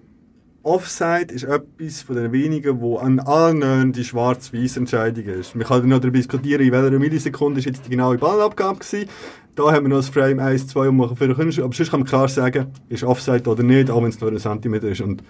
Offside 0.63 1.33
ist 1.33 1.45
etwas 1.45 2.03
von 2.03 2.17
den 2.17 2.33
wenigen, 2.33 2.83
wo 2.83 2.99
an 2.99 3.19
allen 3.19 3.93
die 3.93 4.05
schwarz-weiß 4.05 4.77
Entscheidung 4.77 5.25
ist. 5.25 5.57
Wir 5.57 5.65
können 5.65 5.89
noch 5.89 6.01
darüber 6.01 6.19
diskutieren, 6.19 6.61
in 6.61 6.71
welcher 6.71 6.99
Millisekunde 6.99 7.61
ist 7.61 7.65
jetzt 7.65 7.87
die 7.87 7.91
genaue 7.91 8.19
Ballabgabe 8.19 8.79
gewesen. 8.79 9.09
Da 9.55 9.72
haben 9.72 9.85
wir 9.85 9.89
noch 9.90 9.97
das 9.97 10.09
Frame 10.09 10.39
1, 10.39 10.68
2 10.68 10.89
und 10.89 10.97
machen 10.97 11.16
für 11.16 11.35
können, 11.35 11.52
aber 11.62 11.72
sonst 11.74 11.90
kann 11.90 12.01
man 12.01 12.09
klar 12.09 12.28
sagen, 12.28 12.68
ist 12.89 13.05
Offside 13.05 13.48
oder 13.51 13.62
nicht, 13.62 13.90
auch 13.90 14.02
wenn 14.02 14.10
es 14.10 14.20
nur 14.20 14.31
ein 14.31 14.39
Zentimeter 14.39 14.89
ist. 14.89 15.01
Und 15.01 15.22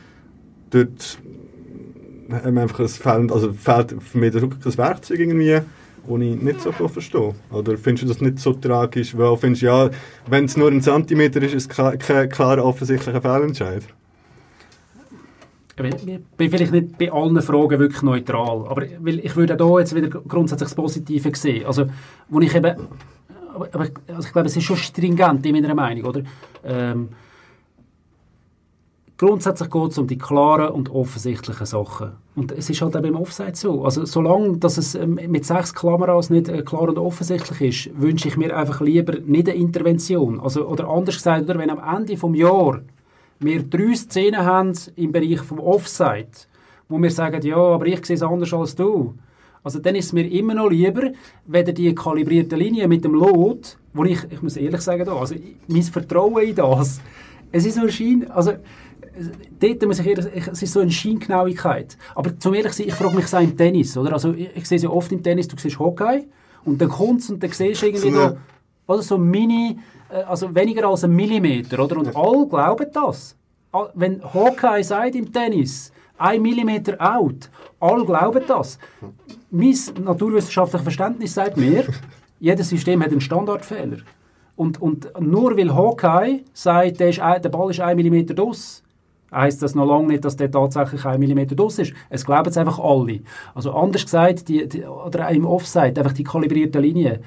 dort 0.70 1.18
haben 2.30 2.55
wir 2.55 2.62
einfach 2.62 2.80
ein 2.80 2.88
fehlt, 2.88 3.32
also 3.32 3.52
fehlt 3.52 3.97
für 4.02 4.18
mich 4.18 4.34
wirklich 4.34 4.64
ein 4.64 4.78
Werkzeug 4.78 5.18
irgendwie, 5.18 5.51
das 5.52 6.20
ich 6.20 6.42
nicht 6.42 6.60
so 6.60 6.70
verstehe. 6.72 7.34
Oder 7.51 7.76
findest 7.78 8.05
du 8.05 8.09
das 8.09 8.20
nicht 8.20 8.38
so 8.38 8.52
tragisch? 8.52 9.16
Weil 9.16 9.36
findest 9.36 9.62
du, 9.62 9.66
ja, 9.66 9.90
wenn 10.28 10.44
es 10.44 10.56
nur 10.56 10.70
ein 10.70 10.82
Zentimeter 10.82 11.42
ist, 11.42 11.55
ist 11.55 11.62
es 11.62 11.68
kein 11.68 11.98
klar, 11.98 12.26
klar 12.26 12.64
offensichtlicher 12.64 13.20
Fehlentscheid. 13.20 13.82
Ich 15.82 16.05
bin- 16.36 16.51
vielleicht 16.51 16.72
nicht 16.72 16.98
bei 16.98 17.10
allen 17.10 17.40
Fragen 17.40 17.78
wirklich 17.78 18.02
neutral, 18.02 18.66
aber 18.68 18.84
ich 18.84 19.34
würde 19.34 19.59
auch 19.64 19.70
hier 19.70 19.80
jetzt 19.80 19.94
wieder 19.94 20.09
grundsätzlich 20.09 20.68
das 20.68 20.74
Positive 20.74 21.34
sehen. 21.34 21.64
Also, 21.64 21.86
wo 22.28 22.38
ich 22.40 22.55
eben, 22.55 22.76
aber, 23.61 23.69
aber 23.73 23.89
also 24.09 24.27
ich 24.27 24.32
glaube, 24.32 24.49
es 24.49 24.57
ist 24.57 24.65
schon 24.65 24.77
stringent 24.77 25.45
in 25.45 25.55
meiner 25.55 25.74
Meinung, 25.74 26.05
oder? 26.05 26.23
Ähm, 26.65 27.09
grundsätzlich 29.16 29.70
geht 29.70 29.91
es 29.91 29.99
um 29.99 30.07
die 30.07 30.19
klaren 30.19 30.70
und 30.70 30.91
offensichtlichen 30.91 31.66
Sachen. 31.66 32.12
Und 32.37 32.53
es 32.53 32.70
ist 32.70 32.81
halt 32.81 32.97
eben 32.97 33.07
im 33.07 33.16
Offside 33.16 33.55
so. 33.55 33.85
Also, 33.85 34.07
solange 34.07 34.57
dass 34.57 34.78
es 34.78 34.95
ähm, 34.95 35.20
mit 35.28 35.45
sechs 35.45 35.74
Kameras 35.74 36.31
nicht 36.31 36.49
äh, 36.49 36.62
klar 36.62 36.89
und 36.89 36.99
offensichtlich 36.99 37.89
ist, 37.89 38.01
wünsche 38.01 38.28
ich 38.28 38.37
mir 38.37 38.57
einfach 38.57 38.81
lieber 38.81 39.19
nicht 39.20 39.49
eine 39.49 39.59
Intervention. 39.59 40.41
Also, 40.41 40.66
oder 40.66 40.89
anders 40.89 41.16
gesagt, 41.16 41.45
oder, 41.45 41.59
wenn 41.59 41.70
am 41.70 41.97
Ende 41.97 42.15
des 42.15 42.39
Jahres 42.39 42.82
wir 43.41 43.62
drei 43.62 43.95
Szenen 43.95 44.45
haben 44.45 44.73
im 44.97 45.12
Bereich 45.12 45.41
vom 45.41 45.59
Offside, 45.61 46.31
wo 46.89 46.99
wir 46.99 47.11
sagen, 47.11 47.43
ja, 47.43 47.57
aber 47.57 47.87
ich 47.87 48.05
sehe 48.05 48.16
es 48.16 48.23
anders 48.23 48.53
als 48.53 48.74
du. 48.74 49.15
Also 49.62 49.78
dann 49.78 49.95
ist 49.95 50.07
es 50.07 50.12
mir 50.12 50.27
immer 50.31 50.55
noch 50.55 50.69
lieber, 50.70 51.11
wenn 51.47 51.74
die 51.74 51.95
kalibrierte 51.95 52.57
Linie 52.57 52.89
mit 52.89 53.05
dem 53.05 53.12
Lot, 53.15 53.77
wo 53.93 54.05
ich, 54.05 54.19
ich 54.31 54.41
muss 54.43 54.57
ehrlich 54.57 54.81
sagen, 54.81 55.05
da, 55.05 55.15
also 55.16 55.35
mein 55.69 55.82
Vertrauen 55.82 56.43
in 56.43 56.55
das, 56.55 57.01
es 57.53 57.66
ist 57.66 57.74
so 57.74 57.82
ein 57.82 57.91
Schein, 57.91 58.31
also 58.31 58.53
es- 58.53 59.31
dort 59.61 59.87
muss 59.87 59.99
ich 59.99 60.07
ehrlich, 60.07 60.27
ich- 60.35 60.47
es 60.49 60.62
ist 60.62 60.73
so 60.73 60.81
eine 60.81 60.91
Scheingenauigkeit. 60.91 61.99
Aber 62.15 62.39
zum 62.39 62.55
ehrlich 62.55 62.73
sein, 62.73 62.89
ich 62.89 62.95
frage 62.95 63.15
mich 63.16 63.27
so 63.27 63.37
im 63.39 63.57
Tennis, 63.57 63.97
oder? 63.99 64.12
Also 64.15 64.32
ich, 64.32 64.49
ich 64.55 64.66
sehe 64.66 64.77
es 64.77 64.82
ja 64.82 64.89
oft 64.91 65.12
im 65.12 65.23
Tennis, 65.23 65.47
du 65.49 65.57
siehst 65.59 65.78
Hockey 65.78 66.27
und 66.65 66.81
dann 66.81 66.89
kommt 66.89 67.28
und 67.28 67.43
dann 67.43 67.51
siehst 67.51 67.82
du 67.82 67.87
irgendwie 67.87 68.11
So 68.87 68.93
oder 68.95 69.03
so 69.03 69.19
Mini, 69.19 69.78
äh, 70.11 70.23
also 70.23 70.55
weniger 70.55 70.89
als 70.89 71.05
ein 71.05 71.15
Millimeter, 71.15 71.85
oder? 71.85 71.99
Und 71.99 72.16
alle 72.16 72.47
glauben 72.49 72.87
das. 72.95 73.37
Wenn 73.95 74.23
Hawkeye 74.35 74.82
sagt 74.82 75.15
im 75.15 75.31
Tennis, 75.32 75.93
ein 76.20 76.42
Millimeter 76.42 76.97
out, 77.01 77.51
alle 77.80 78.05
glauben 78.05 78.44
das. 78.47 78.78
Mein 79.51 79.74
naturwissenschaftliches 80.02 80.82
Verständnis 80.82 81.34
sagt 81.34 81.56
mir, 81.56 81.84
jedes 82.40 82.68
System 82.68 83.02
hat 83.02 83.10
einen 83.10 83.20
Standardfehler. 83.20 83.98
Und, 84.56 84.80
und 84.82 85.10
nur 85.18 85.56
weil 85.56 85.74
Hawkeye 85.74 86.44
sagt, 86.52 87.01
der, 87.01 87.09
ist, 87.09 87.18
der 87.18 87.48
Ball 87.48 87.70
ist 87.70 87.80
ein 87.80 87.97
Millimeter 87.97 88.34
draus, 88.34 88.82
heisst 89.32 89.62
das 89.62 89.74
noch 89.74 89.86
lange 89.86 90.09
nicht, 90.09 90.24
dass 90.24 90.36
der 90.36 90.51
tatsächlich 90.51 91.05
ein 91.06 91.20
Millimeter 91.20 91.55
draus 91.55 91.78
ist. 91.78 91.94
Es 92.10 92.26
glauben 92.26 92.51
es 92.51 92.59
einfach 92.59 92.78
alle. 92.78 93.20
Also 93.55 93.72
anders 93.72 94.05
gesagt, 94.05 94.48
die, 94.48 94.68
die, 94.68 94.84
oder 94.84 95.28
im 95.30 95.47
Offside, 95.47 95.98
einfach 96.01 96.12
die 96.12 96.24
kalibrierte 96.24 96.80
Linie. 96.80 97.20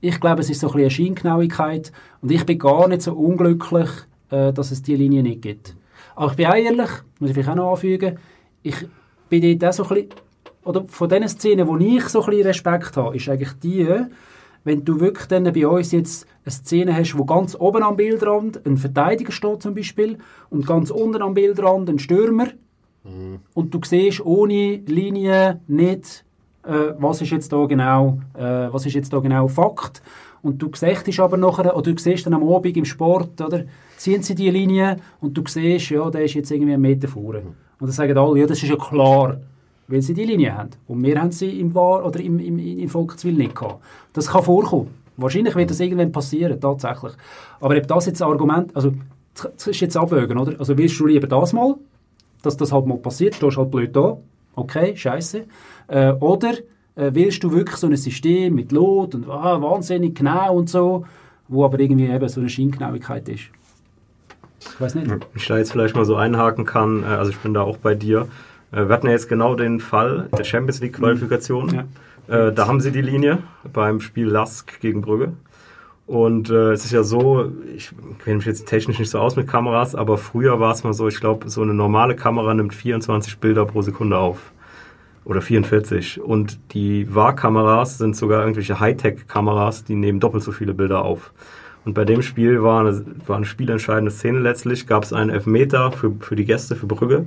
Ich 0.00 0.18
glaube, 0.18 0.40
es 0.40 0.50
ist 0.50 0.60
so 0.60 0.68
ein 0.68 0.72
bisschen 0.72 0.82
eine 0.82 0.90
Scheingenauigkeit 0.90 1.92
und 2.22 2.32
ich 2.32 2.44
bin 2.46 2.58
gar 2.58 2.88
nicht 2.88 3.02
so 3.02 3.12
unglücklich, 3.12 3.90
äh, 4.30 4.52
dass 4.52 4.70
es 4.70 4.82
diese 4.82 4.98
Linie 4.98 5.22
nicht 5.22 5.42
gibt. 5.42 5.76
Aber 6.16 6.30
ich 6.30 6.36
bin 6.36 6.46
auch 6.46 6.54
ehrlich, 6.54 6.90
muss 7.18 7.30
ich 7.30 7.34
vielleicht 7.34 7.50
auch 7.50 7.54
noch 7.54 7.72
anfügen, 7.72 8.18
ich 8.62 8.76
bin 9.28 9.58
dort 9.58 9.70
auch 9.70 9.72
so 9.72 9.82
ein 9.84 9.88
bisschen, 9.88 10.08
oder 10.64 10.84
von 10.84 11.08
den 11.08 11.28
Szenen, 11.28 11.66
wo 11.66 11.76
ich 11.78 12.08
so 12.08 12.22
ein 12.22 12.30
bisschen 12.30 12.46
Respekt 12.46 12.96
habe, 12.96 13.16
ist 13.16 13.28
eigentlich 13.28 13.52
die, 13.62 13.88
wenn 14.64 14.84
du 14.84 15.00
wirklich 15.00 15.26
dann 15.26 15.44
bei 15.44 15.66
uns 15.66 15.92
jetzt 15.92 16.26
eine 16.44 16.52
Szene 16.52 16.94
hast, 16.94 17.16
wo 17.16 17.24
ganz 17.24 17.56
oben 17.58 17.82
am 17.82 17.96
Bildrand 17.96 18.64
ein 18.66 18.76
Verteidiger 18.76 19.32
steht 19.32 19.62
zum 19.62 19.74
Beispiel 19.74 20.18
und 20.50 20.66
ganz 20.66 20.90
unten 20.90 21.22
am 21.22 21.34
Bildrand 21.34 21.88
ein 21.88 21.98
Stürmer 21.98 22.48
und 23.54 23.74
du 23.74 23.80
siehst 23.82 24.24
ohne 24.24 24.76
Linie 24.86 25.60
nicht, 25.66 26.24
äh, 26.64 26.92
was 26.98 27.22
ist 27.22 27.30
jetzt 27.30 27.52
da 27.52 27.64
genau, 27.64 28.18
äh, 28.34 28.42
was 28.42 28.84
ist 28.84 28.94
jetzt 28.94 29.12
da 29.12 29.20
genau 29.20 29.48
Fakt. 29.48 30.02
Und 30.42 30.60
du 30.60 30.70
siehst 30.74 31.20
aber 31.20 31.36
nachher, 31.36 31.76
oder 31.76 31.92
du 31.92 31.98
siehst 31.98 32.26
dann 32.26 32.34
am 32.34 32.48
Abend 32.48 32.76
im 32.76 32.84
Sport, 32.84 33.40
oder, 33.40 33.64
ziehen 33.96 34.22
sie 34.22 34.34
die 34.34 34.50
Linie 34.50 34.96
und 35.20 35.36
du 35.36 35.42
siehst, 35.46 35.90
ja, 35.90 36.10
der 36.10 36.24
ist 36.24 36.34
jetzt 36.34 36.50
irgendwie 36.50 36.72
einen 36.72 36.82
Meter 36.82 37.08
vorne. 37.08 37.42
Und 37.80 37.86
dann 37.86 37.92
sagen 37.92 38.16
alle, 38.16 38.40
ja, 38.40 38.46
das 38.46 38.62
ist 38.62 38.68
ja 38.68 38.76
klar, 38.76 39.38
weil 39.88 40.02
sie 40.02 40.14
die 40.14 40.24
Linie 40.24 40.56
haben. 40.56 40.70
Und 40.86 41.02
wir 41.02 41.20
haben 41.20 41.32
sie 41.32 41.58
im 41.58 41.74
War 41.74 42.04
oder 42.04 42.20
im, 42.20 42.38
im, 42.38 42.58
im 42.58 42.88
Volkswil 42.88 43.34
nicht 43.34 43.54
gehabt. 43.54 43.82
Das 44.12 44.28
kann 44.28 44.42
vorkommen. 44.42 44.90
Wahrscheinlich 45.16 45.54
wird 45.56 45.70
das 45.70 45.80
irgendwann 45.80 46.12
passieren, 46.12 46.60
tatsächlich. 46.60 47.12
Aber 47.60 47.76
ob 47.76 47.86
das 47.86 48.06
jetzt 48.06 48.22
ein 48.22 48.28
Argument, 48.28 48.74
also 48.74 48.92
das 49.34 49.66
ist 49.66 49.80
jetzt 49.80 49.96
abwägen, 49.96 50.38
oder? 50.38 50.58
Also 50.58 50.76
willst 50.78 50.98
du 51.00 51.06
lieber 51.06 51.26
das 51.26 51.52
mal, 51.52 51.74
dass 52.42 52.56
das 52.56 52.72
halt 52.72 52.86
mal 52.86 52.98
passiert, 52.98 53.34
stehst 53.34 53.56
halt 53.56 53.70
blöd 53.70 53.94
da, 53.94 54.18
okay, 54.56 54.96
scheiße. 54.96 55.44
Äh, 55.88 56.12
oder 56.12 56.52
äh, 56.96 57.10
willst 57.12 57.42
du 57.42 57.52
wirklich 57.52 57.76
so 57.76 57.86
ein 57.86 57.96
System 57.96 58.54
mit 58.54 58.72
Lot 58.72 59.14
und 59.14 59.28
ah, 59.28 59.60
wahnsinnig 59.60 60.14
genau 60.14 60.56
und 60.56 60.68
so, 60.68 61.04
wo 61.48 61.64
aber 61.64 61.80
irgendwie 61.80 62.06
eben 62.06 62.28
so 62.28 62.40
eine 62.40 62.48
Scheingenauigkeit 62.48 63.28
ist. 63.28 63.44
Ich 64.80 64.84
weiß 64.84 64.94
nicht. 64.94 65.10
Wenn 65.10 65.20
ich 65.34 65.46
da 65.46 65.58
jetzt 65.58 65.72
vielleicht 65.72 65.94
mal 65.94 66.06
so 66.06 66.16
einhaken 66.16 66.64
kann, 66.64 67.02
äh, 67.02 67.06
also 67.08 67.30
ich 67.30 67.36
bin 67.36 67.52
da 67.52 67.60
auch 67.60 67.76
bei 67.76 67.94
dir. 67.94 68.28
Äh, 68.72 68.88
Wir 68.88 68.94
hatten 68.94 69.08
ja 69.08 69.12
jetzt 69.12 69.28
genau 69.28 69.54
den 69.54 69.78
Fall 69.78 70.30
der 70.34 70.44
Champions 70.44 70.80
League 70.80 70.94
Qualifikation. 70.94 71.86
Ja. 72.28 72.46
Äh, 72.48 72.52
Da 72.54 72.66
haben 72.66 72.80
sie 72.80 72.90
die 72.90 73.02
Linie 73.02 73.40
beim 73.74 74.00
Spiel 74.00 74.26
Lask 74.28 74.80
gegen 74.80 75.02
Brügge. 75.02 75.34
Und 76.06 76.48
äh, 76.48 76.72
es 76.72 76.86
ist 76.86 76.92
ja 76.92 77.02
so, 77.02 77.52
ich 77.76 77.90
kenne 78.24 78.36
mich 78.36 78.46
jetzt 78.46 78.68
technisch 78.68 78.98
nicht 78.98 79.10
so 79.10 79.18
aus 79.18 79.36
mit 79.36 79.48
Kameras, 79.48 79.94
aber 79.94 80.16
früher 80.16 80.60
war 80.60 80.72
es 80.72 80.82
mal 80.82 80.94
so, 80.94 81.08
ich 81.08 81.20
glaube, 81.20 81.50
so 81.50 81.60
eine 81.60 81.74
normale 81.74 82.16
Kamera 82.16 82.54
nimmt 82.54 82.74
24 82.74 83.36
Bilder 83.36 83.66
pro 83.66 83.82
Sekunde 83.82 84.16
auf. 84.16 84.38
Oder 85.26 85.42
44. 85.42 86.22
Und 86.22 86.58
die 86.72 87.14
VAR-Kameras 87.14 87.98
sind 87.98 88.16
sogar 88.16 88.40
irgendwelche 88.40 88.80
Hightech-Kameras, 88.80 89.84
die 89.84 89.94
nehmen 89.94 90.20
doppelt 90.20 90.42
so 90.42 90.52
viele 90.52 90.72
Bilder 90.72 91.04
auf. 91.04 91.32
Und 91.84 91.94
bei 91.94 92.04
dem 92.04 92.22
Spiel 92.22 92.62
war 92.62 92.80
eine, 92.80 93.04
war 93.26 93.36
eine 93.36 93.46
spielentscheidende 93.46 94.10
Szene 94.10 94.38
letztlich, 94.38 94.86
gab 94.86 95.04
es 95.04 95.12
einen 95.12 95.30
Elfmeter 95.30 95.92
für, 95.92 96.12
für 96.20 96.36
die 96.36 96.44
Gäste, 96.44 96.76
für 96.76 96.86
Brügge. 96.86 97.26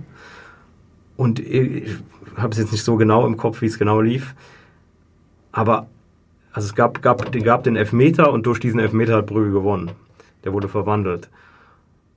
Und 1.18 1.40
ich 1.40 1.96
habe 2.38 2.52
es 2.52 2.60
jetzt 2.60 2.72
nicht 2.72 2.84
so 2.84 2.96
genau 2.96 3.26
im 3.26 3.38
Kopf, 3.38 3.62
wie 3.62 3.68
es 3.68 3.80
genau 3.80 4.02
lief. 4.02 4.36
Aber 5.52 5.88
also 6.52 6.68
es 6.68 6.76
gab, 6.76 7.02
gab, 7.02 7.32
gab 7.32 7.64
den 7.64 7.76
Elfmeter 7.76 8.32
und 8.32 8.46
durch 8.46 8.60
diesen 8.60 8.80
Elfmeter 8.80 9.18
hat 9.18 9.26
Brügge 9.26 9.52
gewonnen. 9.52 9.92
Der 10.44 10.54
wurde 10.54 10.68
verwandelt. 10.68 11.30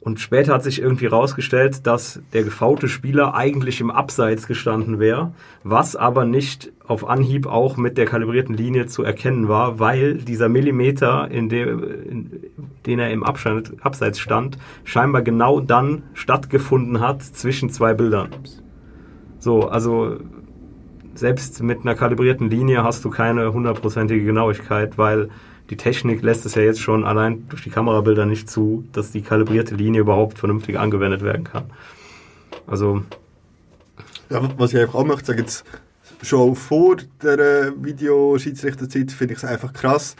Und 0.07 0.21
später 0.21 0.55
hat 0.55 0.63
sich 0.63 0.81
irgendwie 0.81 1.07
herausgestellt, 1.07 1.85
dass 1.85 2.21
der 2.33 2.45
gefaute 2.45 2.87
Spieler 2.87 3.35
eigentlich 3.35 3.81
im 3.81 3.91
Abseits 3.91 4.47
gestanden 4.47 5.01
wäre, 5.01 5.33
was 5.65 5.97
aber 5.97 6.25
nicht 6.25 6.71
auf 6.87 7.09
Anhieb 7.09 7.49
auch 7.49 7.77
mit 7.77 7.99
der 7.99 8.07
kalibrierten 8.07 8.57
Linie 8.57 8.87
zu 8.87 9.03
erkennen 9.03 9.49
war, 9.49 9.81
weil 9.81 10.15
dieser 10.19 10.49
Millimeter, 10.49 11.29
in, 11.33 11.49
dem, 11.49 11.83
in 11.83 12.31
den 12.87 13.01
er 13.01 13.11
im 13.11 13.25
Abseits 13.25 14.21
stand, 14.21 14.59
scheinbar 14.85 15.23
genau 15.23 15.59
dann 15.59 16.05
stattgefunden 16.15 17.01
hat 17.01 17.25
zwischen 17.25 17.71
zwei 17.71 17.93
Bildern. 17.93 18.29
So, 19.41 19.69
also 19.69 20.19
selbst 21.15 21.61
mit 21.65 21.81
einer 21.81 21.97
kalibrierten 21.97 22.49
Linie 22.49 22.85
hast 22.85 23.05
du 23.05 23.11
keine 23.11 23.53
hundertprozentige 23.53 24.25
Genauigkeit, 24.25 24.99
weil 24.99 25.31
die 25.71 25.77
Technik 25.77 26.23
lässt 26.23 26.47
es 26.47 26.55
ja 26.55 26.63
jetzt 26.63 26.81
schon 26.81 27.05
allein 27.05 27.49
durch 27.49 27.63
die 27.63 27.71
Kamerabilder 27.71 28.27
nicht 28.27 28.49
zu, 28.49 28.85
dass 28.93 29.11
die 29.11 29.23
kalibrierte 29.23 29.75
Linie 29.75 30.01
überhaupt 30.01 30.39
vernünftig 30.39 30.79
angewendet 30.79 31.23
werden 31.23 31.45
kann. 31.45 31.65
Also. 32.67 33.03
Ja, 34.31 34.49
was 34.59 34.73
ich 34.73 34.81
einfach 34.81 34.97
auch 34.97 35.05
möchte 35.05 35.27
sagen, 35.27 35.41
jetzt 35.41 35.65
schon 36.23 36.57
vor 36.57 36.97
der 37.23 37.73
Videoschiedsrichterzeit 37.81 39.13
finde 39.13 39.35
ich 39.35 39.39
es 39.39 39.45
einfach 39.45 39.73
krass, 39.73 40.17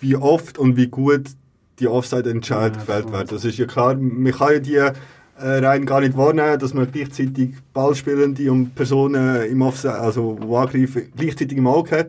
wie 0.00 0.16
oft 0.16 0.58
und 0.58 0.76
wie 0.76 0.88
gut 0.88 1.30
die 1.78 1.88
Offside-Entscheid 1.88 2.74
Ja, 2.74 2.80
gefällt 2.80 3.12
werden. 3.12 3.28
Das 3.30 3.44
ist 3.44 3.58
ja 3.58 3.66
klar, 3.66 3.94
man 3.96 4.32
kann 4.32 4.52
ja 4.52 4.58
die 4.60 4.76
äh, 4.76 4.92
rein 5.38 5.86
gar 5.86 6.00
nicht 6.00 6.16
wahrnehmen, 6.16 6.58
dass 6.58 6.74
man 6.74 6.90
gleichzeitig 6.90 7.54
Ballspielende 7.72 8.50
und 8.50 8.74
Personen 8.74 9.44
im 9.46 9.62
Offside, 9.62 9.98
also 9.98 10.38
wo 10.40 10.56
angreifen, 10.56 11.10
gleichzeitig 11.16 11.58
im 11.58 11.66
Auge 11.66 11.98
hat. 11.98 12.08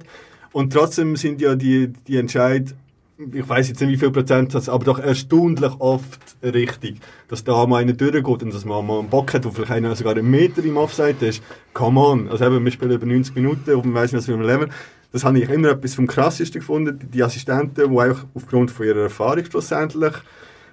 Und 0.56 0.72
trotzdem 0.72 1.18
sind 1.18 1.42
ja 1.42 1.54
die, 1.54 1.90
die 2.08 2.16
Entscheid, 2.16 2.74
ich 3.18 3.50
weiß 3.50 3.68
jetzt 3.68 3.82
nicht 3.82 3.90
wie 3.90 3.98
viel 3.98 4.12
Prozentsatz, 4.12 4.70
aber 4.70 4.86
doch 4.86 5.00
erstaunlich 5.00 5.74
oft 5.80 6.38
richtig. 6.42 7.02
Dass 7.28 7.44
da 7.44 7.66
mal 7.66 7.82
einer 7.82 7.92
durchgeht 7.92 8.42
und 8.42 8.54
dass 8.54 8.64
man 8.64 8.88
mal 8.88 9.00
einen 9.00 9.10
Bock 9.10 9.34
hat, 9.34 9.44
wo 9.44 9.52
vielleicht 9.52 9.74
einer 9.74 9.94
sogar 9.98 10.16
einen 10.16 10.32
Meter 10.32 10.64
im 10.64 10.78
Offside 10.78 11.26
ist. 11.26 11.44
Come 11.74 12.00
on. 12.00 12.30
Also 12.30 12.46
eben, 12.46 12.64
wir 12.64 12.72
spielen 12.72 12.92
über 12.92 13.06
90 13.06 13.36
Minuten 13.36 13.76
auf 13.76 13.82
dem 13.82 13.94
weiss 13.94 14.14
nicht, 14.14 14.30
was 14.30 14.48
Level. 14.48 14.70
Das 15.12 15.26
habe 15.26 15.38
ich 15.40 15.50
immer 15.50 15.72
etwas 15.72 15.94
vom 15.94 16.08
krassesten 16.08 16.62
gefunden. 16.62 17.02
Die 17.14 17.22
Assistenten, 17.22 17.92
die 17.92 18.00
einfach 18.00 18.26
aufgrund 18.34 18.72
von 18.72 18.86
ihrer 18.86 19.02
Erfahrung 19.02 19.44
schlussendlich 19.44 20.14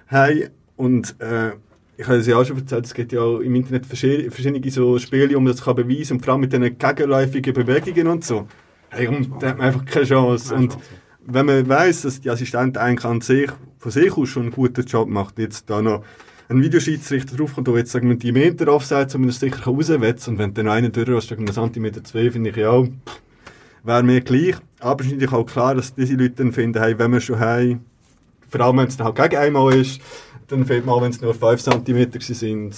haben. 0.07 0.43
Und 0.77 1.13
äh, 1.19 1.51
ich 1.97 2.07
habe 2.07 2.19
es 2.19 2.27
ja 2.27 2.37
auch 2.37 2.45
schon 2.45 2.55
erzählt, 2.55 2.85
es 2.85 2.93
gibt 2.93 3.11
ja 3.11 3.19
auch 3.19 3.39
im 3.39 3.53
Internet 3.53 3.85
verschiedene, 3.85 4.71
so 4.71 4.97
Spiele, 4.97 5.35
man 5.35 5.47
das 5.47 5.61
kann 5.61 5.75
beweisen. 5.75 6.13
Und 6.13 6.23
vor 6.23 6.35
allem 6.35 6.41
mit 6.41 6.53
diesen 6.53 6.77
gegenläufigen 6.77 7.53
Bewegungen 7.53 8.07
und 8.07 8.23
so. 8.23 8.47
Hey, 8.95 9.07
und 9.07 9.41
da 9.41 9.49
hat 9.49 9.57
man 9.57 9.67
einfach 9.67 9.85
keine 9.85 10.05
Chance. 10.05 10.53
Und 10.53 10.77
wenn 11.25 11.45
man 11.45 11.67
weiß, 11.67 12.03
dass 12.03 12.21
die 12.21 12.29
Assistent 12.29 12.77
eigentlich 12.77 13.05
an 13.05 13.21
sich, 13.21 13.49
von 13.79 13.91
sich 13.91 14.15
aus 14.15 14.29
schon 14.29 14.43
einen 14.43 14.51
guten 14.51 14.85
Job 14.85 15.09
macht, 15.09 15.39
jetzt 15.39 15.69
da 15.69 15.81
noch 15.81 16.03
ein 16.49 16.61
Videoschiedsrichter 16.61 17.35
draufkommt, 17.35 17.67
der 17.67 17.77
jetzt 17.77 17.91
sagen 17.91 18.09
wir, 18.09 18.15
die 18.15 18.31
Meter 18.31 18.71
aufseit, 18.71 19.09
so 19.09 19.17
man 19.17 19.27
das 19.27 19.39
sicher 19.39 19.63
rauswetzt. 19.63 20.27
Und 20.27 20.37
wenn 20.37 20.53
dann 20.53 20.67
einer 20.67 20.89
durch 20.89 21.31
wegen 21.31 21.41
einem 21.43 21.53
Zentimeter 21.53 22.03
zwei, 22.03 22.29
finde 22.29 22.51
ich 22.51 22.55
ja 22.55 22.69
auch, 22.69 22.87
wäre 23.83 24.03
mir 24.03 24.21
gleich. 24.21 24.55
Aber 24.79 25.01
es 25.01 25.07
ist 25.07 25.13
natürlich 25.13 25.33
auch 25.33 25.45
klar, 25.45 25.75
dass 25.75 25.95
diese 25.95 26.13
Leute 26.13 26.35
dann 26.35 26.51
finden, 26.51 26.79
hey, 26.79 26.97
wenn 26.99 27.11
wir 27.11 27.19
schon 27.19 27.39
haben, 27.39 27.85
vor 28.49 28.61
allem 28.61 28.77
wenn 28.77 28.87
es 28.87 28.97
dann 28.97 29.07
halt 29.07 29.15
gegen 29.15 29.41
einmal 29.41 29.75
ist, 29.75 30.01
dann 30.47 30.65
fehlt 30.65 30.85
mal, 30.85 31.01
wenn 31.01 31.09
es 31.09 31.21
nur 31.21 31.33
5 31.33 31.61
cm 31.61 32.11
sind. 32.19 32.75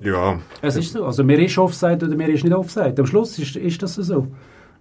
Ja. 0.00 0.38
Es 0.62 0.76
ist 0.76 0.92
so. 0.92 1.04
Also 1.04 1.22
mir 1.24 1.38
ist 1.38 1.58
Offside 1.58 2.06
oder 2.06 2.16
mir 2.16 2.28
ist 2.28 2.44
nicht 2.44 2.54
Offside. 2.54 2.94
Am 2.98 3.06
Schluss 3.06 3.38
ist, 3.38 3.56
ist 3.56 3.82
das 3.82 3.94
so. 3.94 4.28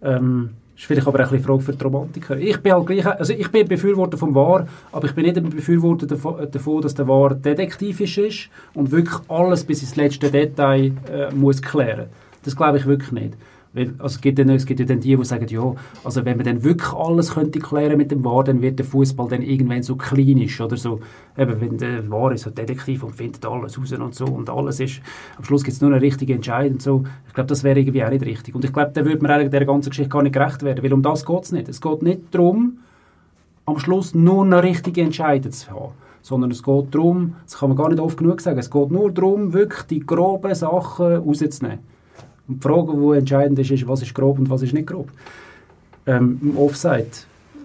Ähm, 0.04 0.50
ist 0.76 0.86
vielleicht 0.86 1.08
aber 1.08 1.20
auch 1.20 1.26
ein 1.26 1.30
bisschen 1.30 1.46
Frage 1.46 1.62
für 1.62 1.74
die 1.74 1.84
Romantiker. 1.84 2.38
Ich 2.38 2.60
bin 2.60 2.74
halt 2.74 2.88
gleich, 2.88 3.06
also 3.06 3.34
ich 3.34 3.50
bin 3.52 3.68
Befürworter 3.68 4.18
vom 4.18 4.34
VAR, 4.34 4.68
aber 4.92 5.06
ich 5.06 5.14
bin 5.14 5.26
nicht 5.26 5.50
Befürworter 5.50 6.08
davon, 6.08 6.50
davon 6.52 6.82
dass 6.82 6.96
der 6.96 7.08
VAR 7.08 7.36
detektivisch 7.36 8.18
ist 8.18 8.50
und 8.74 8.92
wirklich 8.92 9.20
alles 9.30 9.64
bis 9.64 9.82
ins 9.82 9.96
letzte 9.96 10.32
Detail 10.32 10.94
äh, 11.12 11.34
muss 11.34 11.62
klären. 11.62 12.08
Das 12.44 12.56
glaube 12.56 12.80
ich 12.80 12.86
wirklich 12.86 13.12
nicht. 13.12 13.34
Weil, 13.74 13.96
also 13.98 14.16
es, 14.18 14.22
gibt 14.22 14.38
dann, 14.38 14.50
es 14.50 14.68
gibt 14.68 14.80
ja 14.80 14.86
dann 14.86 15.00
die, 15.00 15.16
die 15.16 15.26
sagen, 15.26 15.48
ja, 15.48 15.74
also 16.04 16.24
wenn 16.26 16.38
man 16.38 16.46
dann 16.46 16.64
wirklich 16.64 16.94
alles 16.94 17.34
könnte 17.34 17.58
klären 17.58 17.98
mit 17.98 18.12
dem 18.12 18.24
VAR, 18.24 18.44
dann 18.44 18.62
wird 18.62 18.78
der 18.78 18.86
Fußball 18.86 19.28
dann 19.28 19.42
irgendwann 19.42 19.82
so 19.82 19.96
klinisch 19.96 20.62
oder 20.62 20.78
so. 20.78 21.00
Eben, 21.36 21.60
wenn 21.60 21.78
der 21.80 22.10
VAR 22.10 22.32
ist 22.34 22.44
so 22.44 22.52
Detektiv 22.52 23.02
und 23.02 23.16
findet 23.16 23.44
alles 23.46 23.80
raus 23.80 23.92
und 23.92 24.14
so 24.14 24.26
und 24.26 24.48
alles 24.50 24.80
ist, 24.80 25.02
am 25.38 25.44
Schluss 25.44 25.64
gibt 25.64 25.74
es 25.74 25.82
nur 25.82 25.92
einen 25.92 26.02
richtigen 26.02 26.34
Entscheid 26.34 26.72
und 26.72 26.84
so. 26.84 27.04
Ich 27.28 27.34
glaube, 27.34 27.48
das 27.48 27.64
wäre 27.64 27.80
irgendwie 27.80 28.04
auch 28.04 28.12
nicht 28.12 28.26
richtig. 28.26 28.54
Und 28.54 28.64
ich 28.64 28.72
glaube, 28.72 28.92
da 28.94 29.04
würde 29.06 29.24
man 29.24 29.32
eigentlich 29.32 29.50
der 29.50 29.66
ganzen 29.66 29.90
Geschichte 29.90 30.10
gar 30.10 30.22
nicht 30.22 30.34
gerecht 30.34 30.62
werden, 30.62 30.84
weil 30.84 30.94
um 30.94 31.02
das 31.02 31.26
geht 31.26 31.44
es 31.44 31.52
nicht. 31.52 31.68
Es 31.68 31.82
geht 31.82 32.04
nicht 32.04 32.22
darum, 32.30 32.78
am 33.66 33.80
Schluss 33.80 34.14
nur 34.14 34.46
noch 34.46 34.62
richtige 34.62 35.02
Entscheidungen 35.02 35.52
zu 35.52 35.72
haben. 35.72 35.94
Sondern 36.22 36.52
es 36.52 36.62
geht 36.62 36.94
darum, 36.94 37.36
das 37.44 37.58
kann 37.58 37.70
man 37.70 37.78
gar 37.78 37.90
nicht 37.90 38.00
oft 38.00 38.18
genug 38.18 38.40
sagen, 38.40 38.60
es 38.60 38.70
geht 38.70 38.92
nur 38.92 39.12
darum, 39.12 39.52
wirklich 39.52 39.82
die 39.84 40.00
groben 40.00 40.54
Sachen 40.54 41.16
rauszunehmen. 41.18 41.80
Und 42.48 42.64
die 42.64 42.68
Frage, 42.68 42.92
die 42.94 43.18
entscheidend 43.18 43.60
ist, 43.60 43.72
ist, 43.72 43.88
was 43.88 44.02
ist 44.02 44.14
grob 44.14 44.40
und 44.40 44.50
was 44.50 44.62
ist 44.62 44.74
nicht 44.74 44.88
grob. 44.88 45.10
Ähm, 46.06 46.40
Im 46.42 46.58
Offside, 46.58 47.08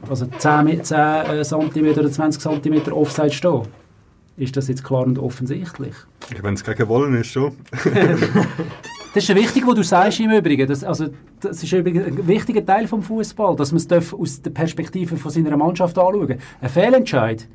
also 0.09 0.27
10, 0.27 0.51
Mi- 0.65 0.81
10 0.83 0.99
äh, 0.99 1.43
cm 1.43 1.99
oder 1.99 2.11
20 2.11 2.41
cm 2.41 2.93
Offside 2.93 3.33
stehen, 3.33 3.63
ist 4.37 4.57
das 4.57 4.69
jetzt 4.69 4.85
klar 4.85 5.05
und 5.05 5.19
offensichtlich. 5.19 5.95
Wenn 6.41 6.55
es 6.55 6.63
gegen 6.63 6.89
Wollen 6.89 7.15
ist, 7.15 7.29
schon. 7.29 7.53
Das 9.15 9.27
ist 9.27 9.35
wichtig, 9.35 9.67
was 9.67 9.75
du 9.75 9.83
sagst 9.83 10.21
im 10.21 10.31
Übrigen. 10.31 10.69
Das, 10.69 10.85
also, 10.85 11.07
das 11.41 11.63
ist 11.63 11.73
ein 11.73 12.27
wichtiger 12.29 12.65
Teil 12.65 12.87
vom 12.87 13.03
Fußball, 13.03 13.57
dass 13.57 13.73
man 13.73 13.81
es 13.81 14.13
aus 14.13 14.43
der 14.43 14.51
Perspektive 14.51 15.17
von 15.17 15.31
seiner 15.31 15.57
Mannschaft 15.57 15.99
anschauen 15.99 16.29
darf. 16.29 16.39
Ein 16.61 16.69
Fehlentscheid, 16.69 17.49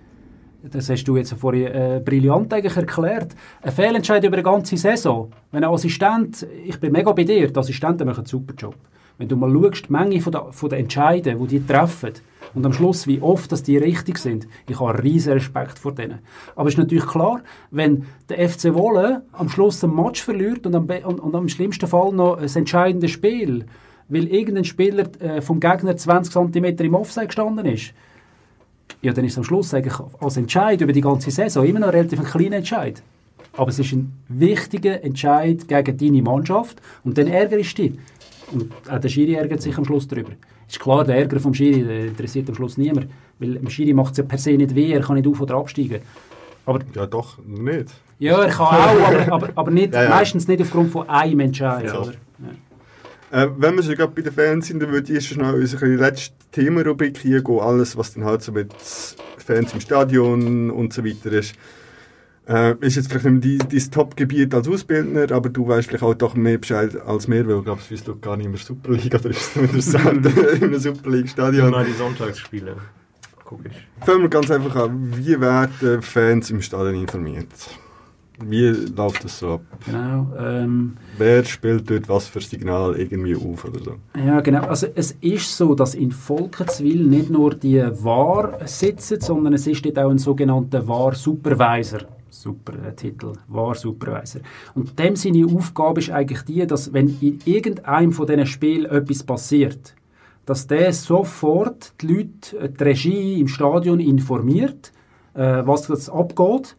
das 0.64 0.90
hast 0.90 1.04
du 1.04 1.18
jetzt 1.18 1.34
vorhin 1.34 1.68
äh, 1.68 2.02
brillant 2.04 2.54
eigentlich 2.54 2.76
erklärt, 2.76 3.36
ein 3.62 3.72
Fehlentscheid 3.72 4.24
über 4.24 4.36
eine 4.36 4.44
ganze 4.44 4.78
Saison. 4.78 5.32
Wenn 5.52 5.64
ein 5.64 5.70
Assistent, 5.70 6.48
ich 6.66 6.80
bin 6.80 6.92
mega 6.92 7.12
bei 7.12 7.24
dir, 7.24 7.52
die 7.52 7.60
Assistenten 7.60 8.08
machen 8.08 8.20
einen 8.20 8.28
super 8.28 8.54
Job. 8.58 8.76
Wenn 9.18 9.28
du 9.28 9.36
mal 9.36 9.52
schaust, 9.52 9.90
die 9.90 9.92
Menge 9.92 10.22
von 10.22 10.32
der, 10.32 10.52
von 10.52 10.70
der 10.70 10.80
Entscheide, 10.80 11.36
die 11.36 11.48
die 11.48 11.66
treffen, 11.66 12.14
und 12.56 12.66
am 12.66 12.74
Schluss, 12.74 13.08
wie 13.08 13.20
oft 13.20 13.52
dass 13.52 13.64
die 13.64 13.78
richtig 13.78 14.20
sind, 14.20 14.48
ich 14.70 14.80
habe 14.80 15.02
riesen 15.02 15.34
Respekt 15.34 15.80
vor 15.80 15.94
denen. 15.94 16.20
Aber 16.56 16.68
es 16.68 16.76
ist 16.76 16.78
natürlich 16.78 17.08
klar, 17.08 17.42
wenn 17.72 18.06
der 18.30 18.48
FC 18.48 18.74
Wolle 18.74 19.24
am 19.32 19.50
Schluss 19.50 19.84
ein 19.84 19.96
Match 19.96 20.22
verliert 20.22 20.68
und 20.68 20.76
am, 20.76 20.88
und, 20.88 21.20
und 21.20 21.36
am 21.36 21.50
schlimmsten 21.50 21.88
Fall 21.88 22.12
noch 22.12 22.38
ein 22.38 22.56
entscheidendes 22.56 23.12
Spiel, 23.12 23.66
weil 24.08 24.28
irgendein 24.28 24.66
Spieler 24.66 25.06
äh, 25.20 25.42
vom 25.42 25.60
Gegner 25.60 25.98
20 25.98 26.32
cm 26.32 26.66
im 26.66 26.94
Offside 26.94 27.28
gestanden 27.28 27.66
ist, 27.66 27.94
ja, 29.02 29.12
dann 29.14 29.26
ist 29.26 29.34
es 29.34 29.38
am 29.38 29.44
Schluss 29.44 29.74
eigentlich 29.74 29.94
als 30.20 30.38
Entscheid 30.38 30.80
über 30.82 30.94
die 30.94 31.02
ganze 31.02 31.30
Saison 31.32 31.66
immer 31.66 31.80
noch 31.80 31.88
ein 31.88 31.94
relativ 31.96 32.20
ein 32.20 32.26
kleiner 32.26 32.58
Entscheid. 32.58 33.02
Aber 33.56 33.70
es 33.70 33.78
ist 33.80 33.92
ein 33.92 34.14
wichtiger 34.30 35.04
Entscheid 35.04 35.68
gegen 35.68 35.98
deine 35.98 36.22
Mannschaft 36.22 36.82
und 37.04 37.18
dann 37.18 37.28
ärgerst 37.28 37.78
du 37.78 37.84
dich. 37.84 37.94
Und 38.52 38.72
auch 38.90 39.00
der 39.00 39.10
Schiri 39.10 39.34
ärgert 39.36 39.62
sich 39.62 39.78
am 39.78 39.86
Schluss 39.86 40.08
darüber. 40.08 40.32
Ist 40.68 40.80
klar, 40.80 41.04
der 41.04 41.18
Ärger 41.18 41.40
vom 41.40 41.54
Schiri 41.54 41.84
der 41.84 42.06
interessiert 42.08 42.50
am 42.50 42.56
Schluss 42.56 42.78
niemand, 42.78 43.08
weil 43.40 43.56
dem 43.56 43.70
Schiri 43.70 43.94
macht 43.94 44.12
es 44.14 44.18
ja 44.20 44.24
per 44.24 44.38
se 44.38 44.52
nicht 44.52 44.74
weh, 44.76 44.92
er 44.92 45.02
kann 45.02 45.16
nicht 45.16 45.28
auf- 45.28 45.42
oder 45.42 45.56
absteigen. 45.56 46.02
Aber, 46.66 46.80
Ja, 46.96 47.06
doch, 47.06 47.38
nicht. 47.46 47.90
ja, 48.20 48.42
er 48.42 48.50
kann 48.50 48.68
auch, 48.68 49.08
aber, 49.08 49.34
aber, 49.34 49.50
aber 49.56 49.72
nicht, 49.72 49.94
Ja, 49.94 50.04
ja. 50.04 50.10
meistens 50.10 50.48
nicht 50.48 50.62
aufgrund 50.62 50.92
von 50.92 51.08
einem 51.10 51.42
Entscheid. 51.42 51.86
Ja. 51.86 52.06
Äh, 53.34 53.50
wenn 53.58 53.76
wir 53.76 53.82
schon 53.82 53.96
gerade 53.96 54.14
bei 54.14 54.22
den 54.22 54.32
Fans 54.32 54.68
sind, 54.68 54.80
dann 54.80 54.92
würde 54.92 55.12
ich 55.12 55.36
noch 55.36 55.54
unsere 55.54 55.88
letzte 55.88 56.36
Themenrubrik 56.52 57.18
hier 57.18 57.42
gehen. 57.42 57.60
Alles, 57.60 57.98
was 57.98 58.14
dann 58.14 58.26
halt 58.26 58.44
so 58.44 58.52
mit 58.52 58.72
Fans 58.74 59.74
im 59.74 59.82
Stadion 59.82 60.70
und 60.70 60.94
so 60.94 61.04
weiter 61.04 61.32
ist. 61.32 61.56
Äh, 62.48 62.76
ist 62.82 62.96
jetzt 62.96 63.10
vielleicht 63.10 63.26
nicht 63.26 63.62
dein, 63.64 63.70
dein 63.70 63.92
Top-Gebiet 63.92 64.54
als 64.54 64.68
Ausbildner, 64.68 65.32
aber 65.32 65.50
du 65.50 65.68
weißt 65.68 65.88
vielleicht 65.88 66.04
auch 66.04 66.14
doch 66.14 66.36
mehr 66.36 66.60
Bescheid 66.60 66.96
als 67.08 67.28
mehr, 67.28 67.48
weil 67.48 67.58
ich 67.58 67.64
glaube, 67.64 67.82
es 67.90 68.06
schaut 68.06 68.22
gar 68.22 68.38
nicht 68.38 68.50
mehr 68.50 68.60
Superliga, 68.60 69.18
oder 69.18 69.32
ist 69.32 69.58
es 69.58 69.94
in 69.96 70.26
einem 70.28 70.78
Superliga-Stadion. 70.78 71.70
Immer 71.70 71.86
die 71.86 71.94
Sonntagsspiele. 71.94 72.76
Guck 73.46 73.62
ich. 73.66 74.06
Fangen 74.06 74.22
wir 74.22 74.30
ganz 74.30 74.52
einfach 74.52 74.76
an. 74.76 75.18
Wie 75.18 75.42
werden 75.42 76.04
Fans 76.04 76.52
im 76.52 76.62
Stadion 76.62 77.02
informiert? 77.02 77.48
Wie 78.40 78.68
läuft 78.68 79.24
das 79.24 79.40
so 79.40 79.54
ab? 79.54 79.62
Genau. 79.86 80.28
Ähm, 80.38 80.98
Wer 81.18 81.44
spielt 81.46 81.90
dort 81.90 82.10
was 82.10 82.28
für 82.28 82.42
Signal 82.42 82.96
irgendwie 82.96 83.36
auf 83.36 83.66
oder 83.66 83.80
so? 83.80 83.96
Ja, 84.18 84.42
genau. 84.42 84.64
Also 84.64 84.88
es 84.96 85.12
ist 85.22 85.56
so, 85.56 85.76
dass 85.76 85.94
in 85.94 86.12
Volkenswil 86.12 87.06
nicht 87.06 87.30
nur 87.30 87.54
die 87.54 87.80
VAR 87.80 88.60
sitzen, 88.66 89.22
sondern 89.22 89.54
es 89.54 89.68
ist 89.68 89.86
dort 89.86 90.00
auch 90.00 90.10
ein 90.10 90.18
sogenannter 90.18 90.88
VAR-Supervisor. 90.88 92.02
Super 92.30 92.74
äh, 92.88 92.96
Titel, 92.96 93.34
VAR-Supervisor. 93.48 94.42
Und 94.74 94.98
dem 94.98 95.16
seine 95.16 95.46
Aufgabe 95.46 96.02
ist 96.02 96.10
eigentlich 96.10 96.42
die, 96.42 96.66
dass 96.66 96.92
wenn 96.92 97.16
in 97.22 97.40
irgendeinem 97.46 98.12
von 98.12 98.26
diesen 98.26 98.48
Spielen 98.48 98.86
etwas 98.86 99.24
passiert, 99.24 99.94
dass 100.46 100.68
der 100.68 100.92
sofort 100.92 101.94
die 102.02 102.08
Leute, 102.08 102.58
äh, 102.60 102.70
die 102.70 102.84
Regie 102.84 103.40
im 103.40 103.48
Stadion 103.48 104.00
informiert, 104.00 104.92
äh, 105.36 105.62
was 105.66 105.88
das 105.88 106.10
abgeht. 106.10 106.76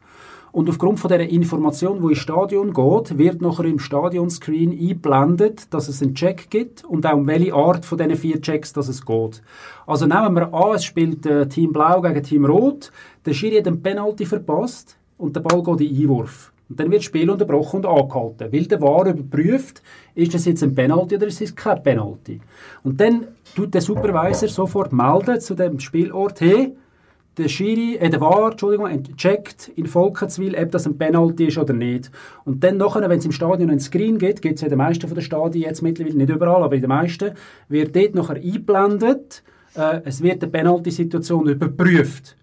Und 0.54 0.68
aufgrund 0.68 1.00
von 1.00 1.08
dieser 1.08 1.28
Information, 1.28 2.00
die 2.00 2.10
ins 2.10 2.18
Stadion 2.18 2.72
geht, 2.72 3.18
wird 3.18 3.42
nachher 3.42 3.64
im 3.64 3.80
Stadionscreen 3.80 4.70
eingeblendet, 4.70 5.74
dass 5.74 5.88
es 5.88 6.00
einen 6.00 6.14
Check 6.14 6.48
gibt 6.48 6.84
und 6.84 7.04
auch 7.06 7.16
um 7.16 7.26
welche 7.26 7.52
Art 7.52 7.84
von 7.84 7.98
diesen 7.98 8.14
vier 8.14 8.40
Checks 8.40 8.72
dass 8.72 8.86
es 8.86 9.04
geht. 9.04 9.42
Also 9.84 10.06
nehmen 10.06 10.32
wir 10.36 10.54
an, 10.54 10.76
es 10.76 10.84
spielt 10.84 11.26
äh, 11.26 11.48
Team 11.48 11.72
Blau 11.72 12.00
gegen 12.02 12.22
Team 12.22 12.44
Rot, 12.44 12.92
der 13.26 13.32
Schiri 13.32 13.56
hat 13.56 13.66
einen 13.66 13.82
Penalty 13.82 14.26
verpasst 14.26 14.96
und 15.18 15.34
der 15.34 15.40
Ball 15.40 15.60
geht 15.60 15.90
in 15.90 16.02
Einwurf. 16.02 16.52
Und 16.68 16.78
dann 16.78 16.88
wird 16.88 17.00
das 17.00 17.06
Spiel 17.06 17.28
unterbrochen 17.28 17.78
und 17.78 17.86
angehalten, 17.86 18.52
weil 18.52 18.66
der 18.66 18.80
VAR 18.80 19.08
überprüft, 19.08 19.82
ist 20.14 20.34
das 20.34 20.44
jetzt 20.44 20.62
ein 20.62 20.72
Penalty 20.72 21.16
oder 21.16 21.26
ist 21.26 21.42
es 21.42 21.56
kein 21.56 21.82
Penalty. 21.82 22.40
Und 22.84 23.00
dann 23.00 23.26
tut 23.56 23.74
der 23.74 23.80
Supervisor 23.80 24.48
sofort 24.48 24.92
melden 24.92 25.40
zu 25.40 25.56
dem 25.56 25.80
Spielort, 25.80 26.40
hey, 26.40 26.76
der 27.36 27.48
Schiri, 27.48 27.96
äh, 27.96 28.10
der 28.10 28.20
VAR, 28.20 28.52
Entschuldigung, 28.52 29.16
checkt 29.16 29.68
in 29.76 29.86
Volkenswil, 29.86 30.56
ob 30.56 30.70
das 30.70 30.86
ein 30.86 30.96
Penalty 30.96 31.46
ist 31.46 31.58
oder 31.58 31.72
nicht. 31.72 32.10
Und 32.44 32.62
dann 32.62 32.76
nachher, 32.76 33.08
wenn 33.08 33.18
es 33.18 33.24
im 33.24 33.32
Stadion 33.32 33.70
einen 33.70 33.80
Screen 33.80 34.18
gibt, 34.18 34.42
gibt 34.42 34.56
es 34.56 34.60
ja 34.60 34.66
in 34.66 34.70
den 34.70 34.78
meisten 34.78 35.06
von 35.06 35.14
den 35.14 35.22
Stadien 35.22 35.64
jetzt 35.64 35.82
mittlerweile, 35.82 36.16
nicht 36.16 36.30
überall, 36.30 36.62
aber 36.62 36.74
in 36.74 36.82
den 36.82 36.88
meisten, 36.88 37.32
wird 37.68 37.96
dort 37.96 38.14
nachher 38.14 38.36
eingeblendet, 38.36 39.42
äh, 39.74 40.00
es 40.04 40.22
wird 40.22 40.42
eine 40.42 40.52
Penalty-Situation 40.52 41.48
überprüft. 41.48 42.36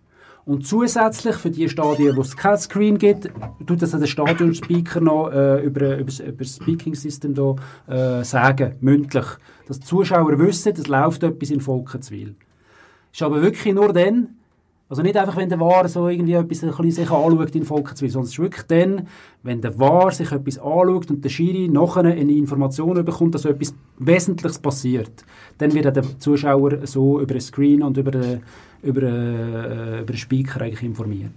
Und 0.43 0.65
zusätzlich 0.65 1.35
für 1.35 1.51
die 1.51 1.69
Stadien, 1.69 2.18
wo 2.18 2.22
es 2.22 2.35
kein 2.35 2.57
Screen 2.57 2.97
gibt, 2.97 3.30
tut 3.65 3.81
das 3.81 3.91
der 3.91 4.07
Stadionspeaker 4.07 4.99
noch 4.99 5.30
äh, 5.30 5.63
über, 5.63 5.97
über, 5.97 6.11
über 6.26 6.43
das 6.43 6.55
Speaking-System 6.55 7.35
da, 7.35 7.55
äh, 7.88 8.23
sagen, 8.23 8.76
mündlich. 8.81 9.26
Dass 9.68 9.80
die 9.80 9.85
Zuschauer 9.85 10.39
wissen, 10.39 10.73
es 10.76 10.88
läuft 10.88 11.23
etwas 11.23 11.51
in 11.51 11.61
Volkenswil. 11.61 12.35
Ist 13.13 13.22
aber 13.22 13.41
wirklich 13.41 13.73
nur 13.73 13.93
dann, 13.93 14.40
also 14.91 15.03
nicht 15.03 15.15
einfach, 15.15 15.38
wenn 15.38 15.47
der 15.47 15.57
VAR 15.57 15.88
so 15.88 16.09
irgendwie 16.09 16.34
etwas 16.34 16.65
ein 16.65 16.69
bisschen 16.69 16.91
sich 16.91 17.09
anschaut 17.09 17.55
in 17.55 17.63
Volkenswil, 17.63 18.09
sondern 18.09 18.26
es 18.26 18.34
ist 18.34 18.39
wirklich 18.39 18.65
dann, 18.68 19.07
wenn 19.41 19.61
der 19.61 19.80
VAR 19.80 20.11
sich 20.11 20.30
etwas 20.34 20.57
anschaut 20.57 21.09
und 21.09 21.23
der 21.23 21.30
Schiri 21.30 21.69
nachher 21.69 22.03
eine 22.03 22.34
Information 22.34 23.05
bekommt, 23.05 23.34
dass 23.34 23.45
etwas 23.45 23.73
Wesentliches 23.99 24.59
passiert. 24.59 25.23
Dann 25.59 25.73
wird 25.73 25.95
der 25.95 26.19
Zuschauer 26.19 26.85
so 26.85 27.22
über 27.22 27.34
den 27.34 27.39
Screen 27.39 27.84
und 27.84 27.95
über 27.95 28.11
den, 28.11 28.41
über, 28.84 28.99
den, 28.99 29.99
über 30.01 30.03
den 30.03 30.18
Speaker 30.18 30.59
eigentlich 30.59 30.84
informiert. 30.84 31.31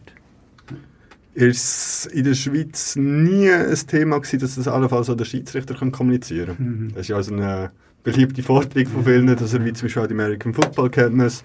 Ist 1.35 2.07
in 2.07 2.25
der 2.25 2.35
Schweiz 2.35 2.97
nie 2.97 3.49
ein 3.49 3.73
Thema 3.87 4.19
gewesen, 4.19 4.41
dass 4.41 4.57
das 4.57 4.67
allenfalls 4.67 5.09
auch 5.09 5.17
der 5.17 5.27
Schiedsrichter 5.27 5.75
kommunizieren 5.93 6.57
kann? 6.57 6.67
Mhm. 6.67 6.89
Das 6.89 7.03
ist 7.03 7.09
ja 7.09 7.17
also 7.17 7.33
eine 7.33 7.71
beliebte 8.05 8.43
Forderung 8.43 8.87
von 8.87 9.05
vielen, 9.05 9.27
dass 9.27 9.55
er 9.55 9.65
wie 9.65 9.73
zum 9.73 9.87
Beispiel 9.87 10.03
auch 10.03 10.07
die 10.07 10.15
American 10.15 10.55
Football 10.55 10.91
Kenntnis, 10.91 11.43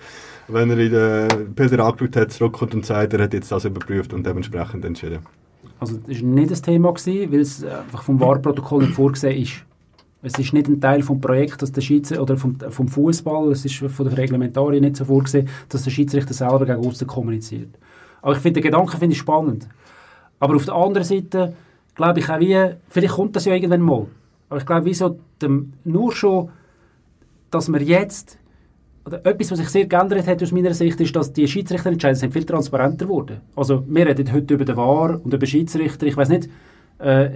wenn 0.48 0.70
er 0.70 0.78
in 0.78 0.92
den 0.92 1.54
Bilder 1.56 1.86
angeschaut 1.86 2.16
hat, 2.16 2.32
zurückkommt 2.32 2.76
und 2.76 2.86
sagt, 2.86 3.14
er 3.14 3.24
hat 3.24 3.34
jetzt 3.34 3.52
das 3.52 3.66
überprüft 3.66 4.14
und 4.14 4.26
dementsprechend 4.26 4.86
entschieden. 4.86 5.20
Also 5.80 5.96
das 5.96 6.22
war 6.22 6.28
nicht 6.28 6.52
ein 6.52 6.62
Thema, 6.62 6.94
gewesen, 6.94 7.32
weil 7.32 7.40
es 7.40 7.64
einfach 7.64 8.04
vom 8.04 8.20
VAR-Protokoll 8.20 8.84
nicht 8.84 8.94
vorgesehen 8.94 9.42
ist. 9.42 9.54
Es 10.22 10.38
ist 10.38 10.52
nicht 10.52 10.68
ein 10.68 10.82
Teil 10.82 11.02
vom 11.02 11.22
Projekt, 11.22 11.62
dass 11.62 11.72
der 11.72 11.80
Schiedsrichter 11.80 12.22
oder 12.22 12.36
vom, 12.36 12.58
vom 12.60 12.90
Fußball, 12.90 13.54
es 13.54 13.64
ist 13.64 13.76
von 13.76 14.10
der 14.10 14.18
Reglementarien 14.18 14.84
nicht 14.84 14.98
so 14.98 15.06
vorgesehen, 15.06 15.48
dass 15.70 15.84
der 15.84 15.92
Schiedsrichter 15.92 16.34
selber 16.34 16.66
gegen 16.66 16.86
außen 16.86 17.08
kommuniziert. 17.08 17.70
Aber 18.22 18.34
ich 18.34 18.40
finde 18.40 18.60
den 18.60 18.70
Gedanken 18.70 18.98
finde 18.98 19.14
ich 19.14 19.20
spannend. 19.20 19.70
Aber 20.42 20.58
auf 20.58 20.66
der 20.66 20.76
anderen 20.76 21.06
Seite 21.06 21.54
glaube 21.96 22.20
ich 22.20 22.30
auch 22.30 22.40
wie, 22.42 22.74
vielleicht 22.90 23.14
kommt 23.14 23.38
das 23.38 23.46
ja 23.46 23.54
irgendwann 23.54 23.82
mal. 23.82 24.08
Aber 24.50 24.60
ich 24.60 24.66
glaube, 24.66 24.86
wieso 24.86 25.20
nur 25.84 26.12
schon, 26.12 26.50
dass 27.52 27.70
wir 27.72 27.82
jetzt 27.82 28.38
oder 29.06 29.26
etwas, 29.26 29.52
was 29.52 29.60
sich 29.60 29.70
sehr 29.70 29.86
geändert 29.86 30.28
hat 30.28 30.44
aus 30.44 30.52
meiner 30.52 30.74
Sicht, 30.74 31.00
ist, 31.00 31.16
dass 31.16 31.34
die 31.34 31.48
Schiedsrichterentscheidungen 31.48 32.20
sind 32.20 32.34
viel 32.34 32.46
transparenter 32.46 33.06
geworden. 33.06 33.42
Also 33.56 33.84
wir 33.88 34.06
reden 34.06 34.32
heute 34.32 34.54
über 34.54 34.66
den 34.66 34.76
VAR 34.76 35.20
und 35.24 35.34
über 35.34 35.46
Schiedsrichter. 35.46 36.06
Ich 36.06 36.18
weiß 36.18 36.30
nicht, 36.30 36.50
äh, 37.00 37.30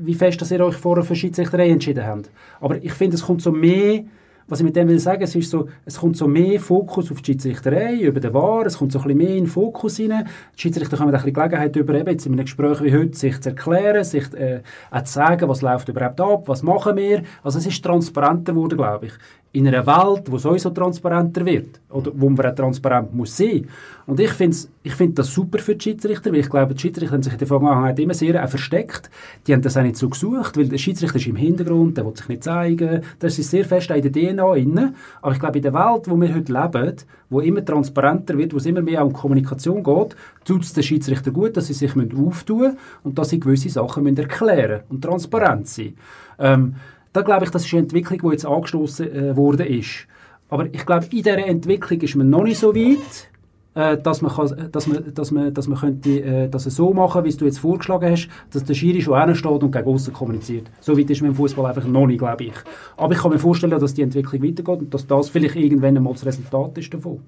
wie 0.00 0.14
fest 0.14 0.40
dass 0.40 0.50
ihr 0.50 0.64
euch 0.64 0.74
vorher 0.74 1.04
für 1.04 1.14
Schiedsrichterei 1.14 1.70
entschieden 1.70 2.04
habt. 2.04 2.30
Aber 2.60 2.82
ich 2.82 2.92
finde, 2.92 3.16
es 3.16 3.24
kommt 3.24 3.42
so 3.42 3.52
mehr, 3.52 4.04
was 4.48 4.60
ich 4.60 4.64
mit 4.64 4.76
dem 4.76 4.88
will 4.88 4.98
sagen, 4.98 5.22
es 5.22 5.34
ist 5.34 5.50
so, 5.50 5.68
es 5.84 5.98
kommt 5.98 6.16
so 6.16 6.26
mehr 6.26 6.60
Fokus 6.60 7.10
auf 7.10 7.22
die 7.22 7.32
Schiedsrichterei, 7.32 7.96
über 7.96 8.20
den 8.20 8.34
VAR, 8.34 8.66
es 8.66 8.78
kommt 8.78 8.92
so 8.92 8.98
ein 8.98 9.04
bisschen 9.04 9.18
mehr 9.18 9.36
in 9.36 9.44
den 9.44 9.46
Fokus 9.46 9.98
rein. 10.00 10.28
Die 10.56 10.60
Schiedsrichter 10.60 10.98
haben 10.98 11.08
ein 11.08 11.12
bisschen 11.12 11.32
Gelegenheit, 11.32 11.76
über 11.76 11.94
eben 11.94 12.10
jetzt 12.10 12.26
in 12.26 12.32
einem 12.32 12.44
Gespräch 12.44 12.82
wie 12.82 12.92
heute, 12.92 13.16
sich 13.16 13.40
zu 13.40 13.50
erklären, 13.50 14.04
sich 14.04 14.32
äh, 14.34 14.60
auch 14.90 15.04
zu 15.04 15.12
sagen, 15.12 15.48
was 15.48 15.62
läuft 15.62 15.88
überhaupt 15.88 16.20
ab, 16.20 16.44
was 16.46 16.62
machen 16.62 16.96
wir. 16.96 17.22
Also 17.42 17.58
es 17.58 17.66
ist 17.66 17.82
transparenter 17.84 18.52
geworden, 18.52 18.76
glaube 18.76 19.06
ich 19.06 19.12
in 19.54 19.68
einer 19.68 19.86
Welt, 19.86 20.30
wo 20.30 20.36
sowieso 20.36 20.70
transparenter 20.70 21.46
wird 21.46 21.80
oder 21.88 22.10
wo 22.12 22.28
man 22.28 22.44
auch 22.44 22.54
transparent 22.56 23.14
muss 23.14 23.36
sein. 23.36 23.68
Und 24.04 24.18
ich 24.18 24.32
finde 24.32 24.56
ich 24.82 24.94
find 24.94 25.16
das 25.16 25.32
super 25.32 25.60
für 25.60 25.76
die 25.76 25.82
Schiedsrichter, 25.82 26.32
weil 26.32 26.40
ich 26.40 26.50
glaube, 26.50 26.74
die 26.74 26.80
Schiedsrichter 26.80 27.14
haben 27.14 27.22
sich 27.22 27.32
in 27.32 27.38
der 27.38 27.46
Vergangenheit 27.46 27.98
immer 28.00 28.14
sehr 28.14 28.34
äh, 28.34 28.48
versteckt. 28.48 29.10
Die 29.46 29.52
haben 29.52 29.62
das 29.62 29.76
auch 29.76 29.82
nicht 29.82 29.96
so 29.96 30.08
gesucht, 30.08 30.56
weil 30.56 30.68
der 30.68 30.78
Schiedsrichter 30.78 31.16
ist 31.16 31.28
im 31.28 31.36
Hintergrund, 31.36 31.96
der 31.96 32.04
will 32.04 32.16
sich 32.16 32.26
nicht 32.26 32.42
zeigen. 32.42 33.02
Das 33.20 33.38
ist 33.38 33.50
sehr 33.50 33.64
fest 33.64 33.90
in 33.90 34.02
der 34.02 34.12
DNA 34.12 34.56
inne. 34.56 34.94
Aber 35.22 35.32
ich 35.32 35.38
glaube, 35.38 35.58
in 35.58 35.62
der 35.62 35.72
Welt, 35.72 36.10
wo 36.10 36.20
wir 36.20 36.34
heute 36.34 36.52
leben, 36.52 36.96
wo 37.30 37.40
immer 37.40 37.64
transparenter 37.64 38.36
wird, 38.36 38.54
wo 38.54 38.56
es 38.56 38.66
immer 38.66 38.82
mehr 38.82 39.06
um 39.06 39.12
Kommunikation 39.12 39.84
geht, 39.84 40.16
tut 40.44 40.64
es 40.64 40.72
den 40.72 40.82
Schiedsrichter 40.82 41.30
gut, 41.30 41.56
dass 41.56 41.68
sie 41.68 41.74
sich 41.74 41.92
auftun 41.96 42.58
müssen 42.58 42.78
und 43.04 43.18
dass 43.18 43.28
sie 43.28 43.38
gewisse 43.38 43.68
Sachen 43.68 44.02
müssen 44.02 44.18
erklären 44.18 44.80
und 44.88 45.02
transparent 45.02 45.68
sein. 45.68 45.94
Ähm, 46.40 46.74
da 47.14 47.22
glaube 47.22 47.44
ich, 47.44 47.50
das 47.50 47.64
ist 47.64 47.72
eine 47.72 47.82
Entwicklung, 47.82 48.18
die 48.22 48.28
jetzt 48.32 48.44
angestoßen 48.44 49.10
äh, 49.10 49.36
worden 49.36 49.66
ist. 49.66 50.06
Aber 50.50 50.66
ich 50.66 50.84
glaube, 50.84 51.04
in 51.04 51.10
dieser 51.10 51.38
Entwicklung 51.38 52.00
ist 52.00 52.16
man 52.16 52.28
noch 52.28 52.42
nicht 52.42 52.58
so 52.58 52.74
weit, 52.74 53.30
äh, 53.74 53.96
dass 54.02 54.20
man, 54.20 54.32
kann, 54.32 54.68
dass 54.72 54.86
man, 54.86 55.14
dass 55.14 55.30
man, 55.30 55.54
dass 55.54 55.68
man 55.68 55.78
könnte, 55.78 56.10
äh, 56.10 56.48
das 56.48 56.64
so 56.64 56.92
machen, 56.92 57.24
wie 57.24 57.30
du 57.30 57.44
jetzt 57.44 57.60
vorgeschlagen 57.60 58.10
hast, 58.10 58.28
dass 58.50 58.64
der 58.64 58.74
Schiri 58.74 59.00
schon 59.00 59.34
steht 59.34 59.62
und 59.62 59.70
gegen 59.70 59.86
außen 59.86 60.12
kommuniziert. 60.12 60.70
So 60.80 60.98
weit 60.98 61.08
ist 61.08 61.22
man 61.22 61.30
im 61.30 61.36
Fußball 61.36 61.66
einfach 61.66 61.86
noch 61.86 62.06
nicht, 62.06 62.18
glaube 62.18 62.44
ich. 62.44 62.54
Aber 62.96 63.14
ich 63.14 63.20
kann 63.20 63.30
mir 63.30 63.38
vorstellen, 63.38 63.78
dass 63.78 63.94
die 63.94 64.02
Entwicklung 64.02 64.42
weitergeht 64.42 64.80
und 64.80 64.92
dass 64.92 65.06
das 65.06 65.28
vielleicht 65.28 65.56
irgendwann 65.56 65.96
einmal 65.96 66.12
das 66.14 66.26
Resultat 66.26 66.76
ist 66.78 66.92
davon. 66.92 67.20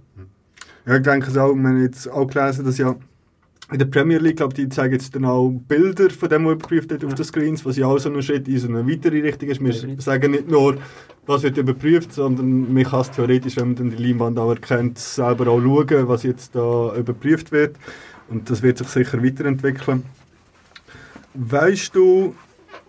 Ja, 0.84 0.96
ich 0.96 1.02
denke 1.02 1.30
es 1.30 1.36
auch, 1.36 1.54
wir 1.54 1.68
haben 1.68 1.82
jetzt 1.82 2.08
auch 2.08 2.26
gelesen, 2.26 2.64
dass 2.64 2.78
ja 2.78 2.96
in 3.72 3.78
der 3.78 3.86
Premier 3.86 4.18
League, 4.18 4.36
glaube 4.36 4.54
die 4.54 4.68
zeigen 4.68 4.94
jetzt 4.94 5.14
dann 5.14 5.24
auch 5.24 5.50
Bilder 5.50 6.08
von 6.10 6.28
dem, 6.28 6.44
was 6.44 6.52
überprüft 6.52 6.90
wird 6.90 7.02
ja. 7.02 7.08
auf 7.08 7.14
den 7.14 7.24
Screens, 7.24 7.64
was 7.64 7.76
ja 7.76 7.86
auch 7.86 7.98
so 7.98 8.10
ein 8.12 8.22
Schritt 8.22 8.46
in 8.46 8.58
so 8.58 8.68
eine 8.68 8.88
weitere 8.88 9.20
Richtung 9.20 9.48
ist. 9.48 9.60
Wir 9.60 9.72
ja, 9.72 10.00
sagen 10.00 10.30
nicht 10.30 10.48
nur, 10.48 10.76
was 11.26 11.42
wird 11.42 11.56
überprüft, 11.56 12.12
sondern 12.12 12.72
man 12.72 12.84
kann 12.84 13.00
es 13.00 13.10
theoretisch, 13.10 13.56
wenn 13.56 13.68
man 13.68 13.76
dann 13.76 13.90
die 13.90 14.02
Leinwand 14.02 14.38
auch 14.38 14.50
erkennt, 14.50 14.98
selber 14.98 15.48
auch 15.48 15.60
schauen, 15.60 16.08
was 16.08 16.22
jetzt 16.22 16.54
da 16.54 16.94
überprüft 16.96 17.50
wird. 17.50 17.76
Und 18.28 18.48
das 18.50 18.62
wird 18.62 18.78
sich 18.78 18.88
sicher 18.88 19.22
weiterentwickeln. 19.22 20.04
Weißt 21.34 21.94
du, 21.94 22.34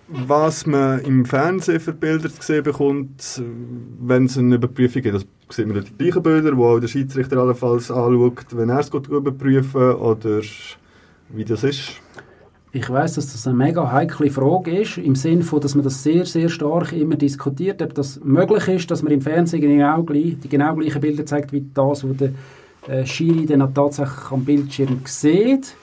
was 0.07 0.65
man 0.65 1.01
im 1.01 1.25
Fernsehen 1.25 1.79
für 1.79 1.93
Bilder 1.93 2.29
zu 2.29 2.41
sehen 2.41 2.63
bekommt, 2.63 3.41
wenn 3.99 4.25
es 4.25 4.37
eine 4.37 4.55
Überprüfung 4.55 5.01
gibt? 5.01 5.15
Das 5.15 5.25
sieht 5.49 5.67
man 5.67 5.83
die 5.83 5.97
gleichen 5.97 6.23
Bilder, 6.23 6.55
wo 6.57 6.65
auch 6.65 6.79
der 6.79 6.87
Schiedsrichter 6.87 7.37
allenfalls 7.37 7.89
anschaut, 7.91 8.45
wenn 8.51 8.69
er 8.69 8.79
es 8.79 8.89
überprüfen 8.89 9.93
oder 9.95 10.41
wie 11.29 11.45
das 11.45 11.63
ist? 11.63 12.01
Ich 12.73 12.89
weiß, 12.89 13.15
dass 13.15 13.31
das 13.31 13.47
eine 13.47 13.55
mega 13.55 13.91
heikle 13.91 14.29
Frage 14.29 14.81
ist, 14.81 14.97
im 14.97 15.15
Sinne 15.15 15.41
von, 15.41 15.61
dass 15.61 15.73
man 15.73 15.83
das 15.83 16.03
sehr, 16.03 16.25
sehr 16.25 16.49
stark 16.49 16.91
immer 16.91 17.15
diskutiert, 17.15 17.81
ob 17.81 17.93
das 17.93 18.19
möglich 18.23 18.67
ist, 18.67 18.91
dass 18.91 19.03
man 19.03 19.13
im 19.13 19.21
Fernsehen 19.21 19.61
genau 19.61 20.03
gleich, 20.03 20.37
die 20.43 20.49
genau 20.49 20.75
gleichen 20.75 21.01
Bilder 21.01 21.25
zeigt, 21.25 21.53
wie 21.53 21.65
das, 21.73 22.07
was 22.07 22.17
der 22.17 22.31
äh, 22.87 23.05
Schiri 23.05 23.45
dann 23.45 23.73
tatsächlich 23.73 24.31
am 24.31 24.43
Bildschirm 24.43 24.99
sieht. 25.05 25.75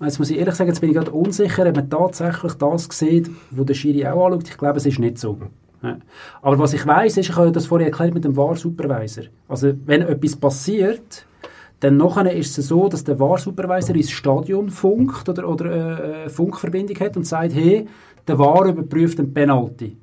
Jetzt 0.00 0.18
muss 0.18 0.30
ich 0.30 0.38
ehrlich 0.38 0.54
sagen, 0.54 0.70
jetzt 0.70 0.80
bin 0.80 0.90
ich 0.90 0.96
gerade 0.96 1.10
unsicher, 1.10 1.66
ob 1.66 1.76
man 1.76 1.90
tatsächlich 1.90 2.52
das 2.54 2.88
sieht, 2.90 3.30
was 3.50 3.66
der 3.66 3.74
Schiri 3.74 4.06
auch 4.06 4.26
anschaut. 4.26 4.48
Ich 4.48 4.58
glaube, 4.58 4.78
es 4.78 4.86
ist 4.86 4.98
nicht 4.98 5.18
so. 5.18 5.38
Aber 6.42 6.58
was 6.58 6.74
ich 6.74 6.86
weiß, 6.86 7.16
ist, 7.16 7.28
ich 7.28 7.36
habe 7.36 7.52
das 7.52 7.66
vorher 7.66 7.88
erklärt 7.88 8.14
mit 8.14 8.24
dem 8.24 8.36
VAR-Supervisor. 8.36 9.24
Also, 9.48 9.72
wenn 9.86 10.02
etwas 10.02 10.36
passiert, 10.36 11.26
dann 11.80 11.96
nachher 11.96 12.32
ist 12.32 12.56
es 12.56 12.68
so, 12.68 12.88
dass 12.88 13.04
der 13.04 13.18
VAR-Supervisor 13.18 13.94
ins 13.94 14.10
Stadion 14.10 14.70
funkt 14.70 15.28
oder, 15.28 15.48
oder 15.48 16.24
äh, 16.24 16.28
Funkverbindung 16.28 16.98
hat 17.00 17.16
und 17.16 17.26
sagt, 17.26 17.54
hey, 17.54 17.86
der 18.26 18.38
VAR 18.38 18.66
überprüft 18.66 19.18
einen 19.18 19.34
Penalty. 19.34 19.96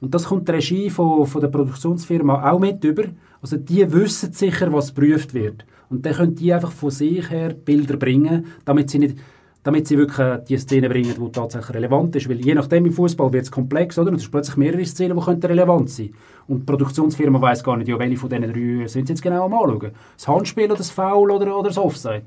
Und 0.00 0.14
das 0.14 0.26
kommt 0.26 0.48
die 0.48 0.52
Regie 0.52 0.90
von, 0.90 1.26
von 1.26 1.40
der 1.40 1.48
Produktionsfirma 1.48 2.50
auch 2.50 2.58
mit 2.58 2.84
über. 2.84 3.04
Also 3.40 3.56
die 3.56 3.90
wissen 3.92 4.32
sicher, 4.32 4.72
was 4.72 4.94
geprüft 4.94 5.34
wird. 5.34 5.64
Und 5.90 6.04
dann 6.04 6.14
können 6.14 6.34
die 6.34 6.52
einfach 6.52 6.72
von 6.72 6.90
sich 6.90 7.28
her 7.30 7.54
Bilder 7.54 7.96
bringen, 7.96 8.46
damit 8.64 8.90
sie 8.90 8.98
nicht 8.98 9.18
damit 9.64 9.88
sie 9.88 9.98
wirklich 9.98 10.18
äh, 10.18 10.40
die 10.46 10.58
Szene 10.58 10.88
bringen, 10.88 11.14
die 11.18 11.32
tatsächlich 11.32 11.74
relevant 11.74 12.14
ist. 12.14 12.28
Weil 12.28 12.44
je 12.44 12.54
nachdem 12.54 12.86
im 12.86 12.92
Fußball 12.92 13.32
wird 13.32 13.44
es 13.44 13.50
komplex, 13.50 13.98
oder? 13.98 14.10
Und 14.10 14.16
es 14.16 14.24
ist 14.24 14.30
plötzlich 14.30 14.56
mehrere 14.56 14.84
Szenen, 14.84 15.18
die 15.18 15.24
könnten 15.24 15.46
relevant 15.46 15.90
sein. 15.90 16.10
Und 16.46 16.60
die 16.60 16.64
Produktionsfirma 16.66 17.40
weiß 17.40 17.64
gar 17.64 17.76
nicht, 17.76 17.88
ja, 17.88 17.98
welche 17.98 18.16
von 18.16 18.28
diesen 18.28 18.52
drei 18.52 18.86
sind 18.86 19.06
sie 19.06 19.12
jetzt 19.14 19.22
genau 19.22 19.46
am 19.46 19.54
anschauen. 19.54 19.92
Das 20.16 20.28
Handspiel 20.28 20.66
oder 20.66 20.76
das 20.76 20.90
Foul 20.90 21.30
oder, 21.30 21.58
oder 21.58 21.68
das 21.68 21.78
Offside. 21.78 22.26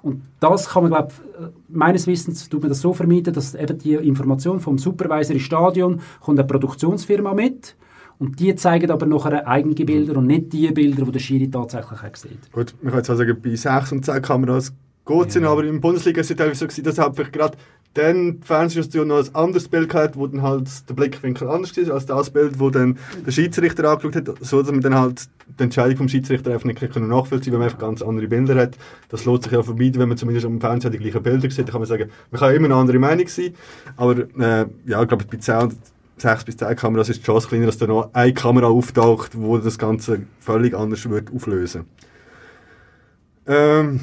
Und 0.00 0.22
das 0.40 0.70
kann 0.70 0.84
man, 0.84 0.92
glaube 0.92 1.12
meines 1.68 2.06
Wissens 2.06 2.48
tut 2.48 2.62
man 2.62 2.70
das 2.70 2.80
so 2.80 2.94
vermeiden, 2.94 3.34
dass 3.34 3.54
eben 3.54 3.78
die 3.78 3.94
Information 3.94 4.58
vom 4.58 4.78
Supervisor 4.78 5.34
im 5.34 5.40
Stadion 5.40 6.00
kommt 6.20 6.38
eine 6.38 6.46
Produktionsfirma 6.46 7.34
mit 7.34 7.76
und 8.18 8.40
die 8.40 8.54
zeigen 8.54 8.90
aber 8.90 9.06
nachher 9.06 9.46
eigene 9.46 9.74
Bilder 9.74 10.16
und 10.16 10.26
nicht 10.26 10.52
die 10.52 10.70
Bilder, 10.70 11.04
die 11.04 11.12
der 11.12 11.20
Schiri 11.20 11.50
tatsächlich 11.50 12.16
sieht. 12.16 12.52
Gut, 12.52 12.74
man 12.80 12.92
kann 12.92 13.00
jetzt 13.00 13.10
auch 13.10 13.16
sagen, 13.16 13.36
bei 13.42 13.54
6 13.54 13.92
und 13.92 14.04
10 14.04 14.22
Kameras 14.22 14.72
es 15.10 15.34
ja. 15.34 15.48
aber 15.48 15.64
in 15.64 15.74
der 15.74 15.80
Bundesliga 15.80 16.20
ist 16.20 16.30
es 16.30 16.36
teilweise 16.36 16.60
so 16.60 16.66
gewesen, 16.66 16.84
dass 16.84 16.98
halt 16.98 17.16
vielleicht 17.16 17.32
gerade 17.32 17.56
dann 17.94 18.40
die 18.40 18.46
Fernsehstation 18.46 19.08
noch 19.08 19.18
ein 19.18 19.34
anderes 19.34 19.68
Bild 19.68 19.92
hatte, 19.94 20.16
wo 20.16 20.26
dann 20.26 20.42
halt 20.42 20.68
der 20.88 20.94
Blickwinkel 20.94 21.48
anders 21.48 21.76
ist 21.76 21.90
als 21.90 22.06
das 22.06 22.30
Bild, 22.30 22.60
wo 22.60 22.70
dann 22.70 22.98
der 23.26 23.32
Schiedsrichter 23.32 23.88
angeschaut 23.90 24.16
hat, 24.16 24.36
so 24.40 24.62
dass 24.62 24.70
man 24.70 24.80
dann 24.80 24.94
halt 24.94 25.28
die 25.58 25.62
Entscheidung 25.64 25.96
vom 25.96 26.08
Schiedsrichter 26.08 26.52
einfach 26.52 26.66
nicht 26.66 26.80
nachvollziehen 26.80 27.52
kann, 27.52 27.52
wenn 27.52 27.58
man 27.58 27.68
einfach 27.68 27.78
ganz 27.78 28.02
andere 28.02 28.28
Bilder 28.28 28.54
hat. 28.56 28.76
Das 29.08 29.24
lohnt 29.24 29.42
sich 29.42 29.52
ja 29.52 29.62
vermeiden, 29.62 29.98
wenn 30.00 30.08
man 30.08 30.18
zumindest 30.18 30.46
am 30.46 30.60
Fernsehen 30.60 30.92
die 30.92 30.98
gleichen 30.98 31.22
Bilder 31.22 31.50
sieht. 31.50 31.66
Da 31.66 31.72
kann 31.72 31.80
man 31.80 31.88
sagen, 31.88 32.10
man 32.30 32.40
kann 32.40 32.54
immer 32.54 32.66
eine 32.66 32.76
andere 32.76 32.98
Meinung 32.98 33.26
sein, 33.26 33.54
aber 33.96 34.18
äh, 34.18 34.66
ja, 34.86 35.02
ich 35.02 35.08
glaube, 35.08 35.24
bei 35.24 35.38
10 35.38 35.76
6 36.20 36.44
bis 36.44 36.56
10 36.56 36.76
Kameras 36.76 37.08
ist 37.08 37.20
die 37.20 37.26
Chance 37.26 37.48
kleiner, 37.48 37.66
dass 37.66 37.78
da 37.78 37.86
noch 37.86 38.10
eine 38.12 38.34
Kamera 38.34 38.66
auftaucht, 38.66 39.38
wo 39.40 39.58
das 39.58 39.78
Ganze 39.78 40.22
völlig 40.40 40.74
anders 40.74 41.08
wird 41.08 41.32
auflösen. 41.32 41.84
Ähm, 43.46 44.00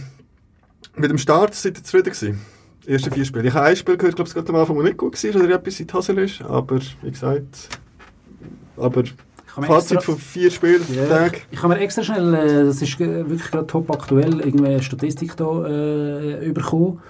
mit 0.97 1.09
dem 1.09 1.17
Start 1.17 1.53
seid 1.55 1.77
ihr 1.77 1.83
zufrieden 1.83 2.13
gewesen? 2.13 2.41
Die 2.85 2.91
ersten 2.91 3.11
vier 3.11 3.25
Spiele. 3.25 3.47
Ich 3.47 3.53
habe 3.53 3.65
ein 3.65 3.75
Spiel 3.75 3.97
gehört, 3.97 4.15
glaube 4.15 4.29
ich, 4.29 4.49
am 4.49 4.55
Anfang, 4.55 4.75
wo 4.75 4.81
nicht 4.81 4.97
gut 4.97 5.21
war, 5.23 5.41
oder 5.41 5.55
etwas 5.55 5.79
in 5.79 5.91
Hose 5.91 6.13
ist, 6.13 6.41
aber 6.41 6.79
wie 7.01 7.11
gesagt, 7.11 7.69
aber 8.77 9.03
Fazit 9.45 10.03
von 10.03 10.17
vier 10.17 10.51
Spieltagen. 10.51 11.37
Ich, 11.49 11.57
ich 11.57 11.63
habe 11.63 11.73
mir 11.73 11.79
extra 11.79 12.03
schnell, 12.03 12.33
äh, 12.33 12.65
das 12.65 12.81
ist 12.81 12.99
äh, 12.99 13.29
wirklich 13.29 13.49
gerade 13.49 13.67
top 13.67 13.89
aktuell, 13.89 14.41
irgendwie 14.41 14.65
eine 14.65 14.83
Statistik 14.83 15.35
hier 15.37 16.41
äh, 16.41 16.51
bekommen 16.51 17.01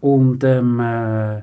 und 0.00 0.44
ähm, 0.44 0.80
äh, 0.80 1.42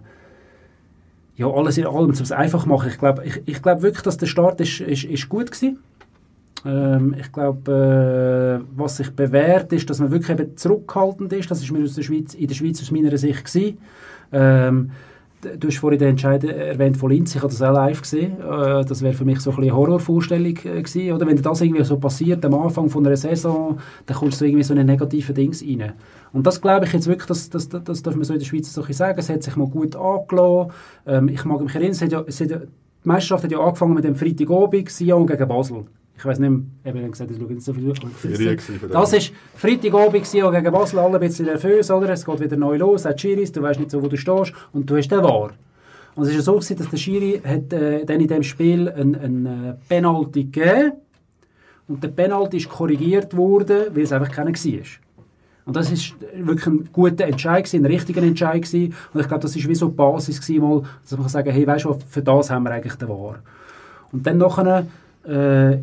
ja, 1.35 1.47
alles 1.47 1.77
in 1.77 1.87
allem, 1.87 2.05
um 2.05 2.11
es 2.11 2.31
einfach 2.31 2.65
machen, 2.65 2.89
ich 2.89 2.99
glaube 2.99 3.25
ich, 3.25 3.41
ich 3.45 3.61
glaub 3.61 3.81
wirklich, 3.81 4.03
dass 4.03 4.17
der 4.17 4.27
Start 4.27 4.61
ist, 4.61 4.79
ist, 4.81 5.03
ist 5.03 5.29
gut 5.29 5.51
war. 5.51 5.71
Ähm, 6.65 7.15
ich 7.19 7.31
glaube, 7.31 8.61
äh, 8.61 8.77
was 8.77 8.97
sich 8.97 9.09
bewährt, 9.11 9.73
ist, 9.73 9.89
dass 9.89 9.99
man 9.99 10.11
wirklich 10.11 10.39
eben 10.39 10.57
zurückhaltend 10.57 11.33
ist. 11.33 11.49
Das 11.49 11.61
ist 11.61 11.71
mir 11.71 11.83
aus 11.83 11.95
der 11.95 12.03
Schweiz, 12.03 12.33
in 12.33 12.47
der 12.47 12.55
Schweiz 12.55 12.81
aus 12.81 12.91
meiner 12.91 13.17
Sicht 13.17 13.45
gewesen. 13.45 13.77
Ähm, 14.31 14.91
du 15.41 15.67
hast 15.67 15.77
vorhin 15.77 15.99
den 15.99 16.09
Entscheid 16.09 16.43
erwähnt 16.43 16.97
von 16.97 17.09
Linz, 17.09 17.35
ich 17.35 17.41
habe 17.41 17.51
das 17.51 17.61
auch 17.61 17.73
live 17.73 18.01
gesehen. 18.01 18.39
Äh, 18.39 18.85
das 18.85 19.01
wäre 19.01 19.13
für 19.13 19.25
mich 19.25 19.39
so 19.39 19.51
ein 19.51 19.57
eine 19.57 19.75
Horrorvorstellung 19.75 20.57
äh, 20.57 20.81
gewesen. 20.81 21.11
Oder 21.13 21.27
wenn 21.27 21.41
das 21.41 21.61
irgendwie 21.61 21.83
so 21.83 21.97
passiert 21.97 22.45
am 22.45 22.53
Anfang 22.53 22.89
von 22.89 23.05
einer 23.05 23.17
Saison, 23.17 23.79
dann 24.05 24.17
kommst 24.17 24.39
du 24.39 24.45
irgendwie 24.45 24.63
so 24.63 24.73
eine 24.73 24.85
negative 24.85 25.33
Dings 25.33 25.63
rein. 25.63 25.93
Und 26.33 26.45
das 26.45 26.61
glaube 26.61 26.85
ich 26.85 26.93
jetzt 26.93 27.07
wirklich, 27.07 27.27
das, 27.27 27.49
das, 27.49 27.69
das 27.69 28.03
darf 28.03 28.15
man 28.15 28.23
so 28.23 28.33
in 28.33 28.39
der 28.39 28.45
Schweiz 28.45 28.71
so 28.71 28.83
sagen, 28.91 29.19
es 29.19 29.29
hat 29.29 29.43
sich 29.43 29.55
mal 29.55 29.67
gut 29.67 29.95
angelassen. 29.95 30.71
Ähm, 31.07 31.27
ich 31.29 31.43
mag 31.45 31.61
mich 31.61 31.73
erinnern, 31.73 31.91
es 31.91 32.01
hat 32.01 32.11
ja, 32.11 32.23
es 32.25 32.39
hat 32.39 32.51
ja, 32.51 32.57
die 32.57 33.07
Meisterschaft 33.07 33.45
hat 33.45 33.51
ja 33.51 33.59
angefangen 33.59 33.95
mit 33.95 34.03
dem 34.03 34.15
Freitagabend, 34.15 34.89
Sion 34.89 35.25
gegen 35.25 35.47
Basel 35.47 35.85
ich 36.17 36.25
weiß 36.25 36.39
nicht 36.39 36.49
mehr, 36.49 36.93
eben 36.93 37.11
gesagt, 37.11 37.31
ich 37.31 37.37
schaue 37.37 37.47
nicht 37.47 37.63
so 37.63 37.73
viel 37.73 37.91
Das 38.89 39.13
war 39.13 39.19
Freitagabend 39.55 40.31
gegen 40.31 40.71
Basel, 40.71 40.99
alle 40.99 41.15
ein 41.15 41.19
bisschen 41.19 41.45
nervös, 41.45 41.89
oder? 41.89 42.09
Es 42.09 42.25
geht 42.25 42.39
wieder 42.39 42.57
neu 42.57 42.77
los, 42.77 43.05
hat 43.05 43.19
Schiris, 43.19 43.51
du 43.51 43.61
weißt 43.61 43.79
nicht 43.79 43.91
so, 43.91 44.01
wo 44.01 44.07
du 44.07 44.17
stehst 44.17 44.53
und 44.73 44.89
du 44.89 44.97
hast 44.97 45.07
den 45.09 45.23
Wahr. 45.23 45.51
Und 46.15 46.27
es 46.27 46.35
war 46.35 46.41
so, 46.41 46.53
gewesen, 46.53 46.77
dass 46.77 46.89
der 46.89 46.97
Schiri 46.97 47.41
hat, 47.43 47.73
äh, 47.73 48.05
dann 48.05 48.19
in 48.19 48.27
diesem 48.27 48.43
Spiel 48.43 48.89
ein, 48.89 49.15
ein 49.15 49.45
äh, 49.45 49.73
Penalty 49.87 50.43
gegeben 50.43 50.93
und 51.87 52.03
der 52.03 52.09
Penalty 52.09 52.57
ist 52.57 52.69
korrigiert 52.69 53.35
worden, 53.35 53.87
weil 53.93 54.03
es 54.03 54.11
einfach 54.11 54.31
keiner 54.31 54.51
war. 54.51 54.81
Und 55.65 55.75
das 55.75 55.91
ist 55.91 56.15
wirklich 56.35 56.67
ein 56.67 56.89
guter 56.91 57.25
Entscheid, 57.25 57.71
ein 57.73 57.85
richtiger 57.85 58.23
Entscheid 58.23 58.63
gewesen. 58.63 58.93
Und 59.13 59.21
ich 59.21 59.27
glaube, 59.27 59.41
das 59.41 59.55
ist 59.55 59.67
wie 59.67 59.75
so 59.75 59.87
die 59.87 59.95
Basis 59.95 60.41
gewesen, 60.41 60.61
mal, 60.61 60.83
dass 61.07 61.17
man 61.17 61.29
sagen 61.29 61.51
hey, 61.51 61.65
weißt 61.67 61.85
du, 61.85 61.97
für 62.07 62.21
das 62.21 62.49
haben 62.49 62.63
wir 62.63 62.71
eigentlich 62.71 62.95
den 62.95 63.09
Wahr. 63.09 63.39
Und 64.11 64.25
dann 64.25 64.37
nachher, 64.37 64.85
äh, 65.23 65.77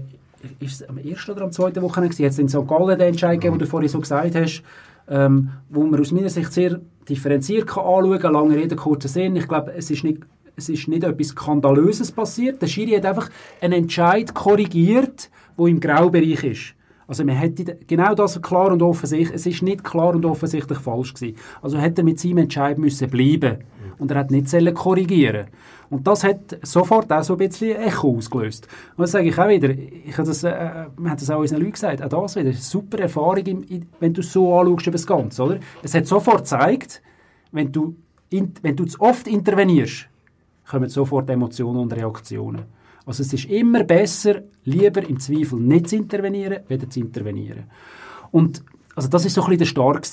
ist 0.60 0.81
es 0.81 0.89
am 0.89 0.98
ersten 0.98 1.32
oder 1.32 1.43
am 1.43 1.52
zweiten 1.52 1.82
Wochenende 1.82 2.16
Jetzt 2.16 2.39
in 2.39 2.48
St. 2.48 2.66
Gallen 2.66 2.98
den 2.98 3.09
Entscheid 3.09 3.40
gegeben, 3.40 3.55
den 3.55 3.60
du 3.60 3.66
vorhin 3.66 3.89
so 3.89 4.01
gesagt 4.01 4.35
hast, 4.35 4.62
ähm, 5.09 5.51
wo 5.69 5.85
man 5.85 6.01
aus 6.01 6.12
meiner 6.12 6.28
Sicht 6.28 6.52
sehr 6.52 6.81
differenziert 7.09 7.66
kann 7.66 7.85
anschauen 7.85 8.19
kann. 8.19 8.32
Lange 8.32 8.56
Rede, 8.56 8.77
kurzer 8.77 9.09
Sinn. 9.09 9.36
Ich 9.36 9.48
glaube, 9.48 9.73
es 9.74 9.90
ist 9.90 10.05
nicht 10.05 10.20
es 10.59 10.69
ist 10.69 10.89
nicht 10.89 11.05
etwas 11.05 11.28
Skandalöses 11.28 12.10
passiert. 12.10 12.60
Der 12.60 12.66
Schiri 12.66 12.90
hat 12.97 13.06
einfach 13.06 13.31
einen 13.60 13.85
Entscheid 13.85 14.35
korrigiert, 14.35 15.31
wo 15.56 15.69
im 15.69 15.78
Graubereich 15.78 16.43
ist. 16.43 16.74
Also 17.06 17.24
man 17.24 17.36
hätte 17.36 17.78
genau 17.86 18.15
das 18.15 18.43
klar 18.43 18.73
und 18.73 18.82
offensichtlich, 18.82 19.35
es 19.35 19.47
ist 19.47 19.62
nicht 19.62 19.82
klar 19.82 20.15
und 20.15 20.27
offensichtlich 20.27 20.78
falsch 20.78 21.15
gewesen. 21.15 21.36
Also 21.62 21.78
hätte 21.78 22.02
er 22.02 22.05
mit 22.05 22.19
seinem 22.20 22.39
Entscheid 22.39 22.77
müssen 22.77 23.09
bleiben 23.09 23.59
und 23.98 24.10
er 24.10 24.18
hat 24.18 24.30
nicht 24.30 24.48
korrigieren 24.74 25.46
und 25.90 26.06
das 26.06 26.24
hat 26.24 26.58
sofort 26.62 27.10
auch 27.12 27.22
so 27.22 27.34
ein 27.34 27.38
bisschen 27.38 27.76
Echo 27.76 28.16
ausgelöst. 28.16 28.68
Und 28.96 29.02
das 29.02 29.12
sage 29.12 29.28
ich 29.28 29.38
auch 29.38 29.48
wieder, 29.48 29.70
ich 29.70 30.16
habe 30.18 30.28
das, 30.28 30.44
äh, 30.44 30.86
man 30.96 31.12
hat 31.12 31.20
das 31.20 31.30
auch 31.30 31.40
unseren 31.40 31.60
Leuten 31.60 31.72
gesagt, 31.72 32.02
auch 32.02 32.22
das 32.22 32.36
wieder, 32.36 32.52
super 32.52 32.98
Erfahrung, 32.98 33.44
im, 33.46 33.86
wenn 33.98 34.12
du 34.12 34.20
es 34.20 34.32
so 34.32 34.54
anschaust 34.58 34.86
über 34.86 34.92
das 34.92 35.06
Ganze, 35.06 35.42
oder? 35.42 35.58
Es 35.82 35.94
hat 35.94 36.06
sofort 36.06 36.40
gezeigt, 36.40 37.02
wenn 37.52 37.72
du, 37.72 37.96
in, 38.28 38.52
wenn 38.62 38.76
du 38.76 38.84
zu 38.84 39.00
oft 39.00 39.26
intervenierst, 39.26 40.08
kommen 40.68 40.88
sofort 40.90 41.30
Emotionen 41.30 41.80
und 41.80 41.92
Reaktionen. 41.94 42.64
Also 43.06 43.22
es 43.22 43.32
ist 43.32 43.46
immer 43.46 43.84
besser, 43.84 44.42
lieber 44.64 45.02
im 45.08 45.18
Zweifel 45.18 45.58
nicht 45.58 45.88
zu 45.88 45.96
intervenieren, 45.96 46.60
weder 46.68 46.90
zu 46.90 47.00
intervenieren. 47.00 47.64
Und 48.30 48.62
also 48.94 49.08
das 49.08 49.24
ist 49.24 49.32
so 49.32 49.40
ein 49.40 49.46
bisschen 49.46 49.58
der 49.60 49.64
Start 49.64 50.06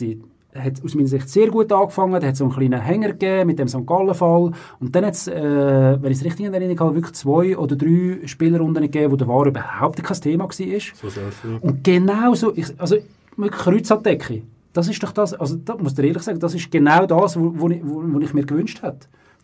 hat 0.55 0.83
aus 0.83 0.95
meiner 0.95 1.07
Sicht 1.07 1.29
sehr 1.29 1.49
gut 1.49 1.71
angefangen. 1.71 2.19
Da 2.19 2.27
hat 2.27 2.37
so 2.37 2.45
einen 2.45 2.53
kleinen 2.53 2.81
Hänger 2.81 3.09
gegeben 3.09 3.47
mit 3.47 3.59
dem 3.59 3.67
St. 3.67 3.85
Gallen-Fall. 3.85 4.51
Und 4.79 4.95
dann 4.95 5.05
hat 5.05 5.13
es, 5.13 5.27
äh, 5.27 6.01
wenn 6.01 6.11
ich 6.11 6.19
es 6.19 6.25
richtig 6.25 6.45
in 6.45 6.53
Erinnerung 6.53 6.79
habe, 6.79 6.95
wirklich 6.95 7.13
zwei 7.13 7.57
oder 7.57 7.75
drei 7.75 8.19
Spielerrunden 8.25 8.83
gegeben, 8.83 9.11
wo 9.11 9.15
der 9.15 9.27
War 9.27 9.45
überhaupt 9.45 10.01
kein 10.01 10.21
Thema 10.21 10.45
war. 10.45 10.51
So 10.51 11.59
und 11.61 11.83
genau 11.83 12.33
so, 12.33 12.53
also 12.77 12.97
wirklich 13.35 13.61
Kreuzabdecke. 13.61 14.43
Das 14.73 14.87
ist 14.87 15.01
doch 15.01 15.11
das, 15.11 15.33
also 15.33 15.55
da 15.55 15.75
muss 15.77 15.97
ich 15.97 16.05
ehrlich 16.05 16.23
sagen, 16.23 16.39
das 16.39 16.53
ist 16.53 16.69
genau 16.69 17.05
das, 17.05 17.37
wo, 17.37 17.69
ich, 17.69 17.79
wo, 17.83 18.19
ich 18.19 18.33
mir 18.33 18.45
gewünscht 18.45 18.81
habe. 18.81 18.97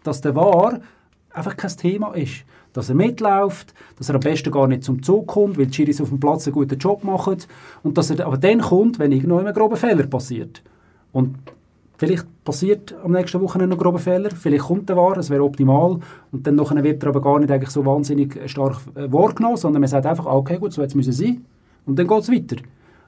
Dass 0.04 0.22
der 0.22 0.36
War 0.36 0.80
einfach 1.30 1.56
kein 1.56 1.72
Thema 1.72 2.14
ist. 2.14 2.44
Dass 2.74 2.90
er 2.90 2.96
mitläuft, 2.96 3.74
dass 3.98 4.10
er 4.10 4.16
am 4.16 4.22
besten 4.22 4.52
gar 4.52 4.68
nicht 4.68 4.84
zum 4.84 5.04
Zug 5.04 5.28
kommt, 5.28 5.58
weil 5.58 5.68
die 5.68 5.74
Schiris 5.74 6.02
auf 6.02 6.10
dem 6.10 6.20
Platz 6.20 6.48
einen 6.48 6.54
guten 6.54 6.78
Job 6.78 7.04
machen. 7.04 7.38
Und 7.84 7.98
dass 7.98 8.10
er 8.10 8.26
aber 8.26 8.38
dann 8.38 8.62
kommt, 8.62 8.98
wenn 9.00 9.12
irgendwo 9.12 9.38
ein 9.38 9.54
grober 9.54 9.76
Fehler 9.76 10.08
passiert. 10.08 10.62
Und 11.12 11.36
vielleicht 11.98 12.26
passiert 12.44 12.96
am 13.04 13.12
nächsten 13.12 13.40
Wochenende 13.42 13.76
noch 13.76 13.80
ein 13.80 13.84
grober 13.84 14.00
Fehler, 14.00 14.32
vielleicht 14.32 14.64
kommt 14.64 14.90
der 14.90 14.98
War, 14.98 15.18
es 15.18 15.30
wäre 15.30 15.44
optimal 15.44 16.00
und 16.32 16.48
dann 16.48 16.56
nachher 16.56 16.84
wird 16.84 17.04
er 17.04 17.10
aber 17.10 17.22
gar 17.22 17.40
nicht 17.40 17.52
eigentlich 17.52 17.70
so 17.70 17.86
wahnsinnig 17.86 18.40
stark 18.50 18.82
äh, 18.96 19.12
wahrgenommen, 19.12 19.58
sondern 19.58 19.82
man 19.82 19.90
sagt 19.90 20.06
einfach, 20.06 20.26
okay 20.26 20.58
gut, 20.58 20.74
so 20.74 20.82
jetzt 20.82 20.96
müssen 20.96 21.14
sie 21.14 21.42
und 21.86 22.00
dann 22.00 22.08
geht 22.08 22.22
es 22.22 22.32
weiter. 22.32 22.58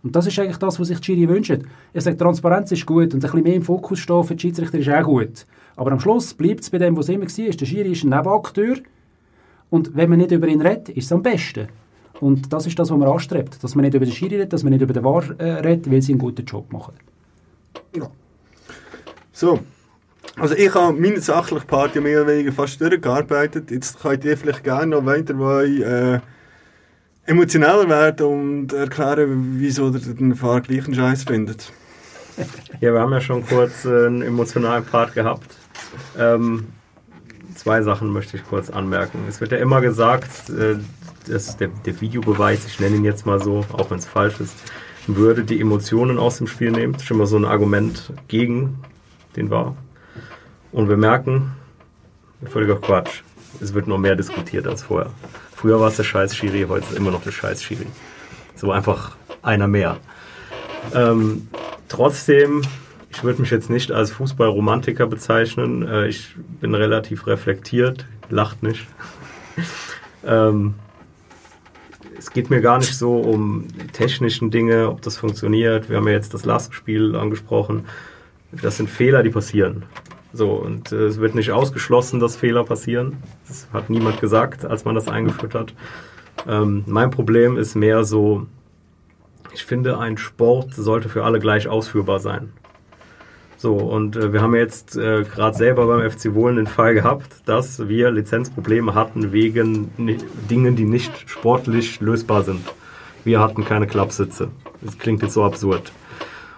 Und 0.04 0.16
das 0.16 0.28
ist 0.28 0.38
eigentlich 0.38 0.58
das, 0.58 0.80
was 0.80 0.90
sich 0.90 1.00
die 1.00 1.06
Schiri 1.06 1.30
wünscht. 1.30 1.60
Ich 1.94 2.04
sage, 2.04 2.18
Transparenz 2.18 2.72
ist 2.74 2.86
gut 2.86 3.14
und 3.14 3.16
ein 3.16 3.20
bisschen 3.22 3.42
mehr 3.42 3.56
im 3.56 3.62
Fokus 3.64 4.00
stehen 4.00 4.24
für 4.24 4.36
die 4.36 4.42
Schiedsrichter 4.42 4.78
ist 4.78 4.90
auch 4.90 5.04
gut. 5.04 5.46
Aber 5.78 5.94
am 5.94 6.00
Schluss 6.00 6.34
bleibt 6.34 6.62
es 6.62 6.70
bei 6.70 6.78
dem, 6.78 6.98
was 6.98 7.10
immer 7.10 7.26
war. 7.26 7.50
Der 7.50 7.66
Schiri 7.66 7.92
ist 7.94 8.04
ein 8.04 8.10
Nebenakteur 8.10 8.76
und 9.70 9.96
wenn 9.96 10.10
man 10.10 10.20
nicht 10.20 10.32
über 10.32 10.48
ihn 10.48 10.62
redet, 10.62 10.90
ist 10.90 11.06
es 11.06 11.12
am 11.12 11.24
besten. 11.24 11.68
Und 12.20 12.54
das 12.54 12.68
ist 12.68 12.78
das, 12.78 12.92
was 12.92 12.98
man 12.98 13.08
anstrebt. 13.08 13.64
Dass 13.64 13.76
man 13.76 13.86
nicht 13.86 13.96
über 13.96 14.06
den 14.06 14.14
Schiri 14.14 14.36
redet, 14.36 14.54
dass 14.54 14.64
man 14.64 14.74
nicht 14.74 14.82
über 14.82 14.94
den 14.94 15.04
War 15.04 15.24
äh, 15.40 15.54
redet, 15.62 15.90
weil 15.90 16.02
sie 16.02 16.12
einen 16.12 16.20
guten 16.20 16.46
Job 16.46 16.72
machen. 16.72 16.94
Ja. 17.96 18.10
So. 19.32 19.60
Also 20.36 20.56
ich 20.56 20.74
habe 20.74 21.00
meine 21.00 21.22
sachliche 21.22 21.66
Part 21.66 21.96
ja 21.96 22.02
mehr 22.02 22.22
oder 22.22 22.32
weniger 22.32 22.52
fast 22.52 22.82
durchgearbeitet. 22.82 23.70
Jetzt 23.70 24.02
könnt 24.02 24.26
ihr 24.26 24.38
vielleicht 24.38 24.64
gerne 24.64 24.88
noch 24.88 25.06
weiter 25.06 25.36
äh, 25.64 26.20
emotioneller 27.26 27.88
werden 27.88 28.26
und 28.26 28.74
erklären, 28.74 29.56
wieso 29.60 29.92
ihr 29.92 30.00
den 30.00 30.36
Fahrer 30.36 30.62
gleichen 30.62 30.94
Scheiß 30.94 31.24
findet. 31.24 31.72
Ja, 32.82 32.92
wir 32.92 33.00
haben 33.00 33.12
ja 33.12 33.22
schon 33.22 33.46
kurz 33.46 33.86
äh, 33.86 34.08
einen 34.08 34.24
emotionalen 34.24 34.84
Part 34.84 35.14
gehabt. 35.14 35.56
Ähm, 36.18 36.66
zwei 37.56 37.84
Sachen 37.84 38.10
möchte 38.10 38.38
ich 38.38 38.44
kurz 38.44 38.72
anmerken. 38.72 39.20
Es 39.30 39.40
wird 39.40 39.52
ja 39.52 39.60
immer 39.60 39.82
gesagt, 39.82 40.50
äh, 40.50 40.78
dass 41.28 41.58
der, 41.58 41.70
der 41.86 42.02
Videobeweis, 42.02 42.66
ich 42.66 42.80
nenne 42.80 42.96
ihn 42.96 43.06
jetzt 43.06 43.26
mal 43.28 43.42
so, 43.42 43.64
auch 43.72 43.92
wenn 43.92 44.00
es 44.00 44.08
falsch 44.08 44.40
ist, 44.40 44.56
würde 45.08 45.44
die 45.44 45.60
Emotionen 45.60 46.18
aus 46.18 46.38
dem 46.38 46.48
Spiel 46.48 46.72
nehmen. 46.72 46.94
Das 46.94 47.02
ist 47.02 47.08
schon 47.08 47.18
mal 47.18 47.28
so 47.28 47.38
ein 47.38 47.46
Argument 47.46 48.14
gegen 48.28 48.80
den 49.36 49.50
war. 49.50 49.76
Und 50.72 50.90
wir 50.90 50.98
merken, 50.98 51.52
völliger 52.46 52.76
Quatsch. 52.76 53.22
Es 53.62 53.74
wird 53.74 53.88
noch 53.88 53.98
mehr 53.98 54.16
diskutiert 54.16 54.68
als 54.68 54.84
vorher. 54.84 55.12
Früher 55.56 55.80
war 55.80 55.90
es 55.90 55.98
der 55.98 56.04
scheiß 56.04 56.36
Schiri, 56.36 56.66
heute 56.68 56.86
ist 56.86 56.92
es 56.92 56.98
immer 56.98 57.12
noch 57.12 57.24
der 57.24 57.32
scheiß 57.32 57.64
Schiri. 57.64 57.86
So 58.56 58.72
einfach 58.72 59.16
einer 59.42 59.68
mehr. 59.68 59.98
Ähm, 60.94 61.48
trotzdem, 61.88 62.62
ich 63.10 63.24
würde 63.24 63.42
mich 63.42 63.52
jetzt 63.52 63.70
nicht 63.70 63.92
als 63.92 64.12
Fußballromantiker 64.12 65.08
bezeichnen. 65.08 65.88
Äh, 65.88 66.08
ich 66.08 66.36
bin 66.60 66.74
relativ 66.76 67.28
reflektiert, 67.28 68.06
lacht 68.30 68.64
nicht. 68.64 68.88
ähm, 70.26 70.74
es 72.24 72.32
geht 72.32 72.50
mir 72.50 72.62
gar 72.62 72.78
nicht 72.78 72.98
so 72.98 73.18
um 73.18 73.68
technischen 73.92 74.50
Dinge, 74.50 74.90
ob 74.90 75.02
das 75.02 75.18
funktioniert. 75.18 75.90
Wir 75.90 75.98
haben 75.98 76.08
ja 76.08 76.14
jetzt 76.14 76.34
das 76.34 76.46
Lastspiel 76.46 77.18
angesprochen. 77.18 77.84
Das 78.50 78.78
sind 78.78 78.90
Fehler, 78.90 79.24
die 79.24 79.30
passieren. 79.30 79.84
So, 80.32 80.52
und 80.52 80.94
äh, 80.94 81.04
es 81.04 81.20
wird 81.20 81.36
nicht 81.36 81.52
ausgeschlossen, 81.52 82.22
dass 82.22 82.38
Fehler 82.38 82.64
passieren. 82.64 83.18
Das 83.46 83.68
hat 83.74 83.90
niemand 83.90 84.22
gesagt, 84.22 84.64
als 84.64 84.86
man 84.86 84.96
das 84.96 85.10
eingeführt 85.10 85.54
hat. 85.54 85.74
Ähm, 86.48 86.86
mein 86.88 87.12
Problem 87.12 87.58
ist 87.58 87.76
mehr 87.76 88.06
so, 88.06 88.48
ich 89.54 89.66
finde, 89.66 90.00
ein 90.00 90.18
Sport 90.18 90.74
sollte 90.74 91.10
für 91.10 91.26
alle 91.26 91.40
gleich 91.40 91.68
ausführbar 91.68 92.20
sein. 92.20 92.54
So, 93.64 93.78
und 93.78 94.18
äh, 94.18 94.34
wir 94.34 94.42
haben 94.42 94.56
jetzt 94.56 94.98
äh, 94.98 95.24
gerade 95.24 95.56
selber 95.56 95.88
beim 95.88 96.12
FC 96.12 96.34
Wohlen 96.34 96.58
den 96.58 96.68
Fall 96.68 96.94
gehabt, 96.94 97.30
dass 97.46 97.88
wir 97.88 98.12
Lizenzprobleme 98.12 98.94
hatten 98.94 99.32
wegen 99.32 99.90
Dingen, 100.50 100.76
die 100.76 100.84
nicht 100.84 101.30
sportlich 101.30 102.02
lösbar 102.02 102.44
sind. 102.44 102.60
Wir 103.24 103.40
hatten 103.40 103.64
keine 103.64 103.88
Klappsitze. 103.88 104.50
Das 104.82 104.98
klingt 104.98 105.22
jetzt 105.22 105.34
so 105.34 105.46
absurd. 105.46 105.94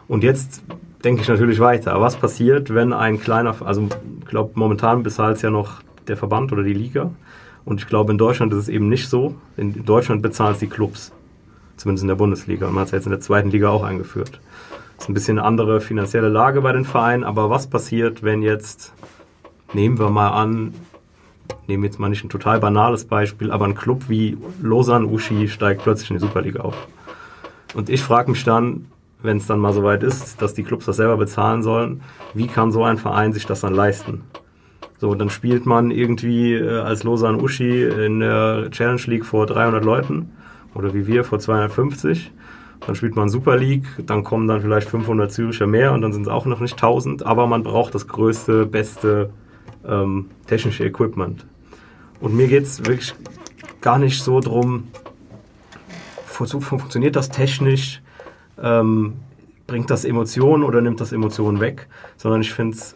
Und 0.08 0.24
jetzt 0.24 0.64
denke 1.04 1.22
ich 1.22 1.28
natürlich 1.28 1.60
weiter. 1.60 2.02
Was 2.02 2.16
passiert, 2.16 2.74
wenn 2.74 2.92
ein 2.92 3.20
kleiner, 3.20 3.56
also 3.64 3.88
ich 4.22 4.26
glaube, 4.26 4.54
momentan 4.56 5.04
bezahlt 5.04 5.36
es 5.36 5.44
ja 5.44 5.52
noch 5.52 5.84
der 6.08 6.18
Verband 6.18 6.52
oder 6.54 6.64
die 6.64 6.74
Liga. 6.74 7.12
Und 7.66 7.82
ich 7.82 7.86
glaube, 7.86 8.14
in 8.14 8.18
Deutschland 8.18 8.52
ist 8.52 8.62
es 8.62 8.68
eben 8.68 8.90
nicht 8.90 9.10
so. 9.10 9.36
In 9.58 9.86
Deutschland 9.86 10.24
bezahlen 10.24 10.54
es 10.54 10.60
die 10.60 10.70
Clubs. 10.70 11.12
Zumindest 11.78 12.02
in 12.02 12.08
der 12.08 12.16
Bundesliga. 12.16 12.66
Und 12.66 12.74
man 12.74 12.82
hat 12.82 12.88
es 12.88 12.94
jetzt 12.94 13.06
in 13.06 13.12
der 13.12 13.22
zweiten 13.22 13.52
Liga 13.52 13.70
auch 13.70 13.84
eingeführt. 13.84 14.40
Ist 14.98 15.10
ein 15.10 15.14
bisschen 15.14 15.38
eine 15.38 15.48
andere 15.48 15.82
finanzielle 15.82 16.30
Lage 16.30 16.62
bei 16.62 16.72
den 16.72 16.86
Vereinen. 16.86 17.24
Aber 17.24 17.50
was 17.50 17.68
passiert, 17.68 18.24
wenn 18.24 18.42
jetzt, 18.42 18.94
nehmen 19.74 20.00
wir 20.00 20.10
mal 20.10 20.30
an, 20.30 20.74
nehmen 21.68 21.84
jetzt 21.84 22.00
mal 22.00 22.10
nicht 22.10 22.24
ein 22.24 22.30
total 22.30 22.60
banales 22.60 23.06
Beispiel, 23.06 23.52
aber 23.52 23.66
ein 23.66 23.76
Club 23.76 24.06
wie 24.08 24.38
Lausanne 24.62 25.08
Uschi 25.08 25.48
steigt 25.48 25.84
plötzlich 25.84 26.10
in 26.10 26.18
die 26.18 26.22
Superliga 26.22 26.62
auf. 26.62 26.88
Und 27.74 27.90
ich 27.90 28.02
frage 28.02 28.32
mich 28.32 28.44
dann, 28.44 28.86
wenn 29.22 29.38
es 29.38 29.48
dann 29.48 29.60
mal 29.60 29.74
soweit 29.74 30.04
ist, 30.04 30.42
dass 30.42 30.54
die 30.54 30.64
Clubs 30.64 30.86
das 30.86 30.98
selber 30.98 31.18
bezahlen 31.18 31.64
sollen, 31.64 32.02
wie 32.34 32.48
kann 32.48 32.72
so 32.72 32.84
ein 32.84 32.98
Verein 32.98 33.34
sich 33.34 33.46
das 33.46 33.62
dann 33.62 33.74
leisten? 33.74 34.22
So, 34.98 35.14
dann 35.14 35.30
spielt 35.30 35.66
man 35.66 35.92
irgendwie 35.92 36.54
äh, 36.54 36.80
als 36.80 37.04
Lausanne 37.04 37.38
Uschi 37.38 37.84
in 37.84 38.22
der 38.22 38.70
Challenge 38.72 39.02
League 39.08 39.26
vor 39.26 39.46
300 39.46 39.84
Leuten 39.84 40.32
oder 40.74 40.94
wie 40.94 41.06
wir 41.06 41.24
vor 41.24 41.40
250. 41.40 42.32
Dann 42.86 42.96
spielt 42.96 43.16
man 43.16 43.30
Super 43.30 43.58
League, 43.58 43.88
dann 44.06 44.24
kommen 44.24 44.48
dann 44.48 44.62
vielleicht 44.62 44.90
500 44.90 45.32
Züricher 45.32 45.68
mehr 45.68 45.94
und 45.94 46.02
dann 46.02 46.14
sind 46.14 46.24
es 46.24 46.28
auch 46.28 46.46
noch 46.46 46.60
nicht 46.60 46.74
1000, 46.74 47.26
aber 47.26 47.48
man 47.48 47.64
braucht 47.64 47.96
das 47.96 48.08
größte, 48.08 48.66
beste 48.66 49.32
ähm, 49.88 50.30
technische 50.48 50.86
Equipment. 50.86 51.46
Und 52.20 52.36
mir 52.36 52.48
geht 52.48 52.64
es 52.64 52.86
wirklich 52.86 53.14
gar 53.82 53.98
nicht 53.98 54.22
so 54.22 54.40
drum, 54.40 54.88
funktioniert 56.26 57.16
das 57.16 57.30
technisch, 57.30 58.02
ähm, 58.62 59.14
bringt 59.68 59.90
das 59.90 60.06
Emotionen 60.06 60.64
oder 60.64 60.82
nimmt 60.82 61.02
das 61.02 61.12
Emotionen 61.12 61.60
weg, 61.60 61.88
sondern 62.18 62.42
ich 62.42 62.54
finde 62.54 62.78
es, 62.78 62.96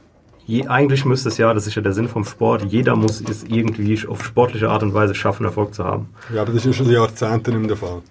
eigentlich 0.68 1.06
müsste 1.06 1.30
es 1.30 1.38
ja, 1.38 1.54
das 1.54 1.68
ist 1.68 1.76
ja 1.76 1.82
der 1.82 1.94
Sinn 1.94 2.08
vom 2.08 2.26
Sport, 2.26 2.66
jeder 2.66 2.96
muss 2.96 3.22
es 3.22 3.44
irgendwie 3.44 4.08
auf 4.08 4.24
sportliche 4.24 4.70
Art 4.70 4.84
und 4.84 4.94
Weise 4.94 5.16
schaffen, 5.16 5.46
Erfolg 5.46 5.74
zu 5.74 5.84
haben. 5.84 6.10
Ja, 6.34 6.42
aber 6.42 6.54
das 6.54 6.66
ist 6.66 6.76
schon 6.76 6.90
Jahrzehnte 6.90 7.52
nicht 7.52 7.60
mehr 7.60 7.68
der 7.70 7.78
Fall. 7.78 8.02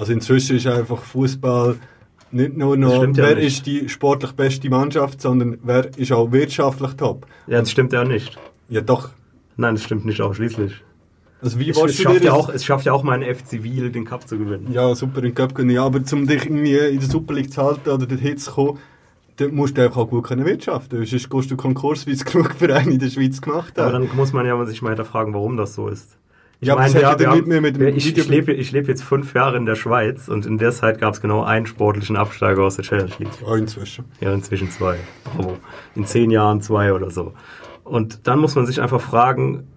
Also 0.00 0.14
inzwischen 0.14 0.56
ist 0.56 0.66
einfach 0.66 1.02
Fußball 1.02 1.76
nicht 2.32 2.56
nur 2.56 2.74
noch, 2.78 2.96
stimmt 2.96 3.18
ja 3.18 3.24
wer 3.24 3.34
nicht. 3.34 3.46
ist 3.46 3.66
die 3.66 3.86
sportlich 3.90 4.32
beste 4.32 4.70
Mannschaft, 4.70 5.20
sondern 5.20 5.58
wer 5.62 5.94
ist 5.98 6.10
auch 6.10 6.32
wirtschaftlich 6.32 6.92
top. 6.94 7.26
Ja, 7.46 7.60
das 7.60 7.70
stimmt 7.70 7.92
ja 7.92 8.02
nicht. 8.02 8.38
Ja, 8.70 8.80
doch. 8.80 9.10
Nein, 9.58 9.74
das 9.74 9.84
stimmt 9.84 10.06
nicht 10.06 10.22
ausschließlich. 10.22 10.72
Also 11.42 11.58
wie 11.58 11.68
Es, 11.68 11.76
es, 11.76 11.96
schafft 12.00 12.24
ja 12.24 12.32
auch, 12.32 12.48
es 12.48 12.64
schafft 12.64 12.86
ja 12.86 12.92
auch 12.94 13.02
meinen 13.02 13.22
FC 13.34 13.62
Wiel, 13.62 13.90
den 13.92 14.06
Cup 14.06 14.26
zu 14.26 14.38
gewinnen. 14.38 14.72
Ja, 14.72 14.94
super 14.94 15.22
in 15.22 15.34
Cup 15.34 15.54
gewinnen. 15.54 15.74
Ja, 15.74 15.84
aber 15.84 16.00
um 16.12 16.26
dich 16.26 16.46
irgendwie 16.46 16.76
in 16.76 17.00
der 17.00 17.08
Super 17.08 17.34
League 17.34 17.52
zu 17.52 17.62
halten 17.62 17.90
oder 17.90 18.06
dorthin 18.06 18.38
zu 18.38 18.52
kommen, 18.52 18.78
dort 19.36 19.52
musst 19.52 19.76
du 19.76 19.82
einfach 19.84 19.98
auch 19.98 20.08
gut 20.08 20.24
können 20.24 20.46
wirtschaften. 20.46 21.04
Sonst 21.04 21.28
gehst 21.28 21.50
du 21.50 21.56
Konkurs, 21.56 22.06
wie 22.06 22.12
es 22.12 22.24
genug 22.24 22.54
Vereine 22.54 22.92
in 22.92 22.98
der 23.00 23.10
Schweiz 23.10 23.40
gemacht 23.42 23.78
Aber 23.78 23.92
haben. 23.92 24.06
dann 24.06 24.16
muss 24.16 24.32
man 24.32 24.46
ja 24.46 24.64
sich 24.64 24.80
mal 24.80 24.90
hinterfragen, 24.90 25.34
warum 25.34 25.58
das 25.58 25.74
so 25.74 25.88
ist. 25.88 26.16
Ich 26.60 26.68
Ja, 26.68 26.76
meine, 26.76 26.92
wir, 26.92 27.00
ja 27.00 27.18
wir 27.18 27.46
mehr 27.46 27.62
mit 27.62 27.78
wir, 27.78 27.88
ich, 27.88 28.16
ich, 28.16 28.28
lebe, 28.28 28.52
lebe 28.52 28.88
jetzt 28.88 29.02
fünf 29.02 29.32
Jahre 29.32 29.56
in 29.56 29.64
der 29.64 29.76
Schweiz 29.76 30.28
und 30.28 30.44
in 30.44 30.58
der 30.58 30.72
Zeit 30.72 31.00
gab 31.00 31.14
es 31.14 31.22
genau 31.22 31.42
einen 31.42 31.64
sportlichen 31.64 32.16
Absteiger 32.16 32.64
aus 32.64 32.76
der 32.76 32.84
Challenge 32.84 33.12
League. 33.18 33.30
Ja, 33.46 33.56
inzwischen. 33.56 34.04
Ja, 34.20 34.34
inzwischen 34.34 34.70
zwei. 34.70 34.98
Bravo. 35.24 35.56
In 35.94 36.04
zehn 36.04 36.30
Jahren 36.30 36.60
zwei 36.60 36.92
oder 36.92 37.10
so. 37.10 37.32
Und 37.82 38.26
dann 38.26 38.38
muss 38.38 38.56
man 38.56 38.66
sich 38.66 38.82
einfach 38.82 39.00
fragen, 39.00 39.68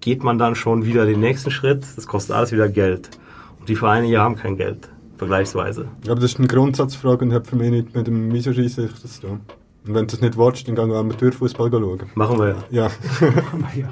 geht 0.00 0.22
man 0.22 0.38
dann 0.38 0.54
schon 0.54 0.84
wieder 0.84 1.06
den 1.06 1.18
nächsten 1.18 1.50
Schritt? 1.50 1.84
Das 1.96 2.06
kostet 2.06 2.36
alles 2.36 2.52
wieder 2.52 2.68
Geld. 2.68 3.10
Und 3.58 3.68
die 3.68 3.74
Vereine 3.74 4.06
hier 4.06 4.20
haben 4.20 4.36
kein 4.36 4.56
Geld, 4.56 4.88
vergleichsweise. 5.16 5.88
Ja, 6.04 6.12
aber 6.12 6.20
das 6.20 6.32
ist 6.32 6.38
eine 6.38 6.46
Grundsatzfrage 6.46 7.24
und 7.24 7.32
hat 7.32 7.48
für 7.48 7.56
mich 7.56 7.70
nicht 7.70 7.96
mit 7.96 8.06
dem 8.06 8.32
wieso 8.32 8.52
scheisse 8.52 8.84
ich 8.84 8.92
das 9.02 9.14
zu 9.14 9.26
tun. 9.26 9.40
Und 9.84 9.94
wenn 9.94 10.06
du 10.06 10.12
das 10.12 10.20
nicht 10.20 10.38
willst, 10.38 10.68
dann 10.68 10.76
gehen 10.76 10.88
wir 10.88 10.98
Amateurfußball 10.98 11.70
schauen. 11.70 12.02
Machen 12.14 12.38
wir 12.38 12.48
ja. 12.48 12.56
Ja. 12.70 12.90
Ja. 13.74 13.88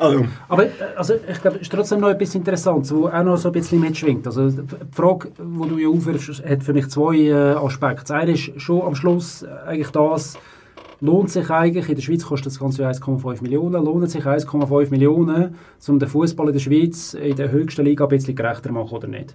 Also, 0.00 0.24
Aber 0.48 0.64
äh, 0.64 0.70
also, 0.96 1.14
ich 1.14 1.40
glaube, 1.40 1.56
es 1.56 1.62
ist 1.62 1.72
trotzdem 1.72 2.00
noch 2.00 2.08
etwas 2.08 2.34
Interessantes, 2.34 2.94
wo 2.94 3.06
auch 3.06 3.22
noch 3.22 3.36
so 3.36 3.50
ein 3.50 3.52
bisschen 3.52 3.80
mitschwingt. 3.80 4.26
Also, 4.26 4.48
die 4.50 4.64
Frage, 4.92 5.30
die 5.38 5.68
du 5.68 5.78
ja 5.78 5.88
aufwirfst, 5.88 6.42
hat 6.44 6.64
für 6.64 6.72
mich 6.72 6.88
zwei 6.88 7.16
äh, 7.16 7.34
Aspekte. 7.34 8.02
Das 8.02 8.10
eine 8.10 8.32
ist 8.32 8.60
schon 8.60 8.80
am 8.80 8.94
Schluss 8.94 9.42
äh, 9.42 9.48
eigentlich 9.66 9.90
das, 9.90 10.38
lohnt 11.00 11.30
sich 11.30 11.50
eigentlich, 11.50 11.88
in 11.88 11.94
der 11.94 12.02
Schweiz 12.02 12.24
kostet 12.24 12.46
das 12.52 12.58
Ganze 12.58 12.82
ja 12.82 12.90
1,5 12.90 13.42
Millionen, 13.42 13.84
lohnt 13.84 14.10
sich 14.10 14.24
1,5 14.24 14.90
Millionen, 14.90 15.54
um 15.86 15.98
den 15.98 16.08
Fußball 16.08 16.46
in 16.46 16.52
der 16.52 16.60
Schweiz 16.60 17.14
in 17.14 17.36
der 17.36 17.50
höchsten 17.50 17.84
Liga 17.84 18.04
ein 18.04 18.08
bisschen 18.08 18.34
gerechter 18.34 18.68
zu 18.68 18.72
machen 18.72 18.96
oder 18.96 19.08
nicht? 19.08 19.34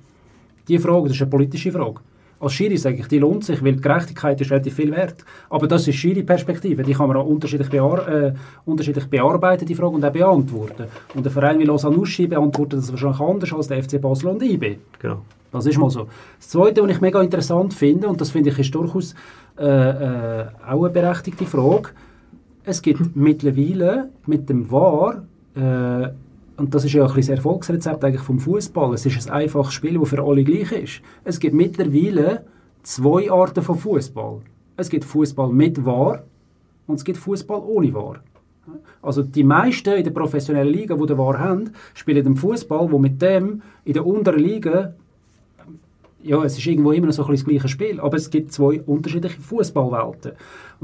Die 0.68 0.80
Frage, 0.80 1.04
das 1.04 1.16
ist 1.16 1.22
eine 1.22 1.30
politische 1.30 1.72
Frage. 1.72 2.02
Als 2.40 2.53
Schiri 2.53 2.78
sage 2.78 2.98
ich, 2.98 3.07
die 3.07 3.20
lohnt 3.20 3.44
sich, 3.45 3.64
weil 3.64 3.74
die 3.74 3.82
Gerechtigkeit 3.82 4.40
ist 4.41 4.52
relativ 4.52 4.76
viel 4.76 4.91
wert. 4.91 5.24
Aber 5.49 5.68
das 5.68 5.88
ist 5.88 5.95
Schiri-Perspektive. 5.95 6.84
Die 6.84 6.94
kann 6.94 7.07
man 7.07 7.18
auch 7.18 7.26
unterschiedlich, 7.26 7.70
bear 7.70 8.07
äh, 8.07 8.34
unterschiedlich 8.66 9.06
bearbeiten, 9.07 9.66
die 9.66 9.76
Frage, 9.76 9.95
und 9.95 10.03
auch 10.03 10.12
beantworten. 10.12 10.86
Und 11.14 11.24
der 11.24 11.32
Verein 11.32 11.60
wie 11.60 11.64
Lausanne 11.64 11.98
Uschi 11.98 12.28
beantwortet 12.28 12.80
das 12.80 12.91
wahrscheinlich 12.91 13.20
anders 13.20 13.53
als 13.53 13.68
der 13.68 13.84
FC 13.84 14.02
Basel 14.02 14.30
und 14.30 14.44
IB. 14.44 14.78
Genau. 14.99 15.22
Das 15.52 15.66
ist 15.66 15.78
mal 15.78 15.90
so. 15.90 16.07
Das 16.38 16.49
Zweite, 16.49 16.84
was 16.84 16.91
ich 16.91 17.02
mega 17.02 17.22
interessant 17.22 17.74
finde, 17.74 18.10
und 18.10 18.20
das 18.20 18.32
finde 18.32 18.49
ich 18.49 18.60
ist 18.60 18.76
durchaus 18.76 19.16
äh, 19.57 19.64
äh, 19.66 20.45
auch 20.68 20.84
eine 20.84 20.90
berechtigte 20.90 21.45
Frage, 21.45 21.91
es 22.66 22.82
gibt 22.82 23.16
mittlerweile 23.16 24.10
mit 24.26 24.49
dem 24.49 24.70
VAR, 24.70 25.24
äh, 25.56 26.10
und 26.57 26.73
das 26.73 26.86
ist 26.86 26.94
ja 26.94 27.06
ein 27.06 27.15
das 27.15 27.30
Erfolgsrezept 27.30 28.03
eigentlich 28.03 28.22
vom 28.22 28.40
Fußball. 28.40 28.94
Es 28.94 29.06
ist 29.06 29.27
ein 29.27 29.34
einfaches 29.34 29.73
Spiel, 29.73 29.99
das 29.99 30.10
für 30.10 30.23
alle 30.23 30.44
gleich 30.44 30.72
ist. 30.72 31.02
Es 31.23 31.40
gibt 31.40 31.56
mittlerweile 31.56 32.45
zwei 32.84 33.30
Arten 33.30 33.61
von 33.61 33.77
Fußball. 33.77 34.41
Es 34.77 34.90
gibt 34.90 35.06
Fußball 35.06 35.49
mit 35.52 35.86
VAR 35.86 36.23
und 36.88 36.95
es 36.95 37.03
gibt 37.03 37.18
Fußball 37.18 37.60
ohne 37.60 37.94
VAR. 37.94 38.19
Also 39.02 39.22
die 39.22 39.44
meisten 39.44 39.94
in 39.94 40.03
der 40.03 40.11
professionellen 40.11 40.73
Liga, 40.73 40.95
die 40.95 41.06
den 41.06 41.18
VAR 41.18 41.40
haben, 41.40 41.72
spielen 41.94 42.23
den 42.23 42.36
Fußball, 42.36 42.91
wo 42.91 42.99
mit 42.99 43.22
dem 43.22 43.61
in 43.84 43.94
der 43.94 44.06
unteren 44.06 44.40
Liga 44.40 44.94
ja, 46.26 46.44
es 46.44 46.57
ist 46.57 46.65
irgendwo 46.65 46.91
immer 46.91 47.06
noch 47.06 47.14
so 47.14 47.23
ein 47.23 47.32
das 47.32 47.45
gleiche 47.45 47.68
Spiel, 47.68 47.99
aber 47.99 48.18
es 48.18 48.32
gibt 48.32 48.52
zwei 48.52 48.82
unterschiedliche 48.82 49.40
Fußballwelten. 49.40 50.32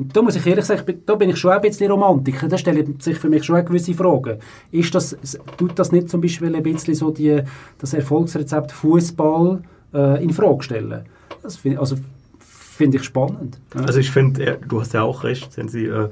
Und 0.02 0.18
da 0.18 0.22
muss 0.24 0.36
ich 0.36 0.48
ehrlich 0.48 0.66
sagen, 0.66 1.02
da 1.06 1.14
bin 1.14 1.30
ich 1.30 1.38
schon 1.38 1.52
ein 1.52 1.62
bisschen 1.62 1.92
Romantiker. 1.92 2.48
Da 2.48 2.58
stellen 2.58 3.00
sich 3.00 3.20
für 3.20 3.30
mich 3.30 3.44
schon 3.44 3.58
eine 3.58 3.66
gewisse 3.66 3.94
Fragen. 3.94 4.40
Ist 4.72 4.96
das, 4.96 5.16
tut 5.58 5.78
das 5.78 5.92
nicht 5.92 6.10
zum 6.10 6.22
Beispiel 6.22 6.56
ein 6.56 6.64
bisschen 6.64 6.96
so 6.96 7.12
die, 7.12 7.42
das 7.78 7.94
Erfolgsrezept 7.94 8.72
Fußball 8.72 9.62
äh, 9.94 10.24
in 10.24 10.32
Frage 10.32 10.64
stellen? 10.64 11.04
Das 11.44 11.58
find, 11.58 11.78
also 11.78 11.98
finde 12.40 12.98
ich 12.98 13.04
spannend. 13.04 13.60
Ja. 13.76 13.82
Also 13.82 14.00
ich 14.00 14.10
finde, 14.10 14.58
du 14.68 14.82
hast 14.82 14.94
ja 14.96 15.04
auch 15.04 15.24
recht, 15.24 15.54
Sensi, 15.54 15.86
äh, 15.86 16.10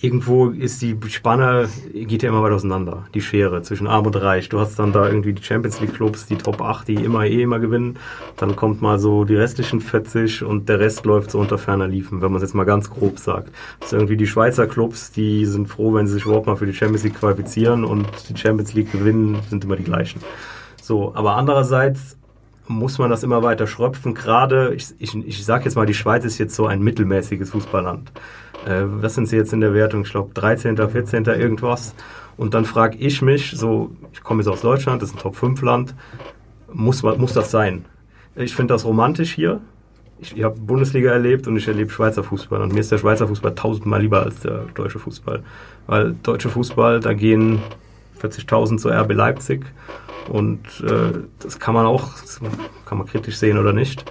irgendwo 0.00 0.48
ist 0.50 0.82
die 0.82 0.96
Spanne, 1.08 1.68
geht 1.92 2.22
ja 2.22 2.28
immer 2.28 2.42
weiter 2.42 2.56
auseinander, 2.56 3.06
die 3.14 3.22
Schere 3.22 3.62
zwischen 3.62 3.86
Arm 3.86 4.06
und 4.06 4.16
Reich. 4.16 4.48
Du 4.48 4.60
hast 4.60 4.78
dann 4.78 4.92
da 4.92 5.06
irgendwie 5.08 5.32
die 5.32 5.42
Champions 5.42 5.80
League 5.80 5.94
Clubs, 5.94 6.26
die 6.26 6.36
Top 6.36 6.60
8, 6.60 6.88
die 6.88 6.94
immer 6.94 7.24
eh 7.24 7.42
immer 7.42 7.58
gewinnen. 7.58 7.98
Dann 8.36 8.56
kommt 8.56 8.82
mal 8.82 8.98
so 8.98 9.24
die 9.24 9.36
restlichen 9.36 9.80
40 9.80 10.44
und 10.44 10.68
der 10.68 10.80
Rest 10.80 11.06
läuft 11.06 11.30
so 11.30 11.38
unter 11.38 11.56
ferner 11.56 11.88
Liefen, 11.88 12.20
wenn 12.20 12.30
man 12.30 12.36
es 12.36 12.42
jetzt 12.42 12.54
mal 12.54 12.64
ganz 12.64 12.90
grob 12.90 13.18
sagt. 13.18 13.50
Das 13.80 13.90
sind 13.90 14.00
irgendwie 14.00 14.18
die 14.18 14.26
Schweizer 14.26 14.66
Clubs, 14.66 15.12
die 15.12 15.46
sind 15.46 15.66
froh, 15.68 15.94
wenn 15.94 16.06
sie 16.06 16.14
sich 16.14 16.26
überhaupt 16.26 16.46
mal 16.46 16.56
für 16.56 16.66
die 16.66 16.74
Champions 16.74 17.04
League 17.04 17.18
qualifizieren 17.18 17.84
und 17.84 18.06
die 18.28 18.36
Champions 18.36 18.74
League 18.74 18.92
gewinnen, 18.92 19.38
sind 19.48 19.64
immer 19.64 19.76
die 19.76 19.84
gleichen. 19.84 20.20
So, 20.82 21.14
aber 21.14 21.36
andererseits 21.36 22.16
muss 22.68 22.98
man 22.98 23.10
das 23.10 23.22
immer 23.22 23.42
weiter 23.42 23.66
schröpfen. 23.66 24.14
Gerade, 24.14 24.74
ich, 24.74 24.94
ich, 24.98 25.14
ich 25.14 25.44
sage 25.44 25.64
jetzt 25.64 25.76
mal, 25.76 25.86
die 25.86 25.94
Schweiz 25.94 26.24
ist 26.24 26.38
jetzt 26.38 26.54
so 26.54 26.66
ein 26.66 26.82
mittelmäßiges 26.82 27.50
Fußballland. 27.50 28.12
Äh, 28.66 28.82
was 28.86 29.14
sind 29.14 29.26
sie 29.26 29.36
jetzt 29.36 29.52
in 29.52 29.60
der 29.60 29.74
Wertung? 29.74 30.02
Ich 30.02 30.10
glaube 30.10 30.32
13., 30.34 30.76
14. 30.76 31.24
irgendwas. 31.24 31.94
Und 32.36 32.54
dann 32.54 32.64
frage 32.64 32.98
ich 32.98 33.22
mich, 33.22 33.52
so, 33.52 33.90
ich 34.12 34.22
komme 34.22 34.42
jetzt 34.42 34.48
aus 34.48 34.60
Deutschland, 34.60 35.02
das 35.02 35.10
ist 35.10 35.16
ein 35.16 35.20
Top-5-Land, 35.20 35.94
muss, 36.72 37.02
muss 37.02 37.32
das 37.32 37.50
sein? 37.50 37.86
Ich 38.34 38.54
finde 38.54 38.74
das 38.74 38.84
romantisch 38.84 39.32
hier. 39.32 39.60
ich, 40.18 40.36
ich 40.36 40.44
habe 40.44 40.58
Bundesliga 40.58 41.10
erlebt 41.10 41.46
und 41.46 41.56
ich 41.56 41.68
erlebe 41.68 41.90
Schweizer 41.90 42.22
Fußball. 42.22 42.60
Und 42.60 42.74
mir 42.74 42.80
ist 42.80 42.92
der 42.92 42.98
Schweizer 42.98 43.28
Fußball 43.28 43.54
tausendmal 43.54 44.02
lieber 44.02 44.22
als 44.22 44.40
der 44.40 44.64
deutsche 44.74 44.98
Fußball. 44.98 45.42
Weil 45.86 46.14
deutsche 46.22 46.48
Fußball, 46.48 47.00
da 47.00 47.14
gehen 47.14 47.60
40.000 48.26 48.78
zu 48.78 48.88
RB 48.88 49.12
Leipzig. 49.12 49.64
Und 50.28 50.60
äh, 50.82 51.20
das 51.38 51.58
kann 51.58 51.74
man 51.74 51.86
auch, 51.86 52.10
kann 52.84 52.98
man 52.98 53.06
kritisch 53.06 53.36
sehen 53.36 53.58
oder 53.58 53.72
nicht. 53.72 54.10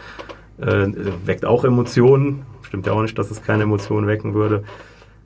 Äh, 0.59 0.87
weckt 1.25 1.45
auch 1.45 1.65
Emotionen. 1.65 2.45
Stimmt 2.61 2.87
ja 2.87 2.93
auch 2.93 3.01
nicht, 3.01 3.17
dass 3.17 3.31
es 3.31 3.41
keine 3.41 3.63
Emotionen 3.63 4.07
wecken 4.07 4.33
würde. 4.33 4.63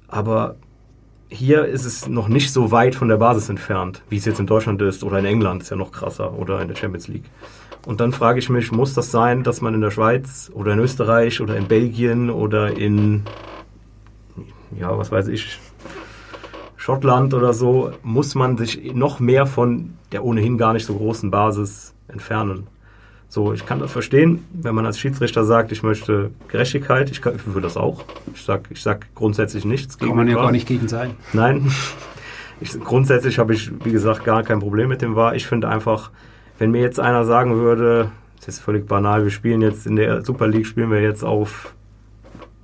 Aber 0.07 0.55
hier 1.29 1.65
ist 1.65 1.85
es 1.85 2.07
noch 2.07 2.27
nicht 2.27 2.51
so 2.51 2.71
weit 2.71 2.95
von 2.95 3.07
der 3.07 3.17
Basis 3.17 3.49
entfernt, 3.49 4.01
wie 4.09 4.17
es 4.17 4.25
jetzt 4.25 4.39
in 4.39 4.47
Deutschland 4.47 4.81
ist 4.81 5.03
oder 5.03 5.19
in 5.19 5.25
England, 5.25 5.61
ist 5.61 5.69
ja 5.69 5.77
noch 5.77 5.91
krasser 5.91 6.33
oder 6.33 6.61
in 6.61 6.67
der 6.67 6.75
Champions 6.75 7.07
League. 7.07 7.25
Und 7.85 8.01
dann 8.01 8.11
frage 8.11 8.39
ich 8.39 8.49
mich, 8.49 8.71
muss 8.71 8.93
das 8.93 9.11
sein, 9.11 9.43
dass 9.43 9.61
man 9.61 9.73
in 9.73 9.81
der 9.81 9.91
Schweiz 9.91 10.51
oder 10.53 10.73
in 10.73 10.79
Österreich 10.79 11.39
oder 11.39 11.55
in 11.55 11.67
Belgien 11.67 12.29
oder 12.29 12.75
in, 12.75 13.23
ja, 14.77 14.97
was 14.97 15.11
weiß 15.11 15.27
ich, 15.27 15.59
Schottland 16.89 17.35
oder 17.35 17.53
so, 17.53 17.91
muss 18.01 18.33
man 18.33 18.57
sich 18.57 18.95
noch 18.95 19.19
mehr 19.19 19.45
von 19.45 19.93
der 20.11 20.25
ohnehin 20.25 20.57
gar 20.57 20.73
nicht 20.73 20.87
so 20.87 20.95
großen 20.95 21.29
Basis 21.29 21.93
entfernen? 22.07 22.65
So, 23.27 23.53
ich 23.53 23.63
kann 23.67 23.77
das 23.77 23.91
verstehen, 23.91 24.43
wenn 24.51 24.73
man 24.73 24.87
als 24.87 24.97
Schiedsrichter 24.97 25.43
sagt, 25.43 25.71
ich 25.71 25.83
möchte 25.83 26.31
Gerechtigkeit, 26.47 27.11
ich, 27.11 27.21
kann, 27.21 27.35
ich 27.35 27.53
will 27.53 27.61
das 27.61 27.77
auch. 27.77 28.05
Ich 28.33 28.41
sage 28.41 28.63
ich 28.71 28.81
sag 28.81 29.05
grundsätzlich 29.13 29.65
nichts 29.65 29.99
Kann 29.99 30.15
man 30.15 30.27
ja 30.27 30.33
gar 30.33 30.51
nicht 30.51 30.67
gegen 30.67 30.87
sein. 30.87 31.11
Nein. 31.33 31.71
Ich, 32.61 32.77
grundsätzlich 32.77 33.39
habe 33.39 33.53
ich, 33.53 33.71
wie 33.85 33.91
gesagt, 33.93 34.25
gar 34.25 34.43
kein 34.43 34.59
Problem 34.59 34.89
mit 34.89 35.01
dem 35.01 35.15
VAR. 35.15 35.33
Ich 35.33 35.47
finde 35.47 35.69
einfach, 35.69 36.11
wenn 36.57 36.71
mir 36.71 36.81
jetzt 36.81 36.99
einer 36.99 37.23
sagen 37.23 37.55
würde, 37.55 38.11
das 38.35 38.49
ist 38.49 38.59
völlig 38.59 38.85
banal, 38.85 39.23
wir 39.23 39.31
spielen 39.31 39.61
jetzt 39.61 39.87
in 39.87 39.95
der 39.95 40.25
Super 40.25 40.45
League, 40.45 40.65
spielen 40.65 40.91
wir 40.91 41.01
jetzt 41.01 41.23
auf, 41.23 41.73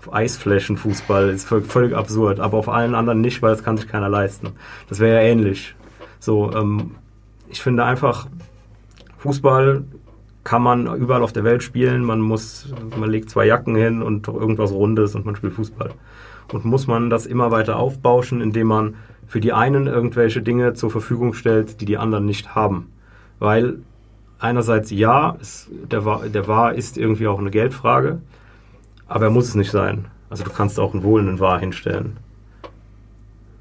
auf 0.05 0.13
Eisflächen 0.13 0.77
Fußball, 0.77 1.29
ist 1.29 1.47
völlig, 1.47 1.95
absurd, 1.95 2.39
aber 2.39 2.57
auf 2.57 2.69
allen 2.69 2.95
anderen 2.95 3.21
nicht, 3.21 3.41
weil 3.41 3.51
das 3.51 3.63
kann 3.63 3.77
sich 3.77 3.87
keiner 3.87 4.09
leisten. 4.09 4.49
Das 4.89 4.99
wäre 4.99 5.21
ja 5.21 5.29
ähnlich. 5.29 5.75
So, 6.19 6.51
ähm, 6.53 6.91
ich 7.49 7.61
finde 7.61 7.83
einfach, 7.83 8.27
Fußball 9.17 9.83
kann 10.43 10.61
man 10.61 10.85
überall 10.95 11.23
auf 11.23 11.33
der 11.33 11.43
Welt 11.43 11.63
spielen. 11.63 12.03
Man 12.03 12.21
muss, 12.21 12.71
man 12.95 13.09
legt 13.09 13.29
zwei 13.29 13.45
Jacken 13.47 13.75
hin 13.75 14.03
und 14.03 14.27
irgendwas 14.27 14.71
Rundes 14.71 15.15
und 15.15 15.25
man 15.25 15.35
spielt 15.35 15.53
Fußball. 15.53 15.91
Und 16.53 16.65
muss 16.65 16.85
man 16.85 17.09
das 17.09 17.25
immer 17.25 17.49
weiter 17.49 17.77
aufbauschen, 17.77 18.41
indem 18.41 18.67
man 18.67 18.95
für 19.27 19.39
die 19.39 19.53
einen 19.53 19.87
irgendwelche 19.87 20.43
Dinge 20.43 20.73
zur 20.73 20.91
Verfügung 20.91 21.33
stellt, 21.33 21.81
die 21.81 21.85
die 21.85 21.97
anderen 21.97 22.25
nicht 22.25 22.53
haben. 22.53 22.91
Weil 23.39 23.79
einerseits 24.37 24.91
ja, 24.91 25.35
es, 25.41 25.67
der, 25.71 26.01
der 26.29 26.47
Wahr 26.47 26.75
ist 26.75 26.97
irgendwie 26.97 27.27
auch 27.27 27.39
eine 27.39 27.49
Geldfrage, 27.49 28.19
aber 29.07 29.25
er 29.25 29.31
muss 29.31 29.49
es 29.49 29.55
nicht 29.55 29.71
sein. 29.71 30.05
Also 30.29 30.43
du 30.43 30.49
kannst 30.49 30.79
auch 30.79 30.93
einen 30.93 31.03
wohlenden 31.03 31.39
Wahr 31.39 31.59
hinstellen. 31.59 32.17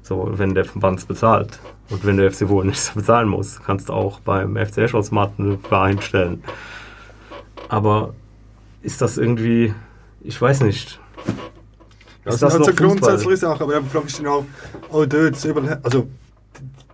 So, 0.01 0.29
wenn 0.33 0.53
der 0.53 0.65
Verband 0.65 0.99
es 0.99 1.05
bezahlt. 1.05 1.59
Und 1.89 2.05
wenn 2.05 2.17
der 2.17 2.31
FC 2.31 2.47
Wohl 2.49 2.65
nichts 2.65 2.91
bezahlen 2.95 3.29
muss, 3.29 3.59
kannst 3.63 3.89
du 3.89 3.93
auch 3.93 4.19
beim 4.19 4.55
FC 4.55 4.79
Escholzmatt 4.79 5.33
eine 5.37 5.57
Bar 5.57 5.89
hinstellen. 5.89 6.43
Aber 7.69 8.13
ist 8.81 9.01
das 9.01 9.17
irgendwie, 9.17 9.73
ich 10.21 10.39
weiß 10.39 10.61
nicht. 10.61 10.99
Das 12.23 12.39
sind 12.39 12.51
halt 12.51 12.65
so 12.65 12.73
grundsätzliche 12.73 13.37
Sachen, 13.37 13.63
aber 13.63 13.79
du 13.79 13.99
dich 13.99 14.27
auch, 14.27 14.45
auch 14.91 15.05
dort, 15.05 15.83
also 15.83 16.07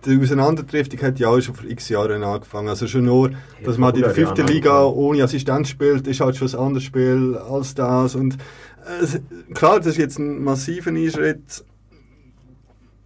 die 0.04 0.20
Auseinanderdriftung 0.20 1.00
hat 1.02 1.18
ja 1.18 1.28
auch 1.28 1.40
schon 1.40 1.54
vor 1.54 1.68
x 1.68 1.88
Jahren 1.88 2.22
angefangen. 2.22 2.68
Also 2.68 2.86
schon 2.86 3.04
nur, 3.04 3.30
dass 3.64 3.78
man 3.78 3.94
in 3.94 4.02
der 4.02 4.10
vor 4.10 4.18
100 4.18 4.36
fünften 4.36 4.46
Liga 4.52 4.84
ohne 4.84 5.22
Assistent 5.22 5.68
spielt, 5.68 6.06
ist 6.06 6.20
halt 6.20 6.36
schon 6.36 6.48
ein 6.48 6.58
anderes 6.58 6.84
Spiel 6.84 7.36
als 7.36 7.74
das. 7.74 8.14
Und 8.14 8.34
äh, 8.34 9.52
klar, 9.54 9.78
das 9.78 9.88
ist 9.88 9.98
jetzt 9.98 10.18
ein 10.18 10.42
massiver 10.42 10.90
Einschritt. 10.90 11.64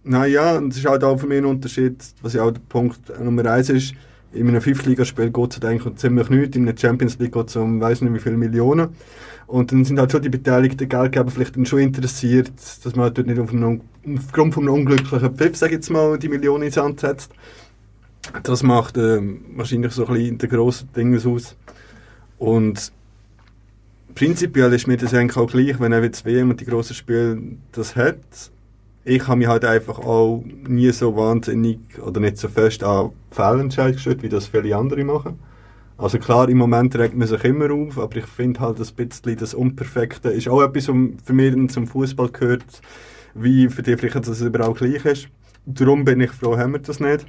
Naja, 0.03 0.57
und 0.57 0.71
es 0.71 0.79
ist 0.79 0.85
halt 0.85 1.03
auch 1.03 1.19
für 1.19 1.27
mich 1.27 1.39
ein 1.39 1.45
Unterschied, 1.45 2.01
was 2.21 2.33
ja 2.33 2.43
auch 2.43 2.51
der 2.51 2.61
Punkt 2.69 2.99
Nummer 3.19 3.45
eins 3.45 3.69
ist. 3.69 3.93
In 4.37 4.47
einem 4.47 4.61
Fünftligaspiel 4.61 5.31
geht 5.31 5.57
es 5.57 5.63
eigentlich 5.63 5.85
um 5.85 5.97
ziemlich 5.97 6.29
nichts, 6.29 6.55
in 6.55 6.67
einer 6.67 6.77
Champions 6.77 7.17
League 7.19 7.33
geht 7.33 7.49
es 7.49 7.55
um 7.55 7.81
weiß 7.81 8.01
nicht 8.01 8.13
wie 8.13 8.19
viele 8.19 8.37
Millionen. 8.37 8.89
Und 9.47 9.71
dann 9.71 9.85
sind 9.85 9.97
halt 9.97 10.11
schon 10.11 10.21
die 10.21 10.29
beteiligten 10.29 10.89
Geldgeber 10.89 11.31
vielleicht 11.31 11.55
dann 11.55 11.65
schon 11.65 11.79
interessiert, 11.79 12.51
dass 12.83 12.95
man 12.95 13.13
dort 13.13 13.27
nicht 13.27 13.39
auf 13.39 13.51
einen, 13.51 13.81
aufgrund 14.17 14.53
von 14.53 14.63
einem 14.63 14.73
unglücklichen 14.73 15.35
Pfiff, 15.35 15.55
sag 15.55 15.67
ich 15.67 15.75
jetzt 15.75 15.89
mal, 15.89 16.19
die 16.19 16.29
Millionen 16.29 16.63
ins 16.63 16.77
Hand 16.77 16.99
setzt. 16.99 17.31
Das 18.43 18.61
macht 18.61 18.97
ähm, 18.97 19.45
wahrscheinlich 19.55 19.93
so 19.93 20.05
ein 20.05 20.13
bisschen 20.13 20.37
den 20.37 20.49
grossen 20.49 20.89
Ding 20.93 21.15
aus. 21.15 21.55
Und 22.37 22.91
prinzipiell 24.15 24.73
ist 24.73 24.87
mir 24.87 24.97
das 24.97 25.13
eigentlich 25.13 25.37
auch 25.37 25.49
gleich, 25.49 25.79
wenn 25.79 25.93
er 25.93 26.03
jetzt 26.03 26.25
WM 26.25 26.49
und 26.49 26.59
die 26.59 26.65
grossen 26.65 26.93
Spiele 26.93 27.41
das 27.71 27.95
hat. 27.95 28.17
Ich 29.09 29.25
habe 29.25 29.37
mich 29.37 29.47
halt 29.47 29.63
einfach 29.63 29.99
auch 29.99 30.43
nie 30.67 30.91
so 30.91 31.15
wahnsinnig 31.15 31.79
oder 32.05 32.19
nicht 32.19 32.37
so 32.37 32.49
fest 32.49 32.83
an 32.83 33.11
Fehlentscheid 33.31 33.93
gestellt, 33.93 34.21
wie 34.21 34.27
das 34.27 34.47
viele 34.47 34.75
andere 34.75 35.05
machen. 35.05 35.39
Also 35.97 36.19
klar, 36.19 36.49
im 36.49 36.57
Moment 36.57 36.93
regt 36.97 37.15
man 37.15 37.25
sich 37.25 37.41
immer 37.45 37.71
auf, 37.71 37.97
aber 37.97 38.17
ich 38.17 38.25
finde 38.25 38.59
halt 38.59 38.81
ein 38.81 39.07
bisschen 39.07 39.37
das 39.37 39.53
Unperfekte 39.53 40.27
ist 40.27 40.49
auch 40.49 40.61
etwas, 40.61 40.89
was 40.89 40.95
für 41.23 41.31
mich 41.31 41.69
zum 41.69 41.87
Fußball 41.87 42.27
gehört, 42.31 42.81
wie 43.33 43.69
für 43.69 43.81
dich 43.81 43.97
vielleicht, 43.97 44.15
dass 44.15 44.27
es 44.27 44.41
überall 44.41 44.73
gleich 44.73 45.05
ist. 45.05 45.29
Darum 45.65 46.03
bin 46.03 46.19
ich 46.19 46.31
froh, 46.31 46.57
haben 46.57 46.73
wir 46.73 46.79
das 46.79 46.99
nicht. 46.99 47.25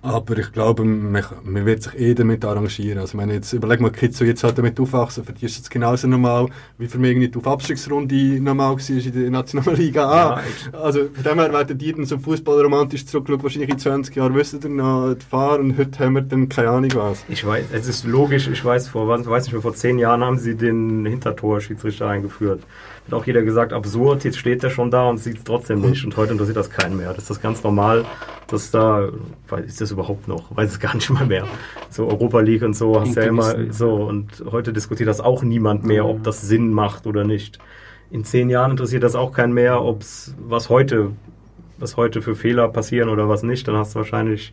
Aber 0.00 0.38
ich 0.38 0.52
glaube, 0.52 0.84
man, 0.84 1.24
man 1.42 1.66
wird 1.66 1.82
sich 1.82 1.98
eh 1.98 2.14
damit 2.14 2.44
arrangieren. 2.44 2.98
Also, 2.98 3.10
ich 3.10 3.14
meine, 3.14 3.32
jetzt 3.34 3.52
überleg 3.52 3.80
mal, 3.80 3.90
Kids, 3.90 4.18
die 4.18 4.26
jetzt 4.26 4.44
halt 4.44 4.56
damit 4.56 4.78
aufwachsen, 4.78 5.24
für 5.24 5.32
die 5.32 5.44
ist 5.46 5.60
es 5.60 5.68
genauso 5.68 6.06
normal, 6.06 6.46
wie 6.78 6.86
für 6.86 6.98
mich 6.98 7.16
nicht 7.16 7.36
auf 7.36 7.46
Abstiegsrunde 7.48 8.40
normal 8.40 8.76
war 8.76 8.88
in 8.90 9.12
der 9.12 9.30
Nationalliga 9.30 10.08
A. 10.08 10.16
Ja, 10.36 10.42
ich- 10.48 10.74
also, 10.74 11.00
von 11.12 11.24
dem 11.24 11.38
her 11.40 11.52
werden 11.52 11.76
die 11.76 11.92
dann 11.92 12.04
so 12.06 12.16
fußballromantisch 12.16 13.06
zurückschauen, 13.06 13.42
wahrscheinlich 13.42 13.70
in 13.70 13.78
20 13.80 14.14
Jahren 14.14 14.34
wissen 14.36 14.60
dann 14.60 14.76
noch 14.76 15.14
die 15.14 15.24
Fahrer 15.26 15.58
und 15.58 15.76
heute 15.76 15.98
haben 16.04 16.14
wir 16.14 16.22
dann 16.22 16.48
keine 16.48 16.70
Ahnung 16.70 16.90
was. 16.94 17.24
Ich 17.28 17.44
weiß, 17.44 17.64
es 17.72 17.88
ist 17.88 18.04
logisch, 18.06 18.46
ich 18.46 18.64
weiß, 18.64 18.86
vor, 18.88 19.08
weiß 19.08 19.26
nicht 19.46 19.52
mehr, 19.52 19.62
vor 19.62 19.74
zehn 19.74 19.98
Jahren 19.98 20.22
haben 20.22 20.38
sie 20.38 20.54
den 20.54 21.04
Hintertor-Schiedsrichter 21.06 22.06
eingeführt. 22.08 22.62
Hat 23.08 23.14
auch 23.14 23.26
jeder 23.26 23.40
gesagt, 23.40 23.72
absurd, 23.72 24.22
jetzt 24.24 24.38
steht 24.38 24.62
der 24.62 24.68
schon 24.68 24.90
da 24.90 25.08
und 25.08 25.16
sieht 25.16 25.38
es 25.38 25.44
trotzdem 25.44 25.80
nicht. 25.80 26.04
Und 26.04 26.14
heute 26.18 26.32
interessiert 26.32 26.58
das 26.58 26.68
keinen 26.68 26.94
mehr. 26.98 27.08
Das 27.08 27.18
ist 27.22 27.30
das 27.30 27.40
ganz 27.40 27.62
normal, 27.62 28.04
dass 28.48 28.70
da, 28.70 29.08
ist 29.64 29.80
das 29.80 29.90
überhaupt 29.90 30.28
noch? 30.28 30.54
Weiß 30.54 30.72
es 30.72 30.78
gar 30.78 30.94
nicht 30.94 31.08
mal 31.08 31.24
mehr. 31.24 31.46
So 31.88 32.06
Europa 32.06 32.40
League 32.40 32.62
und 32.62 32.74
so 32.74 33.00
hast 33.00 33.16
ja 33.16 33.22
immer 33.22 33.72
so. 33.72 33.94
Und 33.94 34.44
heute 34.52 34.74
diskutiert 34.74 35.08
das 35.08 35.20
auch 35.20 35.42
niemand 35.42 35.84
mehr, 35.84 36.04
ob 36.04 36.22
das 36.22 36.42
Sinn 36.42 36.70
macht 36.70 37.06
oder 37.06 37.24
nicht. 37.24 37.58
In 38.10 38.24
zehn 38.24 38.50
Jahren 38.50 38.72
interessiert 38.72 39.02
das 39.02 39.14
auch 39.14 39.32
keinen 39.32 39.54
mehr, 39.54 39.82
ob's, 39.82 40.34
was 40.38 40.68
heute, 40.68 41.12
was 41.78 41.96
heute 41.96 42.20
für 42.20 42.34
Fehler 42.34 42.68
passieren 42.68 43.08
oder 43.08 43.26
was 43.26 43.42
nicht. 43.42 43.66
Dann 43.68 43.76
hast 43.76 43.94
du 43.94 44.00
wahrscheinlich 44.00 44.52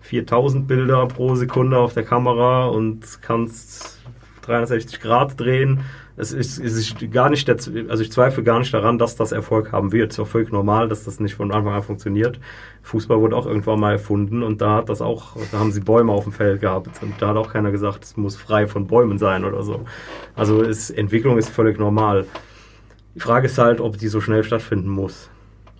4000 0.00 0.68
Bilder 0.68 1.06
pro 1.06 1.34
Sekunde 1.34 1.78
auf 1.78 1.94
der 1.94 2.04
Kamera 2.04 2.66
und 2.66 3.22
kannst 3.22 4.00
360 4.42 5.00
Grad 5.00 5.40
drehen. 5.40 5.80
Es 6.18 6.32
ist, 6.32 6.58
es 6.58 6.74
ist 6.74 7.10
gar 7.12 7.28
nicht, 7.28 7.46
der, 7.46 7.56
also 7.88 8.02
ich 8.02 8.10
zweifle 8.10 8.42
gar 8.42 8.58
nicht 8.58 8.72
daran, 8.72 8.98
dass 8.98 9.16
das 9.16 9.32
Erfolg 9.32 9.72
haben 9.72 9.92
wird. 9.92 10.12
Es 10.12 10.18
ist 10.18 10.24
auch 10.24 10.28
völlig 10.28 10.50
normal, 10.50 10.88
dass 10.88 11.04
das 11.04 11.20
nicht 11.20 11.34
von 11.34 11.52
Anfang 11.52 11.74
an 11.74 11.82
funktioniert. 11.82 12.40
Fußball 12.82 13.20
wurde 13.20 13.36
auch 13.36 13.46
irgendwann 13.46 13.80
mal 13.80 13.92
erfunden 13.92 14.42
und 14.42 14.62
da 14.62 14.76
hat 14.76 14.88
das 14.88 15.02
auch, 15.02 15.36
da 15.52 15.58
haben 15.58 15.72
sie 15.72 15.80
Bäume 15.80 16.12
auf 16.12 16.24
dem 16.24 16.32
Feld 16.32 16.62
gehabt 16.62 17.02
und 17.02 17.14
da 17.20 17.28
hat 17.28 17.36
auch 17.36 17.52
keiner 17.52 17.70
gesagt, 17.70 18.04
es 18.04 18.16
muss 18.16 18.36
frei 18.36 18.66
von 18.66 18.86
Bäumen 18.86 19.18
sein 19.18 19.44
oder 19.44 19.62
so. 19.62 19.84
Also 20.34 20.62
es, 20.62 20.90
Entwicklung 20.90 21.36
ist 21.36 21.50
völlig 21.50 21.78
normal. 21.78 22.26
Die 23.14 23.20
Frage 23.20 23.46
ist 23.46 23.58
halt, 23.58 23.80
ob 23.80 23.98
die 23.98 24.08
so 24.08 24.20
schnell 24.20 24.42
stattfinden 24.42 24.88
muss 24.88 25.30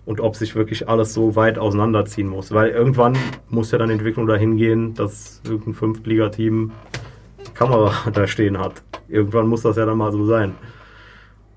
und 0.05 0.21
ob 0.21 0.35
sich 0.35 0.55
wirklich 0.55 0.87
alles 0.87 1.13
so 1.13 1.35
weit 1.35 1.57
auseinanderziehen 1.57 2.27
muss. 2.29 2.51
Weil 2.53 2.69
irgendwann 2.69 3.17
muss 3.49 3.71
ja 3.71 3.77
dann 3.77 3.89
Entwicklung 3.89 4.25
dahin 4.25 4.55
gehen, 4.55 4.93
dass 4.93 5.41
irgendein 5.45 5.73
Fünftligateam 5.73 6.71
Kamera 7.57 7.91
da 8.13 8.27
stehen 8.27 8.57
hat. 8.57 8.81
Irgendwann 9.07 9.47
muss 9.47 9.61
das 9.61 9.77
ja 9.77 9.85
dann 9.85 9.97
mal 9.97 10.11
so 10.11 10.25
sein. 10.25 10.55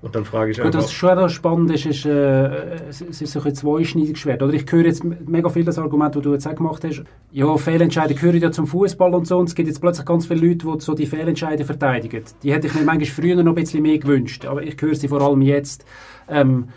Und 0.01 0.15
dann 0.15 0.25
frage 0.25 0.49
ich 0.49 0.57
Gut, 0.57 0.65
einfach... 0.65 0.79
was 0.79 0.91
schon 0.91 1.17
auch 1.19 1.29
spannend 1.29 1.69
ist, 1.71 1.85
ist 1.85 2.05
äh, 2.07 2.87
es 2.89 3.01
ist 3.01 3.37
ein 3.37 3.53
zweischneidiges 3.53 4.19
Schwert. 4.19 4.41
Oder 4.41 4.53
ich 4.53 4.65
höre 4.71 4.85
jetzt 4.85 5.03
mega 5.03 5.47
viel 5.49 5.63
das 5.63 5.77
Argument, 5.77 6.15
das 6.15 6.23
du 6.23 6.33
jetzt 6.33 6.47
auch 6.47 6.55
gemacht 6.55 6.83
hast. 6.83 7.03
Ja, 7.31 7.55
Fehlentscheide 7.55 8.15
gehören 8.15 8.41
ja 8.41 8.51
zum 8.51 8.65
Fußball 8.65 9.13
und 9.13 9.27
so. 9.27 9.37
Und 9.37 9.49
es 9.49 9.53
gibt 9.53 9.67
jetzt 9.67 9.79
plötzlich 9.79 10.05
ganz 10.05 10.25
viele 10.25 10.47
Leute, 10.47 10.65
die 10.67 10.79
so 10.79 10.95
die 10.95 11.05
Fehlentscheide 11.05 11.65
verteidigen. 11.65 12.23
Die 12.41 12.51
hätte 12.51 12.65
ich 12.65 12.73
mir 12.73 12.81
manchmal 12.81 13.05
früher 13.05 13.35
noch 13.43 13.51
ein 13.51 13.55
bisschen 13.55 13.83
mehr 13.83 13.99
gewünscht. 13.99 14.45
Aber 14.45 14.63
ich 14.63 14.75
höre 14.81 14.95
sie 14.95 15.07
vor 15.07 15.21
allem 15.21 15.43
jetzt. 15.43 15.85
Ähm, 16.27 16.69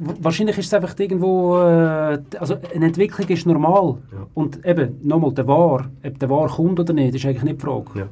wahrscheinlich 0.00 0.58
ist 0.58 0.66
es 0.66 0.74
einfach 0.74 0.98
irgendwo, 0.98 1.58
äh, 1.58 2.18
also 2.38 2.56
eine 2.74 2.86
Entwicklung 2.86 3.28
ist 3.28 3.46
normal. 3.46 3.98
Ja. 4.12 4.26
Und 4.34 4.64
eben, 4.64 4.96
nochmal, 5.02 5.32
der 5.32 5.46
War, 5.46 5.90
ob 6.04 6.18
der 6.18 6.30
War 6.30 6.48
kommt 6.48 6.80
oder 6.80 6.92
nicht, 6.92 7.14
ist 7.14 7.26
eigentlich 7.26 7.42
nicht 7.42 7.60
die 7.60 7.64
Frage. 7.66 7.86
Ja. 7.94 8.08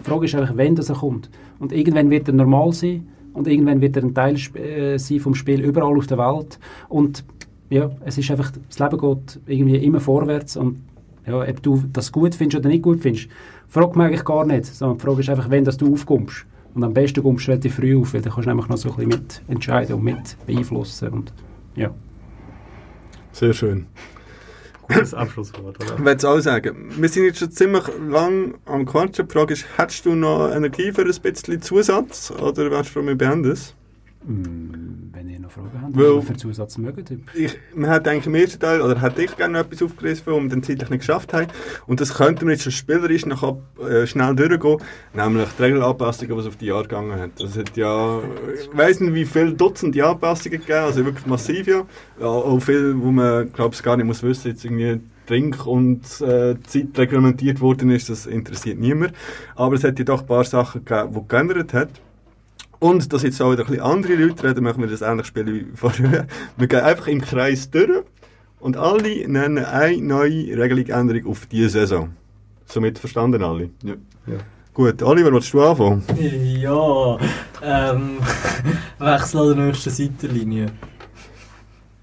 Die 0.00 0.04
Frage 0.08 0.24
ist 0.26 0.34
einfach, 0.34 0.54
wann 0.56 0.74
das 0.74 0.88
er 0.88 0.96
kommt. 0.96 1.30
Und 1.58 1.72
irgendwann 1.72 2.10
wird 2.10 2.28
er 2.28 2.34
normal 2.34 2.72
sein 2.72 3.08
und 3.32 3.48
irgendwann 3.48 3.80
wird 3.80 3.96
er 3.96 4.04
ein 4.04 4.14
Teil 4.14 4.36
äh, 4.56 4.98
sein 4.98 5.20
vom 5.20 5.34
Spiel 5.34 5.60
überall 5.60 5.96
auf 5.96 6.06
der 6.06 6.18
Welt. 6.18 6.58
Und 6.88 7.24
ja, 7.70 7.90
es 8.04 8.18
ist 8.18 8.30
einfach, 8.30 8.52
das 8.68 8.78
Leben 8.78 8.98
geht 8.98 9.40
irgendwie 9.46 9.76
immer 9.76 10.00
vorwärts 10.00 10.56
und 10.56 10.78
Ja, 11.26 11.40
ob 11.40 11.62
du 11.62 11.82
das 11.92 12.12
gut 12.12 12.34
findest 12.34 12.60
oder 12.60 12.68
nicht 12.68 12.82
gut 12.82 13.00
findest, 13.00 13.28
fragt 13.66 13.96
man 13.96 14.06
eigentlich 14.06 14.24
gar 14.24 14.44
nicht. 14.44 14.66
Sondern 14.66 14.98
die 14.98 15.04
Frage 15.04 15.20
ist 15.20 15.30
einfach, 15.30 15.50
wenn 15.50 15.64
dass 15.64 15.76
du 15.76 15.92
aufkommst. 15.92 16.46
Und 16.74 16.82
am 16.82 16.92
besten 16.92 17.22
kommst 17.22 17.46
du 17.46 17.52
relativ 17.52 17.76
früh 17.76 17.96
auf, 17.96 18.14
weil 18.14 18.20
dann 18.20 18.32
kannst 18.32 18.46
du 18.46 18.50
nämlich 18.50 18.68
noch 18.68 18.76
so 18.76 18.90
ein 18.90 18.96
bisschen 18.96 19.08
mit 19.10 19.42
entscheiden 19.48 19.94
und 19.94 20.04
mit 20.04 20.36
beeinflussen. 20.46 21.08
Und, 21.08 21.32
ja. 21.76 21.94
Sehr 23.32 23.52
schön. 23.52 23.86
Gutes 24.88 25.14
Abschlusswort, 25.14 25.80
oder? 25.80 25.94
Ich 25.94 26.04
will 26.04 26.14
es 26.14 26.24
auch 26.24 26.40
sagen. 26.40 26.90
Wir 26.96 27.08
sind 27.08 27.24
jetzt 27.24 27.38
schon 27.38 27.50
ziemlich 27.50 27.84
lang 28.08 28.54
am 28.66 28.84
Quatschen. 28.84 29.26
Die 29.28 29.32
Frage 29.32 29.54
ist, 29.54 29.66
hättest 29.76 30.04
du 30.04 30.14
noch 30.14 30.50
Energie 30.50 30.92
für 30.92 31.02
ein 31.02 31.22
bisschen 31.22 31.62
Zusatz? 31.62 32.30
Oder 32.32 32.70
wärst 32.70 32.94
du 32.94 33.02
mit 33.02 33.18
beendet? 33.18 33.74
Mm, 34.26 35.10
Wenn 35.12 35.28
ihr 35.28 35.38
noch 35.38 35.50
Fragen 35.52 35.70
habt, 35.80 35.96
Weil- 35.96 36.16
was 36.16 36.24
für 36.24 36.36
Zusatz 36.36 36.76
mögt. 36.78 37.12
Ich, 37.34 37.56
man 37.74 37.90
hat 37.90 38.08
eigentlich 38.08 38.26
im 38.26 38.34
ersten 38.34 38.58
Teil, 38.58 38.80
oder 38.80 39.00
hätte 39.00 39.22
ich 39.22 39.36
gerne 39.36 39.52
noch 39.54 39.60
etwas 39.66 39.82
aufgerissen, 39.82 40.24
was 40.26 40.42
wir 40.42 40.48
dann 40.48 40.62
zeitlich 40.62 40.90
nicht 40.90 41.00
geschafft 41.00 41.32
haben. 41.32 41.46
Und 41.86 42.00
das 42.00 42.14
könnte 42.14 42.44
man 42.44 42.52
jetzt 42.52 42.64
schon 42.64 42.72
spielerisch 42.72 43.26
noch 43.26 43.42
ab, 43.42 43.58
äh, 43.80 44.06
schnell 44.06 44.34
durchgehen. 44.34 44.78
Nämlich 45.14 45.48
die 45.58 45.62
Regelanpassungen, 45.62 46.34
die 46.34 46.40
es 46.40 46.46
auf 46.46 46.56
die 46.56 46.66
Jahre 46.66 46.82
gegangen 46.82 47.20
hat. 47.20 47.40
Es 47.40 47.56
hat 47.56 47.76
ja, 47.76 48.20
ich 48.58 48.76
weiss 48.76 48.98
nicht, 49.00 49.14
wie 49.14 49.24
viele 49.24 49.52
Dutzende 49.52 50.04
Anpassungen 50.04 50.58
gegeben, 50.58 50.78
also 50.84 51.04
wirklich 51.04 51.26
massiv 51.26 51.66
ja. 51.66 51.82
ja 52.18 52.26
auch 52.26 52.58
viel, 52.60 52.94
wo 52.98 53.12
man, 53.12 53.52
glaube 53.52 53.74
ich, 53.74 53.82
gar 53.82 53.96
nicht 53.96 54.06
muss 54.06 54.22
wissen, 54.22 54.48
jetzt 54.48 54.64
irgendwie 54.64 55.00
Trink- 55.26 55.66
und 55.66 56.02
äh, 56.22 56.56
Zeit 56.66 56.88
reglementiert 56.98 57.60
worden 57.60 57.90
ist, 57.90 58.10
das 58.10 58.26
interessiert 58.26 58.78
niemand. 58.78 59.12
Aber 59.54 59.74
es 59.74 59.84
hat 59.84 59.98
ja 59.98 60.04
doch 60.04 60.22
ein 60.22 60.26
paar 60.26 60.44
Sachen 60.44 60.84
gegeben, 60.84 61.14
die 61.14 61.28
geändert 61.28 61.72
hat. 61.72 61.88
Und 62.84 63.14
dass 63.14 63.22
jetzt 63.22 63.40
auch 63.40 63.50
wieder 63.50 63.62
ein 63.62 63.68
bisschen 63.68 63.82
andere 63.82 64.14
Leute 64.14 64.46
reden, 64.46 64.62
machen 64.62 64.82
wir 64.82 64.90
das 64.90 65.00
ähnlich 65.00 65.26
spielen 65.26 65.46
wie 65.46 65.66
vorher. 65.74 66.26
Wir 66.58 66.66
gehen 66.66 66.80
einfach 66.80 67.06
im 67.06 67.22
Kreis 67.22 67.70
durch 67.70 68.02
und 68.60 68.76
alle 68.76 69.26
nennen 69.26 69.64
eine 69.64 70.02
neue 70.02 70.54
Regelungsänderung 70.54 71.30
auf 71.30 71.46
diese 71.46 71.70
Saison. 71.70 72.10
Somit 72.66 72.98
verstanden 72.98 73.42
alle? 73.42 73.70
Ja. 73.82 73.94
Gut, 74.74 75.02
Oliver, 75.02 75.32
willst 75.32 75.54
du 75.54 75.62
anfangen? 75.62 76.02
Ja, 76.60 77.18
ähm, 77.62 78.18
Wechsel 78.98 79.40
an 79.40 79.56
der 79.56 79.66
nächsten 79.68 79.88
Seitenlinie. 79.88 80.66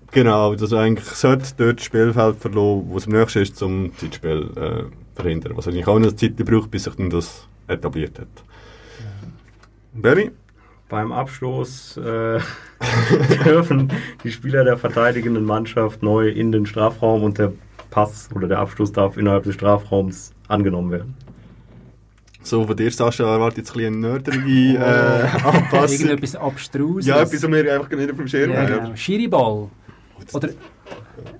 Genau, 0.09 0.55
dass 0.55 0.73
eigentlich 0.73 1.05
sollte 1.05 1.45
dort 1.57 1.77
das 1.77 1.85
Spielfeld 1.85 2.37
verloren, 2.37 2.85
wo 2.87 2.97
es 2.97 3.05
am 3.05 3.13
nächsten 3.13 3.43
ist, 3.43 3.55
zum 3.55 3.95
Zeitspiel 3.97 4.49
äh, 4.55 4.83
verhindern. 5.13 5.57
Was 5.57 5.67
eigentlich 5.67 5.85
auch 5.85 5.99
noch 5.99 6.13
Zeit 6.13 6.37
braucht, 6.37 6.71
bis 6.71 6.85
sich 6.85 6.95
dann 6.95 7.11
das 7.11 7.47
etabliert 7.67 8.17
hat. 8.17 8.29
Benny? 9.93 10.31
Beim 10.91 11.13
Abstoß 11.13 11.97
äh, 12.03 12.39
dürfen 13.45 13.93
die 14.25 14.31
Spieler 14.31 14.65
der 14.65 14.75
verteidigenden 14.77 15.45
Mannschaft 15.45 16.03
neu 16.03 16.27
in 16.27 16.51
den 16.51 16.65
Strafraum 16.65 17.23
und 17.23 17.37
der 17.37 17.53
Pass 17.89 18.27
oder 18.35 18.49
der 18.49 18.59
Abstoß 18.59 18.91
darf 18.91 19.15
innerhalb 19.15 19.45
des 19.45 19.53
Strafraums 19.55 20.33
angenommen 20.49 20.91
werden. 20.91 21.15
So, 22.43 22.67
von 22.67 22.75
dir, 22.75 22.91
Sascha, 22.91 23.23
erwartet 23.23 23.59
jetzt 23.59 23.69
ein 23.71 23.77
bisschen 23.77 23.93
eine 23.93 24.07
nördliche 24.07 24.77
äh, 24.79 25.45
Anpassung. 25.47 25.97
Irgendetwas 25.97 26.35
Abstruses. 26.35 27.05
Ja, 27.07 27.21
etwas, 27.21 27.41
was 27.41 27.51
wir 27.51 27.73
einfach 27.73 27.89
nicht 27.91 28.11
auf 28.11 28.17
dem 28.17 28.27
Schirm 28.27 28.51
Ja, 28.51 28.57
haben. 28.57 28.67
genau. 28.83 28.95
Schiriball. 28.95 29.69
Oder 30.33 30.49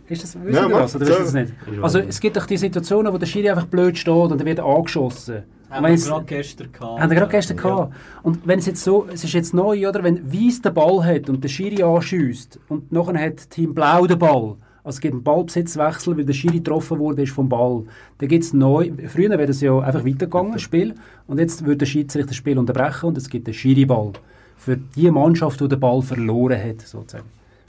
ist 0.07 0.23
das, 0.23 0.37
wisst 0.41 0.55
Ja, 0.59 0.69
das 0.69 0.95
oder 0.95 1.07
wisst 1.07 1.19
ihr 1.19 1.23
das 1.25 1.33
nicht? 1.33 1.53
Also 1.81 1.99
es 1.99 2.21
gibt 2.21 2.37
doch 2.37 2.45
die 2.45 2.55
Situationen, 2.57 3.11
wo 3.11 3.17
der 3.17 3.25
Schiri 3.25 3.49
einfach 3.49 3.65
blöd 3.65 3.97
steht 3.97 4.13
und 4.13 4.39
er 4.39 4.45
wird 4.45 4.61
angeschossen. 4.61 5.43
Und 5.71 5.77
Haben 5.77 5.83
wenn 5.85 5.91
wir 5.91 5.95
es- 5.95 6.05
gerade 6.07 6.25
gestern 6.25 6.71
gehabt. 6.73 7.01
haben 7.01 7.09
wir 7.09 7.15
gerade 7.17 7.31
gestern 7.31 7.55
gehabt. 7.57 7.93
Und 8.23 8.45
wenn 8.45 8.59
es 8.59 8.65
jetzt 8.65 8.83
so, 8.83 9.07
es 9.11 9.23
ist 9.23 9.31
jetzt 9.33 9.53
neu, 9.53 9.87
oder? 9.87 10.03
Wenn 10.03 10.31
Weiss 10.33 10.61
den 10.61 10.73
Ball 10.73 11.03
hat 11.05 11.29
und 11.29 11.41
der 11.43 11.47
Schiri 11.49 11.81
anschießt 11.81 12.59
und 12.67 12.91
nachher 12.91 13.17
hat 13.25 13.49
Team 13.49 13.73
Blau 13.73 14.05
den 14.05 14.19
Ball, 14.19 14.57
also 14.83 14.97
es 14.97 14.99
gibt 14.99 15.13
einen 15.13 15.23
Ballbesitzwechsel, 15.23 16.17
weil 16.17 16.25
der 16.25 16.33
Schiri 16.33 16.57
getroffen 16.57 16.99
wurde 16.99 17.21
ist 17.23 17.31
vom 17.31 17.47
Ball. 17.47 17.83
Dann 18.17 18.27
gibt 18.27 18.43
es 18.43 18.51
neu, 18.51 18.91
früher 19.07 19.29
wäre 19.29 19.45
das 19.45 19.61
ja 19.61 19.79
einfach 19.79 20.05
weitergegangen, 20.05 20.51
das 20.53 20.61
Spiel, 20.61 20.93
und 21.27 21.39
jetzt 21.39 21.63
würde 21.65 21.77
der 21.77 21.85
Schiedsrichter 21.85 22.27
das 22.27 22.35
Spiel 22.35 22.57
unterbrechen 22.59 23.05
und 23.05 23.17
es 23.17 23.29
gibt 23.29 23.47
einen 23.47 23.53
Schiri-Ball. 23.53 24.11
Für 24.57 24.75
die 24.77 25.09
Mannschaft, 25.09 25.61
die 25.61 25.67
den 25.69 25.79
Ball 25.79 26.01
verloren 26.01 26.61
hat, 26.61 26.81
sozusagen. 26.81 27.25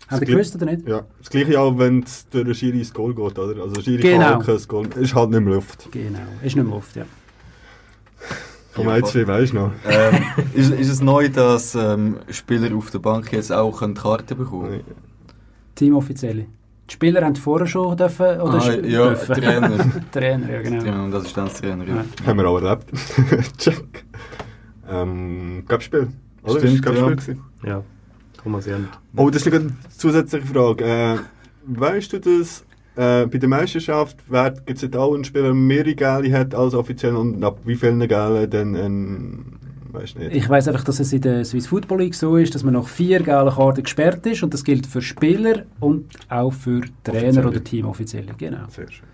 Habt 0.08 0.22
ihr 0.22 0.34
gewusst 0.34 0.56
oder 0.56 0.66
nicht? 0.66 0.86
Ja, 0.88 1.02
das 1.20 1.30
gleiche 1.30 1.58
auch, 1.58 1.78
wenn 1.78 2.02
es 2.02 2.28
durch 2.28 2.44
den 2.44 2.54
Schiri 2.54 2.78
ins 2.80 2.92
Goal 2.92 3.14
geht, 3.14 3.38
oder? 3.38 3.62
Also 3.62 3.80
Schiri 3.80 4.02
Genau. 4.02 4.18
kann 4.38 4.42
auch 4.42 4.44
kein 4.46 4.58
Goal. 4.68 4.86
Ist 5.00 5.14
halt 5.14 5.30
nicht 5.30 5.40
mehr 5.40 5.54
Luft. 5.54 5.88
Genau, 5.92 6.18
ist 6.42 6.56
nicht 6.56 6.56
mehr 6.56 6.64
Luft, 6.74 6.96
ja. 6.96 7.04
Komm, 8.74 8.88
jetzt 8.88 9.14
wie 9.14 9.26
weisst 9.26 9.52
du 9.52 9.56
noch? 9.56 9.72
Ähm, 9.88 10.22
ist, 10.54 10.70
ist 10.72 10.88
es 10.88 11.00
neu, 11.02 11.28
dass 11.28 11.74
ähm, 11.74 12.16
Spieler 12.30 12.74
auf 12.76 12.90
der 12.90 13.00
Bank 13.00 13.32
jetzt 13.32 13.52
auch 13.52 13.82
eine 13.82 13.94
Karte 13.94 14.34
bekommen 14.34 14.70
Nein. 14.70 14.84
Teamoffizielle. 15.74 16.46
Die 16.88 16.94
Spieler 16.94 17.24
haben 17.24 17.36
vorher 17.36 17.66
schon 17.66 17.96
dürfen, 17.96 18.40
oder 18.40 18.60
Ah, 18.62 18.72
ja, 18.72 19.08
dürfen. 19.08 19.34
Trainer. 19.34 20.02
Trainer, 20.12 20.50
ja 20.50 20.62
genau. 20.62 20.84
Ja, 20.84 21.02
und 21.04 21.14
Assistenztrainer, 21.14 21.86
ja. 21.86 21.96
Ja. 21.96 22.04
Haben 22.26 22.38
wir 22.38 22.48
auch 22.48 22.60
erlebt. 22.60 22.86
Check. 23.58 24.04
Ähm, 24.88 25.64
gab 25.66 25.82
Spiel? 25.82 26.08
Oder? 26.42 26.58
Stimmt, 26.58 26.74
Ist 26.74 26.82
gab 26.82 26.94
ja. 26.94 27.34
Ja, 27.64 27.82
Thomas 28.42 28.66
Jent. 28.66 28.88
Oh, 29.16 29.30
das 29.30 29.46
ist 29.46 29.54
eine 29.54 29.70
zusätzliche 29.96 30.46
Frage. 30.46 30.84
Äh, 30.84 31.18
weißt 31.66 32.12
du 32.12 32.20
das? 32.20 32.64
Äh, 32.94 33.26
bei 33.26 33.38
der 33.38 33.48
Meisterschaft 33.48 34.18
gibt 34.66 34.82
es 34.82 34.92
auch 34.94 35.14
einen 35.14 35.24
Spieler, 35.24 35.44
der 35.44 35.54
mehr 35.54 35.94
Gale 35.94 36.32
hat 36.32 36.54
als 36.54 36.74
offiziell 36.74 37.16
und 37.16 37.42
ab 37.42 37.60
wie 37.64 37.76
vielen 37.76 38.06
Gale 38.06 38.48
dann 38.48 38.74
ein. 38.76 39.58
Nicht. 39.92 40.18
Ich 40.18 40.48
weiß 40.48 40.68
einfach, 40.68 40.84
dass 40.84 41.00
es 41.00 41.12
in 41.12 41.20
der 41.20 41.44
Swiss 41.44 41.66
Football 41.66 41.98
League 42.00 42.14
so 42.14 42.38
ist, 42.38 42.54
dass 42.54 42.64
man 42.64 42.72
nach 42.72 42.88
vier 42.88 43.22
gelben 43.22 43.50
Karten 43.50 43.82
gesperrt 43.82 44.24
ist 44.24 44.42
und 44.42 44.54
das 44.54 44.64
gilt 44.64 44.86
für 44.86 45.02
Spieler 45.02 45.64
und 45.80 46.06
auch 46.30 46.54
für 46.54 46.80
Trainer 47.04 47.18
Offizielle. 47.26 47.48
oder 47.48 47.64
Teamoffizielle. 47.64 48.34
Genau. 48.38 48.68
Sehr 48.70 48.90
schön. 48.90 49.11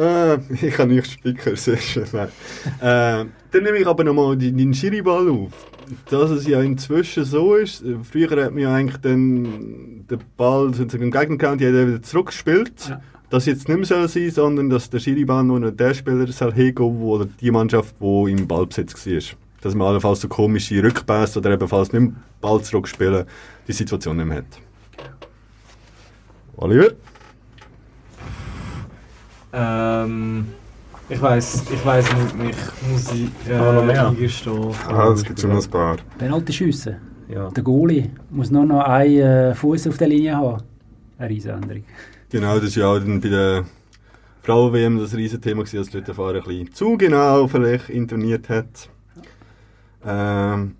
Äh, 0.00 0.38
ich 0.66 0.74
kann 0.74 0.88
nicht 0.88 1.10
spicken, 1.10 1.56
sehr 1.56 1.76
schön. 1.76 2.06
Nein. 2.12 2.28
äh, 2.80 3.26
dann 3.50 3.62
nehme 3.62 3.78
ich 3.78 3.86
aber 3.86 4.04
nochmal 4.04 4.36
den, 4.36 4.56
den 4.56 4.72
Schiriball 4.72 5.28
auf. 5.28 5.52
Dass 6.08 6.30
es 6.30 6.46
ja 6.46 6.62
inzwischen 6.62 7.24
so 7.24 7.56
ist, 7.56 7.82
äh, 7.82 7.96
früher 8.02 8.30
hat 8.44 8.52
man 8.52 8.62
ja 8.62 8.72
eigentlich 8.72 9.00
dann 9.00 10.06
den 10.08 10.18
Ball 10.36 10.72
sozusagen 10.72 11.04
im 11.04 11.10
Gegner 11.10 11.36
gehabt, 11.36 11.60
die 11.60 11.66
hat 11.66 11.74
er 11.74 11.88
wieder 11.88 12.02
zurückgespielt. 12.02 12.88
Ja. 12.88 13.02
Das 13.28 13.46
jetzt 13.46 13.68
nicht 13.68 13.76
mehr 13.76 13.86
soll 13.86 14.08
sein, 14.08 14.30
sondern 14.30 14.70
dass 14.70 14.90
der 14.90 14.98
Schiriball 14.98 15.44
nur 15.44 15.60
noch 15.60 15.70
der 15.70 15.94
Spieler 15.94 16.26
soll 16.28 16.52
hingehen, 16.52 17.02
oder 17.02 17.26
die 17.40 17.50
Mannschaft, 17.50 17.94
die 18.00 18.32
im 18.32 18.46
Ballbesitz 18.48 19.06
war. 19.06 19.36
Dass 19.60 19.74
man 19.74 19.88
allenfalls 19.88 20.20
so 20.20 20.28
komische 20.28 20.82
Rückpässe 20.82 21.38
oder 21.38 21.50
ebenfalls 21.52 21.92
nicht 21.92 22.00
mehr 22.00 22.12
Ball 22.40 22.62
zurückspielen, 22.62 23.26
die 23.68 23.72
Situation 23.72 24.16
nicht 24.16 24.26
mehr 24.26 24.38
hat. 24.38 24.58
Oliver? 26.56 26.92
Ähm, 29.52 30.46
ich 31.08 31.20
weiß, 31.20 31.64
ich 31.72 31.84
weiß 31.84 32.04
nicht, 32.14 32.38
mich 32.38 32.56
muss 32.90 33.12
ich 33.12 33.50
äh, 33.50 33.54
Aber 33.54 33.72
noch 33.72 33.84
mehr. 33.84 34.08
eingestehen. 34.08 34.70
Ah, 34.88 35.08
es 35.12 35.24
gibt 35.24 35.40
schon 35.40 35.50
noch 35.50 35.64
ein 35.64 35.70
paar. 35.70 35.96
Penalty 36.18 36.52
schiessen. 36.52 36.96
Ja. 37.28 37.48
Der 37.50 37.62
Goalie 37.62 38.10
muss 38.30 38.50
nur 38.50 38.64
noch 38.64 38.80
einen 38.84 39.18
äh, 39.18 39.54
Fuß 39.54 39.88
auf 39.88 39.98
der 39.98 40.08
Linie 40.08 40.36
haben. 40.36 40.62
Eine 41.18 41.30
Riesenänderung. 41.30 41.84
Genau, 42.30 42.56
das 42.56 42.64
ist 42.68 42.76
ja 42.76 42.86
auch 42.86 42.98
dann 42.98 43.20
bei 43.20 43.28
der 43.28 43.64
Frauen-WM 44.42 44.98
das 44.98 45.14
Riesenthema 45.14 45.62
gewesen, 45.62 45.78
dass 45.78 45.90
dort 45.90 46.08
der 46.08 46.14
Fahrer 46.14 46.36
ein 46.36 46.42
bisschen 46.44 46.72
zu 46.72 46.96
genau 46.96 47.46
vielleicht 47.48 47.90
interveniert 47.90 48.48
hat. 48.48 48.88
Ähm, 50.06 50.76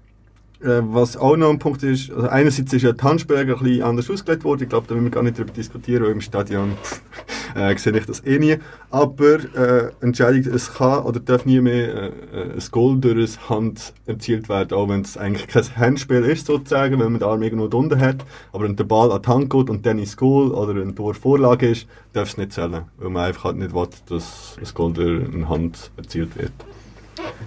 äh, 0.62 0.80
was 0.82 1.16
auch 1.16 1.36
noch 1.36 1.50
ein 1.50 1.58
Punkt 1.58 1.82
ist, 1.82 2.10
also 2.10 2.28
einerseits 2.28 2.72
ist 2.72 2.82
ja 2.82 2.92
die 2.92 3.02
Handspielregel 3.02 3.54
ein 3.56 3.62
bisschen 3.62 3.82
anders 3.82 4.10
ausgelegt 4.10 4.44
worden, 4.44 4.62
ich 4.62 4.68
glaube, 4.68 4.86
da 4.88 4.94
will 4.94 5.02
wir 5.02 5.10
gar 5.10 5.22
nicht 5.22 5.38
darüber 5.38 5.52
diskutieren, 5.52 6.04
weil 6.04 6.12
im 6.12 6.20
Stadion 6.20 6.72
äh, 7.54 7.76
sehe 7.76 7.96
ich 7.96 8.06
das 8.06 8.24
eh 8.24 8.38
nie. 8.38 8.58
Aber 8.90 9.38
äh, 9.54 9.90
Entscheidung, 10.00 10.52
es 10.52 10.74
kann 10.74 11.04
oder 11.04 11.20
darf 11.20 11.44
nie 11.46 11.60
mehr 11.60 12.12
äh, 12.32 12.52
ein 12.54 12.62
Goal 12.70 12.98
durch 12.98 13.38
eine 13.38 13.48
Hand 13.48 13.92
erzielt 14.06 14.48
werden, 14.48 14.76
auch 14.76 14.88
wenn 14.88 15.02
es 15.02 15.16
eigentlich 15.16 15.46
kein 15.46 15.76
Handspiel 15.76 16.24
ist 16.24 16.46
sozusagen, 16.46 16.98
wenn 16.98 17.12
man 17.12 17.20
den 17.20 17.28
Arm 17.28 17.42
irgendwo 17.42 17.68
drunter 17.68 17.98
hat, 17.98 18.24
aber 18.52 18.64
wenn 18.64 18.76
der 18.76 18.84
Ball 18.84 19.12
an 19.12 19.22
die 19.22 19.28
Hand 19.28 19.50
geht 19.50 19.70
und 19.70 19.86
dann 19.86 19.98
ins 19.98 20.16
Goal 20.16 20.50
oder 20.52 20.80
ein 20.80 20.94
Tor 20.94 21.14
Vorlage 21.14 21.68
ist, 21.68 21.86
darf 22.12 22.28
es 22.30 22.36
nicht 22.36 22.52
zählen, 22.52 22.82
weil 22.98 23.10
man 23.10 23.24
einfach 23.24 23.44
halt 23.44 23.56
nicht 23.56 23.74
will, 23.74 23.88
dass 24.08 24.56
ein 24.58 24.74
Goal 24.74 24.92
durch 24.92 25.34
eine 25.34 25.48
Hand 25.48 25.90
erzielt 25.96 26.36
wird. 26.36 26.52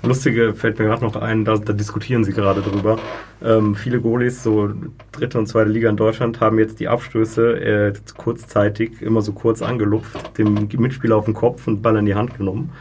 Lustige 0.03 0.53
fällt 0.53 0.79
mir 0.79 0.85
gerade 0.85 1.03
noch 1.03 1.15
ein, 1.15 1.45
da, 1.45 1.57
da 1.57 1.71
diskutieren 1.71 2.23
sie 2.25 2.33
gerade 2.33 2.61
drüber. 2.61 2.99
Ähm, 3.41 3.73
viele 3.73 4.01
Goalies, 4.01 4.43
so 4.43 4.69
dritte 5.13 5.39
und 5.39 5.47
zweite 5.47 5.69
Liga 5.69 5.89
in 5.89 5.95
Deutschland, 5.95 6.41
haben 6.41 6.59
jetzt 6.59 6.79
die 6.81 6.89
Abstöße 6.89 7.59
äh, 7.59 7.93
kurzzeitig 8.17 9.01
immer 9.01 9.21
so 9.21 9.31
kurz 9.31 9.61
angelupft, 9.61 10.37
dem 10.37 10.67
Mitspieler 10.77 11.15
auf 11.15 11.25
den 11.25 11.33
Kopf 11.33 11.67
und 11.67 11.81
Ball 11.81 11.95
in 11.95 12.05
die 12.05 12.15
Hand 12.15 12.37
genommen. 12.37 12.71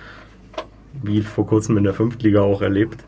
Wie 1.02 1.23
vor 1.23 1.47
kurzem 1.47 1.77
in 1.77 1.85
der 1.85 1.94
fünften 1.94 2.23
Liga 2.23 2.40
auch 2.40 2.60
erlebt. 2.60 3.05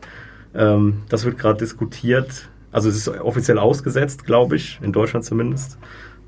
Ähm, 0.55 1.01
das 1.09 1.25
wird 1.25 1.37
gerade 1.37 1.59
diskutiert. 1.59 2.49
Also 2.71 2.89
es 2.89 2.95
ist 2.95 3.07
offiziell 3.07 3.57
ausgesetzt, 3.57 4.25
glaube 4.25 4.55
ich, 4.55 4.79
in 4.81 4.93
Deutschland 4.93 5.25
zumindest. 5.25 5.77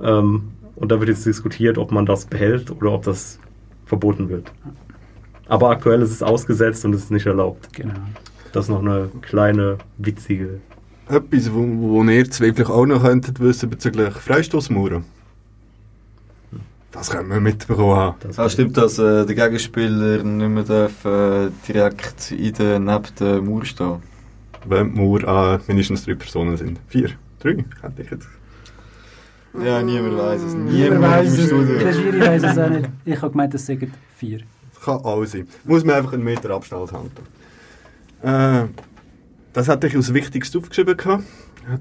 Ähm, 0.01 0.51
und 0.75 0.91
da 0.91 0.99
wird 0.99 1.09
jetzt 1.09 1.25
diskutiert, 1.25 1.77
ob 1.77 1.91
man 1.91 2.05
das 2.05 2.25
behält 2.25 2.69
oder 2.69 2.91
ob 2.91 3.03
das 3.03 3.39
verboten 3.85 4.29
wird. 4.29 4.51
Aber 5.47 5.69
aktuell 5.69 6.01
ist 6.01 6.11
es 6.11 6.23
ausgesetzt 6.23 6.83
und 6.85 6.93
es 6.93 7.03
ist 7.03 7.11
nicht 7.11 7.25
erlaubt. 7.25 7.71
Genau. 7.73 7.93
Das 8.51 8.65
ist 8.65 8.69
noch 8.69 8.79
eine 8.79 9.09
kleine, 9.21 9.77
witzige. 9.97 10.59
Etwas, 11.09 11.53
wo, 11.53 11.59
wo 11.65 12.03
ihr 12.03 12.29
zwei 12.29 12.51
vielleicht 12.53 12.69
auch 12.69 12.85
noch 12.85 13.03
könntet 13.03 13.39
wissen 13.39 13.69
bezüglich 13.69 14.13
Freistoßmauern. 14.13 15.05
Das 16.91 17.09
können 17.11 17.29
wir 17.29 17.39
mitbekommen 17.39 17.95
haben. 17.95 18.17
Das 18.21 18.39
Ah, 18.39 18.49
stimmt, 18.49 18.75
dass 18.75 18.97
äh, 18.97 19.25
der 19.25 19.35
Gegenspieler 19.35 20.23
nicht 20.23 20.49
mehr 20.49 20.63
darf, 20.63 21.05
äh, 21.05 21.49
direkt 21.67 22.31
in 22.31 22.53
der, 22.53 22.79
neben 22.79 23.03
der 23.19 23.41
Mauer 23.41 23.65
stehen 23.65 24.01
Wenn 24.65 24.95
wir 24.95 25.27
an 25.27 25.61
mindestens 25.67 26.05
drei 26.05 26.15
Personen 26.15 26.57
sind. 26.57 26.79
Vier? 26.87 27.11
Drei? 27.39 27.63
Hätte 27.81 28.01
ich 28.01 28.09
jetzt. 28.09 28.27
Ja, 29.63 29.81
niemand 29.81 30.17
weiß 30.17 30.41
es. 30.41 30.53
Niemand 30.53 30.73
Niemand 30.73 31.25
im 31.27 31.33
es. 31.33 31.83
Der 31.83 31.93
Schiri 31.93 32.19
weiss 32.21 32.43
es 32.43 32.57
auch 32.57 32.69
nicht. 32.69 32.89
Ich 33.05 33.21
habe 33.21 33.31
gemeint, 33.31 33.53
es 33.53 33.65
sind 33.65 33.91
vier. 34.15 34.39
Kann 34.87 35.03
alles 35.03 35.33
sein. 35.33 35.45
Muss 35.65 35.83
man 35.83 35.95
einfach 35.95 36.13
einen 36.13 36.23
Meter 36.23 36.49
Abstand 36.51 36.93
halten. 36.93 37.11
Äh, 38.23 38.69
das 39.51 39.67
hatte 39.67 39.87
ich 39.87 39.95
als 39.97 40.13
Wichtigste 40.13 40.59
aufgeschrieben. 40.59 40.95
gehabt. 40.95 41.25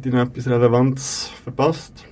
Ich 0.04 0.12
noch 0.12 0.22
etwas 0.22 0.48
Relevantes 0.48 1.30
verpasst? 1.44 2.04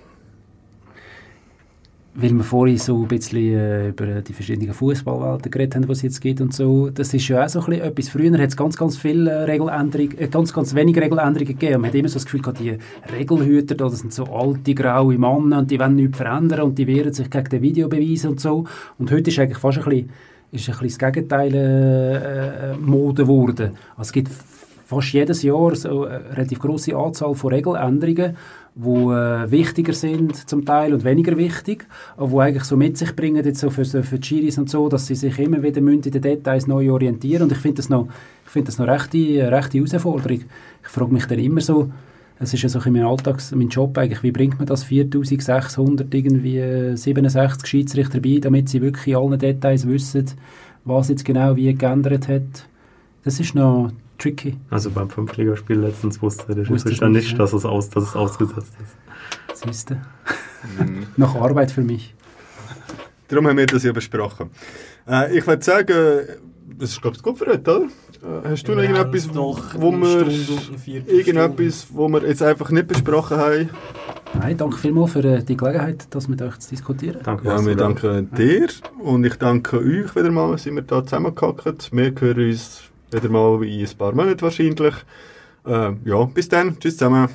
Weil 2.14 2.30
wir 2.30 2.44
vorhin 2.44 2.78
so 2.78 3.02
ein 3.02 3.08
bisschen 3.08 3.58
äh, 3.58 3.88
über 3.88 4.06
die 4.20 4.32
verschiedenen 4.32 4.72
Fußballwelten 4.72 5.50
geredet 5.50 5.74
haben, 5.74 5.88
was 5.88 5.96
es 5.96 6.02
jetzt 6.04 6.20
gibt 6.20 6.40
und 6.40 6.54
so. 6.54 6.90
Das 6.90 7.12
ist 7.12 7.26
ja 7.26 7.44
auch 7.44 7.48
so 7.48 7.60
ein 7.62 7.72
etwas. 7.72 8.08
Früher 8.10 8.38
hat 8.38 8.50
es 8.50 8.56
ganz, 8.56 8.76
ganz 8.76 8.96
viele 8.96 9.28
äh, 9.32 9.42
Regeländerungen, 9.42 10.16
äh, 10.16 10.28
ganz, 10.28 10.52
ganz 10.52 10.76
wenige 10.76 11.02
Regeländerungen 11.02 11.58
gegeben. 11.58 11.80
Man 11.80 11.88
hat 11.88 11.96
immer 11.96 12.08
so 12.08 12.14
das 12.14 12.26
Gefühl 12.26 12.42
gehabt, 12.42 12.60
die 12.60 12.78
Regelhüter, 13.12 13.74
da, 13.74 13.86
das 13.86 13.98
sind 13.98 14.12
so 14.12 14.26
alte, 14.26 14.74
graue 14.76 15.18
Männer 15.18 15.58
und 15.58 15.72
die 15.72 15.80
wollen 15.80 15.96
nichts 15.96 16.18
verändern 16.18 16.60
und 16.60 16.78
die 16.78 16.86
wehren 16.86 17.12
sich 17.12 17.28
gegen 17.28 17.48
den 17.48 17.62
Videobeweis 17.62 18.26
und 18.26 18.38
so. 18.38 18.64
Und 18.96 19.10
heute 19.10 19.30
ist 19.30 19.40
eigentlich 19.40 19.58
fast 19.58 19.78
ein 19.78 19.84
bisschen, 19.84 20.10
ist 20.54 20.68
ein 20.68 20.78
bisschen 20.78 20.98
das 21.00 21.12
Gegenteil 21.12 21.54
äh, 21.54 22.72
äh, 22.72 22.76
Mode 22.76 23.22
geworden. 23.22 23.72
Also 23.96 24.08
es 24.08 24.12
gibt 24.12 24.30
fast 24.86 25.12
jedes 25.12 25.42
Jahr 25.42 25.74
so 25.74 26.04
eine 26.04 26.36
relativ 26.36 26.60
große 26.60 26.94
Anzahl 26.94 27.34
von 27.34 27.52
Regeländerungen, 27.52 28.36
die 28.76 28.88
äh, 28.88 29.50
wichtiger 29.50 29.92
sind 29.92 30.48
zum 30.48 30.64
Teil 30.64 30.92
und 30.94 31.04
weniger 31.04 31.36
wichtig, 31.36 31.86
aber 32.16 32.28
die 32.28 32.40
eigentlich 32.40 32.64
so 32.64 32.76
mit 32.76 32.98
sich 32.98 33.14
bringen, 33.14 33.44
jetzt 33.44 33.60
so 33.60 33.70
für, 33.70 33.84
für 33.84 34.18
die 34.18 34.26
Schiris 34.26 34.58
und 34.58 34.68
so, 34.68 34.88
dass 34.88 35.06
sie 35.06 35.14
sich 35.14 35.38
immer 35.38 35.62
wieder 35.62 35.78
in 35.78 36.00
den 36.00 36.20
Details 36.22 36.66
neu 36.66 36.90
orientieren 36.92 37.44
und 37.44 37.52
ich 37.52 37.58
finde 37.58 37.76
das 37.76 37.88
noch, 37.88 38.08
ich 38.44 38.50
finde 38.50 38.66
das 38.66 38.78
noch 38.78 38.86
rechte, 38.86 39.18
rechte 39.50 39.78
Herausforderung. 39.78 40.42
Ich 40.82 40.88
frage 40.88 41.12
mich 41.12 41.26
dann 41.26 41.38
immer 41.38 41.60
so, 41.60 41.90
es 42.38 42.52
ist 42.52 42.62
ja 42.62 42.68
so 42.68 42.80
in 42.80 42.92
meinem 42.92 43.06
Alltag, 43.06 43.40
mein 43.54 43.68
Job 43.68 43.96
eigentlich, 43.96 44.22
wie 44.22 44.32
bringt 44.32 44.58
man 44.58 44.66
das 44.66 44.84
4600 44.84 46.12
irgendwie 46.12 46.58
äh, 46.58 46.96
67 46.96 47.66
Schiedsrichter 47.66 48.20
bei, 48.20 48.38
damit 48.40 48.68
sie 48.68 48.82
wirklich 48.82 49.08
in 49.08 49.16
allen 49.16 49.38
Details 49.38 49.86
wissen, 49.86 50.30
was 50.84 51.08
jetzt 51.08 51.24
genau 51.24 51.56
wie 51.56 51.72
geändert 51.74 52.28
hat. 52.28 52.66
Das 53.24 53.40
ist 53.40 53.54
noch 53.54 53.92
tricky. 54.18 54.56
Also 54.70 54.90
beim 54.90 55.08
Fünftligaspiel 55.08 55.78
letztens 55.78 56.20
wusste 56.20 56.54
der 56.54 56.64
Schiedsrichter 56.64 57.06
ich 57.06 57.12
nicht, 57.12 57.24
nicht, 57.28 57.38
dass 57.38 57.52
es, 57.52 57.64
aus, 57.64 57.88
dass 57.90 58.04
es 58.04 58.16
ausgesetzt 58.16 58.74
ist. 58.82 59.62
Siehst 59.64 59.90
du? 59.90 59.94
Mhm. 59.94 61.06
Noch 61.16 61.36
Arbeit 61.36 61.70
für 61.70 61.82
mich. 61.82 62.14
Darum 63.28 63.46
haben 63.48 63.56
wir 63.56 63.66
das 63.66 63.82
ja 63.84 63.92
besprochen. 63.92 64.50
Äh, 65.08 65.38
ich 65.38 65.46
würde 65.46 65.64
sagen, 65.64 66.26
das 66.78 66.90
ist 66.90 67.00
glaube 67.00 67.16
ich 67.16 67.22
gut 67.22 67.38
für 67.38 67.46
heute, 67.46 67.76
oder? 67.76 67.88
Äh, 68.24 68.48
hast 68.48 68.66
du 68.66 68.74
noch 68.74 68.82
irgendetwas, 68.82 69.34
wo 69.34 69.92
wir, 69.92 70.26
irgendetwas, 71.06 71.86
wo 71.90 72.08
wir 72.08 72.26
jetzt 72.26 72.42
einfach 72.42 72.70
nicht 72.70 72.88
besprochen 72.88 73.36
haben? 73.36 73.70
Nein, 74.38 74.56
danke 74.56 74.78
vielmals 74.78 75.12
für 75.12 75.24
äh, 75.24 75.42
die 75.42 75.56
Gelegenheit, 75.56 76.06
das 76.10 76.26
mit 76.28 76.40
euch 76.40 76.58
zu 76.58 76.70
diskutieren. 76.70 77.20
Danke, 77.22 77.46
Ja, 77.46 77.64
wir 77.64 77.76
danken 77.76 78.30
dir 78.36 78.68
und 78.98 79.24
ich 79.24 79.34
danke 79.34 79.78
euch 79.78 80.16
wieder 80.16 80.30
mal, 80.30 80.56
sind 80.58 80.74
wir 80.76 80.82
da 80.82 81.04
zusammengehackt. 81.04 81.90
Wir 81.92 82.14
hören 82.18 82.48
uns 82.48 82.82
wieder 83.10 83.28
mal 83.28 83.62
in 83.62 83.86
ein 83.86 83.96
paar 83.98 84.14
Monaten 84.14 84.40
wahrscheinlich. 84.40 84.94
Äh, 85.66 85.92
ja, 86.04 86.24
bis 86.24 86.48
dann. 86.48 86.78
Tschüss 86.78 86.96
zusammen. 86.96 87.28